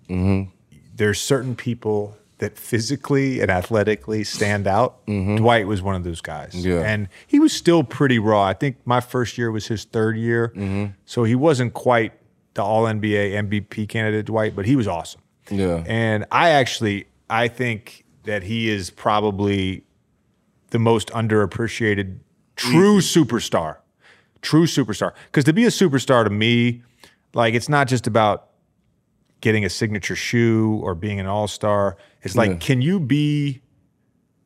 mm-hmm. 0.10 0.50
there's 0.96 1.20
certain 1.20 1.56
people 1.56 2.18
that 2.40 2.58
physically 2.58 3.42
and 3.42 3.52
athletically 3.52 4.24
stand 4.24 4.66
out. 4.66 5.06
Mm-hmm. 5.08 5.36
Dwight 5.38 5.68
was 5.68 5.82
one 5.82 5.96
of 5.96 6.06
those 6.06 6.22
guys. 6.22 6.56
Yeah. 6.56 6.80
And 6.80 7.10
he 7.28 7.38
was 7.38 7.52
still 7.52 7.84
pretty 7.84 8.18
raw. 8.18 8.44
I 8.44 8.54
think 8.54 8.78
my 8.86 9.02
first 9.02 9.38
year 9.38 9.52
was 9.52 9.68
his 9.68 9.84
third 9.84 10.16
year. 10.16 10.54
Mm-hmm. 10.56 10.94
So 11.06 11.26
he 11.26 11.36
wasn't 11.36 11.74
quite 11.74 12.14
the 12.54 12.64
all 12.64 12.84
NBA 12.84 13.34
MVP 13.50 13.88
candidate, 13.90 14.26
Dwight, 14.26 14.56
but 14.56 14.66
he 14.66 14.76
was 14.76 14.88
awesome. 14.88 15.22
Yeah. 15.50 15.84
And 15.88 16.26
I 16.32 16.50
actually, 16.50 17.08
I 17.30 17.48
think 17.48 18.06
that 18.24 18.44
he 18.44 18.70
is 18.70 18.90
probably 18.90 19.84
the 20.72 20.80
most 20.80 21.10
underappreciated 21.10 22.20
true 22.56 23.00
superstar. 23.00 23.78
True 24.42 24.66
superstar. 24.66 25.14
Because 25.26 25.44
to 25.46 25.54
be 25.54 25.66
a 25.66 25.70
superstar 25.70 26.24
to 26.24 26.30
me, 26.30 26.84
like 27.34 27.54
it's 27.54 27.70
not 27.70 27.88
just 27.88 28.08
about 28.08 28.50
getting 29.42 29.64
a 29.66 29.70
signature 29.70 30.16
shoe 30.16 30.80
or 30.84 30.94
being 30.96 31.20
an 31.20 31.26
all-star. 31.26 31.98
It's 32.24 32.36
like, 32.36 32.50
Yeah. 32.52 32.58
can 32.58 32.82
you 32.82 33.00
be 33.00 33.62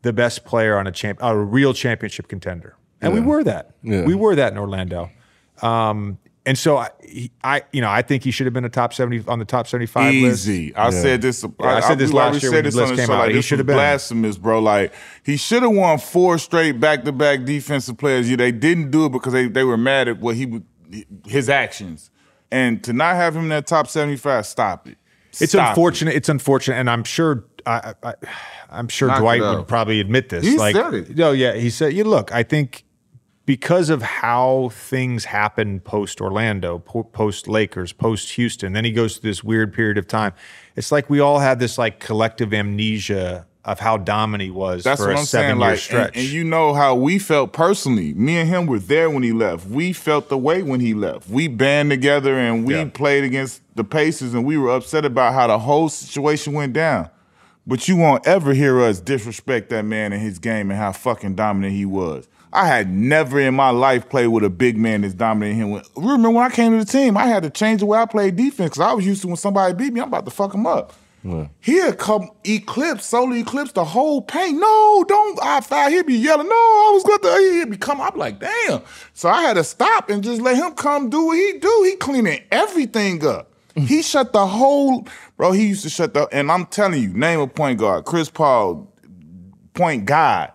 the 0.04 0.14
best 0.14 0.46
player 0.46 0.78
on 0.78 0.86
a 0.86 0.92
champ 0.92 1.18
a 1.22 1.36
real 1.36 1.74
championship 1.74 2.28
contender? 2.28 2.76
And 3.02 3.14
we 3.14 3.20
were 3.20 3.44
that. 3.44 3.72
Yeah. 3.82 4.06
We 4.06 4.16
were 4.16 4.36
that 4.36 4.54
in 4.54 4.58
Orlando. 4.58 5.10
Um, 5.62 6.18
and 6.46 6.58
so 6.58 6.78
I, 6.78 6.90
I, 7.44 7.62
you 7.72 7.82
know, 7.82 7.90
I 7.90 8.02
think 8.02 8.24
he 8.24 8.32
should 8.32 8.46
have 8.46 8.54
been 8.54 8.66
a 8.66 8.70
top 8.70 8.94
seventy 8.94 9.24
on 9.28 9.40
the 9.40 9.46
top 9.46 9.68
seventy-five 9.68 10.14
list. 10.14 10.48
Easy. 10.48 10.76
I 10.76 10.90
said 10.90 11.22
this. 11.22 11.46
I 11.60 11.80
said 11.80 12.00
this 12.00 12.12
last 12.12 12.42
year 12.44 12.52
when 12.52 12.64
this 12.64 12.76
on 12.76 12.82
list 12.82 12.96
came 12.96 13.08
show, 13.08 13.14
out. 13.14 13.28
Like, 13.28 13.36
He 13.36 13.42
should 13.42 13.60
have 13.60 13.66
been. 13.66 13.76
blasphemous, 13.76 14.38
bro. 14.38 14.60
Like 14.60 14.94
he 15.24 15.38
should 15.38 15.64
have 15.64 15.72
won 15.72 15.98
four 16.00 16.38
straight 16.38 16.80
back-to-back 16.80 17.46
defensive 17.46 17.98
players. 17.98 18.30
Yeah, 18.30 18.36
they 18.36 18.52
didn't 18.52 18.92
do 18.92 19.06
it 19.06 19.12
because 19.12 19.34
they, 19.34 19.48
they 19.48 19.64
were 19.64 19.78
mad 19.78 20.08
at 20.08 20.20
what 20.20 20.36
he 20.36 20.62
his 21.26 21.50
actions, 21.50 22.12
and 22.52 22.84
to 22.84 22.94
not 22.94 23.16
have 23.16 23.36
him 23.36 23.44
in 23.44 23.50
that 23.50 23.68
top 23.68 23.88
seventy-five, 23.88 24.46
stop 24.46 24.88
it. 24.88 24.98
It's 25.40 25.54
Stop 25.54 25.66
it. 25.66 25.70
unfortunate. 25.70 26.16
It's 26.16 26.30
unfortunate, 26.30 26.76
and 26.76 26.90
I'm 26.90 27.04
sure. 27.04 27.46
I, 27.66 27.94
I, 28.04 28.14
I'm 28.70 28.90
sure 28.90 29.08
Knock 29.08 29.20
Dwight 29.20 29.42
would 29.42 29.68
probably 29.70 30.02
admit 30.02 30.28
this. 30.28 30.44
He 30.44 30.58
like, 30.58 30.76
said 30.76 30.94
it. 30.94 31.16
No, 31.16 31.32
yeah, 31.32 31.54
he 31.54 31.70
said. 31.70 31.94
You 31.94 32.04
look. 32.04 32.34
I 32.34 32.44
think 32.44 32.84
because 33.46 33.90
of 33.90 34.02
how 34.02 34.70
things 34.72 35.26
happen 35.26 35.80
post 35.82 36.22
Orlando, 36.22 36.80
post 36.80 37.48
Lakers, 37.48 37.92
post 37.92 38.32
Houston, 38.34 38.74
then 38.74 38.86
he 38.86 38.92
goes 38.92 39.18
through 39.18 39.30
this 39.30 39.44
weird 39.44 39.74
period 39.74 39.98
of 39.98 40.08
time. 40.08 40.34
It's 40.76 40.92
like 40.92 41.10
we 41.10 41.20
all 41.20 41.40
had 41.40 41.60
this 41.60 41.78
like 41.78 42.00
collective 42.00 42.54
amnesia 42.54 43.46
of 43.66 43.80
how 43.80 43.96
dominant 43.96 44.44
he 44.44 44.52
was 44.52 44.84
That's 44.84 45.00
for 45.02 45.08
what 45.08 45.16
a 45.16 45.20
I'm 45.20 45.26
seven 45.26 45.48
saying. 45.52 45.60
year 45.60 45.70
Like, 45.70 45.80
stretch. 45.80 46.08
and, 46.10 46.18
and 46.18 46.26
you 46.28 46.44
know 46.44 46.74
how 46.74 46.96
we 46.96 47.18
felt 47.18 47.54
personally. 47.54 48.14
Me 48.14 48.38
and 48.38 48.50
him 48.50 48.66
were 48.66 48.80
there 48.80 49.10
when 49.10 49.24
he 49.24 49.32
left. 49.32 49.68
We 49.68 49.94
felt 49.94 50.28
the 50.28 50.38
way 50.38 50.62
when 50.64 50.82
he 50.82 50.94
left. 50.94 51.30
We 51.30 51.48
band 51.48 51.90
together 51.90 52.38
and 52.38 52.66
we 52.66 52.76
Yeah. 52.76 52.90
played 52.94 53.24
against 53.24 53.62
the 53.76 53.86
Pacers, 53.86 54.34
and 54.34 54.44
we 54.46 54.58
were 54.58 54.70
upset 54.70 55.06
about 55.06 55.34
how 55.34 55.48
the 55.48 55.60
whole 55.60 55.88
situation 55.90 56.52
went 56.54 56.74
down. 56.74 57.10
But 57.66 57.88
you 57.88 57.96
won't 57.96 58.28
ever 58.28 58.54
hear 58.54 58.82
us 58.82 59.00
disrespect 59.00 59.70
that 59.70 59.84
man 59.86 60.12
and 60.12 60.22
his 60.22 60.40
game 60.40 60.70
and 60.70 60.78
how 60.78 60.92
fucking 60.92 61.36
dominant 61.36 61.74
he 61.74 61.86
was. 61.86 62.28
I 62.54 62.68
had 62.68 62.90
never 62.90 63.40
in 63.40 63.56
my 63.56 63.72
life 63.72 64.08
played 64.10 64.28
with 64.28 64.44
a 64.44 64.50
big 64.50 64.78
man 64.78 65.04
as 65.04 65.14
dominant 65.14 65.60
as 65.60 65.88
him. 65.88 66.04
Remember 66.04 66.30
when 66.30 66.46
I 66.46 66.54
came 66.54 66.72
to 66.78 66.86
the 66.86 66.92
team, 66.92 67.18
I 67.18 67.26
had 67.26 67.44
to 67.44 67.50
change 67.50 67.80
the 67.80 67.86
way 67.86 67.98
I 67.98 68.06
played 68.06 68.36
defense 68.36 68.72
because 68.72 68.80
I 68.80 68.94
was 68.94 69.06
used 69.06 69.22
to 69.24 69.28
when 69.28 69.38
somebody 69.38 69.74
beat 69.74 69.94
me, 69.94 70.02
I'm 70.02 70.08
about 70.08 70.26
to 70.26 70.32
fuck 70.32 70.54
him 70.54 70.68
up. 70.68 70.94
He 71.62 71.80
had 71.80 71.98
come 71.98 72.30
eclipse, 72.44 73.06
solely 73.06 73.40
eclipse 73.40 73.72
the 73.72 73.86
whole 73.86 74.22
paint. 74.22 74.60
No, 74.60 75.06
don't 75.08 75.40
I 75.42 75.62
foul. 75.62 75.90
He'd 75.90 76.06
be 76.06 76.16
yelling, 76.16 76.50
no, 76.50 76.54
I 76.54 76.92
was 76.94 77.04
good 77.04 77.22
to 77.22 77.60
he'd 77.60 77.72
be 77.72 77.78
coming. 77.78 78.06
I'm 78.06 78.18
like, 78.18 78.40
damn. 78.40 78.82
So 79.14 79.30
I 79.30 79.42
had 79.42 79.54
to 79.54 79.64
stop 79.64 80.10
and 80.10 80.22
just 80.22 80.42
let 80.42 80.58
him 80.58 80.74
come 80.74 81.10
do 81.10 81.28
what 81.28 81.38
he 81.38 81.60
do. 81.60 81.84
He 81.86 81.96
cleaning 81.96 82.42
everything 82.52 83.26
up. 83.26 83.50
Mm. 83.78 83.88
He 83.88 84.02
shut 84.02 84.34
the 84.34 84.46
whole 84.46 85.08
bro, 85.38 85.54
he 85.54 85.68
used 85.68 85.84
to 85.84 85.90
shut 85.90 86.14
the 86.14 86.28
and 86.34 86.52
I'm 86.52 86.66
telling 86.66 87.02
you, 87.02 87.14
name 87.14 87.40
a 87.40 87.48
point 87.48 87.80
guard, 87.80 88.04
Chris 88.04 88.30
Paul, 88.30 88.92
point 89.74 90.06
guard. 90.06 90.52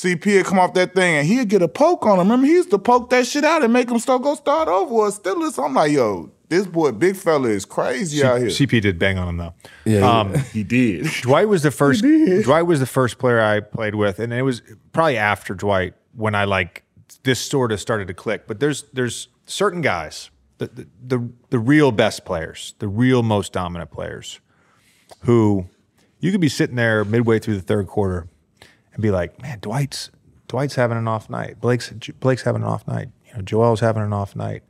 CP 0.00 0.36
would 0.38 0.46
come 0.46 0.58
off 0.58 0.72
that 0.74 0.94
thing 0.94 1.16
and 1.16 1.26
he'd 1.26 1.48
get 1.48 1.60
a 1.60 1.68
poke 1.68 2.06
on 2.06 2.12
him. 2.18 2.20
Remember, 2.20 2.46
he 2.46 2.52
used 2.54 2.70
to 2.70 2.78
poke 2.78 3.10
that 3.10 3.26
shit 3.26 3.44
out 3.44 3.62
and 3.62 3.70
make 3.70 3.90
him 3.90 3.98
start 3.98 4.22
go 4.22 4.34
start 4.34 4.66
over 4.66 4.94
or 4.94 5.10
still 5.10 5.42
is. 5.42 5.58
I'm 5.58 5.74
like, 5.74 5.92
yo, 5.92 6.30
this 6.48 6.66
boy, 6.66 6.92
big 6.92 7.16
fella, 7.16 7.48
is 7.50 7.66
crazy 7.66 8.24
out 8.24 8.38
here. 8.38 8.48
CP 8.48 8.80
did 8.80 8.98
bang 8.98 9.18
on 9.18 9.28
him 9.28 9.36
though. 9.36 9.54
Yeah, 9.84 10.20
Um, 10.20 10.34
he 10.52 10.64
did. 10.64 11.04
Dwight 11.20 11.48
was 11.48 11.62
the 11.62 11.70
first. 11.70 12.02
Dwight 12.02 12.64
was 12.64 12.80
the 12.80 12.86
first 12.86 13.18
player 13.18 13.40
I 13.42 13.60
played 13.60 13.94
with, 13.94 14.18
and 14.18 14.32
it 14.32 14.42
was 14.42 14.62
probably 14.92 15.18
after 15.18 15.54
Dwight 15.54 15.92
when 16.14 16.34
I 16.34 16.44
like 16.44 16.82
this 17.22 17.38
sort 17.38 17.70
of 17.70 17.78
started 17.78 18.08
to 18.08 18.14
click. 18.14 18.46
But 18.46 18.58
there's 18.58 18.84
there's 18.94 19.28
certain 19.44 19.82
guys, 19.82 20.30
the 20.56 20.66
the 20.68 20.88
the, 21.18 21.28
the 21.50 21.58
real 21.58 21.92
best 21.92 22.24
players, 22.24 22.74
the 22.78 22.88
real 22.88 23.22
most 23.22 23.52
dominant 23.52 23.90
players, 23.90 24.40
who 25.20 25.66
you 26.20 26.32
could 26.32 26.40
be 26.40 26.48
sitting 26.48 26.76
there 26.76 27.04
midway 27.04 27.38
through 27.38 27.56
the 27.56 27.62
third 27.62 27.86
quarter 27.86 28.28
and 28.92 29.02
be 29.02 29.10
like, 29.10 29.40
man, 29.42 29.58
Dwight's 29.60 30.10
Dwight's 30.48 30.74
having 30.74 30.98
an 30.98 31.06
off 31.08 31.30
night. 31.30 31.60
Blake's 31.60 31.90
Blake's 32.20 32.42
having 32.42 32.62
an 32.62 32.68
off 32.68 32.86
night. 32.88 33.08
You 33.28 33.34
know, 33.36 33.42
Joel's 33.42 33.80
having 33.80 34.02
an 34.02 34.12
off 34.12 34.34
night, 34.34 34.62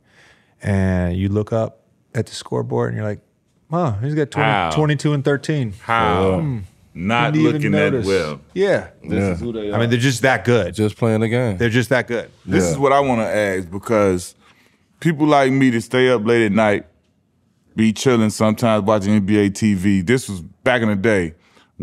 and 0.61 1.15
you 1.17 1.29
look 1.29 1.51
up 1.51 1.79
at 2.13 2.27
the 2.27 2.35
scoreboard 2.35 2.89
and 2.89 2.97
you're 2.97 3.07
like, 3.07 3.21
huh, 3.71 3.93
he's 4.01 4.13
got 4.15 4.29
20, 4.31 4.75
22 4.75 5.13
and 5.13 5.23
13. 5.25 5.73
How? 5.81 6.39
Hmm. 6.39 6.59
Not 6.93 7.33
Didn't 7.33 7.53
looking 7.53 7.71
that 7.71 8.03
well. 8.03 8.41
Yeah. 8.53 8.89
This 9.01 9.13
Yeah. 9.13 9.35
who 9.35 9.53
they 9.53 9.71
I 9.71 9.79
mean, 9.79 9.89
they're 9.89 9.97
just 9.97 10.21
that 10.23 10.43
good. 10.43 10.75
just 10.75 10.97
playing 10.97 11.21
the 11.21 11.29
game. 11.29 11.57
They're 11.57 11.69
just 11.69 11.87
that 11.89 12.05
good. 12.05 12.29
This 12.45 12.65
is 12.65 12.77
what 12.77 12.91
I 12.91 12.99
want 12.99 13.21
to 13.21 13.25
ask 13.27 13.71
because 13.71 14.35
people 14.99 15.25
like 15.25 15.51
me 15.53 15.71
to 15.71 15.79
stay 15.79 16.09
up 16.09 16.25
late 16.25 16.45
at 16.45 16.51
night, 16.51 16.85
be 17.77 17.93
chilling 17.93 18.29
sometimes 18.29 18.83
watching 18.83 19.25
NBA 19.25 19.51
TV. 19.51 20.05
This 20.05 20.27
was 20.27 20.41
back 20.41 20.81
in 20.81 20.89
the 20.89 20.97
day. 20.97 21.33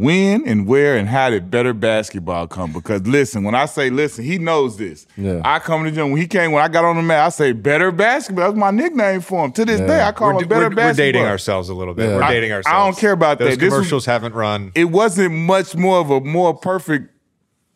When 0.01 0.47
and 0.47 0.67
where 0.67 0.97
and 0.97 1.09
how 1.09 1.31
did 1.31 1.51
better 1.51 1.73
basketball 1.73 2.47
come? 2.47 2.73
Because 2.73 3.07
listen, 3.07 3.43
when 3.45 3.55
I 3.55 3.67
say 3.67 3.91
listen, 3.91 4.25
he 4.25 4.39
knows 4.39 4.77
this. 4.77 5.07
Yeah. 5.17 5.41
I 5.45 5.59
come 5.59 5.85
to 5.85 5.91
the 5.91 5.97
gym 5.97 6.11
when 6.13 6.21
he 6.21 6.27
came 6.27 6.53
when 6.53 6.63
I 6.63 6.69
got 6.69 6.85
on 6.85 6.97
the 6.97 7.03
mat. 7.03 7.27
I 7.27 7.29
say 7.31 7.53
better 7.53 7.91
basketball. 7.91 8.47
That's 8.47 8.57
my 8.59 8.71
nickname 8.71 9.21
for 9.21 9.45
him. 9.45 9.53
To 9.53 9.65
this 9.65 9.81
Yeah. 9.81 9.87
day, 9.87 10.03
I 10.03 10.13
call 10.13 10.35
We're, 10.35 10.43
him 10.43 10.49
better 10.49 10.61
we're- 10.61 10.69
we're 10.71 10.75
basketball. 10.77 11.05
dating 11.07 11.25
ourselves 11.25 11.69
a 11.69 11.75
little 11.75 11.95
bit. 11.95 12.11
Yeah. 12.11 12.17
We're 12.17 12.29
dating 12.29 12.53
ourselves. 12.53 12.67
I 12.67 12.71
ourselves. 12.79 12.97
don't 12.97 13.01
care 13.01 13.13
about 13.13 13.39
Those 13.39 13.51
that. 13.51 13.59
This 13.61 13.71
was- 13.71 13.75
commercials 13.79 14.07
haven't 14.07 14.35
run. 14.35 14.73
it 14.75 14.85
wasn't 14.91 15.35
much 15.35 15.75
more 15.75 15.99
of 15.99 16.11
a 16.11 16.21
more 16.21 16.55
perfect. 16.55 17.11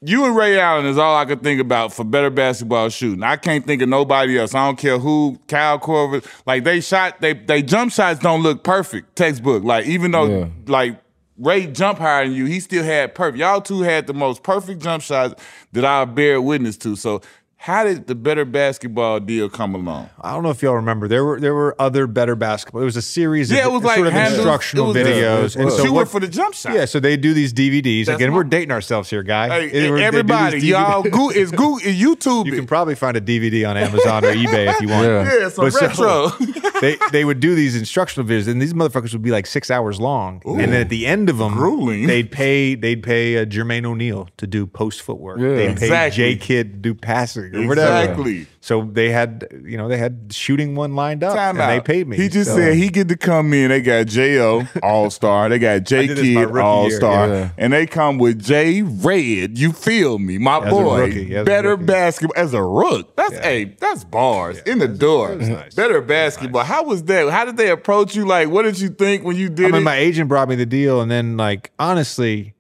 You 0.05 0.25
and 0.25 0.35
Ray 0.37 0.59
Allen 0.59 0.87
is 0.87 0.99
all 0.99 1.17
I 1.17 1.25
could 1.25 1.43
think 1.45 1.61
about 1.61 1.93
for 1.93 2.03
better 2.05 2.29
basketball 2.31 2.89
shooting. 2.89 3.23
I 3.23 3.37
can't 3.37 3.65
think 3.65 3.83
of 3.83 3.89
nobody 3.89 4.37
else. 4.39 4.53
I 4.53 4.67
don't 4.67 4.77
care 4.79 4.99
who, 4.99 5.39
Kyle 5.47 5.79
Korver. 5.79 6.25
Like 6.45 6.65
they 6.65 6.81
shot, 6.81 7.21
they 7.21 7.35
they 7.35 7.63
jump 7.63 7.93
shots 7.93 8.19
don't 8.21 8.43
look 8.43 8.65
perfect. 8.65 9.15
Textbook. 9.15 9.63
Like 9.63 9.87
even 9.87 10.11
though 10.11 10.27
Yeah. 10.27 10.47
like 10.67 10.99
Ray 11.43 11.67
jump 11.67 11.99
higher 11.99 12.25
than 12.25 12.35
you. 12.35 12.45
He 12.45 12.61
still 12.61 12.85
had 12.85 13.17
perfect. 13.17 13.39
Y'all 13.39 13.61
two 13.61 13.83
had 13.83 14.07
the 14.07 14.15
most 14.15 14.45
perfect 14.45 14.81
jump 14.81 15.03
shots 15.03 15.35
that 15.73 15.85
I 15.85 16.05
bear 16.05 16.41
witness 16.41 16.77
to. 16.79 16.95
So 16.95 17.21
how 17.63 17.85
did 17.85 18.09
the 18.09 18.17
better 18.17 18.45
basketball 18.45 19.21
deal 19.21 19.49
come 19.49 19.73
along? 19.77 20.11
I 20.21 20.33
don't 20.33 20.43
know 20.43 20.51
if 20.51 20.63
y'all 20.63 20.75
remember. 20.75 21.07
There 21.07 21.25
were 21.25 21.39
there 21.39 21.55
were 21.55 21.77
other 21.81 22.09
better 22.09 22.35
basketball. 22.35 22.83
It 22.83 22.87
was 22.87 22.97
a 22.97 23.03
series 23.03 23.53
Yeah, 23.53 23.61
of 23.61 23.67
it 23.67 23.73
was 23.75 23.83
like 23.85 23.95
sort 23.97 24.09
of 24.09 24.13
handles- 24.15 24.39
instructional 24.39 24.97
it 24.97 24.99
was- 25.05 25.07
videos. 25.09 25.55
yeah, 25.57 25.63
and 25.63 25.71
so 25.71 25.77
Shooting 25.79 25.95
what, 25.95 26.09
for 26.09 26.19
the 26.19 26.27
jump 26.27 26.55
shot. 26.55 26.75
yeah, 26.75 26.87
so 26.87 26.99
they 26.99 27.17
do 27.17 27.33
these 27.33 27.53
DVDs. 27.53 28.07
That's 28.07 28.17
Again, 28.17 28.31
my- 28.31 28.37
we're 28.39 28.45
dating 28.45 28.73
ourselves 28.73 29.11
here, 29.11 29.23
guy. 29.23 29.49
Hey, 29.49 29.67
It- 29.67 29.73
they 29.75 29.87
do 29.87 29.95
these 29.95 30.03
everybody, 30.03 30.61
y'all, 30.67 31.03
go, 31.19 31.31
it's 31.31 31.53
go, 31.53 31.79
YouTube. 31.79 32.47
You 32.47 32.53
can 32.53 32.67
probably 32.67 32.97
find 32.97 33.17
a 33.17 33.21
DVD 33.21 33.65
on 33.71 33.77
Amazon 33.77 34.25
or 34.25 34.33
eBay 34.35 34.69
if 34.69 34.81
you 34.81 34.89
want. 34.89 35.07
Yeah. 35.07 35.39
yeah, 35.43 35.49
some 35.49 35.67
But 35.67 35.73
so- 35.73 35.87
retro. 35.87 36.71
they 36.81 36.97
they 37.13 37.25
would 37.25 37.39
do 37.39 37.55
these 37.55 37.77
instructional 37.77 38.29
videos, 38.29 38.49
and 38.49 38.61
these 38.61 38.75
motherfuckers 38.75 39.13
would 39.13 39.23
be 39.23 39.31
like 39.31 39.47
six 39.47 39.71
hours 39.71 40.01
long. 40.01 40.43
and 40.45 40.59
then 40.59 40.73
at 40.75 40.89
the 40.89 41.07
end 41.07 41.31
of 41.31 41.39
them, 41.39 41.53
Grueling. 41.55 42.09
they'd 42.09 42.33
pay 42.33 42.75
they'd 42.75 43.05
pay 43.05 43.39
uh, 43.39 43.45
Jermaine 43.45 43.85
O'Neal 43.87 44.29
to 44.39 44.49
do 44.49 44.67
post 44.67 45.01
footwork. 45.03 45.39
Yeah. 45.39 45.55
they'd 45.55 45.77
pay 45.77 45.87
Exactly. 45.87 46.35
J 46.35 46.37
Kidd 46.37 46.73
to 46.73 46.79
do 46.81 46.95
passing 46.95 47.52
or 47.55 47.67
whatever. 47.69 48.01
Exactly. 48.03 48.47
So 48.61 48.89
they 48.93 49.11
had 49.11 49.49
you 49.65 49.77
know 49.77 49.89
they 49.89 49.97
had 49.99 50.29
shooting 50.33 50.75
one 50.77 50.95
lined 50.95 51.25
up, 51.25 51.35
Time 51.35 51.57
and 51.57 51.61
out. 51.63 51.69
they 51.69 51.81
paid 51.81 52.07
me. 52.07 52.17
He 52.17 52.29
just 52.29 52.51
So- 52.51 52.57
said 52.57 52.75
he 52.77 52.89
get 52.89 53.09
to 53.09 53.17
come 53.17 53.53
in. 53.53 53.71
They 53.71 53.81
got 53.81 54.07
Jo 54.07 54.67
All 54.83 55.11
Star. 55.11 55.49
They 55.49 55.59
got 55.59 55.83
J 55.85 56.07
did 56.07 56.17
this 56.19 56.35
my 56.35 56.45
Kid 56.47 56.57
All 56.59 56.91
Star, 56.91 57.29
yeah. 57.29 57.49
and 57.59 57.73
they 57.73 57.87
come 57.87 58.19
with 58.19 58.43
J 58.43 58.83
Red. 58.83 59.59
You 59.59 59.73
feel 59.73 60.19
me, 60.19 60.39
my 60.39 60.59
As 60.65 60.71
boy? 60.71 61.01
rookie, 61.07 61.35
as 61.35 61.43
a 61.43 61.45
Better 61.45 61.77
basketball 61.77 62.41
as 62.41 62.55
a 62.55 62.63
rook. 62.63 63.17
That's 63.17 63.37
hey, 63.39 63.65
that's 63.81 64.05
bars 64.05 64.59
in 64.61 64.79
the 64.79 64.89
door. 64.89 65.35
nice. 65.35 65.75
Better 65.75 66.01
basketball. 66.01 66.63
How 66.65 66.85
was 66.85 67.03
that? 67.05 67.31
How 67.31 67.45
did 67.45 67.57
they 67.57 67.71
approach 67.71 68.15
you? 68.15 68.25
Like, 68.27 68.49
what 68.49 68.63
did 68.63 68.79
you 68.79 68.89
think 68.91 69.25
when 69.25 69.37
you 69.37 69.49
did 69.49 69.67
I 69.67 69.69
it? 69.69 69.73
mean, 69.73 69.83
my 69.83 69.97
agent 69.97 70.29
brought 70.29 70.49
me 70.49 70.55
the 70.55 70.67
deal, 70.67 71.01
and 71.01 71.11
then 71.11 71.37
like 71.37 71.73
honestly, 71.79 72.55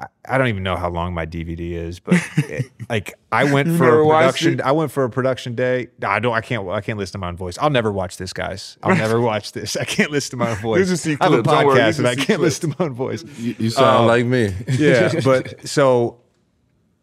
I, 0.00 0.06
I 0.24 0.38
don't 0.38 0.48
even 0.48 0.62
know 0.62 0.76
how 0.76 0.88
long 0.88 1.12
my 1.12 1.26
DVD 1.26 1.72
is, 1.72 2.00
but 2.00 2.14
it- 2.38 2.70
like 2.88 3.14
I 3.30 3.44
went 3.52 3.76
for 3.76 4.00
a 4.00 4.06
production. 4.06 4.60
I 4.62 4.72
went 4.72 4.90
for 4.90 5.04
a 5.04 5.10
production 5.10 5.54
day. 5.54 5.88
I 6.02 6.18
don't. 6.18 6.34
I 6.34 6.40
can't. 6.40 6.68
I 6.68 6.80
can't 6.80 6.98
listen 6.98 7.12
to 7.12 7.18
my 7.18 7.28
own 7.28 7.36
voice. 7.36 7.58
I'll 7.58 7.70
never 7.70 7.92
watch 7.92 8.16
this, 8.16 8.32
guys. 8.32 8.78
I'll 8.82 8.96
never 9.06 9.20
watch 9.20 9.52
this. 9.52 9.76
I 9.76 9.84
can't 9.84 10.10
listen 10.10 10.30
to 10.30 10.36
my 10.44 10.50
own 10.50 10.56
voice. 10.56 10.88
just 10.88 11.04
see 11.04 11.16
I 11.20 11.24
have 11.24 11.32
a. 11.32 11.36
Worry, 11.42 11.78
podcast, 11.78 11.98
and 11.98 12.08
I 12.08 12.14
can't 12.14 12.26
clips. 12.26 12.40
listen 12.40 12.70
to 12.70 12.76
my 12.78 12.84
own 12.86 12.94
voice. 12.94 13.24
You, 13.38 13.54
you 13.58 13.70
sound 13.70 14.00
um, 14.00 14.06
like 14.06 14.26
me. 14.26 14.54
Yeah, 14.68 15.20
but 15.24 15.68
so 15.68 16.20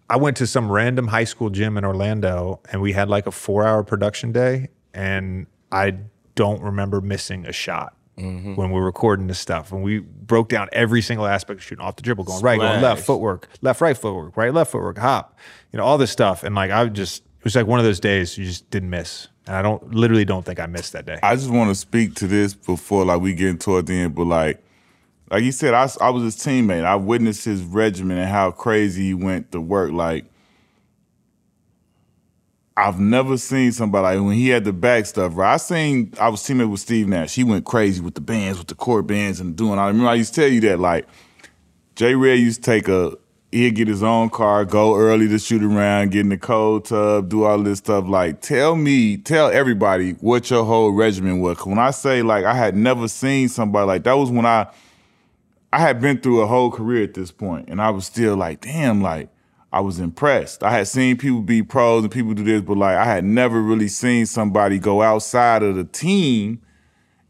I 0.10 0.18
went 0.18 0.38
to 0.38 0.48
some 0.48 0.72
random 0.72 1.08
high 1.08 1.26
school 1.26 1.50
gym 1.50 1.78
in 1.78 1.86
Orlando, 1.86 2.62
and 2.72 2.82
we 2.82 2.93
had 2.93 3.10
like 3.10 3.28
a 3.28 3.32
four-hour 3.32 3.84
production 3.84 4.32
day, 4.32 4.70
and 4.93 5.48
I 5.72 5.98
don't 6.36 6.62
remember 6.62 7.02
missing 7.02 7.45
a 7.45 7.52
shot 7.52 7.97
Mm-hmm. 8.18 8.55
when 8.55 8.72
we're 8.72 8.84
recording 8.84 9.28
this 9.28 9.38
stuff. 9.38 9.72
And 9.72 9.84
we 9.84 9.99
broke 9.99 10.49
down 10.49 10.70
every 10.72 11.03
single 11.03 11.28
aspect 11.28 11.59
of 11.59 11.63
shooting 11.63 11.86
off 11.86 11.97
the 11.97 12.01
dribble, 12.01 12.24
going 12.24 12.41
right, 12.41 12.59
going 12.59 12.82
left, 12.82 13.05
footwork, 13.05 13.47
left, 13.61 13.80
right, 13.80 13.95
footwork, 13.95 14.36
right, 14.36 14.51
left, 14.51 14.72
footwork, 14.72 14.97
hop, 14.97 15.38
you 15.72 15.78
know, 15.78 15.84
all 15.84 15.99
this 15.99 16.09
stuff. 16.11 16.43
And 16.43 16.55
like 16.55 16.72
I 16.72 16.88
just, 16.88 17.24
it 17.24 17.43
was 17.43 17.55
like 17.55 17.68
one 17.68 17.78
of 17.80 17.86
those 17.86 17.99
days 17.99 18.36
you 18.36 18.45
just 18.45 18.68
didn't 18.72 18.89
miss, 18.89 19.28
and 19.45 19.55
I 19.55 19.61
don't 19.61 19.93
literally 19.93 20.26
don't 20.26 20.43
think 20.43 20.59
I 20.59 20.65
missed 20.65 20.93
that 20.93 21.05
day. 21.05 21.20
I 21.22 21.36
just 21.36 21.51
want 21.51 21.70
to 21.70 21.76
speak 21.76 22.15
to 22.15 22.28
this 22.28 22.55
before 22.55 23.05
like 23.05 23.22
we 23.22 23.36
get 23.36 23.59
toward 23.59 23.86
the 23.86 23.93
end, 23.93 24.15
but 24.15 24.26
like 24.26 24.63
like 25.30 25.43
you 25.43 25.51
said, 25.51 25.74
I, 25.74 25.89
I 26.01 26.09
was 26.09 26.24
his 26.24 26.38
teammate. 26.38 26.86
I 26.86 26.95
witnessed 26.95 27.45
his 27.45 27.61
regimen 27.61 28.18
and 28.18 28.30
how 28.30 28.51
crazy 28.51 29.07
he 29.07 29.13
went 29.13 29.51
to 29.51 29.61
work. 29.61 29.91
Like 29.91 30.26
I've 32.78 32.99
never 32.99 33.39
seen 33.39 33.71
somebody 33.71 34.17
like 34.17 34.25
when 34.25 34.36
he 34.36 34.49
had 34.49 34.63
the 34.63 34.71
back 34.71 35.07
stuff, 35.07 35.36
right? 35.36 35.55
I 35.55 35.57
seen 35.57 36.13
I 36.19 36.30
was 36.30 36.41
teammate 36.41 36.69
with 36.69 36.80
Steve 36.80 37.07
Nash. 37.07 37.34
He 37.34 37.43
went 37.43 37.65
crazy 37.65 38.01
with 38.01 38.13
the 38.13 38.21
bands, 38.21 38.59
with 38.59 38.67
the 38.67 38.75
court 38.75 39.07
bands 39.07 39.39
and 39.39 39.55
doing 39.55 39.80
all 39.80 39.86
I 39.86 39.88
remember 39.88 40.09
I 40.09 40.13
used 40.13 40.36
to 40.36 40.41
tell 40.41 40.49
you 40.49 40.61
that 40.61 40.80
like 40.80 41.07
Jay 41.95 42.13
Red 42.13 42.38
used 42.38 42.63
to 42.63 42.71
take 42.71 42.88
a 42.88 43.17
he'd 43.51 43.73
get 43.73 43.88
his 43.88 44.03
own 44.03 44.30
car, 44.30 44.63
go 44.63 44.95
early 44.95 45.28
to 45.28 45.39
shoot 45.39 45.63
around, 45.63 46.11
get 46.11 46.19
in 46.21 46.30
the 46.30 46.38
cold 46.38 46.86
tub, 46.86 47.30
do 47.30 47.45
all 47.45 47.57
this 47.63 47.80
stuff. 47.80 48.07
Like, 48.07 48.41
tell 48.41 48.75
me, 48.75 49.17
tell 49.17 49.49
everybody 49.49 50.11
what 50.11 50.49
your 50.51 50.63
whole 50.63 50.91
regimen 50.91 51.39
was. 51.39 51.65
when 51.65 51.80
I 51.80 51.89
say 51.89 52.21
like 52.21 52.45
I 52.45 52.53
had 52.53 52.75
never 52.75 53.07
seen 53.07 53.49
somebody 53.49 53.88
like 53.88 54.03
that 54.03 54.13
was 54.13 54.30
when 54.30 54.45
I 54.45 54.67
I 55.73 55.80
had 55.80 55.99
been 55.99 56.19
through 56.19 56.41
a 56.41 56.47
whole 56.47 56.69
career 56.69 57.03
at 57.03 57.15
this 57.15 57.32
point, 57.32 57.69
and 57.69 57.82
I 57.82 57.89
was 57.89 58.05
still 58.05 58.38
like, 58.38 58.61
damn, 58.61 59.01
like 59.01 59.30
I 59.72 59.82
was 59.82 59.99
impressed. 59.99 60.63
I 60.63 60.72
had 60.72 60.88
seen 60.88 61.18
people 61.18 61.41
be 61.41 61.61
pros 61.61 62.03
and 62.03 62.11
people 62.11 62.34
do 62.34 62.43
this, 62.43 62.61
but 62.61 62.78
like 62.78 62.95
I 62.97 63.05
had 63.05 63.24
never 63.24 63.61
really 63.61 63.89
seen 63.89 64.26
somebody 64.26 64.80
go 64.80 65.01
outside 65.01 65.61
of 65.63 65.76
the 65.76 65.84
team 65.84 66.61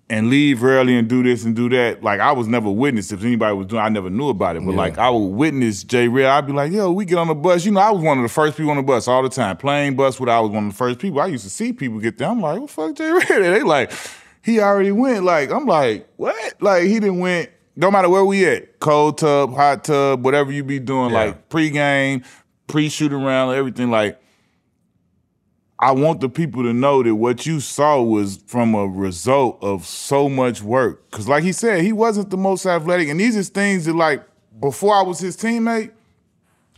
and 0.10 0.30
leave 0.30 0.64
early 0.64 0.96
and 0.96 1.10
do 1.10 1.22
this 1.22 1.44
and 1.44 1.56
do 1.56 1.68
that. 1.70 2.04
Like 2.04 2.20
I 2.20 2.32
was 2.32 2.48
never 2.48 2.70
witness 2.70 3.12
if 3.12 3.24
anybody 3.24 3.56
was 3.56 3.68
doing. 3.68 3.82
I 3.82 3.90
never 3.90 4.10
knew 4.10 4.30
about 4.30 4.56
it, 4.56 4.66
but 4.66 4.76
like 4.76 4.98
I 4.98 5.10
would 5.10 5.20
witness 5.28 5.84
Jay 5.84 6.08
Red. 6.08 6.28
I'd 6.28 6.46
be 6.46 6.54
like, 6.54 6.72
yo, 6.72 6.92
we 6.92 7.06
get 7.06 7.18
on 7.18 7.28
the 7.28 7.36
bus. 7.36 7.66
You 7.66 7.72
know, 7.72 7.82
I 7.82 7.92
was 7.92 8.04
one 8.04 8.18
of 8.18 8.24
the 8.24 8.30
first 8.30 8.56
people 8.56 8.72
on 8.72 8.78
the 8.78 8.84
bus 8.84 9.08
all 9.08 9.24
the 9.24 9.30
time. 9.30 9.58
Plane 9.58 9.96
bus, 9.96 10.20
where 10.20 10.30
I 10.30 10.40
was 10.40 10.52
one 10.52 10.68
of 10.68 10.72
the 10.72 10.78
first 10.78 11.00
people. 11.00 11.20
I 11.20 11.26
used 11.28 11.44
to 11.44 11.50
see 11.50 11.74
people 11.74 12.00
get 12.00 12.18
there. 12.18 12.30
I'm 12.30 12.40
like, 12.40 12.60
what 12.60 12.68
the 12.68 12.74
fuck, 12.74 12.96
Jay 12.96 13.12
Red? 13.12 13.28
They 13.28 13.64
like, 13.64 13.92
he 14.44 14.60
already 14.62 14.92
went. 14.92 15.26
Like 15.26 15.52
I'm 15.52 15.66
like, 15.66 16.08
what? 16.16 16.62
Like 16.62 16.84
he 16.84 17.00
didn't 17.00 17.20
went. 17.20 17.50
No 17.80 17.92
matter 17.92 18.10
where 18.10 18.26
we 18.26 18.44
at, 18.48 18.80
cold 18.80 19.20
tub, 19.20 19.54
hot 19.54 19.84
tub, 19.84 20.26
whatever 20.26 20.52
you 20.52 20.64
be 20.64 20.80
doing, 20.80 21.12
Yeah. 21.12 21.18
like 21.26 21.50
pregame, 21.50 22.26
pre-shoot 22.68 23.14
around, 23.14 23.54
everything. 23.54 23.92
Like 23.92 24.20
I 25.80 25.92
want 25.92 26.22
the 26.22 26.30
people 26.30 26.64
to 26.64 26.74
know 26.74 27.04
that 27.04 27.14
what 27.14 27.46
you 27.46 27.60
saw 27.60 28.02
was 28.02 28.38
from 28.48 28.74
a 28.74 28.88
result 28.88 29.60
of 29.62 29.86
so 29.86 30.28
much 30.28 30.64
work. 30.64 31.10
Cause 31.12 31.28
like 31.28 31.44
he 31.44 31.52
said, 31.52 31.84
he 31.84 31.94
wasn't 31.94 32.32
the 32.32 32.38
most 32.38 32.66
athletic. 32.66 33.10
And 33.10 33.20
these 33.20 33.38
are 33.38 33.44
things 33.44 33.86
that 33.86 33.96
like 33.96 34.24
before 34.60 34.96
I 34.96 35.04
was 35.04 35.20
his 35.20 35.38
teammate, 35.38 35.92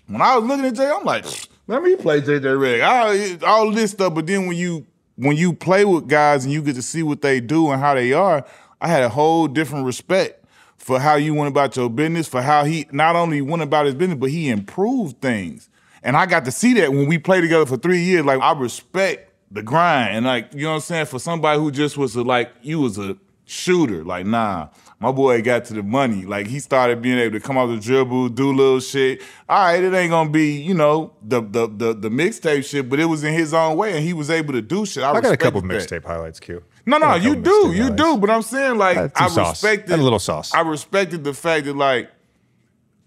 when 0.08 0.22
I 0.22 0.36
was 0.38 0.46
looking 0.46 0.66
at 0.66 0.74
Jay, 0.74 0.90
I'm 0.94 1.06
like, 1.06 1.24
let 1.68 1.82
me 1.82 1.96
play 1.96 2.20
JJ. 2.20 2.84
All, 2.86 3.48
all 3.50 3.72
this 3.72 3.92
stuff, 3.92 4.14
but 4.14 4.28
then 4.28 4.48
when 4.48 4.58
you 4.58 4.86
when 5.16 5.38
you 5.38 5.54
play 5.54 5.86
with 5.86 6.08
guys 6.10 6.44
and 6.44 6.54
you 6.54 6.62
get 6.62 6.76
to 6.76 6.82
see 6.82 7.04
what 7.04 7.22
they 7.22 7.40
do 7.40 7.70
and 7.72 7.80
how 7.80 7.94
they 7.94 8.12
are, 8.12 8.46
I 8.82 8.88
had 8.90 9.04
a 9.04 9.10
whole 9.10 9.48
different 9.48 9.86
respect 9.86 10.39
for 10.80 11.00
how 11.00 11.16
you 11.16 11.34
went 11.36 11.50
about 11.50 11.76
your 11.76 11.90
business, 11.90 12.28
for 12.28 12.42
how 12.42 12.64
he 12.64 12.88
not 12.92 13.16
only 13.16 13.42
went 13.42 13.62
about 13.62 13.86
his 13.86 13.94
business, 13.94 14.18
but 14.18 14.32
he 14.32 14.50
improved 14.50 15.22
things. 15.22 15.70
And 16.02 16.16
I 16.16 16.26
got 16.26 16.46
to 16.46 16.52
see 16.52 16.74
that 16.76 16.92
when 16.92 17.08
we 17.08 17.18
played 17.18 17.42
together 17.42 17.66
for 17.66 17.78
three 17.78 18.02
years. 18.02 18.26
Like 18.26 18.42
I 18.42 18.54
respect 18.54 19.32
the 19.52 19.62
grind. 19.62 20.16
And 20.16 20.26
like, 20.26 20.54
you 20.54 20.64
know 20.64 20.70
what 20.70 20.76
I'm 20.76 20.82
saying? 20.82 21.06
For 21.08 21.20
somebody 21.20 21.60
who 21.60 21.70
just 21.72 21.98
was 21.98 22.16
a, 22.16 22.24
like, 22.24 22.52
you 22.62 22.80
was 22.80 22.98
a 22.98 23.18
shooter, 23.46 24.04
like, 24.04 24.26
nah, 24.26 24.70
my 25.00 25.12
boy 25.12 25.42
got 25.42 25.66
to 25.66 25.74
the 25.74 25.84
money. 25.84 26.24
Like 26.26 26.48
he 26.48 26.60
started 26.60 27.02
being 27.02 27.18
able 27.18 27.40
to 27.40 27.46
come 27.46 27.58
out 27.58 27.68
the 27.68 27.80
dribble, 27.80 28.30
do 28.30 28.54
little 28.54 28.80
shit. 28.80 29.22
All 29.48 29.66
right, 29.66 29.84
it 29.84 29.94
ain't 29.94 30.12
gonna 30.12 30.30
be, 30.30 30.62
you 30.62 30.74
know, 30.74 31.14
the 31.22 31.42
the 31.42 31.68
the, 31.68 31.94
the 31.94 32.10
mixtape 32.10 32.64
shit, 32.66 32.90
but 32.90 33.00
it 33.00 33.06
was 33.06 33.24
in 33.24 33.34
his 33.34 33.54
own 33.54 33.76
way 33.76 33.94
and 33.94 34.04
he 34.04 34.14
was 34.14 34.30
able 34.30 34.54
to 34.54 34.62
do 34.62 34.86
shit. 34.86 35.04
I, 35.04 35.12
I 35.12 35.22
got 35.22 35.34
a 35.34 35.38
couple 35.38 35.62
mixtape 35.62 36.06
highlights, 36.06 36.40
Q. 36.40 36.64
No, 36.90 36.98
no, 36.98 37.16
you 37.16 37.36
do, 37.36 37.72
you 37.72 37.92
do. 37.92 38.18
But 38.18 38.30
I'm 38.32 38.42
saying, 38.42 38.78
like, 38.78 38.98
I 39.20 39.28
sauce. 39.28 39.64
respected 39.64 39.94
Add 39.94 40.00
a 40.00 40.04
little 40.04 40.20
sauce. 40.20 40.54
I 40.54 40.62
respected 40.62 41.24
the 41.24 41.34
fact 41.34 41.66
that, 41.66 41.76
like, 41.76 42.10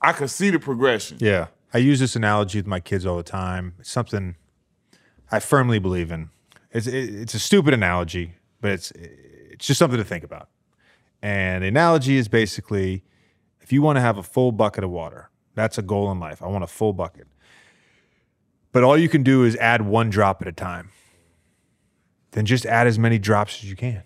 I 0.00 0.12
could 0.12 0.30
see 0.30 0.50
the 0.50 0.58
progression. 0.58 1.18
Yeah. 1.20 1.48
I 1.74 1.78
use 1.78 1.98
this 1.98 2.14
analogy 2.14 2.58
with 2.58 2.66
my 2.66 2.80
kids 2.80 3.06
all 3.06 3.16
the 3.16 3.22
time. 3.22 3.74
It's 3.80 3.90
something 3.90 4.36
I 5.30 5.40
firmly 5.40 5.78
believe 5.78 6.12
in. 6.12 6.30
It's 6.70 6.86
it, 6.86 7.14
it's 7.14 7.34
a 7.34 7.38
stupid 7.38 7.74
analogy, 7.74 8.34
but 8.60 8.72
it's 8.72 8.90
it's 8.92 9.66
just 9.66 9.78
something 9.78 9.98
to 9.98 10.04
think 10.04 10.22
about. 10.22 10.48
And 11.22 11.64
the 11.64 11.68
analogy 11.68 12.16
is 12.16 12.28
basically 12.28 13.04
if 13.60 13.72
you 13.72 13.80
want 13.80 13.96
to 13.96 14.00
have 14.00 14.18
a 14.18 14.22
full 14.22 14.52
bucket 14.52 14.84
of 14.84 14.90
water, 14.90 15.30
that's 15.54 15.78
a 15.78 15.82
goal 15.82 16.10
in 16.12 16.20
life. 16.20 16.42
I 16.42 16.46
want 16.46 16.62
a 16.62 16.68
full 16.68 16.92
bucket. 16.92 17.26
But 18.72 18.84
all 18.84 18.96
you 18.96 19.08
can 19.08 19.22
do 19.22 19.44
is 19.44 19.56
add 19.56 19.82
one 19.82 20.10
drop 20.10 20.42
at 20.42 20.48
a 20.48 20.52
time. 20.52 20.90
Then 22.32 22.44
just 22.46 22.66
add 22.66 22.86
as 22.86 22.98
many 22.98 23.18
drops 23.18 23.62
as 23.62 23.70
you 23.70 23.76
can. 23.76 24.02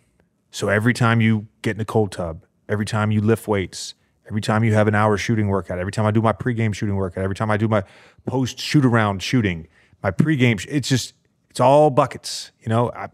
So 0.50 0.68
every 0.68 0.92
time 0.94 1.20
you 1.20 1.46
get 1.62 1.76
in 1.76 1.80
a 1.80 1.84
cold 1.84 2.12
tub, 2.12 2.44
every 2.68 2.86
time 2.86 3.10
you 3.10 3.20
lift 3.20 3.46
weights, 3.48 3.94
every 4.28 4.40
time 4.40 4.64
you 4.64 4.74
have 4.74 4.88
an 4.88 4.94
hour 4.94 5.16
shooting 5.16 5.48
workout, 5.48 5.78
every 5.78 5.92
time 5.92 6.06
I 6.06 6.10
do 6.10 6.20
my 6.20 6.32
pregame 6.32 6.74
shooting 6.74 6.96
workout, 6.96 7.22
every 7.24 7.36
time 7.36 7.50
I 7.50 7.56
do 7.56 7.68
my 7.68 7.82
post 8.26 8.58
shoot 8.58 8.84
around 8.84 9.22
shooting, 9.22 9.68
my 10.02 10.10
pregame, 10.10 10.64
it's 10.68 10.88
just, 10.88 11.14
it's 11.50 11.60
all 11.60 11.90
buckets. 11.90 12.52
You 12.60 12.68
know, 12.68 12.90
I, 12.92 13.08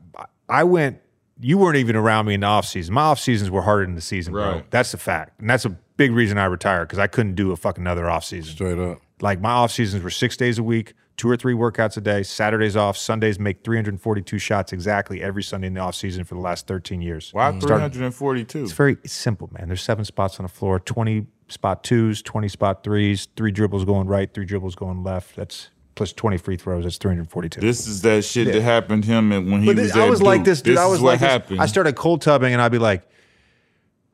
I- 0.48 0.64
went, 0.64 0.98
you 1.40 1.58
weren't 1.58 1.76
even 1.76 1.96
around 1.96 2.26
me 2.26 2.34
in 2.34 2.40
the 2.40 2.46
off 2.46 2.66
season. 2.66 2.94
My 2.94 3.02
off 3.02 3.18
seasons 3.18 3.50
were 3.50 3.62
harder 3.62 3.84
than 3.84 3.94
the 3.96 4.00
season, 4.00 4.32
bro. 4.32 4.52
Right. 4.52 4.70
That's 4.70 4.94
a 4.94 4.98
fact. 4.98 5.40
And 5.40 5.50
that's 5.50 5.64
a 5.64 5.70
big 5.96 6.12
reason 6.12 6.38
I 6.38 6.44
retired 6.44 6.86
because 6.86 6.98
I 7.00 7.06
couldn't 7.08 7.34
do 7.34 7.50
a 7.52 7.56
fucking 7.56 7.86
other 7.86 8.08
off 8.08 8.24
season. 8.24 8.54
Straight 8.54 8.78
up. 8.78 9.00
Like 9.20 9.40
my 9.40 9.50
off 9.50 9.72
seasons 9.72 10.02
were 10.04 10.10
six 10.10 10.36
days 10.36 10.58
a 10.58 10.62
week, 10.62 10.94
two 11.22 11.30
or 11.30 11.36
three 11.36 11.54
workouts 11.54 11.96
a 11.96 12.00
day, 12.00 12.20
Saturdays 12.24 12.76
off, 12.76 12.96
Sundays 12.96 13.38
make 13.38 13.62
342 13.62 14.40
shots 14.40 14.72
exactly 14.72 15.22
every 15.22 15.44
Sunday 15.44 15.68
in 15.68 15.74
the 15.74 15.80
off 15.80 15.94
season 15.94 16.24
for 16.24 16.34
the 16.34 16.40
last 16.40 16.66
13 16.66 17.00
years. 17.00 17.32
Why 17.32 17.48
mm. 17.52 17.62
Started- 17.62 17.92
342? 17.92 18.64
It's 18.64 18.72
very 18.72 18.96
it's 19.04 19.12
simple, 19.12 19.48
man. 19.56 19.68
There's 19.68 19.82
seven 19.82 20.04
spots 20.04 20.40
on 20.40 20.42
the 20.42 20.48
floor, 20.48 20.80
20 20.80 21.28
spot 21.46 21.84
twos, 21.84 22.22
20 22.22 22.48
spot 22.48 22.82
threes, 22.82 23.28
three 23.36 23.52
dribbles 23.52 23.84
going 23.84 24.08
right, 24.08 24.34
three 24.34 24.44
dribbles 24.44 24.74
going 24.74 25.04
left. 25.04 25.36
That's 25.36 25.70
plus 25.94 26.12
20 26.12 26.38
free 26.38 26.56
throws. 26.56 26.82
That's 26.82 26.96
342. 26.96 27.60
This 27.60 27.86
is 27.86 28.02
that 28.02 28.24
shit 28.24 28.52
that 28.52 28.60
happened 28.60 29.04
to 29.04 29.10
him 29.10 29.30
when 29.30 29.60
he 29.60 29.66
But 29.66 29.76
was 29.76 29.92
this- 29.92 29.96
I 29.96 30.06
at 30.06 30.10
was 30.10 30.22
like 30.22 30.40
Duke. 30.40 30.46
this, 30.46 30.62
dude. 30.62 30.74
This 30.74 30.80
I 30.80 30.86
was 30.86 30.96
is 30.96 31.02
what 31.02 31.10
like 31.10 31.20
this. 31.20 31.30
happened. 31.30 31.60
I 31.60 31.66
started 31.66 31.94
cold 31.94 32.22
tubbing 32.22 32.52
and 32.52 32.60
I'd 32.60 32.72
be 32.72 32.78
like, 32.78 33.08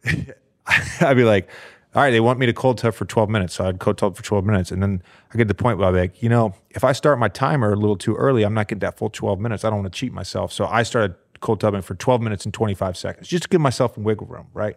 I'd 1.00 1.16
be 1.16 1.24
like, 1.24 1.48
all 1.94 2.02
right, 2.02 2.10
they 2.10 2.20
want 2.20 2.38
me 2.38 2.46
to 2.46 2.52
cold 2.52 2.78
tub 2.78 2.94
for 2.94 3.06
12 3.06 3.30
minutes. 3.30 3.54
So 3.54 3.66
I'd 3.66 3.78
cold 3.78 3.98
tub 3.98 4.14
for 4.14 4.22
12 4.22 4.44
minutes. 4.44 4.70
And 4.70 4.82
then 4.82 5.02
I 5.32 5.38
get 5.38 5.44
to 5.44 5.48
the 5.48 5.54
point 5.54 5.78
where 5.78 5.88
I'm 5.88 5.94
like, 5.94 6.22
you 6.22 6.28
know, 6.28 6.54
if 6.70 6.84
I 6.84 6.92
start 6.92 7.18
my 7.18 7.28
timer 7.28 7.72
a 7.72 7.76
little 7.76 7.96
too 7.96 8.14
early, 8.14 8.42
I'm 8.42 8.52
not 8.52 8.68
getting 8.68 8.80
that 8.80 8.98
full 8.98 9.08
12 9.08 9.40
minutes. 9.40 9.64
I 9.64 9.70
don't 9.70 9.80
want 9.80 9.92
to 9.92 9.98
cheat 9.98 10.12
myself. 10.12 10.52
So 10.52 10.66
I 10.66 10.82
started 10.82 11.14
cold 11.40 11.60
tubbing 11.60 11.82
for 11.82 11.94
12 11.94 12.20
minutes 12.20 12.44
and 12.44 12.52
25 12.52 12.96
seconds 12.96 13.28
just 13.28 13.44
to 13.44 13.48
give 13.48 13.60
myself 13.60 13.96
wiggle 13.96 14.26
room, 14.26 14.48
right? 14.52 14.76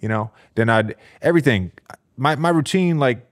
You 0.00 0.08
know, 0.08 0.32
then 0.54 0.68
I'd 0.68 0.96
everything, 1.22 1.72
my, 2.16 2.36
my 2.36 2.50
routine, 2.50 2.98
like 2.98 3.26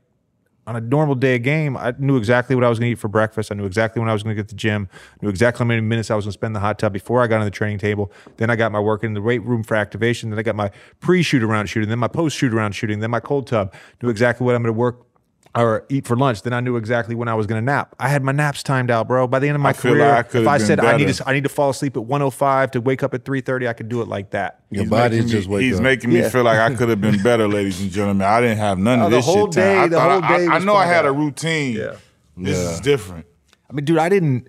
on 0.68 0.76
a 0.76 0.82
normal 0.82 1.14
day 1.14 1.36
of 1.36 1.42
game, 1.42 1.78
I 1.78 1.94
knew 1.98 2.18
exactly 2.18 2.54
what 2.54 2.62
I 2.62 2.68
was 2.68 2.78
going 2.78 2.88
to 2.88 2.92
eat 2.92 2.98
for 2.98 3.08
breakfast. 3.08 3.50
I 3.50 3.54
knew 3.54 3.64
exactly 3.64 4.00
when 4.00 4.10
I 4.10 4.12
was 4.12 4.22
going 4.22 4.36
to 4.36 4.42
get 4.42 4.48
to 4.50 4.54
the 4.54 4.58
gym. 4.58 4.86
I 4.92 5.16
knew 5.22 5.30
exactly 5.30 5.64
how 5.64 5.64
many 5.64 5.80
minutes 5.80 6.10
I 6.10 6.14
was 6.14 6.26
going 6.26 6.32
to 6.32 6.38
spend 6.38 6.50
in 6.50 6.52
the 6.52 6.60
hot 6.60 6.78
tub 6.78 6.92
before 6.92 7.22
I 7.22 7.26
got 7.26 7.38
on 7.38 7.46
the 7.46 7.50
training 7.50 7.78
table. 7.78 8.12
Then 8.36 8.50
I 8.50 8.56
got 8.56 8.70
my 8.70 8.78
work 8.78 9.02
in 9.02 9.14
the 9.14 9.22
weight 9.22 9.42
room 9.44 9.62
for 9.62 9.76
activation. 9.76 10.28
Then 10.28 10.38
I 10.38 10.42
got 10.42 10.56
my 10.56 10.70
pre-shoot 11.00 11.42
around 11.42 11.70
shooting. 11.70 11.88
Then 11.88 11.98
my 11.98 12.06
post-shoot 12.06 12.52
around 12.52 12.72
shooting. 12.72 13.00
Then 13.00 13.10
my 13.10 13.18
cold 13.18 13.46
tub. 13.46 13.72
Knew 14.02 14.10
exactly 14.10 14.44
what 14.44 14.54
I'm 14.54 14.62
going 14.62 14.74
to 14.74 14.78
work 14.78 15.07
or 15.54 15.84
eat 15.88 16.06
for 16.06 16.16
lunch. 16.16 16.42
Then 16.42 16.52
I 16.52 16.60
knew 16.60 16.76
exactly 16.76 17.14
when 17.14 17.28
I 17.28 17.34
was 17.34 17.46
going 17.46 17.60
to 17.60 17.64
nap. 17.64 17.94
I 17.98 18.08
had 18.08 18.22
my 18.22 18.32
naps 18.32 18.62
timed 18.62 18.90
out, 18.90 19.08
bro. 19.08 19.26
By 19.26 19.38
the 19.38 19.48
end 19.48 19.56
of 19.56 19.60
my 19.62 19.70
I 19.70 19.72
career, 19.72 19.98
like 20.08 20.34
I 20.34 20.38
if 20.40 20.46
I 20.48 20.58
been 20.58 20.66
said 20.66 20.80
I 20.80 20.96
need 20.96 21.12
to, 21.12 21.28
I 21.28 21.32
need 21.32 21.42
to 21.44 21.48
fall 21.48 21.70
asleep 21.70 21.96
at 21.96 22.04
105 22.04 22.70
to 22.72 22.80
wake 22.80 23.02
up 23.02 23.14
at 23.14 23.24
3:30, 23.24 23.68
I 23.68 23.72
could 23.72 23.88
do 23.88 24.02
it 24.02 24.08
like 24.08 24.30
that. 24.30 24.62
Your 24.70 24.82
He's 24.84 24.90
body 24.90 25.16
making 25.16 25.28
just 25.30 25.48
me, 25.48 25.54
wake 25.54 25.62
He's 25.64 25.76
up. 25.76 25.82
making 25.82 26.10
me 26.10 26.20
Yeah. 26.20 26.28
feel 26.28 26.44
like 26.44 26.58
I 26.58 26.74
could 26.74 26.88
have 26.88 27.00
been 27.00 27.22
better, 27.22 27.48
ladies 27.48 27.80
and 27.80 27.90
gentlemen. 27.90 28.26
I 28.26 28.40
didn't 28.40 28.58
have 28.58 28.78
none 28.78 29.00
Oh, 29.00 29.04
of 29.06 29.10
the 29.10 29.16
this 29.18 29.24
whole 29.26 29.46
shit. 29.46 29.54
time. 29.54 29.78
I 29.78 29.82
day- 29.84 29.88
the 29.88 30.00
whole 30.00 30.22
I, 30.24 30.38
day 30.38 30.46
I, 30.46 30.52
I 30.52 30.54
was 30.56 30.64
know 30.64 30.74
I 30.76 30.84
planned 30.84 30.94
had 30.96 31.06
a 31.06 31.12
routine. 31.12 31.76
Yeah. 31.76 31.92
This 32.36 32.58
is 32.58 32.80
different. 32.80 33.26
I 33.68 33.72
mean, 33.72 33.84
dude, 33.84 33.98
I 33.98 34.08
didn't. 34.08 34.48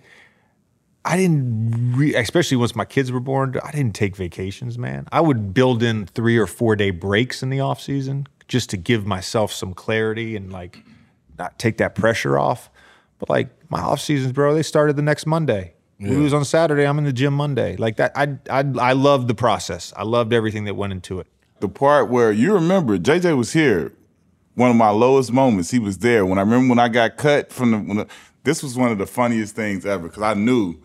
I 1.06 1.16
didn't, 1.18 1.94
re- 1.96 2.14
especially 2.14 2.58
once 2.58 2.76
my 2.76 2.84
kids 2.86 3.12
were 3.12 3.22
born. 3.22 3.56
I 3.64 3.72
didn't 3.72 3.96
take 3.96 4.16
vacations, 4.18 4.78
man. 4.78 5.08
I 5.12 5.22
would 5.22 5.54
build 5.54 5.82
in 5.82 6.06
three 6.06 6.38
or 6.38 6.46
four 6.46 6.76
day 6.76 6.92
breaks 6.92 7.42
in 7.42 7.50
the 7.50 7.62
off 7.62 7.82
season 7.82 8.28
just 8.50 8.70
to 8.72 8.78
give 8.78 9.06
myself 9.06 9.54
some 9.54 9.74
clarity 9.74 10.36
and 10.36 10.52
like 10.52 10.84
not 11.38 11.58
take 11.58 11.78
that 11.78 11.96
pressure 11.96 12.38
off. 12.38 12.70
But 13.20 13.30
like 13.30 13.50
my 13.70 13.80
off 13.80 14.02
seasons, 14.02 14.34
bro, 14.34 14.54
they 14.54 14.64
started 14.64 14.98
the 14.98 15.02
next 15.02 15.26
Monday. 15.26 15.76
We 16.02 16.16
was 16.16 16.34
on 16.34 16.46
Saturday. 16.46 16.86
I'm 16.86 16.98
in 16.98 17.04
the 17.04 17.12
gym 17.14 17.34
Monday. 17.34 17.76
Like 17.76 17.98
that, 17.98 18.14
I 18.16 18.38
I 18.50 18.64
I 18.80 18.94
loved 18.94 19.28
the 19.28 19.36
process. 19.36 19.92
I 19.98 20.04
loved 20.04 20.32
everything 20.34 20.64
that 20.66 20.76
went 20.76 20.94
into 20.94 21.20
it. 21.20 21.28
the 21.60 21.68
part 21.68 22.10
where 22.10 22.32
you 22.32 22.54
remember 22.54 22.98
JJ 22.98 23.38
was 23.38 23.52
here. 23.54 23.94
One 24.56 24.70
of 24.70 24.78
my 24.78 24.90
lowest 24.92 25.32
moments. 25.32 25.72
He 25.72 25.80
was 25.80 25.98
there 26.00 26.26
when 26.26 26.38
I 26.38 26.42
remember 26.42 26.70
when 26.70 26.80
I 26.80 26.88
got 26.90 27.18
cut 27.18 27.52
from 27.52 27.72
the. 27.72 27.78
When 27.80 27.98
the 27.98 28.08
this 28.46 28.64
was 28.64 28.78
one 28.78 28.92
of 28.92 28.98
the 28.98 29.06
funniest 29.06 29.56
things 29.56 29.86
ever 29.86 30.08
because 30.08 30.24
I 30.24 30.34
knew 30.36 30.76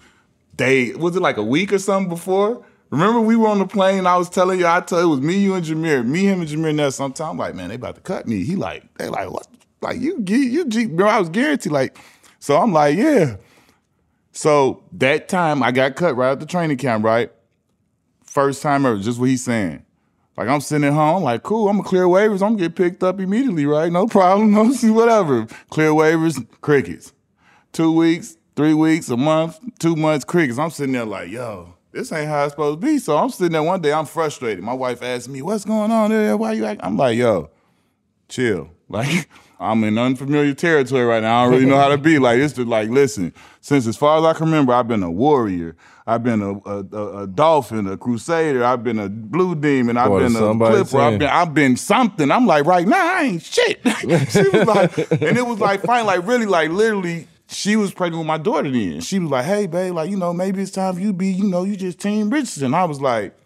they 0.56 0.92
was 0.94 1.14
it 1.14 1.20
like 1.20 1.36
a 1.36 1.44
week 1.44 1.72
or 1.72 1.78
something 1.78 2.08
before. 2.08 2.64
Remember 2.90 3.20
we 3.20 3.36
were 3.36 3.48
on 3.48 3.58
the 3.58 3.66
plane. 3.66 4.06
I 4.06 4.16
was 4.16 4.28
telling 4.28 4.60
you, 4.60 4.66
I 4.66 4.80
told 4.80 5.02
it 5.02 5.06
was 5.06 5.20
me, 5.20 5.38
you, 5.38 5.54
and 5.54 5.64
Jameer. 5.64 6.06
Me, 6.06 6.24
him, 6.24 6.40
and 6.40 6.48
Jameer. 6.48 6.74
Now 6.74 6.90
sometime 6.90 7.30
I'm 7.30 7.38
like, 7.38 7.54
man, 7.54 7.68
they 7.68 7.74
about 7.74 7.96
to 7.96 8.00
cut 8.00 8.26
me. 8.28 8.44
He 8.44 8.56
like, 8.56 8.92
they 8.98 9.08
like 9.08 9.30
what? 9.30 9.48
Like 9.80 10.00
you, 10.00 10.22
you, 10.26 10.66
you, 10.68 10.88
bro. 10.88 11.08
I 11.08 11.18
was 11.18 11.28
guaranteed. 11.28 11.72
Like, 11.72 11.98
so 12.38 12.56
I'm 12.56 12.72
like, 12.72 12.96
yeah. 12.96 13.36
So 14.32 14.82
that 14.92 15.28
time 15.28 15.62
I 15.62 15.72
got 15.72 15.96
cut 15.96 16.16
right 16.16 16.32
at 16.32 16.40
the 16.40 16.46
training 16.46 16.76
camp. 16.76 17.04
Right, 17.04 17.32
first 18.24 18.62
time 18.62 18.86
ever. 18.86 18.98
Just 18.98 19.18
what 19.18 19.28
he's 19.28 19.44
saying. 19.44 19.84
Like 20.36 20.48
I'm 20.48 20.60
sitting 20.60 20.86
at 20.86 20.92
home, 20.92 21.22
like 21.22 21.42
cool. 21.42 21.68
I'm 21.68 21.76
gonna 21.76 21.88
clear 21.88 22.04
waivers. 22.04 22.42
I'm 22.42 22.56
gonna 22.56 22.68
get 22.68 22.74
picked 22.74 23.02
up 23.02 23.20
immediately, 23.20 23.66
right? 23.66 23.90
No 23.90 24.06
problem. 24.06 24.52
No, 24.54 24.92
whatever. 24.92 25.46
Clear 25.70 25.90
waivers, 25.90 26.44
crickets. 26.60 27.12
Two 27.72 27.92
weeks, 27.92 28.36
three 28.56 28.74
weeks, 28.74 29.08
a 29.08 29.16
month, 29.16 29.58
two 29.78 29.96
months, 29.96 30.24
crickets. 30.24 30.58
I'm 30.58 30.70
sitting 30.70 30.92
there 30.92 31.04
like, 31.04 31.28
yo, 31.28 31.74
this 31.94 32.12
ain't 32.12 32.28
how 32.28 32.44
it's 32.44 32.52
supposed 32.52 32.80
to 32.80 32.86
be. 32.86 32.98
So 32.98 33.16
I'm 33.16 33.30
sitting 33.30 33.52
there 33.52 33.62
one 33.62 33.80
day. 33.80 33.92
I'm 33.92 34.06
frustrated. 34.06 34.62
My 34.62 34.72
wife 34.72 35.02
asked 35.02 35.28
me, 35.28 35.42
"What's 35.42 35.64
going 35.64 35.92
on 35.92 36.10
there? 36.10 36.36
Why 36.36 36.52
you?" 36.52 36.64
Act-? 36.64 36.80
I'm 36.82 36.96
like, 36.96 37.16
yo, 37.16 37.50
chill. 38.28 38.70
Like 38.86 39.30
I'm 39.58 39.82
in 39.82 39.96
unfamiliar 39.96 40.52
territory 40.52 41.04
right 41.04 41.22
now. 41.22 41.40
I 41.40 41.44
don't 41.44 41.54
really 41.54 41.64
know 41.64 41.78
how 41.78 41.88
to 41.88 41.96
be. 41.96 42.18
Like 42.24 42.38
it's 42.38 42.52
just 42.52 42.68
like, 42.68 42.90
listen. 42.90 43.32
Since 43.62 43.86
as 43.86 43.96
far 43.96 44.18
as 44.18 44.24
I 44.24 44.38
can 44.38 44.46
remember, 44.46 44.74
I've 44.74 44.86
been 44.86 45.02
a 45.02 45.10
warrior. 45.10 45.74
I've 46.06 46.22
been 46.22 46.42
a 46.42 46.52
a, 46.68 46.84
a, 46.92 47.22
a 47.22 47.26
dolphin, 47.26 47.86
a 47.86 47.96
crusader. 47.96 48.62
I've 48.62 48.84
been 48.84 48.98
a 48.98 49.08
blue 49.08 49.54
demon. 49.54 49.96
I've 49.96 50.12
of 50.12 50.20
been 50.20 50.36
a 50.36 50.54
clipper. 50.54 50.98
I've 50.98 51.18
been 51.18 51.28
I've 51.28 51.54
been 51.54 51.76
something. 51.78 52.30
I'm 52.30 52.46
like 52.46 52.66
right 52.66 52.86
now 52.86 53.16
I 53.16 53.22
ain't 53.22 53.42
shit. 53.42 53.80
she 54.30 54.48
was 54.50 54.66
like, 54.66 54.98
and 55.10 55.38
it 55.38 55.46
was 55.46 55.60
like 55.60 55.82
fine, 55.82 56.04
like 56.04 56.26
really, 56.26 56.46
like 56.46 56.70
literally. 56.70 57.26
She 57.46 57.76
was 57.76 57.92
pregnant 57.92 58.20
with 58.20 58.26
my 58.26 58.38
daughter 58.38 58.70
then. 58.70 59.00
She 59.00 59.18
was 59.18 59.30
like, 59.30 59.44
hey, 59.44 59.66
babe, 59.66 59.94
like, 59.94 60.10
you 60.10 60.16
know, 60.16 60.32
maybe 60.32 60.62
it's 60.62 60.70
time 60.70 60.94
for 60.94 61.00
you 61.00 61.08
to 61.08 61.12
be, 61.12 61.28
you 61.28 61.44
know, 61.44 61.64
you 61.64 61.76
just 61.76 62.00
Team 62.00 62.30
Richardson. 62.30 62.74
I 62.74 62.84
was 62.84 63.00
like, 63.00 63.36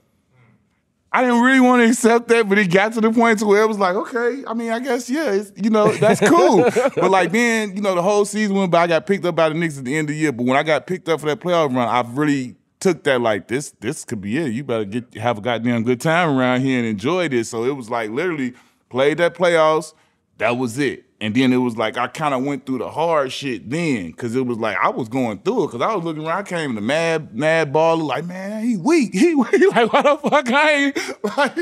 I 1.10 1.22
didn't 1.22 1.40
really 1.40 1.60
want 1.60 1.82
to 1.82 1.88
accept 1.88 2.28
that, 2.28 2.48
but 2.48 2.58
it 2.58 2.70
got 2.70 2.92
to 2.92 3.00
the 3.00 3.10
point 3.10 3.38
to 3.38 3.46
where 3.46 3.62
it 3.62 3.66
was 3.66 3.78
like, 3.78 3.96
okay, 3.96 4.44
I 4.46 4.52
mean, 4.52 4.70
I 4.70 4.78
guess, 4.78 5.08
yeah, 5.08 5.32
it's, 5.32 5.52
you 5.56 5.70
know, 5.70 5.90
that's 5.92 6.20
cool. 6.20 6.62
but 6.94 7.10
like 7.10 7.32
then, 7.32 7.74
you 7.74 7.82
know, 7.82 7.94
the 7.94 8.02
whole 8.02 8.24
season 8.26 8.54
went 8.54 8.70
by, 8.70 8.82
I 8.82 8.86
got 8.86 9.06
picked 9.06 9.24
up 9.24 9.34
by 9.34 9.48
the 9.48 9.54
Knicks 9.54 9.78
at 9.78 9.84
the 9.84 9.96
end 9.96 10.10
of 10.10 10.14
the 10.14 10.20
year. 10.20 10.32
But 10.32 10.44
when 10.44 10.56
I 10.56 10.62
got 10.62 10.86
picked 10.86 11.08
up 11.08 11.20
for 11.20 11.26
that 11.26 11.40
playoff 11.40 11.74
run, 11.74 11.88
I 11.88 12.08
really 12.12 12.56
took 12.78 13.04
that 13.04 13.22
like 13.22 13.48
this, 13.48 13.70
this 13.80 14.04
could 14.04 14.20
be 14.20 14.36
it. 14.36 14.52
You 14.52 14.64
better 14.64 14.84
get 14.84 15.14
have 15.14 15.38
a 15.38 15.40
goddamn 15.40 15.82
good 15.82 16.00
time 16.00 16.36
around 16.36 16.60
here 16.60 16.78
and 16.78 16.86
enjoy 16.86 17.28
this. 17.28 17.48
So 17.48 17.64
it 17.64 17.74
was 17.74 17.88
like 17.88 18.10
literally 18.10 18.52
played 18.90 19.18
that 19.18 19.34
playoffs, 19.34 19.94
that 20.36 20.58
was 20.58 20.78
it. 20.78 21.07
And 21.20 21.34
then 21.34 21.52
it 21.52 21.56
was 21.56 21.76
like 21.76 21.96
I 21.96 22.06
kind 22.06 22.32
of 22.32 22.44
went 22.44 22.64
through 22.64 22.78
the 22.78 22.90
hard 22.90 23.32
shit 23.32 23.68
then, 23.68 24.12
cause 24.12 24.36
it 24.36 24.46
was 24.46 24.56
like 24.58 24.76
I 24.80 24.88
was 24.90 25.08
going 25.08 25.38
through 25.40 25.64
it, 25.64 25.70
cause 25.72 25.80
I 25.80 25.92
was 25.94 26.04
looking 26.04 26.24
around. 26.24 26.38
I 26.38 26.42
came 26.44 26.76
to 26.76 26.80
mad, 26.80 27.34
mad 27.34 27.72
baller, 27.72 28.04
like 28.06 28.24
man, 28.24 28.62
he 28.64 28.76
weak, 28.76 29.12
he 29.14 29.34
weak. 29.34 29.74
Like 29.74 29.92
what 29.92 30.04
the 30.22 30.30
fuck? 30.30 30.48
I 30.52 30.70
ain't. 30.72 30.98
Like, 31.36 31.58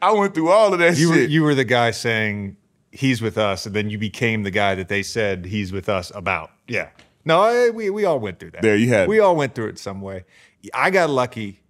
I 0.00 0.12
went 0.12 0.34
through 0.34 0.48
all 0.50 0.72
of 0.72 0.78
that 0.78 0.96
You 0.96 1.08
were 1.10 1.14
shit. 1.16 1.30
you 1.30 1.42
were 1.42 1.54
the 1.54 1.64
guy 1.64 1.90
saying 1.90 2.56
he's 2.92 3.20
with 3.20 3.36
us, 3.36 3.66
and 3.66 3.74
then 3.74 3.90
you 3.90 3.98
became 3.98 4.42
the 4.42 4.50
guy 4.50 4.74
that 4.74 4.88
they 4.88 5.02
said 5.02 5.44
he's 5.44 5.70
with 5.72 5.88
us 5.88 6.10
about. 6.14 6.50
Yeah. 6.66 6.88
No, 7.26 7.42
I- 7.42 7.70
we 7.70 7.90
we 7.90 8.04
all 8.06 8.18
went 8.20 8.38
through 8.38 8.52
that. 8.52 8.62
There 8.62 8.76
you 8.76 8.88
have 8.88 9.02
it. 9.04 9.08
We 9.08 9.20
all 9.20 9.36
went 9.36 9.54
through 9.54 9.68
it 9.68 9.78
some 9.78 10.00
way. 10.00 10.24
I 10.72 10.90
got 10.90 11.10
lucky. 11.10 11.60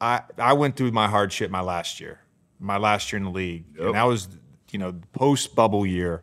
I 0.00 0.22
I 0.38 0.54
went 0.54 0.76
through 0.76 0.90
my 0.90 1.06
hardship 1.08 1.50
my 1.52 1.60
last 1.60 2.00
year, 2.00 2.20
my 2.58 2.78
last 2.78 3.12
year 3.12 3.18
in 3.18 3.24
the 3.24 3.30
league, 3.30 3.64
and 3.78 3.94
that 3.94 4.04
was 4.04 4.26
you 4.76 4.78
know 4.78 4.92
post 5.14 5.54
bubble 5.54 5.86
year 5.86 6.22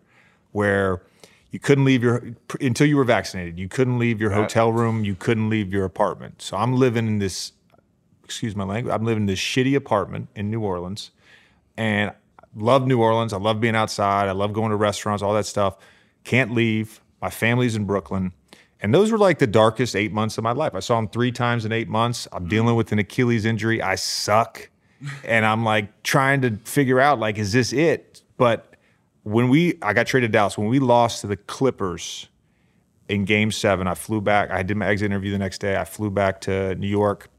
where 0.52 1.02
you 1.50 1.58
couldn't 1.58 1.86
leave 1.86 2.04
your 2.04 2.36
until 2.62 2.86
you 2.86 2.96
were 2.96 3.04
vaccinated. 3.04 3.58
You 3.58 3.68
couldn't 3.68 3.98
leave 3.98 4.22
your 4.22 4.30
hotel 4.30 4.72
room. 4.72 5.04
You 5.04 5.16
couldn't 5.16 5.50
leave 5.50 5.74
your 5.74 5.86
apartment. 5.86 6.44
So 6.44 6.56
I'm 6.56 6.76
living 6.76 7.08
in 7.08 7.18
this. 7.18 7.54
Excuse 8.24 8.56
my 8.56 8.64
language. 8.64 8.94
I'm 8.94 9.04
living 9.04 9.24
in 9.24 9.26
this 9.26 9.40
shitty 9.40 9.76
apartment 9.76 10.30
in 10.36 10.52
New 10.52 10.62
Orleans, 10.62 11.10
and 11.76 12.12
I 12.12 12.44
love 12.56 12.86
New 12.86 13.02
Orleans. 13.02 13.34
I 13.34 13.38
love 13.38 13.60
being 13.60 13.76
outside. 13.76 14.30
I 14.30 14.34
love 14.34 14.54
going 14.54 14.70
to 14.70 14.76
restaurants, 14.76 15.24
all 15.24 15.34
that 15.34 15.48
stuff. 15.48 15.78
Can't 16.24 16.54
leave. 16.54 17.02
My 17.24 17.32
family's 17.32 17.76
in 17.76 17.86
Brooklyn. 17.86 18.34
And 18.82 18.94
those 18.94 19.12
were 19.12 19.18
like 19.18 19.40
the 19.40 19.48
darkest 19.48 19.96
eight 19.96 20.12
months 20.12 20.38
of 20.38 20.44
my 20.44 20.52
life. 20.52 20.76
I 20.76 20.80
saw 20.80 21.00
him 21.00 21.08
three 21.08 21.32
times 21.32 21.66
in 21.66 21.72
eight 21.72 21.88
months. 21.90 22.28
I'm 22.32 22.42
mm-hmm. 22.42 22.50
dealing 22.50 22.76
with 22.76 22.92
an 22.92 23.00
Achilles 23.00 23.46
injury. 23.46 23.82
I 23.82 23.96
suck. 23.96 24.70
And 25.26 25.46
I'm 25.46 25.66
like 25.66 26.04
trying 26.04 26.42
to 26.42 26.58
figure 26.66 27.00
out, 27.00 27.20
like, 27.20 27.38
is 27.38 27.52
this 27.52 27.74
it? 27.74 28.23
But 28.38 28.76
when 29.24 29.50
we, 29.50 29.78
I 29.82 29.94
got 29.94 30.08
traded 30.08 30.32
to 30.32 30.38
Dallas, 30.38 30.58
when 30.58 30.68
we 30.68 30.80
lost 30.80 31.22
to 31.22 31.28
the 31.28 31.38
Clippers 31.38 32.28
in 33.08 33.26
game 33.26 33.52
seven, 33.52 33.88
I 33.88 33.94
flew 33.94 34.22
back. 34.22 34.52
I 34.52 34.64
did 34.64 34.78
my 34.78 34.88
exit 34.88 35.06
interview 35.08 35.32
the 35.32 35.38
next 35.38 35.60
day. 35.60 35.78
I 35.78 35.86
flew 35.86 36.10
back 36.10 36.42
to 36.42 36.76
New 36.76 36.88
York 36.88 37.30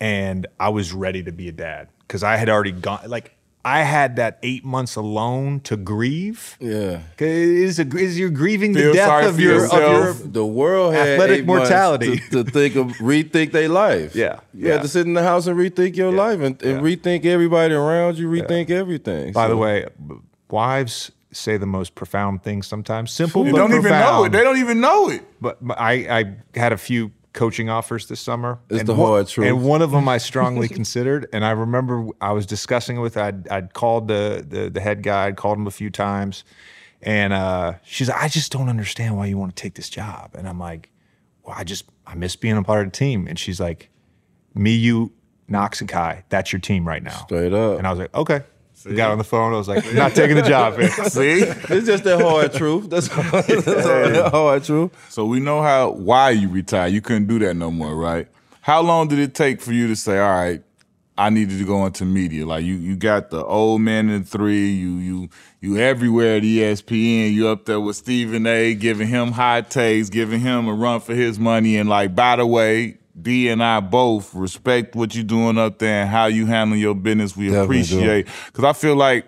and 0.00 0.46
I 0.60 0.68
was 0.68 0.92
ready 0.92 1.22
to 1.24 1.32
be 1.32 1.48
a 1.48 1.52
dad 1.52 1.88
because 2.00 2.22
I 2.22 2.36
had 2.36 2.48
already 2.48 2.72
gone, 2.72 3.00
like, 3.08 3.34
I 3.64 3.82
had 3.82 4.16
that 4.16 4.38
eight 4.42 4.64
months 4.64 4.96
alone 4.96 5.60
to 5.60 5.76
grieve. 5.76 6.56
Yeah, 6.60 7.00
Is, 7.18 7.78
a, 7.78 7.86
is 7.96 8.18
you're 8.18 8.30
grieving 8.30 8.72
the 8.72 8.92
death 8.92 9.26
of 9.26 9.38
your, 9.40 9.66
of 9.66 9.72
your 9.72 10.12
The 10.14 10.46
world 10.46 10.94
had 10.94 11.08
Athletic 11.08 11.44
mortality. 11.44 12.18
to, 12.30 12.44
to 12.44 12.50
think 12.50 12.76
of 12.76 12.86
rethink 12.98 13.52
their 13.52 13.68
life. 13.68 14.14
Yeah, 14.14 14.40
you 14.54 14.66
yeah. 14.68 14.74
had 14.74 14.82
to 14.82 14.88
sit 14.88 15.06
in 15.06 15.14
the 15.14 15.22
house 15.22 15.46
and 15.46 15.58
rethink 15.58 15.96
your 15.96 16.12
life 16.12 16.40
and, 16.40 16.60
and 16.62 16.80
rethink 16.82 17.24
everybody 17.26 17.74
around 17.74 18.16
you, 18.18 18.28
rethink 18.30 18.70
everything. 18.70 19.32
By 19.32 19.44
So- 19.46 19.50
the 19.50 19.56
way, 19.56 19.86
wives 20.50 21.12
say 21.30 21.56
the 21.58 21.66
most 21.66 21.94
profound 21.94 22.42
things 22.42 22.66
sometimes. 22.66 23.10
Simple, 23.12 23.44
They 23.44 23.50
but 23.52 23.58
don't 23.58 23.74
even 23.74 23.90
know 23.92 24.24
it. 24.24 24.32
They 24.32 24.42
don't 24.42 24.56
even 24.58 24.80
know 24.80 25.10
it. 25.10 25.22
But 25.40 25.58
but 25.60 25.78
I, 25.78 25.92
I 26.20 26.34
had 26.58 26.72
a 26.72 26.78
few 26.78 27.12
coaching 27.38 27.70
offers 27.70 28.06
this 28.08 28.20
summer. 28.20 28.58
It's 28.68 28.80
and 28.80 28.88
the 28.88 28.94
one- 28.94 29.10
hard 29.10 29.28
truth. 29.28 29.46
And 29.46 29.62
one 29.62 29.80
of 29.80 29.92
them 29.92 30.08
I 30.08 30.18
strongly 30.18 30.68
considered. 30.80 31.28
And 31.32 31.44
I 31.44 31.52
remember 31.52 32.08
I 32.20 32.32
was 32.32 32.44
discussing 32.46 32.96
it 32.96 33.00
with, 33.00 33.16
I'd, 33.16 33.46
I'd 33.48 33.74
called 33.74 34.08
the, 34.08 34.44
the, 34.46 34.68
the 34.68 34.80
head 34.80 35.02
guy, 35.02 35.26
I'd 35.26 35.36
called 35.36 35.56
him 35.56 35.66
a 35.66 35.70
few 35.70 35.88
times. 35.88 36.42
And 37.00 37.32
uh, 37.32 37.74
she's 37.84 38.08
like, 38.08 38.20
I 38.20 38.26
just 38.26 38.50
don't 38.50 38.68
understand 38.68 39.16
why 39.16 39.26
you 39.26 39.38
want 39.38 39.54
to 39.54 39.62
take 39.62 39.74
this 39.74 39.88
job. 39.88 40.32
And 40.34 40.48
I'm 40.48 40.58
like, 40.58 40.90
well, 41.44 41.54
I 41.56 41.62
just, 41.62 41.84
I 42.06 42.16
miss 42.16 42.34
being 42.34 42.56
a 42.56 42.62
part 42.64 42.84
of 42.86 42.92
the 42.92 42.98
team. 42.98 43.28
And 43.28 43.38
she's 43.38 43.60
like, 43.60 43.88
me, 44.54 44.72
you, 44.74 45.12
Knox, 45.46 45.80
and 45.80 45.88
Kai, 45.88 46.24
that's 46.30 46.52
your 46.52 46.60
team 46.60 46.86
right 46.86 47.02
now. 47.02 47.18
Straight 47.18 47.52
up. 47.52 47.78
And 47.78 47.86
I 47.86 47.90
was 47.90 48.00
like, 48.00 48.14
okay. 48.14 48.42
We 48.84 48.94
got 48.94 49.10
on 49.10 49.18
the 49.18 49.24
phone. 49.24 49.52
I 49.52 49.56
was 49.56 49.68
like, 49.68 49.92
not 49.94 50.14
taking 50.14 50.36
the 50.36 50.42
job. 50.42 50.78
man. 50.78 50.90
See? 51.10 51.42
It's 51.70 51.86
just 51.86 52.04
the 52.04 52.18
hard 52.18 52.52
truth. 52.52 52.88
That's, 52.90 53.08
that's 53.08 54.30
hard 54.30 54.64
truth. 54.64 54.92
so 55.10 55.24
we 55.24 55.40
know 55.40 55.62
how 55.62 55.90
why 55.90 56.30
you 56.30 56.48
retired. 56.48 56.92
You 56.92 57.00
couldn't 57.00 57.26
do 57.26 57.38
that 57.40 57.54
no 57.54 57.70
more, 57.70 57.94
right? 57.94 58.28
How 58.60 58.80
long 58.82 59.08
did 59.08 59.18
it 59.18 59.34
take 59.34 59.60
for 59.60 59.72
you 59.72 59.88
to 59.88 59.96
say, 59.96 60.18
all 60.18 60.30
right, 60.30 60.62
I 61.16 61.30
needed 61.30 61.58
to 61.58 61.64
go 61.64 61.84
into 61.84 62.04
media. 62.04 62.46
Like 62.46 62.64
you, 62.64 62.74
you 62.74 62.94
got 62.94 63.30
the 63.30 63.44
old 63.44 63.80
man 63.80 64.08
in 64.08 64.22
three. 64.22 64.68
You, 64.70 64.90
you, 64.98 65.28
you 65.60 65.76
everywhere 65.76 66.36
at 66.36 66.44
ESPN. 66.44 67.32
You 67.32 67.48
up 67.48 67.64
there 67.64 67.80
with 67.80 67.96
Stephen 67.96 68.46
A. 68.46 68.74
Giving 68.74 69.08
him 69.08 69.32
high 69.32 69.62
takes, 69.62 70.10
giving 70.10 70.38
him 70.38 70.68
a 70.68 70.72
run 70.74 71.00
for 71.00 71.14
his 71.14 71.38
money. 71.38 71.76
And 71.76 71.88
like, 71.88 72.14
by 72.14 72.36
the 72.36 72.46
way, 72.46 72.97
D 73.22 73.48
and 73.48 73.62
I 73.62 73.80
both 73.80 74.34
respect 74.34 74.94
what 74.94 75.14
you're 75.14 75.24
doing 75.24 75.58
up 75.58 75.78
there 75.78 76.02
and 76.02 76.10
how 76.10 76.26
you 76.26 76.46
handle 76.46 76.76
your 76.76 76.94
business. 76.94 77.36
We 77.36 77.46
Definitely 77.46 77.64
appreciate 77.64 78.26
because 78.46 78.64
I 78.64 78.72
feel 78.72 78.96
like 78.96 79.26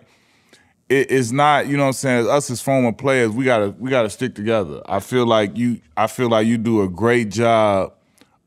it, 0.89 1.11
it's 1.11 1.31
not, 1.31 1.69
you 1.69 1.77
know 1.77 1.85
what 1.85 1.89
I'm 1.89 1.93
saying, 1.95 2.29
us 2.29 2.51
as 2.51 2.61
former 2.61 2.93
players, 2.93 3.31
we 3.31 3.45
gotta 3.45 3.75
we 3.79 3.91
gotta 3.91 4.11
stick 4.11 4.35
together. 4.35 4.83
I 4.87 5.01
feel 5.01 5.27
like 5.27 5.57
you 5.57 5.81
I 5.97 6.07
feel 6.07 6.29
like 6.29 6.47
you 6.47 6.59
do 6.59 6.83
a 6.83 6.89
great 6.89 7.31
job 7.31 7.95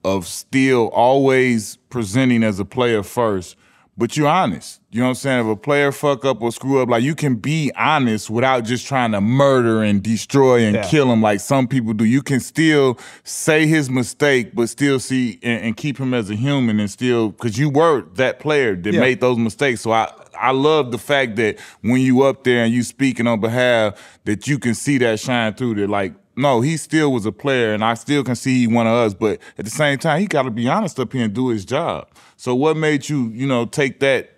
of 0.03 0.27
still 0.27 0.89
always 0.89 1.77
presenting 1.89 2.43
as 2.43 2.59
a 2.59 2.65
player 2.65 3.03
first, 3.03 3.55
but 3.97 4.17
you're 4.17 4.27
honest. 4.27 4.81
You 4.91 4.99
know 4.99 5.05
what 5.05 5.09
I'm 5.11 5.15
saying? 5.15 5.39
If 5.41 5.51
a 5.51 5.55
player 5.55 5.91
fuck 5.91 6.23
up 6.25 6.41
or 6.41 6.51
screw 6.51 6.81
up, 6.81 6.89
like 6.89 7.03
you 7.03 7.15
can 7.15 7.35
be 7.35 7.71
honest 7.77 8.29
without 8.29 8.63
just 8.63 8.85
trying 8.87 9.11
to 9.11 9.21
murder 9.21 9.81
and 9.83 10.01
destroy 10.03 10.63
and 10.65 10.75
Yeah. 10.75 10.87
kill 10.87 11.11
him 11.11 11.21
like 11.21 11.39
some 11.39 11.67
people 11.67 11.93
do. 11.93 12.03
You 12.05 12.21
can 12.21 12.39
still 12.39 12.97
say 13.23 13.65
his 13.67 13.89
mistake, 13.89 14.53
but 14.55 14.69
still 14.69 14.99
see 14.99 15.39
and, 15.43 15.63
and 15.65 15.77
keep 15.77 15.97
him 15.97 16.13
as 16.13 16.29
a 16.29 16.35
human 16.35 16.79
and 16.79 16.89
still 16.89 17.29
because 17.29 17.57
you 17.57 17.69
were 17.69 18.03
that 18.15 18.39
player 18.39 18.75
that 18.75 18.93
Yeah. 18.93 18.99
made 18.99 19.19
those 19.21 19.37
mistakes. 19.37 19.81
So 19.81 19.91
I 19.91 20.11
I 20.39 20.51
love 20.51 20.91
the 20.91 20.97
fact 20.97 21.35
that 21.35 21.59
when 21.81 22.01
you 22.01 22.23
up 22.23 22.43
there 22.43 22.63
and 22.63 22.73
you 22.73 22.81
speaking 22.83 23.27
on 23.27 23.39
behalf, 23.39 23.93
that 24.25 24.47
you 24.47 24.57
can 24.57 24.73
see 24.73 24.97
that 24.97 25.19
shine 25.19 25.53
through. 25.53 25.75
That 25.75 25.89
like, 25.89 26.13
no, 26.35 26.61
he 26.61 26.75
still 26.77 27.13
was 27.13 27.27
a 27.27 27.31
player, 27.31 27.73
and 27.73 27.85
I 27.85 27.93
still 27.93 28.23
can 28.23 28.35
see 28.35 28.61
he 28.61 28.67
one 28.67 28.87
of 28.87 28.93
us. 28.93 29.13
But 29.13 29.39
at 29.59 29.65
the 29.65 29.71
same 29.71 29.99
time, 29.99 30.19
he 30.19 30.25
got 30.25 30.41
to 30.43 30.49
be 30.51 30.67
honest 30.67 30.99
up 30.99 31.13
here 31.13 31.23
and 31.23 31.33
do 31.33 31.49
his 31.49 31.65
job. 31.65 32.07
So 32.43 32.53
what 32.53 32.75
made 32.75 33.07
you, 33.07 33.29
you 33.29 33.47
know, 33.47 33.63
take 33.65 34.01
that 34.01 34.31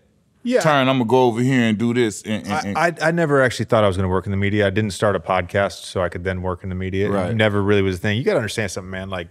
Yeah. 0.44 0.60
turn? 0.61 0.88
I'm 0.88 0.99
gonna 0.99 1.06
go 1.10 1.23
over 1.23 1.41
here 1.41 1.61
and 1.64 1.76
do 1.76 1.91
this. 1.91 2.22
And, 2.22 2.44
and, 2.45 2.53
I, 2.77 2.86
and- 2.91 3.02
I, 3.02 3.07
I 3.07 3.10
never 3.10 3.41
actually 3.41 3.65
thought 3.65 3.84
I 3.84 3.88
was 3.88 3.98
going 3.98 4.03
to 4.07 4.11
work 4.11 4.27
in 4.27 4.32
the 4.32 4.38
media. 4.38 4.68
I 4.68 4.69
didn't 4.69 4.91
start 4.91 5.15
a 5.15 5.19
podcast 5.19 5.86
so 5.86 6.03
I 6.03 6.10
could 6.10 6.23
then 6.23 6.44
work 6.44 6.61
in 6.61 6.69
the 6.69 6.76
media. 6.76 7.10
Right. 7.10 7.32
It 7.32 7.36
never 7.36 7.64
really 7.64 7.82
was 7.82 7.95
a 7.95 7.98
thing. 7.98 8.19
You 8.19 8.23
got 8.23 8.34
to 8.34 8.38
understand 8.38 8.69
something, 8.69 8.91
man. 8.91 9.10
Like, 9.10 9.30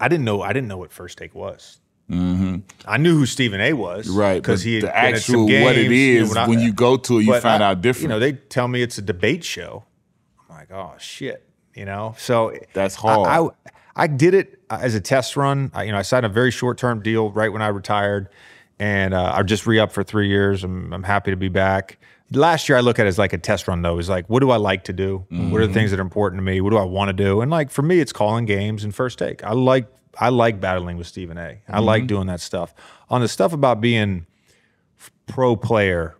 I 0.00 0.08
didn't 0.08 0.24
know. 0.24 0.42
I 0.42 0.52
didn't 0.52 0.66
know 0.66 0.76
what 0.76 0.90
First 0.90 1.18
Take 1.18 1.36
was. 1.36 1.78
I 2.10 2.96
knew 2.98 3.16
who 3.16 3.26
Stephen 3.26 3.60
A. 3.60 3.74
was, 3.74 4.08
Mm-hmm. 4.08 4.18
Right, 4.18 4.42
Because 4.42 4.62
he 4.64 4.74
had 4.74 4.82
the 4.82 4.96
actual 4.96 5.34
some 5.42 5.46
games, 5.46 5.64
what 5.64 5.78
it 5.78 5.88
you 5.88 6.18
know, 6.18 6.24
is 6.24 6.36
I- 6.36 6.48
when 6.48 6.58
you 6.58 6.72
go 6.72 6.96
to 6.96 7.18
it, 7.20 7.26
you 7.26 7.38
find 7.38 7.62
I- 7.62 7.68
out 7.70 7.80
different. 7.80 8.02
You 8.02 8.08
know, 8.08 8.18
they 8.18 8.32
tell 8.32 8.66
me 8.66 8.82
it's 8.82 8.98
a 8.98 9.02
debate 9.02 9.44
show. 9.44 9.84
I'm 10.50 10.56
like, 10.56 10.72
oh 10.72 10.94
shit, 10.98 11.48
you 11.76 11.84
know. 11.84 12.16
So 12.18 12.54
That's 12.72 12.96
I- 12.96 13.00
hard. 13.00 13.28
I, 13.28 13.70
I, 13.98 14.06
did 14.06 14.34
it 14.34 14.60
uh, 14.70 14.78
as 14.80 14.94
a 14.94 15.00
test 15.00 15.36
run. 15.36 15.70
I, 15.74 15.84
you 15.84 15.92
know, 15.92 15.98
I 15.98 16.02
signed 16.02 16.24
a 16.24 16.28
very 16.28 16.50
short 16.50 16.78
term 16.78 17.02
deal 17.02 17.30
right 17.30 17.52
when 17.52 17.62
I 17.62 17.68
retired, 17.68 18.28
and 18.78 19.14
uh, 19.14 19.32
I 19.34 19.42
just 19.42 19.66
re 19.66 19.78
up 19.78 19.92
for 19.92 20.02
three 20.02 20.28
years. 20.28 20.64
I'm, 20.64 20.92
I'm 20.92 21.02
happy 21.02 21.30
to 21.30 21.36
be 21.36 21.48
back. 21.48 21.98
Last 22.30 22.68
year, 22.68 22.76
I 22.76 22.82
look 22.82 22.98
at 22.98 23.06
it 23.06 23.08
as 23.08 23.18
like 23.18 23.32
a 23.32 23.38
test 23.38 23.68
run, 23.68 23.82
though. 23.82 23.98
Is 23.98 24.08
like, 24.08 24.28
what 24.28 24.40
do 24.40 24.50
I 24.50 24.56
like 24.56 24.84
to 24.84 24.92
do? 24.92 25.26
What 25.30 25.38
are 25.38 25.60
the 25.60 25.64
mm-hmm. 25.66 25.74
things 25.74 25.90
that 25.92 25.98
are 25.98 26.02
important 26.02 26.38
to 26.38 26.44
me? 26.44 26.60
What 26.60 26.70
do 26.70 26.76
I 26.76 26.84
want 26.84 27.08
to 27.08 27.12
do? 27.14 27.40
And 27.40 27.50
like 27.50 27.70
for 27.70 27.82
me, 27.82 28.00
it's 28.00 28.12
calling 28.12 28.44
games 28.44 28.84
and 28.84 28.94
first 28.94 29.18
take. 29.18 29.42
I 29.42 29.52
like 29.52 29.86
I 30.18 30.30
like 30.30 30.60
battling 30.60 30.96
with 30.96 31.06
Stephen 31.06 31.38
A. 31.38 31.60
I 31.68 31.80
like 31.80 32.02
mm-hmm. 32.02 32.08
doing 32.08 32.26
that 32.26 32.40
stuff. 32.40 32.74
On 33.08 33.20
the 33.20 33.28
stuff 33.28 33.52
about 33.52 33.80
being 33.80 34.26
pro 35.26 35.56
player, 35.56 36.16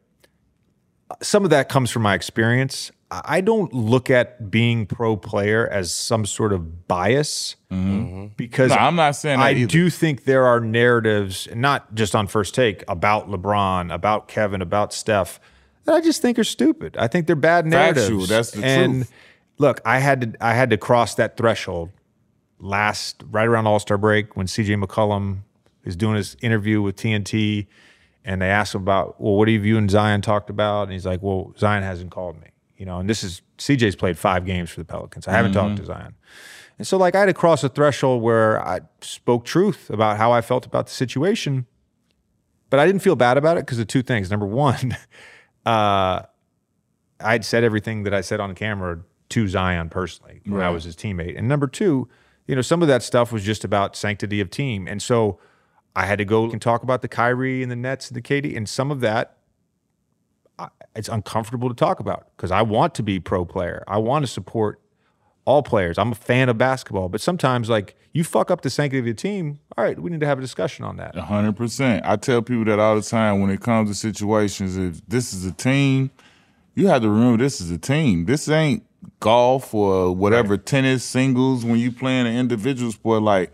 uh, 1.11 1.17
some 1.23 1.45
of 1.45 1.51
that 1.51 1.69
comes 1.69 1.91
from 1.91 2.03
my 2.03 2.15
experience. 2.15 2.91
I 3.11 3.39
I 3.39 3.41
don't 3.41 3.73
look 3.73 4.11
at 4.11 4.51
being 4.51 4.87
pro 4.87 5.17
player 5.17 5.69
as 5.69 5.95
some 5.95 6.27
sort 6.27 6.53
of 6.53 6.87
bias 6.89 7.57
mm-hmm. 7.71 8.29
because 8.37 8.71
No, 8.71 8.77
I'm 8.77 8.97
not 8.97 9.17
saying 9.17 9.41
I 9.41 9.51
either. 9.51 9.67
do 9.67 9.91
think 9.91 10.25
there 10.25 10.45
are 10.47 10.61
narratives, 10.61 11.49
not 11.55 11.95
just 11.95 12.15
on 12.15 12.27
first 12.27 12.55
take, 12.55 12.85
about 12.89 13.31
LeBron, 13.31 13.93
about 13.93 14.29
Kevin, 14.29 14.61
about 14.61 14.93
Steph, 14.93 15.41
that 15.85 15.95
I 15.95 16.01
just 16.01 16.21
think 16.21 16.39
are 16.39 16.45
stupid. 16.45 16.97
I 16.99 17.07
think 17.09 17.27
they're 17.27 17.37
bad 17.37 17.67
narratives. 17.67 18.09
Factual, 18.09 18.27
that's 18.27 18.51
the 18.51 18.65
and 18.65 18.95
truth. 18.95 19.13
Look, 19.59 19.81
I 19.85 19.99
had 19.99 20.21
to 20.21 20.45
I 20.45 20.55
had 20.55 20.71
to 20.71 20.77
cross 20.77 21.15
that 21.15 21.37
threshold 21.37 21.91
last 22.61 23.23
right 23.31 23.47
around 23.47 23.67
All 23.67 23.79
Star 23.79 23.99
break 23.99 24.37
when 24.37 24.47
CJ 24.47 24.83
McCollum 24.83 25.41
is 25.85 25.97
doing 25.97 26.17
his 26.17 26.37
interview 26.43 26.83
with 26.83 26.97
TNT, 26.97 27.67
and 28.25 28.43
they 28.43 28.51
asked 28.51 28.75
him 28.75 28.83
about, 28.83 29.21
well, 29.21 29.35
what 29.35 29.49
have 29.49 29.65
you 29.65 29.79
and 29.79 29.91
Zion 29.91 30.21
talked 30.21 30.51
about? 30.51 30.85
And 30.85 30.93
he's 30.93 31.07
like, 31.07 31.23
well, 31.23 31.55
Zion 31.59 31.83
hasn't 31.83 32.11
called 32.11 32.41
me, 32.41 32.49
you 32.79 32.87
know. 32.87 32.99
And 32.99 33.09
this 33.09 33.23
is 33.23 33.43
CJ's 33.59 33.97
played 33.97 34.17
five 34.17 34.47
games 34.47 34.71
for 34.71 34.81
the 34.81 34.87
Pelicans. 34.87 35.29
I 35.29 35.33
haven't 35.33 35.53
talked 35.53 35.77
to 35.77 35.85
Zion, 35.85 36.15
and 36.79 36.87
so 36.87 36.97
like 36.97 37.15
I 37.15 37.21
had 37.21 37.27
to 37.27 37.35
cross 37.35 37.63
a 37.63 37.69
threshold 37.69 38.23
where 38.23 38.67
I 38.67 38.81
spoke 39.03 39.45
truth 39.45 39.91
about 39.91 40.17
how 40.17 40.33
I 40.33 40.41
felt 40.41 40.65
about 40.65 40.87
the 40.87 40.93
situation, 40.93 41.67
but 42.71 42.81
I 42.81 42.87
didn't 42.87 43.03
feel 43.03 43.17
bad 43.17 43.37
about 43.37 43.59
it 43.59 43.67
because 43.67 43.79
of 43.79 43.87
two 43.87 44.03
things. 44.03 44.31
Number 44.31 44.47
one, 44.47 44.97
uh, 45.67 46.23
I'd 47.21 47.45
said 47.45 47.65
everything 47.65 48.05
that 48.05 48.15
I 48.15 48.21
said 48.21 48.41
on 48.41 48.55
camera 48.55 49.01
to 49.31 49.49
Zion 49.49 49.91
personally 49.91 50.41
when 50.47 50.63
I 50.63 50.71
was 50.71 50.85
his 50.85 50.97
teammate. 50.97 51.37
And 51.37 51.49
number 51.49 51.67
two, 51.67 52.09
you 52.47 52.55
know, 52.55 52.63
some 52.63 52.81
of 52.81 52.89
that 52.89 53.03
stuff 53.03 53.31
was 53.31 53.45
just 53.45 53.65
about 53.65 53.95
sanctity 53.95 54.41
of 54.41 54.51
team. 54.51 54.89
And 54.89 55.03
so 55.03 55.39
I 55.95 56.07
had 56.07 56.19
to 56.19 56.25
go 56.25 56.51
and 56.51 56.63
talk 56.63 56.83
about 56.83 57.03
the 57.03 57.09
Kyrie 57.09 57.63
and 57.63 57.71
the 57.71 57.77
Nets 57.77 58.09
and 58.09 58.17
the 58.17 58.23
KD. 58.23 58.57
And 58.57 58.69
some 58.69 58.91
of 58.91 59.01
that, 59.01 59.38
it's 60.95 61.09
uncomfortable 61.09 61.69
to 61.69 61.75
talk 61.75 62.01
about 62.01 62.29
because 62.37 62.51
I 62.51 62.63
want 62.63 62.95
to 62.97 63.03
be 63.03 63.21
pro 63.21 63.45
player. 63.45 63.85
I 63.87 63.99
want 63.99 64.25
to 64.25 64.27
support 64.27 64.81
all 65.45 65.63
players. 65.63 65.97
I'm 65.99 66.13
a 66.13 66.17
fan 66.17 66.49
of 66.49 66.59
basketball, 66.59 67.09
but 67.09 67.21
sometimes 67.21 67.71
like 67.71 67.97
you 68.13 68.25
fuck 68.25 68.51
up 68.51 68.63
the 68.63 68.71
sanctity 68.71 68.99
of 68.99 69.07
your 69.07 69.15
team. 69.15 69.61
All 69.77 69.85
right, 69.85 69.99
we 69.99 70.11
need 70.11 70.21
to 70.21 70.27
have 70.27 70.39
a 70.39 70.41
discussion 70.43 70.85
on 70.85 70.97
that. 70.97 71.15
Hundred 71.15 71.57
percent. 71.57 72.05
I 72.05 72.17
tell 72.17 72.43
people 72.43 72.65
that 72.67 72.79
all 72.79 72.97
the 72.97 73.03
time 73.03 73.41
when 73.41 73.51
it 73.51 73.61
comes 73.61 73.91
to 73.91 73.95
situations. 73.95 74.77
If 74.77 75.07
this 75.07 75.33
is 75.33 75.45
a 75.45 75.53
team, 75.53 76.11
you 76.75 76.89
have 76.89 77.03
to 77.03 77.09
remember 77.09 77.43
this 77.43 77.61
is 77.61 77.71
a 77.71 77.79
team. 77.79 78.27
This 78.27 78.49
ain't 78.49 78.85
golf 79.21 79.73
or 79.73 80.15
whatever 80.15 80.57
tennis 80.57 81.05
singles. 81.05 81.65
When 81.65 81.79
you 81.79 81.93
playing 81.93 82.27
an 82.27 82.37
individual 82.37 82.93
sport, 82.93 83.23
like 83.23 83.53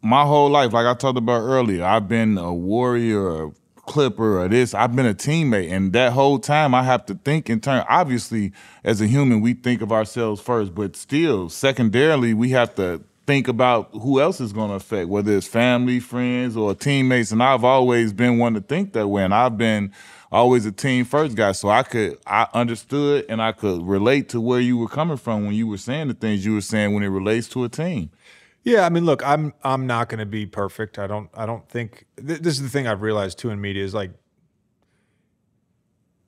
my 0.00 0.24
whole 0.24 0.48
life, 0.48 0.72
like 0.72 0.86
I 0.86 0.94
talked 0.94 1.18
about 1.18 1.40
earlier, 1.40 1.84
I've 1.84 2.08
been 2.08 2.38
a 2.38 2.54
warrior, 2.54 3.44
a 3.44 3.50
clipper, 3.88 4.40
or 4.40 4.48
this. 4.48 4.74
I've 4.74 4.94
been 4.94 5.06
a 5.06 5.14
teammate, 5.14 5.72
and 5.72 5.92
that 5.94 6.12
whole 6.12 6.38
time 6.38 6.74
I 6.74 6.84
have 6.84 7.06
to 7.06 7.14
think 7.14 7.50
in 7.50 7.60
turn. 7.60 7.84
Obviously, 7.88 8.52
as 8.84 9.00
a 9.00 9.06
human, 9.06 9.40
we 9.40 9.54
think 9.54 9.82
of 9.82 9.90
ourselves 9.90 10.40
first, 10.40 10.74
but 10.74 10.94
still, 10.94 11.48
secondarily, 11.48 12.34
we 12.34 12.50
have 12.50 12.74
to 12.76 13.02
think 13.26 13.48
about 13.48 13.90
who 13.92 14.20
else 14.20 14.40
is 14.40 14.52
going 14.52 14.70
to 14.70 14.76
affect, 14.76 15.08
whether 15.08 15.36
it's 15.36 15.46
family, 15.46 16.00
friends, 16.00 16.56
or 16.56 16.74
teammates. 16.74 17.32
And 17.32 17.42
I've 17.42 17.64
always 17.64 18.12
been 18.12 18.38
one 18.38 18.54
to 18.54 18.60
think 18.60 18.92
that 18.92 19.08
way, 19.08 19.24
and 19.24 19.34
I've 19.34 19.58
been 19.58 19.92
always 20.30 20.66
a 20.66 20.72
team 20.72 21.04
first 21.04 21.36
guy. 21.36 21.52
So 21.52 21.68
I 21.68 21.82
could, 21.82 22.18
I 22.26 22.46
understood, 22.54 23.26
and 23.28 23.42
I 23.42 23.52
could 23.52 23.82
relate 23.82 24.28
to 24.30 24.40
where 24.40 24.60
you 24.60 24.78
were 24.78 24.88
coming 24.88 25.16
from 25.16 25.44
when 25.44 25.54
you 25.54 25.66
were 25.66 25.78
saying 25.78 26.08
the 26.08 26.14
things 26.14 26.44
you 26.44 26.54
were 26.54 26.60
saying 26.60 26.94
when 26.94 27.02
it 27.02 27.08
relates 27.08 27.48
to 27.48 27.64
a 27.64 27.68
team. 27.68 28.10
Yeah, 28.68 28.84
I 28.84 28.90
mean, 28.90 29.04
look, 29.04 29.26
I'm 29.26 29.54
I'm 29.64 29.86
not 29.86 30.08
going 30.08 30.18
to 30.18 30.26
be 30.26 30.46
perfect. 30.46 30.98
I 30.98 31.06
don't 31.06 31.30
I 31.34 31.46
don't 31.46 31.68
think 31.68 32.06
th- 32.16 32.40
this 32.40 32.54
is 32.54 32.62
the 32.62 32.68
thing 32.68 32.86
I've 32.86 33.02
realized 33.02 33.38
too 33.38 33.50
in 33.50 33.60
media 33.60 33.82
is 33.82 33.94
like 33.94 34.10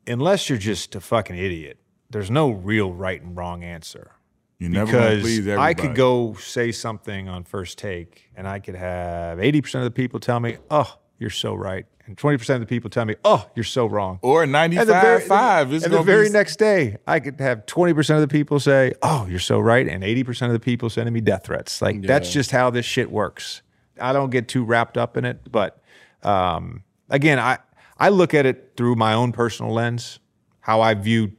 unless 0.06 0.48
you're 0.48 0.58
just 0.58 0.94
a 0.94 1.00
fucking 1.00 1.36
idiot, 1.36 1.78
there's 2.08 2.30
no 2.30 2.50
real 2.50 2.92
right 2.92 3.20
and 3.20 3.36
wrong 3.36 3.62
answer. 3.62 4.12
You 4.58 4.68
never 4.68 4.86
Because 4.86 5.22
please 5.22 5.38
everybody. 5.40 5.70
I 5.70 5.74
could 5.74 5.94
go 5.94 6.34
say 6.34 6.72
something 6.72 7.28
on 7.28 7.44
first 7.44 7.78
take 7.78 8.30
and 8.36 8.46
I 8.48 8.58
could 8.58 8.74
have 8.74 9.38
80% 9.38 9.76
of 9.76 9.84
the 9.84 9.90
people 9.90 10.20
tell 10.20 10.40
me, 10.40 10.56
"Oh, 10.70 10.98
you're 11.20 11.30
so 11.30 11.54
right." 11.54 11.86
And 12.06 12.16
20% 12.16 12.56
of 12.56 12.60
the 12.60 12.66
people 12.66 12.90
tell 12.90 13.04
me, 13.04 13.14
"Oh, 13.24 13.48
you're 13.54 13.62
so 13.62 13.86
wrong." 13.86 14.18
or 14.22 14.42
And 14.42 14.52
95 14.52 14.86
the 14.86 14.92
very, 14.92 15.20
5. 15.20 15.72
It's 15.72 15.84
and 15.84 15.94
the 15.94 16.02
very 16.02 16.26
be, 16.26 16.32
next 16.32 16.56
day, 16.56 16.96
I 17.06 17.20
could 17.20 17.40
have 17.40 17.66
20% 17.66 18.14
of 18.16 18.20
the 18.20 18.28
people 18.28 18.58
say, 18.60 18.94
Oh, 19.02 19.26
you're 19.30 19.38
so 19.38 19.58
right. 19.58 19.86
And 19.86 20.02
80% 20.02 20.46
of 20.46 20.52
the 20.52 20.60
people 20.60 20.90
sending 20.90 21.14
me 21.14 21.20
death 21.20 21.44
threats. 21.44 21.80
Like, 21.80 22.02
that's 22.02 22.32
just 22.32 22.50
how 22.50 22.70
this 22.70 22.84
shit 22.84 23.10
works. 23.10 23.62
I 24.00 24.12
don't 24.12 24.30
get 24.30 24.48
too 24.48 24.64
wrapped 24.64 24.96
up 24.96 25.16
in 25.16 25.24
it. 25.24 25.50
But 25.50 25.80
um, 26.22 26.82
again, 27.08 27.38
I, 27.38 27.58
I 27.98 28.08
look 28.08 28.34
at 28.34 28.46
it 28.46 28.72
through 28.76 28.96
my 28.96 29.14
own 29.14 29.32
personal 29.32 29.72
lens, 29.72 30.18
how 30.60 30.80
I 30.80 30.94
view 30.94 31.32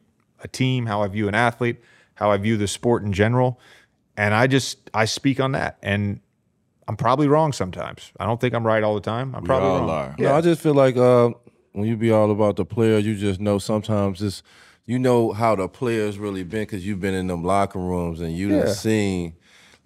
a 0.43 0.47
team, 0.47 0.85
how 0.85 1.01
I 1.01 1.07
view 1.07 1.27
an 1.27 1.35
athlete, 1.35 1.81
how 2.15 2.31
I 2.31 2.37
view 2.37 2.57
the 2.57 2.67
sport 2.67 3.03
in 3.03 3.13
general. 3.13 3.59
And 4.17 4.33
I 4.33 4.47
just, 4.47 4.89
I 4.93 5.05
speak 5.05 5.39
on 5.39 5.53
that. 5.53 5.77
And 5.81 6.19
I'm 6.91 6.97
probably 6.97 7.29
wrong 7.29 7.53
sometimes. 7.53 8.11
I 8.19 8.25
don't 8.25 8.41
think 8.41 8.53
I'm 8.53 8.67
right 8.67 8.83
all 8.83 8.95
the 8.95 8.99
time. 8.99 9.33
I'm 9.33 9.45
probably 9.45 9.69
all 9.69 9.79
wrong. 9.79 9.89
are. 9.89 10.15
No, 10.19 10.33
I 10.35 10.41
just 10.41 10.59
feel 10.59 10.73
like 10.73 10.97
uh, 10.97 11.29
when 11.71 11.87
you 11.87 11.95
be 11.95 12.11
all 12.11 12.29
about 12.31 12.57
the 12.57 12.65
player, 12.65 12.97
you 12.97 13.15
just 13.15 13.39
know 13.39 13.59
sometimes 13.59 14.21
it's 14.21 14.43
you 14.85 14.99
know 14.99 15.31
how 15.31 15.55
the 15.55 15.69
players 15.69 16.17
really 16.17 16.43
been 16.43 16.63
because 16.63 16.85
you've 16.85 16.99
been 16.99 17.13
in 17.13 17.27
them 17.27 17.45
locker 17.45 17.79
rooms 17.79 18.19
and 18.19 18.35
you 18.35 18.49
Yeah. 18.49 18.73
seen 18.73 19.35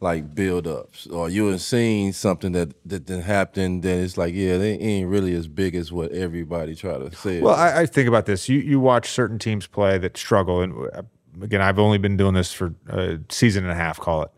like 0.02 0.34
build 0.34 0.66
ups 0.68 1.06
or 1.06 1.30
you 1.30 1.46
have 1.46 1.62
seen 1.62 2.12
something 2.12 2.54
that 2.54 2.74
that 2.90 3.06
done 3.06 3.22
happened 3.22 3.84
that 3.84 4.00
it's 4.00 4.18
like 4.18 4.34
yeah 4.34 4.58
they 4.58 4.74
ain't 4.80 5.08
really 5.08 5.36
as 5.36 5.48
big 5.48 5.76
as 5.76 5.92
what 5.92 6.12
everybody 6.12 6.74
try 6.74 6.98
to 6.98 7.16
say. 7.16 7.40
Well, 7.40 7.54
I, 7.54 7.82
I 7.82 7.86
think 7.86 8.08
about 8.08 8.26
this. 8.26 8.50
You 8.50 8.58
you 8.58 8.80
watch 8.80 9.12
certain 9.12 9.38
teams 9.38 9.68
play 9.68 10.00
that 10.00 10.18
struggle, 10.18 10.62
and 10.62 10.74
uh, 10.92 11.04
again, 11.40 11.62
I've 11.62 11.78
only 11.78 12.00
been 12.00 12.18
doing 12.18 12.34
this 12.34 12.52
for 12.52 12.74
a 12.90 13.20
season 13.30 13.64
and 13.64 13.72
a 13.72 13.76
half. 13.76 14.00
Call 14.00 14.24
it, 14.24 14.32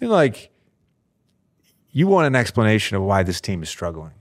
you 0.00 0.08
know, 0.08 0.14
like 0.14 0.48
you 1.90 2.06
want 2.06 2.26
an 2.26 2.34
explanation 2.36 2.96
of 2.96 3.02
why 3.02 3.22
this 3.22 3.40
team 3.40 3.62
is 3.62 3.68
struggling, 3.68 4.12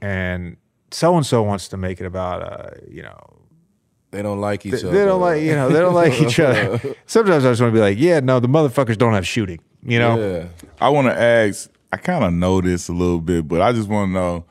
and 0.00 0.56
so 0.90 1.16
and 1.16 1.26
so 1.26 1.42
wants 1.42 1.68
to 1.68 1.76
make 1.76 2.00
it 2.00 2.06
about 2.06 2.42
uh, 2.42 2.70
you 2.88 3.02
know 3.02 3.18
They 4.10 4.22
don't 4.22 4.40
like 4.40 4.64
each 4.66 4.72
they, 4.72 4.78
other. 4.78 4.90
they 4.90 5.04
don't 5.04 5.20
like 5.20 5.42
you 5.42 5.54
know 5.54 5.68
they 5.68 5.80
don't 5.80 5.94
like 5.94 6.20
each 6.20 6.38
other. 6.40 6.80
Sometimes 7.06 7.44
I 7.44 7.50
just 7.50 7.60
want 7.60 7.72
to 7.72 7.76
be 7.76 7.80
like, 7.80 7.98
yeah, 7.98 8.20
no, 8.20 8.40
the 8.40 8.48
motherfuckers 8.48 8.96
don't 8.98 9.14
have 9.14 9.26
shooting. 9.26 9.60
You 9.82 9.98
know, 9.98 10.18
Yeah. 10.18 10.44
I 10.80 10.88
want 10.90 11.06
to 11.08 11.18
ask. 11.18 11.70
I 11.92 11.96
kind 11.96 12.22
of 12.24 12.32
know 12.32 12.60
this 12.60 12.88
a 12.88 12.92
little 12.92 13.20
bit, 13.20 13.48
but 13.48 13.60
I 13.60 13.72
just 13.72 13.88
want 13.88 14.10
to 14.10 14.12
know 14.12 14.44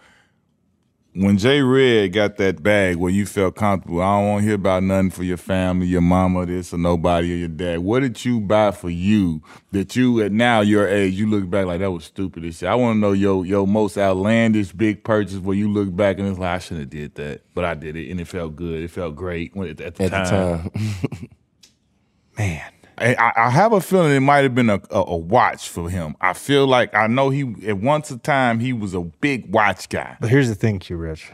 when 1.14 1.38
Jay 1.38 1.62
Red 1.62 2.14
got 2.14 2.38
that 2.38 2.62
bag 2.62 2.96
where 2.98 3.12
you 3.12 3.26
felt 3.26 3.56
comfortable. 3.56 4.02
I 4.02 4.18
don't 4.20 4.28
want 4.30 4.42
to 4.42 4.46
hear 4.46 4.56
about 4.56 4.84
nothing 4.84 5.10
for 5.10 5.24
your 5.24 5.38
family, 5.38 5.88
your 5.88 6.02
mama, 6.02 6.46
this 6.46 6.74
or 6.74 6.78
nobody 6.78 7.34
or 7.34 7.38
your 7.38 7.48
dad. 7.48 7.80
What 7.80 8.02
did 8.02 8.24
you 8.24 8.40
buy 8.40 8.72
for 8.72 8.90
you 8.90 9.42
that 9.72 9.96
you 9.96 10.22
at 10.22 10.32
now 10.32 10.62
your 10.62 10.88
age 10.88 11.16
you 11.16 11.28
look 11.30 11.50
back 11.50 11.66
like 11.66 11.80
that 11.80 11.92
was 11.92 12.06
stupid 12.06 12.46
as 12.46 12.58
shit? 12.58 12.70
I 12.70 12.76
want 12.76 12.96
to 12.96 13.00
know 13.00 13.12
your 13.14 13.46
your 13.46 13.66
most 13.68 13.98
outlandish 13.98 14.72
big 14.72 15.04
purchase 15.04 15.38
where 15.40 15.56
you 15.58 15.70
look 15.72 15.96
back 15.96 16.20
and 16.20 16.28
it's 16.28 16.40
like 16.40 16.56
I 16.56 16.60
shouldn't 16.60 16.82
have 16.82 16.90
did 16.90 17.16
that, 17.16 17.42
but 17.54 17.66
I 17.66 17.74
did 17.74 17.96
it 17.96 18.10
and 18.12 18.22
it 18.22 18.26
felt 18.28 18.56
good. 18.56 18.82
It 18.84 18.92
felt 18.92 19.16
great 19.16 19.56
when, 19.56 19.68
at 19.70 19.78
the 19.78 19.86
At 19.88 19.96
time. 19.96 20.10
the 20.10 20.30
time. 20.70 21.30
man. 22.38 22.72
I, 23.00 23.34
I- 23.36 23.50
have 23.50 23.74
a 23.74 23.82
feeling 23.82 24.12
it 24.12 24.20
might 24.20 24.44
have 24.44 24.56
been 24.56 24.70
a, 24.70 24.82
a, 24.92 25.02
a 25.02 25.18
watch 25.18 25.70
for 25.70 25.90
him. 25.90 26.16
I 26.22 26.34
feel 26.34 26.68
like 26.68 26.94
I 26.94 27.08
know 27.08 27.30
he 27.30 27.56
at 27.68 27.78
once 27.78 28.12
a 28.12 28.18
time 28.18 28.60
he 28.60 28.74
was 28.74 28.94
a 28.94 29.02
big 29.02 29.52
watch 29.52 29.90
guy. 29.90 30.18
But 30.20 30.30
here's 30.30 30.50
the 30.50 30.56
thing, 30.56 30.80
Q 30.80 30.98
Rich. 30.98 31.32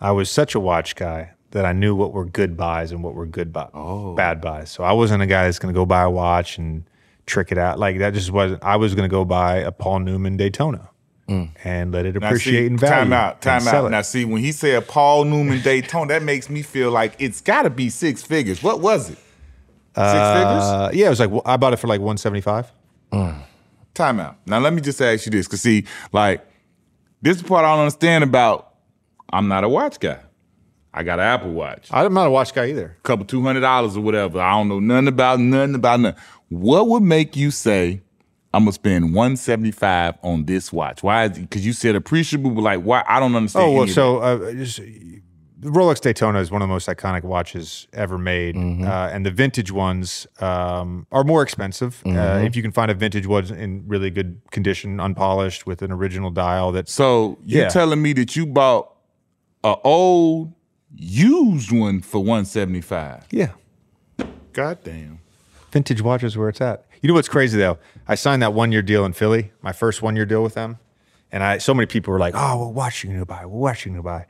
I 0.00 0.12
was 0.12 0.30
such 0.30 0.54
a 0.54 0.60
watch 0.60 0.96
guy 0.96 1.32
that 1.50 1.64
I 1.64 1.72
knew 1.72 1.94
what 1.94 2.12
were 2.12 2.24
good 2.24 2.56
buys 2.56 2.92
and 2.92 3.02
what 3.02 3.14
were 3.14 3.26
good 3.26 3.52
buy, 3.52 3.68
oh. 3.74 4.14
bad 4.14 4.40
buys. 4.40 4.70
So 4.70 4.84
I 4.84 4.92
wasn't 4.92 5.22
a 5.22 5.26
guy 5.26 5.44
that's 5.44 5.58
going 5.58 5.74
to 5.74 5.78
go 5.78 5.84
buy 5.84 6.02
a 6.02 6.10
watch 6.10 6.58
and 6.58 6.84
trick 7.26 7.52
it 7.52 7.58
out. 7.58 7.78
Like 7.78 7.98
that 7.98 8.14
just 8.14 8.30
wasn't. 8.30 8.62
I 8.62 8.76
was 8.76 8.94
going 8.94 9.08
to 9.08 9.12
go 9.12 9.24
buy 9.24 9.56
a 9.58 9.72
Paul 9.72 10.00
Newman 10.00 10.36
Daytona 10.36 10.90
mm. 11.28 11.50
and 11.64 11.92
let 11.92 12.06
it 12.06 12.16
appreciate 12.16 12.60
see, 12.60 12.66
in 12.66 12.76
value. 12.76 12.94
Time 12.94 13.12
out, 13.12 13.40
time 13.40 13.66
out. 13.66 13.86
it. 13.86 13.90
Now 13.90 14.02
see 14.02 14.24
when 14.24 14.42
he 14.42 14.52
said 14.52 14.86
Paul 14.88 15.24
Newman 15.24 15.60
Daytona, 15.64 16.14
that 16.14 16.22
makes 16.22 16.50
me 16.50 16.62
feel 16.62 16.90
like 16.90 17.14
it's 17.18 17.40
got 17.40 17.62
to 17.62 17.70
be 17.70 17.90
six 17.90 18.22
figures. 18.22 18.62
What 18.62 18.80
was 18.80 19.10
it? 19.10 19.18
Six 20.00 20.28
figures? 20.38 20.64
Uh, 20.64 20.90
yeah, 20.92 21.06
it 21.06 21.10
was 21.10 21.20
like 21.20 21.30
I 21.46 21.56
bought 21.56 21.72
it 21.72 21.76
for 21.78 21.86
like 21.86 22.00
175. 22.00 22.72
Time 23.92 24.20
out. 24.20 24.36
Now 24.46 24.58
let 24.60 24.72
me 24.72 24.80
just 24.80 25.00
ask 25.02 25.26
you 25.26 25.32
this, 25.32 25.48
cause 25.48 25.60
see, 25.60 25.84
like 26.12 26.46
this 27.22 27.36
is 27.36 27.42
part 27.42 27.64
I 27.64 27.72
don't 27.72 27.80
understand 27.80 28.24
about. 28.24 28.68
I'm 29.32 29.48
not 29.48 29.64
a 29.64 29.68
watch 29.68 30.00
guy. 30.00 30.20
I 30.92 31.02
got 31.04 31.20
an 31.20 31.24
Apple 31.24 31.52
Watch. 31.52 31.88
I'm 31.92 32.12
not 32.12 32.26
a 32.26 32.30
watch 32.30 32.52
guy 32.52 32.66
either. 32.66 32.96
A 32.98 33.02
couple 33.02 33.24
two 33.24 33.42
hundred 33.42 33.60
dollars 33.60 33.96
or 33.96 34.00
whatever. 34.00 34.40
I 34.40 34.52
don't 34.52 34.68
know 34.68 34.80
nothing 34.80 35.08
about 35.08 35.38
nothing 35.38 35.74
about 35.74 36.00
nothing. 36.00 36.20
What 36.48 36.88
would 36.88 37.02
make 37.02 37.36
you 37.36 37.50
say 37.50 38.00
I'm 38.52 38.62
gonna 38.62 38.72
spend 38.72 39.14
one 39.14 39.36
seventy 39.36 39.70
five 39.70 40.16
on 40.22 40.46
this 40.46 40.72
watch? 40.72 41.02
Why? 41.02 41.28
Because 41.28 41.64
you 41.64 41.72
said 41.72 41.94
appreciable, 41.94 42.50
but 42.50 42.62
like 42.62 42.80
why? 42.80 43.04
I 43.06 43.20
don't 43.20 43.34
understand. 43.34 43.66
Oh 43.66 43.70
well, 43.70 43.82
any 43.82 43.90
of 43.90 43.94
so 43.94 44.18
uh, 44.18 44.52
just, 44.52 44.78
the 44.78 45.22
Rolex 45.60 46.00
Daytona 46.00 46.38
is 46.40 46.50
one 46.50 46.62
of 46.62 46.68
the 46.68 46.72
most 46.72 46.88
iconic 46.88 47.22
watches 47.22 47.86
ever 47.92 48.16
made, 48.18 48.54
Mm-hmm. 48.56 48.84
uh, 48.86 49.08
and 49.08 49.26
the 49.26 49.30
vintage 49.30 49.70
ones 49.70 50.26
um, 50.40 51.06
are 51.12 51.22
more 51.24 51.42
expensive. 51.42 52.02
Uh, 52.04 52.08
Mm-hmm. 52.08 52.46
if 52.46 52.56
you 52.56 52.62
can 52.62 52.72
find 52.72 52.90
a 52.90 52.94
vintage 52.94 53.26
one 53.26 53.44
in 53.54 53.84
really 53.86 54.10
good 54.10 54.40
condition, 54.50 55.00
unpolished, 55.00 55.66
with 55.66 55.82
an 55.82 55.92
original 55.92 56.30
dial, 56.30 56.72
that's 56.72 56.92
So 56.92 57.38
you 57.44 57.60
Yeah. 57.60 57.68
telling 57.68 58.00
me 58.00 58.12
that 58.14 58.36
you 58.36 58.46
bought 58.46 58.88
a 59.62 59.74
old 59.84 60.52
used 60.96 61.70
one 61.72 62.00
for 62.00 62.24
one 62.24 62.44
seventy 62.46 62.80
five? 62.80 63.26
yeah, 63.30 63.52
God 64.52 64.78
damn. 64.82 65.20
vintage 65.72 66.00
watches 66.02 66.36
where 66.36 66.48
it's 66.48 66.60
at. 66.60 66.84
You 67.02 67.08
know 67.08 67.14
what's 67.14 67.28
crazy 67.28 67.58
though? 67.58 67.78
I 68.08 68.14
signed 68.14 68.42
that 68.42 68.52
one 68.54 68.72
year 68.72 68.82
deal 68.82 69.04
in 69.04 69.12
Philly, 69.12 69.52
my 69.62 69.72
first 69.72 70.02
one 70.02 70.16
year 70.16 70.26
deal 70.26 70.42
with 70.42 70.54
them, 70.54 70.78
and 71.30 71.42
I 71.42 71.58
so 71.58 71.72
many 71.74 71.86
people 71.86 72.12
were 72.12 72.18
like, 72.18 72.34
"Oh, 72.36 72.58
what 72.64 72.74
watch 72.74 73.04
you 73.04 73.10
gonna 73.12 73.24
buy? 73.26 73.44
What 73.44 73.60
watch 73.60 73.84
you 73.86 73.92
gonna 73.92 74.02
buy?" 74.02 74.26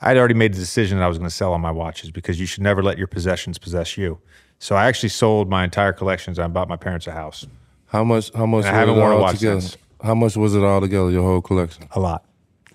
I'd 0.00 0.16
already 0.16 0.34
made 0.34 0.52
the 0.52 0.58
decision 0.58 0.98
that 0.98 1.04
I 1.04 1.08
was 1.08 1.18
going 1.18 1.28
to 1.28 1.34
sell 1.34 1.52
all 1.52 1.58
my 1.58 1.70
watches 1.70 2.10
because 2.10 2.38
you 2.38 2.46
should 2.46 2.62
never 2.62 2.82
let 2.82 2.98
your 2.98 3.06
possessions 3.06 3.58
possess 3.58 3.96
you. 3.96 4.18
So 4.58 4.76
I 4.76 4.86
actually 4.86 5.08
sold 5.10 5.48
my 5.48 5.64
entire 5.64 5.92
collections. 5.92 6.38
I 6.38 6.46
bought 6.48 6.68
my 6.68 6.76
parents 6.76 7.06
a 7.06 7.12
house. 7.12 7.46
How 7.86 8.04
much? 8.04 8.32
How 8.34 8.46
much? 8.46 8.64
And 8.64 8.76
I 8.76 8.80
was 8.84 8.88
haven't 8.88 8.94
it 8.96 8.98
worn 8.98 9.12
a 9.12 9.14
all 9.16 9.22
watch 9.22 9.38
together? 9.38 9.60
since. 9.60 9.76
How 10.02 10.14
much 10.14 10.36
was 10.36 10.54
it 10.54 10.62
all 10.62 10.80
together? 10.80 11.10
Your 11.10 11.22
whole 11.22 11.40
collection. 11.40 11.88
A 11.92 12.00
lot. 12.00 12.24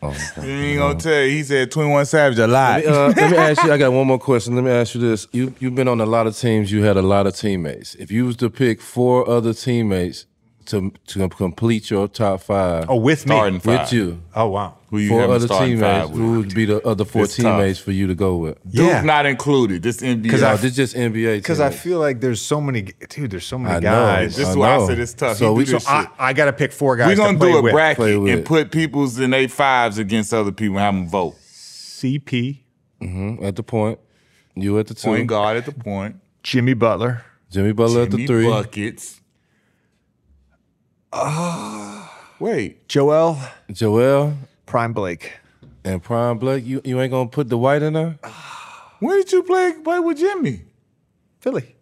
You 0.01 0.09
ain't 0.41 0.79
gonna 0.79 0.99
tell 0.99 1.21
you. 1.21 1.29
He 1.29 1.43
said 1.43 1.69
twenty 1.71 1.91
one 1.91 2.05
Savage 2.05 2.39
a 2.39 2.47
lot. 2.47 2.83
Uh, 2.85 3.13
let 3.15 3.31
me 3.31 3.37
ask 3.49 3.63
you. 3.63 3.71
I 3.71 3.77
got 3.77 3.93
one 3.93 4.07
more 4.07 4.17
question. 4.17 4.55
Let 4.55 4.63
me 4.63 4.71
ask 4.71 4.95
you 4.95 5.01
this: 5.01 5.27
You 5.31 5.53
you've 5.59 5.75
been 5.75 5.87
on 5.87 6.01
a 6.01 6.05
lot 6.05 6.25
of 6.27 6.35
teams. 6.35 6.71
You 6.71 6.83
had 6.83 6.97
a 6.97 7.01
lot 7.03 7.27
of 7.27 7.35
teammates. 7.35 7.93
If 7.95 8.09
you 8.09 8.25
was 8.25 8.35
to 8.37 8.49
pick 8.49 8.81
four 8.81 9.29
other 9.29 9.53
teammates 9.53 10.25
to 10.71 10.91
to 11.07 11.29
complete 11.29 11.89
your 11.89 12.07
top 12.07 12.41
five 12.41 12.85
Oh, 12.89 12.95
with 12.97 13.25
me. 13.25 13.35
Starting 13.35 13.59
five. 13.59 13.79
with 13.81 13.93
you, 13.93 14.21
Oh, 14.35 14.47
wow. 14.47 14.75
Who 14.89 14.97
you 14.97 15.07
four 15.09 15.23
other 15.23 15.47
teammates, 15.47 15.79
five 15.81 16.09
who 16.09 16.39
would 16.39 16.53
be 16.53 16.65
the 16.65 16.85
other 16.85 17.05
four 17.05 17.23
It's 17.23 17.37
tough. 17.37 17.45
teammates 17.45 17.79
for 17.79 17.91
you 17.91 18.07
to 18.07 18.15
go 18.15 18.35
with? 18.37 18.57
Duke 18.69 18.87
Yeah. 18.89 19.01
not 19.03 19.25
included. 19.25 19.83
This 19.83 20.01
NBA. 20.01 20.43
Oh, 20.43 20.57
this 20.57 20.75
just 20.75 20.95
NBA. 20.95 21.37
Because 21.37 21.59
I 21.61 21.69
feel 21.69 21.99
like 21.99 22.19
there's 22.19 22.41
so 22.41 22.59
many, 22.59 22.81
dude. 23.09 23.31
There's 23.31 23.45
so 23.45 23.57
many 23.57 23.75
I 23.75 23.79
know. 23.79 23.91
guys. 23.91 24.35
This 24.35 24.49
is 24.49 24.55
I 24.55 24.59
why 24.59 24.73
I 24.73 24.77
know. 24.79 24.87
said 24.87 24.99
it's 24.99 25.13
tough. 25.13 25.37
So 25.37 25.53
we- 25.53 25.65
So 25.65 25.79
I. 25.87 26.07
I 26.19 26.33
got 26.33 26.45
to 26.45 26.53
pick 26.53 26.71
four 26.73 26.97
guys. 26.97 27.07
We're 27.07 27.15
gonna 27.23 27.33
to 27.33 27.39
play 27.39 27.51
do 27.51 27.57
a 27.57 27.61
with. 27.61 27.71
play 27.71 27.93
bracket 27.95 28.21
with. 28.21 28.33
and 28.33 28.45
put 28.45 28.71
people's 28.71 29.17
in 29.19 29.33
a 29.33 29.47
fives 29.47 29.97
against 29.97 30.33
other 30.33 30.51
people 30.51 30.75
and 30.77 30.83
have 30.83 30.93
them 30.93 31.07
vote. 31.07 31.35
CP, 31.39 32.59
mm-hmm. 33.01 33.43
at 33.45 33.55
the 33.55 33.63
point, 33.63 33.99
you 34.55 34.77
at 34.79 34.87
the 34.87 34.93
two, 34.93 35.07
Point 35.07 35.27
guard 35.27 35.55
at 35.57 35.65
the 35.65 35.71
point. 35.71 36.15
Jimmy 36.43 36.73
Butler, 36.73 37.23
Jimmy 37.51 37.71
Butler 37.71 38.01
at 38.03 38.11
the 38.11 38.25
three, 38.25 38.45
buckets. 38.47 39.20
Ah. 41.13 42.11
Wait, 42.39 42.87
Joel, 42.87 43.37
Joel 43.71 44.33
Prime 44.65 44.93
Blake. 44.93 45.33
and 45.83 46.01
Prime 46.01 46.37
Blake. 46.37 46.65
You 46.65 46.81
you 46.83 46.99
ain't 47.01 47.11
gonna 47.11 47.29
put 47.29 47.49
the 47.49 47.57
white 47.57 47.81
in 47.83 47.93
there? 47.93 48.17
when 48.99 49.17
did 49.17 49.31
you 49.31 49.43
play 49.43 49.73
play 49.83 49.99
with 49.99 50.17
Jimmy? 50.17 50.61
Philly. 51.39 51.75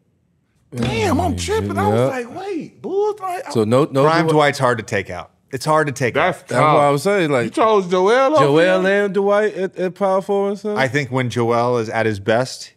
Damn, 0.75 1.19
I'm 1.19 1.35
tripping. 1.35 1.77
I 1.77 1.87
was 1.87 1.99
Yeah. 1.99 2.05
like, 2.05 2.35
wait, 2.35 2.81
Bulls. 2.81 3.19
Like, 3.19 3.51
So 3.51 3.63
no 3.63 3.85
no. 3.85 4.03
Prime 4.03 4.23
Dwight- 4.25 4.33
Dwight's 4.33 4.59
hard 4.59 4.77
to 4.79 4.83
take 4.83 5.09
out. 5.09 5.31
It's 5.51 5.65
hard 5.65 5.87
to 5.87 5.93
take 5.93 6.13
that's 6.13 6.41
out. 6.43 6.47
That's 6.47 6.61
what 6.61 6.77
I 6.77 6.89
was 6.91 7.01
saying. 7.03 7.31
Like 7.31 7.55
You 7.55 7.63
Like 7.63 7.67
chose 7.83 7.87
Joel. 7.89 8.09
over 8.35 8.35
Joel 8.37 8.79
him? 8.81 8.85
and 8.85 9.13
Dwight 9.13 9.53
at, 9.55 9.75
at 9.77 9.95
power 9.95 10.21
forward. 10.21 10.49
and 10.51 10.59
stuff? 10.59 10.77
I 10.77 10.87
think 10.87 11.09
when 11.11 11.29
Joel 11.29 11.77
is 11.79 11.89
at 11.89 12.05
his 12.05 12.19
best, 12.19 12.73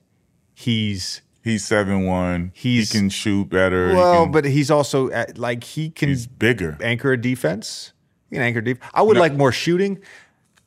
he's 0.55 1.21
He's 1.43 1.65
seven 1.65 2.05
one. 2.07 2.53
He 2.55 2.87
can 2.87 3.09
shoot 3.09 3.49
better. 3.51 3.91
He 3.91 3.97
well, 3.97 4.25
can- 4.25 4.33
but 4.33 4.45
he's 4.45 4.71
also 4.71 5.11
at, 5.11 5.39
like 5.39 5.65
he 5.65 5.91
can 5.91 6.09
he's 6.09 6.27
bigger. 6.27 6.79
anchor 6.81 7.13
a 7.13 7.21
defense. 7.21 7.93
He 8.31 8.37
can 8.37 8.43
anchor 8.45 8.61
deep. 8.61 8.79
I 8.95 9.03
would 9.03 9.17
like 9.17 9.35
more 9.35 9.53
shooting. 9.53 9.99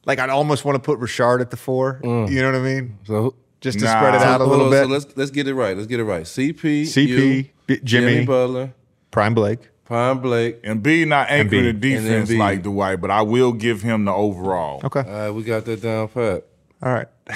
Like 0.05 0.19
I'd 0.19 0.29
almost 0.29 0.65
want 0.65 0.75
to 0.75 0.79
put 0.79 0.99
Richard 0.99 1.41
at 1.41 1.49
the 1.49 1.57
four. 1.57 1.99
Mm. 2.03 2.29
You 2.29 2.41
know 2.41 2.51
what 2.51 2.59
I 2.61 2.63
mean? 2.63 2.97
so. 3.05 3.35
Just 3.61 3.79
to 3.79 3.85
Nah. 3.85 3.97
spread 3.99 4.13
it 4.15 4.21
out 4.21 4.41
a 4.41 4.43
little 4.43 4.65
on, 4.65 4.71
bit. 4.71 4.83
So 4.83 4.89
let's 4.89 5.17
let's 5.17 5.31
get 5.31 5.47
it 5.47 5.55
right. 5.55 5.75
Let's 5.75 5.87
get 5.87 5.99
it 5.99 6.03
right. 6.03 6.23
CP, 6.23 6.83
CP, 6.83 7.07
you, 7.07 7.45
B- 7.65 7.79
Jimmy. 7.83 8.23
Butler, 8.25 8.73
Prime 9.09 9.33
Blake. 9.33 9.59
Prime 9.85 10.19
Blake. 10.19 10.59
And 10.63 10.83
B 10.83 11.03
not 11.05 11.31
anchor 11.31 11.61
the 11.63 11.73
defense 11.73 12.05
And 12.07 12.27
Embiid. 12.27 12.37
like 12.37 12.61
Dwight, 12.61 13.01
but 13.01 13.09
I 13.09 13.23
will 13.23 13.53
give 13.53 13.81
him 13.81 14.05
the 14.05 14.11
overall. 14.11 14.81
Okay. 14.83 14.99
All 14.99 15.05
right, 15.05 15.29
we 15.31 15.41
got 15.43 15.65
that 15.65 15.81
down 15.81 16.09
pat. 16.09 16.43
All 16.83 16.93
right. 16.93 17.07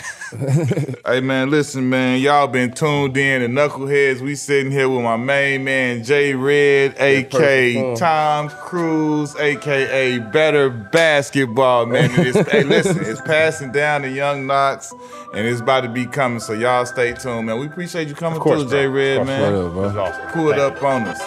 Hey 1.06 1.22
man, 1.22 1.50
listen, 1.50 1.90
man, 1.90 2.20
y'all 2.20 2.46
been 2.48 2.72
tuned 2.72 3.18
in 3.18 3.42
to 3.42 3.48
Knuckleheads. 3.48 4.22
We 4.22 4.36
sitting 4.36 4.72
here 4.72 4.88
with 4.88 5.02
my 5.02 5.18
main 5.18 5.64
man 5.64 6.04
Jay 6.04 6.36
Red, 6.36 6.96
aka. 7.00 7.96
Tom 7.96 8.50
Cruise, 8.50 9.36
aka 9.38 10.20
Better 10.20 10.70
Basketball, 10.70 11.88
man. 11.88 12.12
Hey, 12.12 12.64
listen, 12.64 13.00
it's 13.04 13.22
passing 13.22 13.72
down 13.72 14.04
to 14.04 14.10
Young 14.10 14.46
Knox, 14.46 14.94
and 15.34 15.48
it's 15.48 15.62
about 15.62 15.82
to 15.82 15.90
be 15.90 16.06
coming. 16.06 16.40
So 16.40 16.54
y'all 16.54 16.86
stay 16.86 17.14
tuned, 17.14 17.48
man. 17.48 17.60
We 17.60 17.66
appreciate 17.66 18.08
you 18.08 18.14
coming 18.14 18.40
course, 18.40 18.62
through, 18.62 18.70
bro. 18.70 18.80
Jay 18.80 18.88
Red, 18.88 19.26
man. 19.26 19.76
What 19.76 19.98
up. 19.98 20.34
Pull 20.34 20.52
it 20.52 20.58
Thank 20.58 20.78
up 20.78 20.84
on 20.84 21.08
us. 21.08 21.20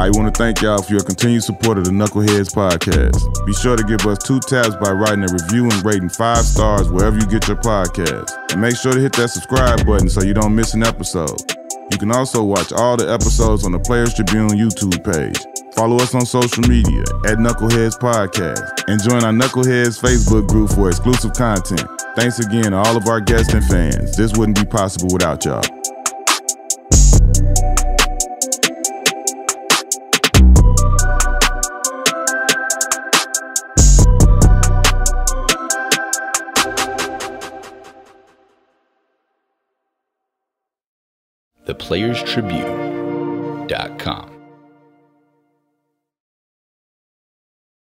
I 0.00 0.08
want 0.08 0.34
to 0.34 0.38
thank 0.42 0.62
y'all 0.62 0.80
for 0.80 0.94
your 0.94 1.02
continued 1.02 1.44
support 1.44 1.76
of 1.76 1.84
the 1.84 1.90
Knuckleheads 1.90 2.56
podcast. 2.56 3.20
Be 3.44 3.52
sure 3.52 3.76
to 3.76 3.84
give 3.84 4.00
us 4.06 4.16
two 4.24 4.40
taps 4.40 4.74
by 4.76 4.92
writing 4.92 5.24
a 5.24 5.30
review 5.30 5.64
and 5.64 5.84
rating 5.84 6.08
five 6.08 6.38
stars 6.38 6.90
wherever 6.90 7.18
you 7.18 7.26
get 7.26 7.46
your 7.48 7.58
podcast. 7.58 8.32
And 8.50 8.62
make 8.62 8.78
sure 8.78 8.94
to 8.94 8.98
hit 8.98 9.12
that 9.20 9.28
subscribe 9.28 9.84
button 9.84 10.08
so 10.08 10.22
you 10.22 10.32
don't 10.32 10.54
miss 10.54 10.72
an 10.72 10.84
episode. 10.84 11.36
You 11.92 11.98
can 11.98 12.12
also 12.12 12.42
watch 12.42 12.72
all 12.72 12.96
the 12.96 13.12
episodes 13.12 13.66
on 13.66 13.72
the 13.72 13.78
Players 13.78 14.14
Tribune 14.14 14.48
YouTube 14.56 15.04
page. 15.04 15.36
Follow 15.76 15.96
us 15.96 16.14
on 16.14 16.24
social 16.24 16.64
media 16.64 17.02
at 17.28 17.36
Knuckleheads 17.36 18.00
Podcast 18.00 18.64
and 18.88 19.02
join 19.02 19.22
our 19.22 19.36
Knuckleheads 19.36 20.00
Facebook 20.00 20.48
group 20.48 20.70
for 20.70 20.88
exclusive 20.88 21.34
content. 21.34 21.84
Thanks 22.16 22.38
again 22.38 22.72
to 22.72 22.78
all 22.78 22.96
of 22.96 23.06
our 23.06 23.20
guests 23.20 23.52
and 23.52 23.64
fans. 23.66 24.16
This 24.16 24.34
wouldn't 24.34 24.58
be 24.58 24.64
possible 24.64 25.12
without 25.12 25.44
y'all. 25.44 25.79
theplayerstribune.com. 41.66 44.29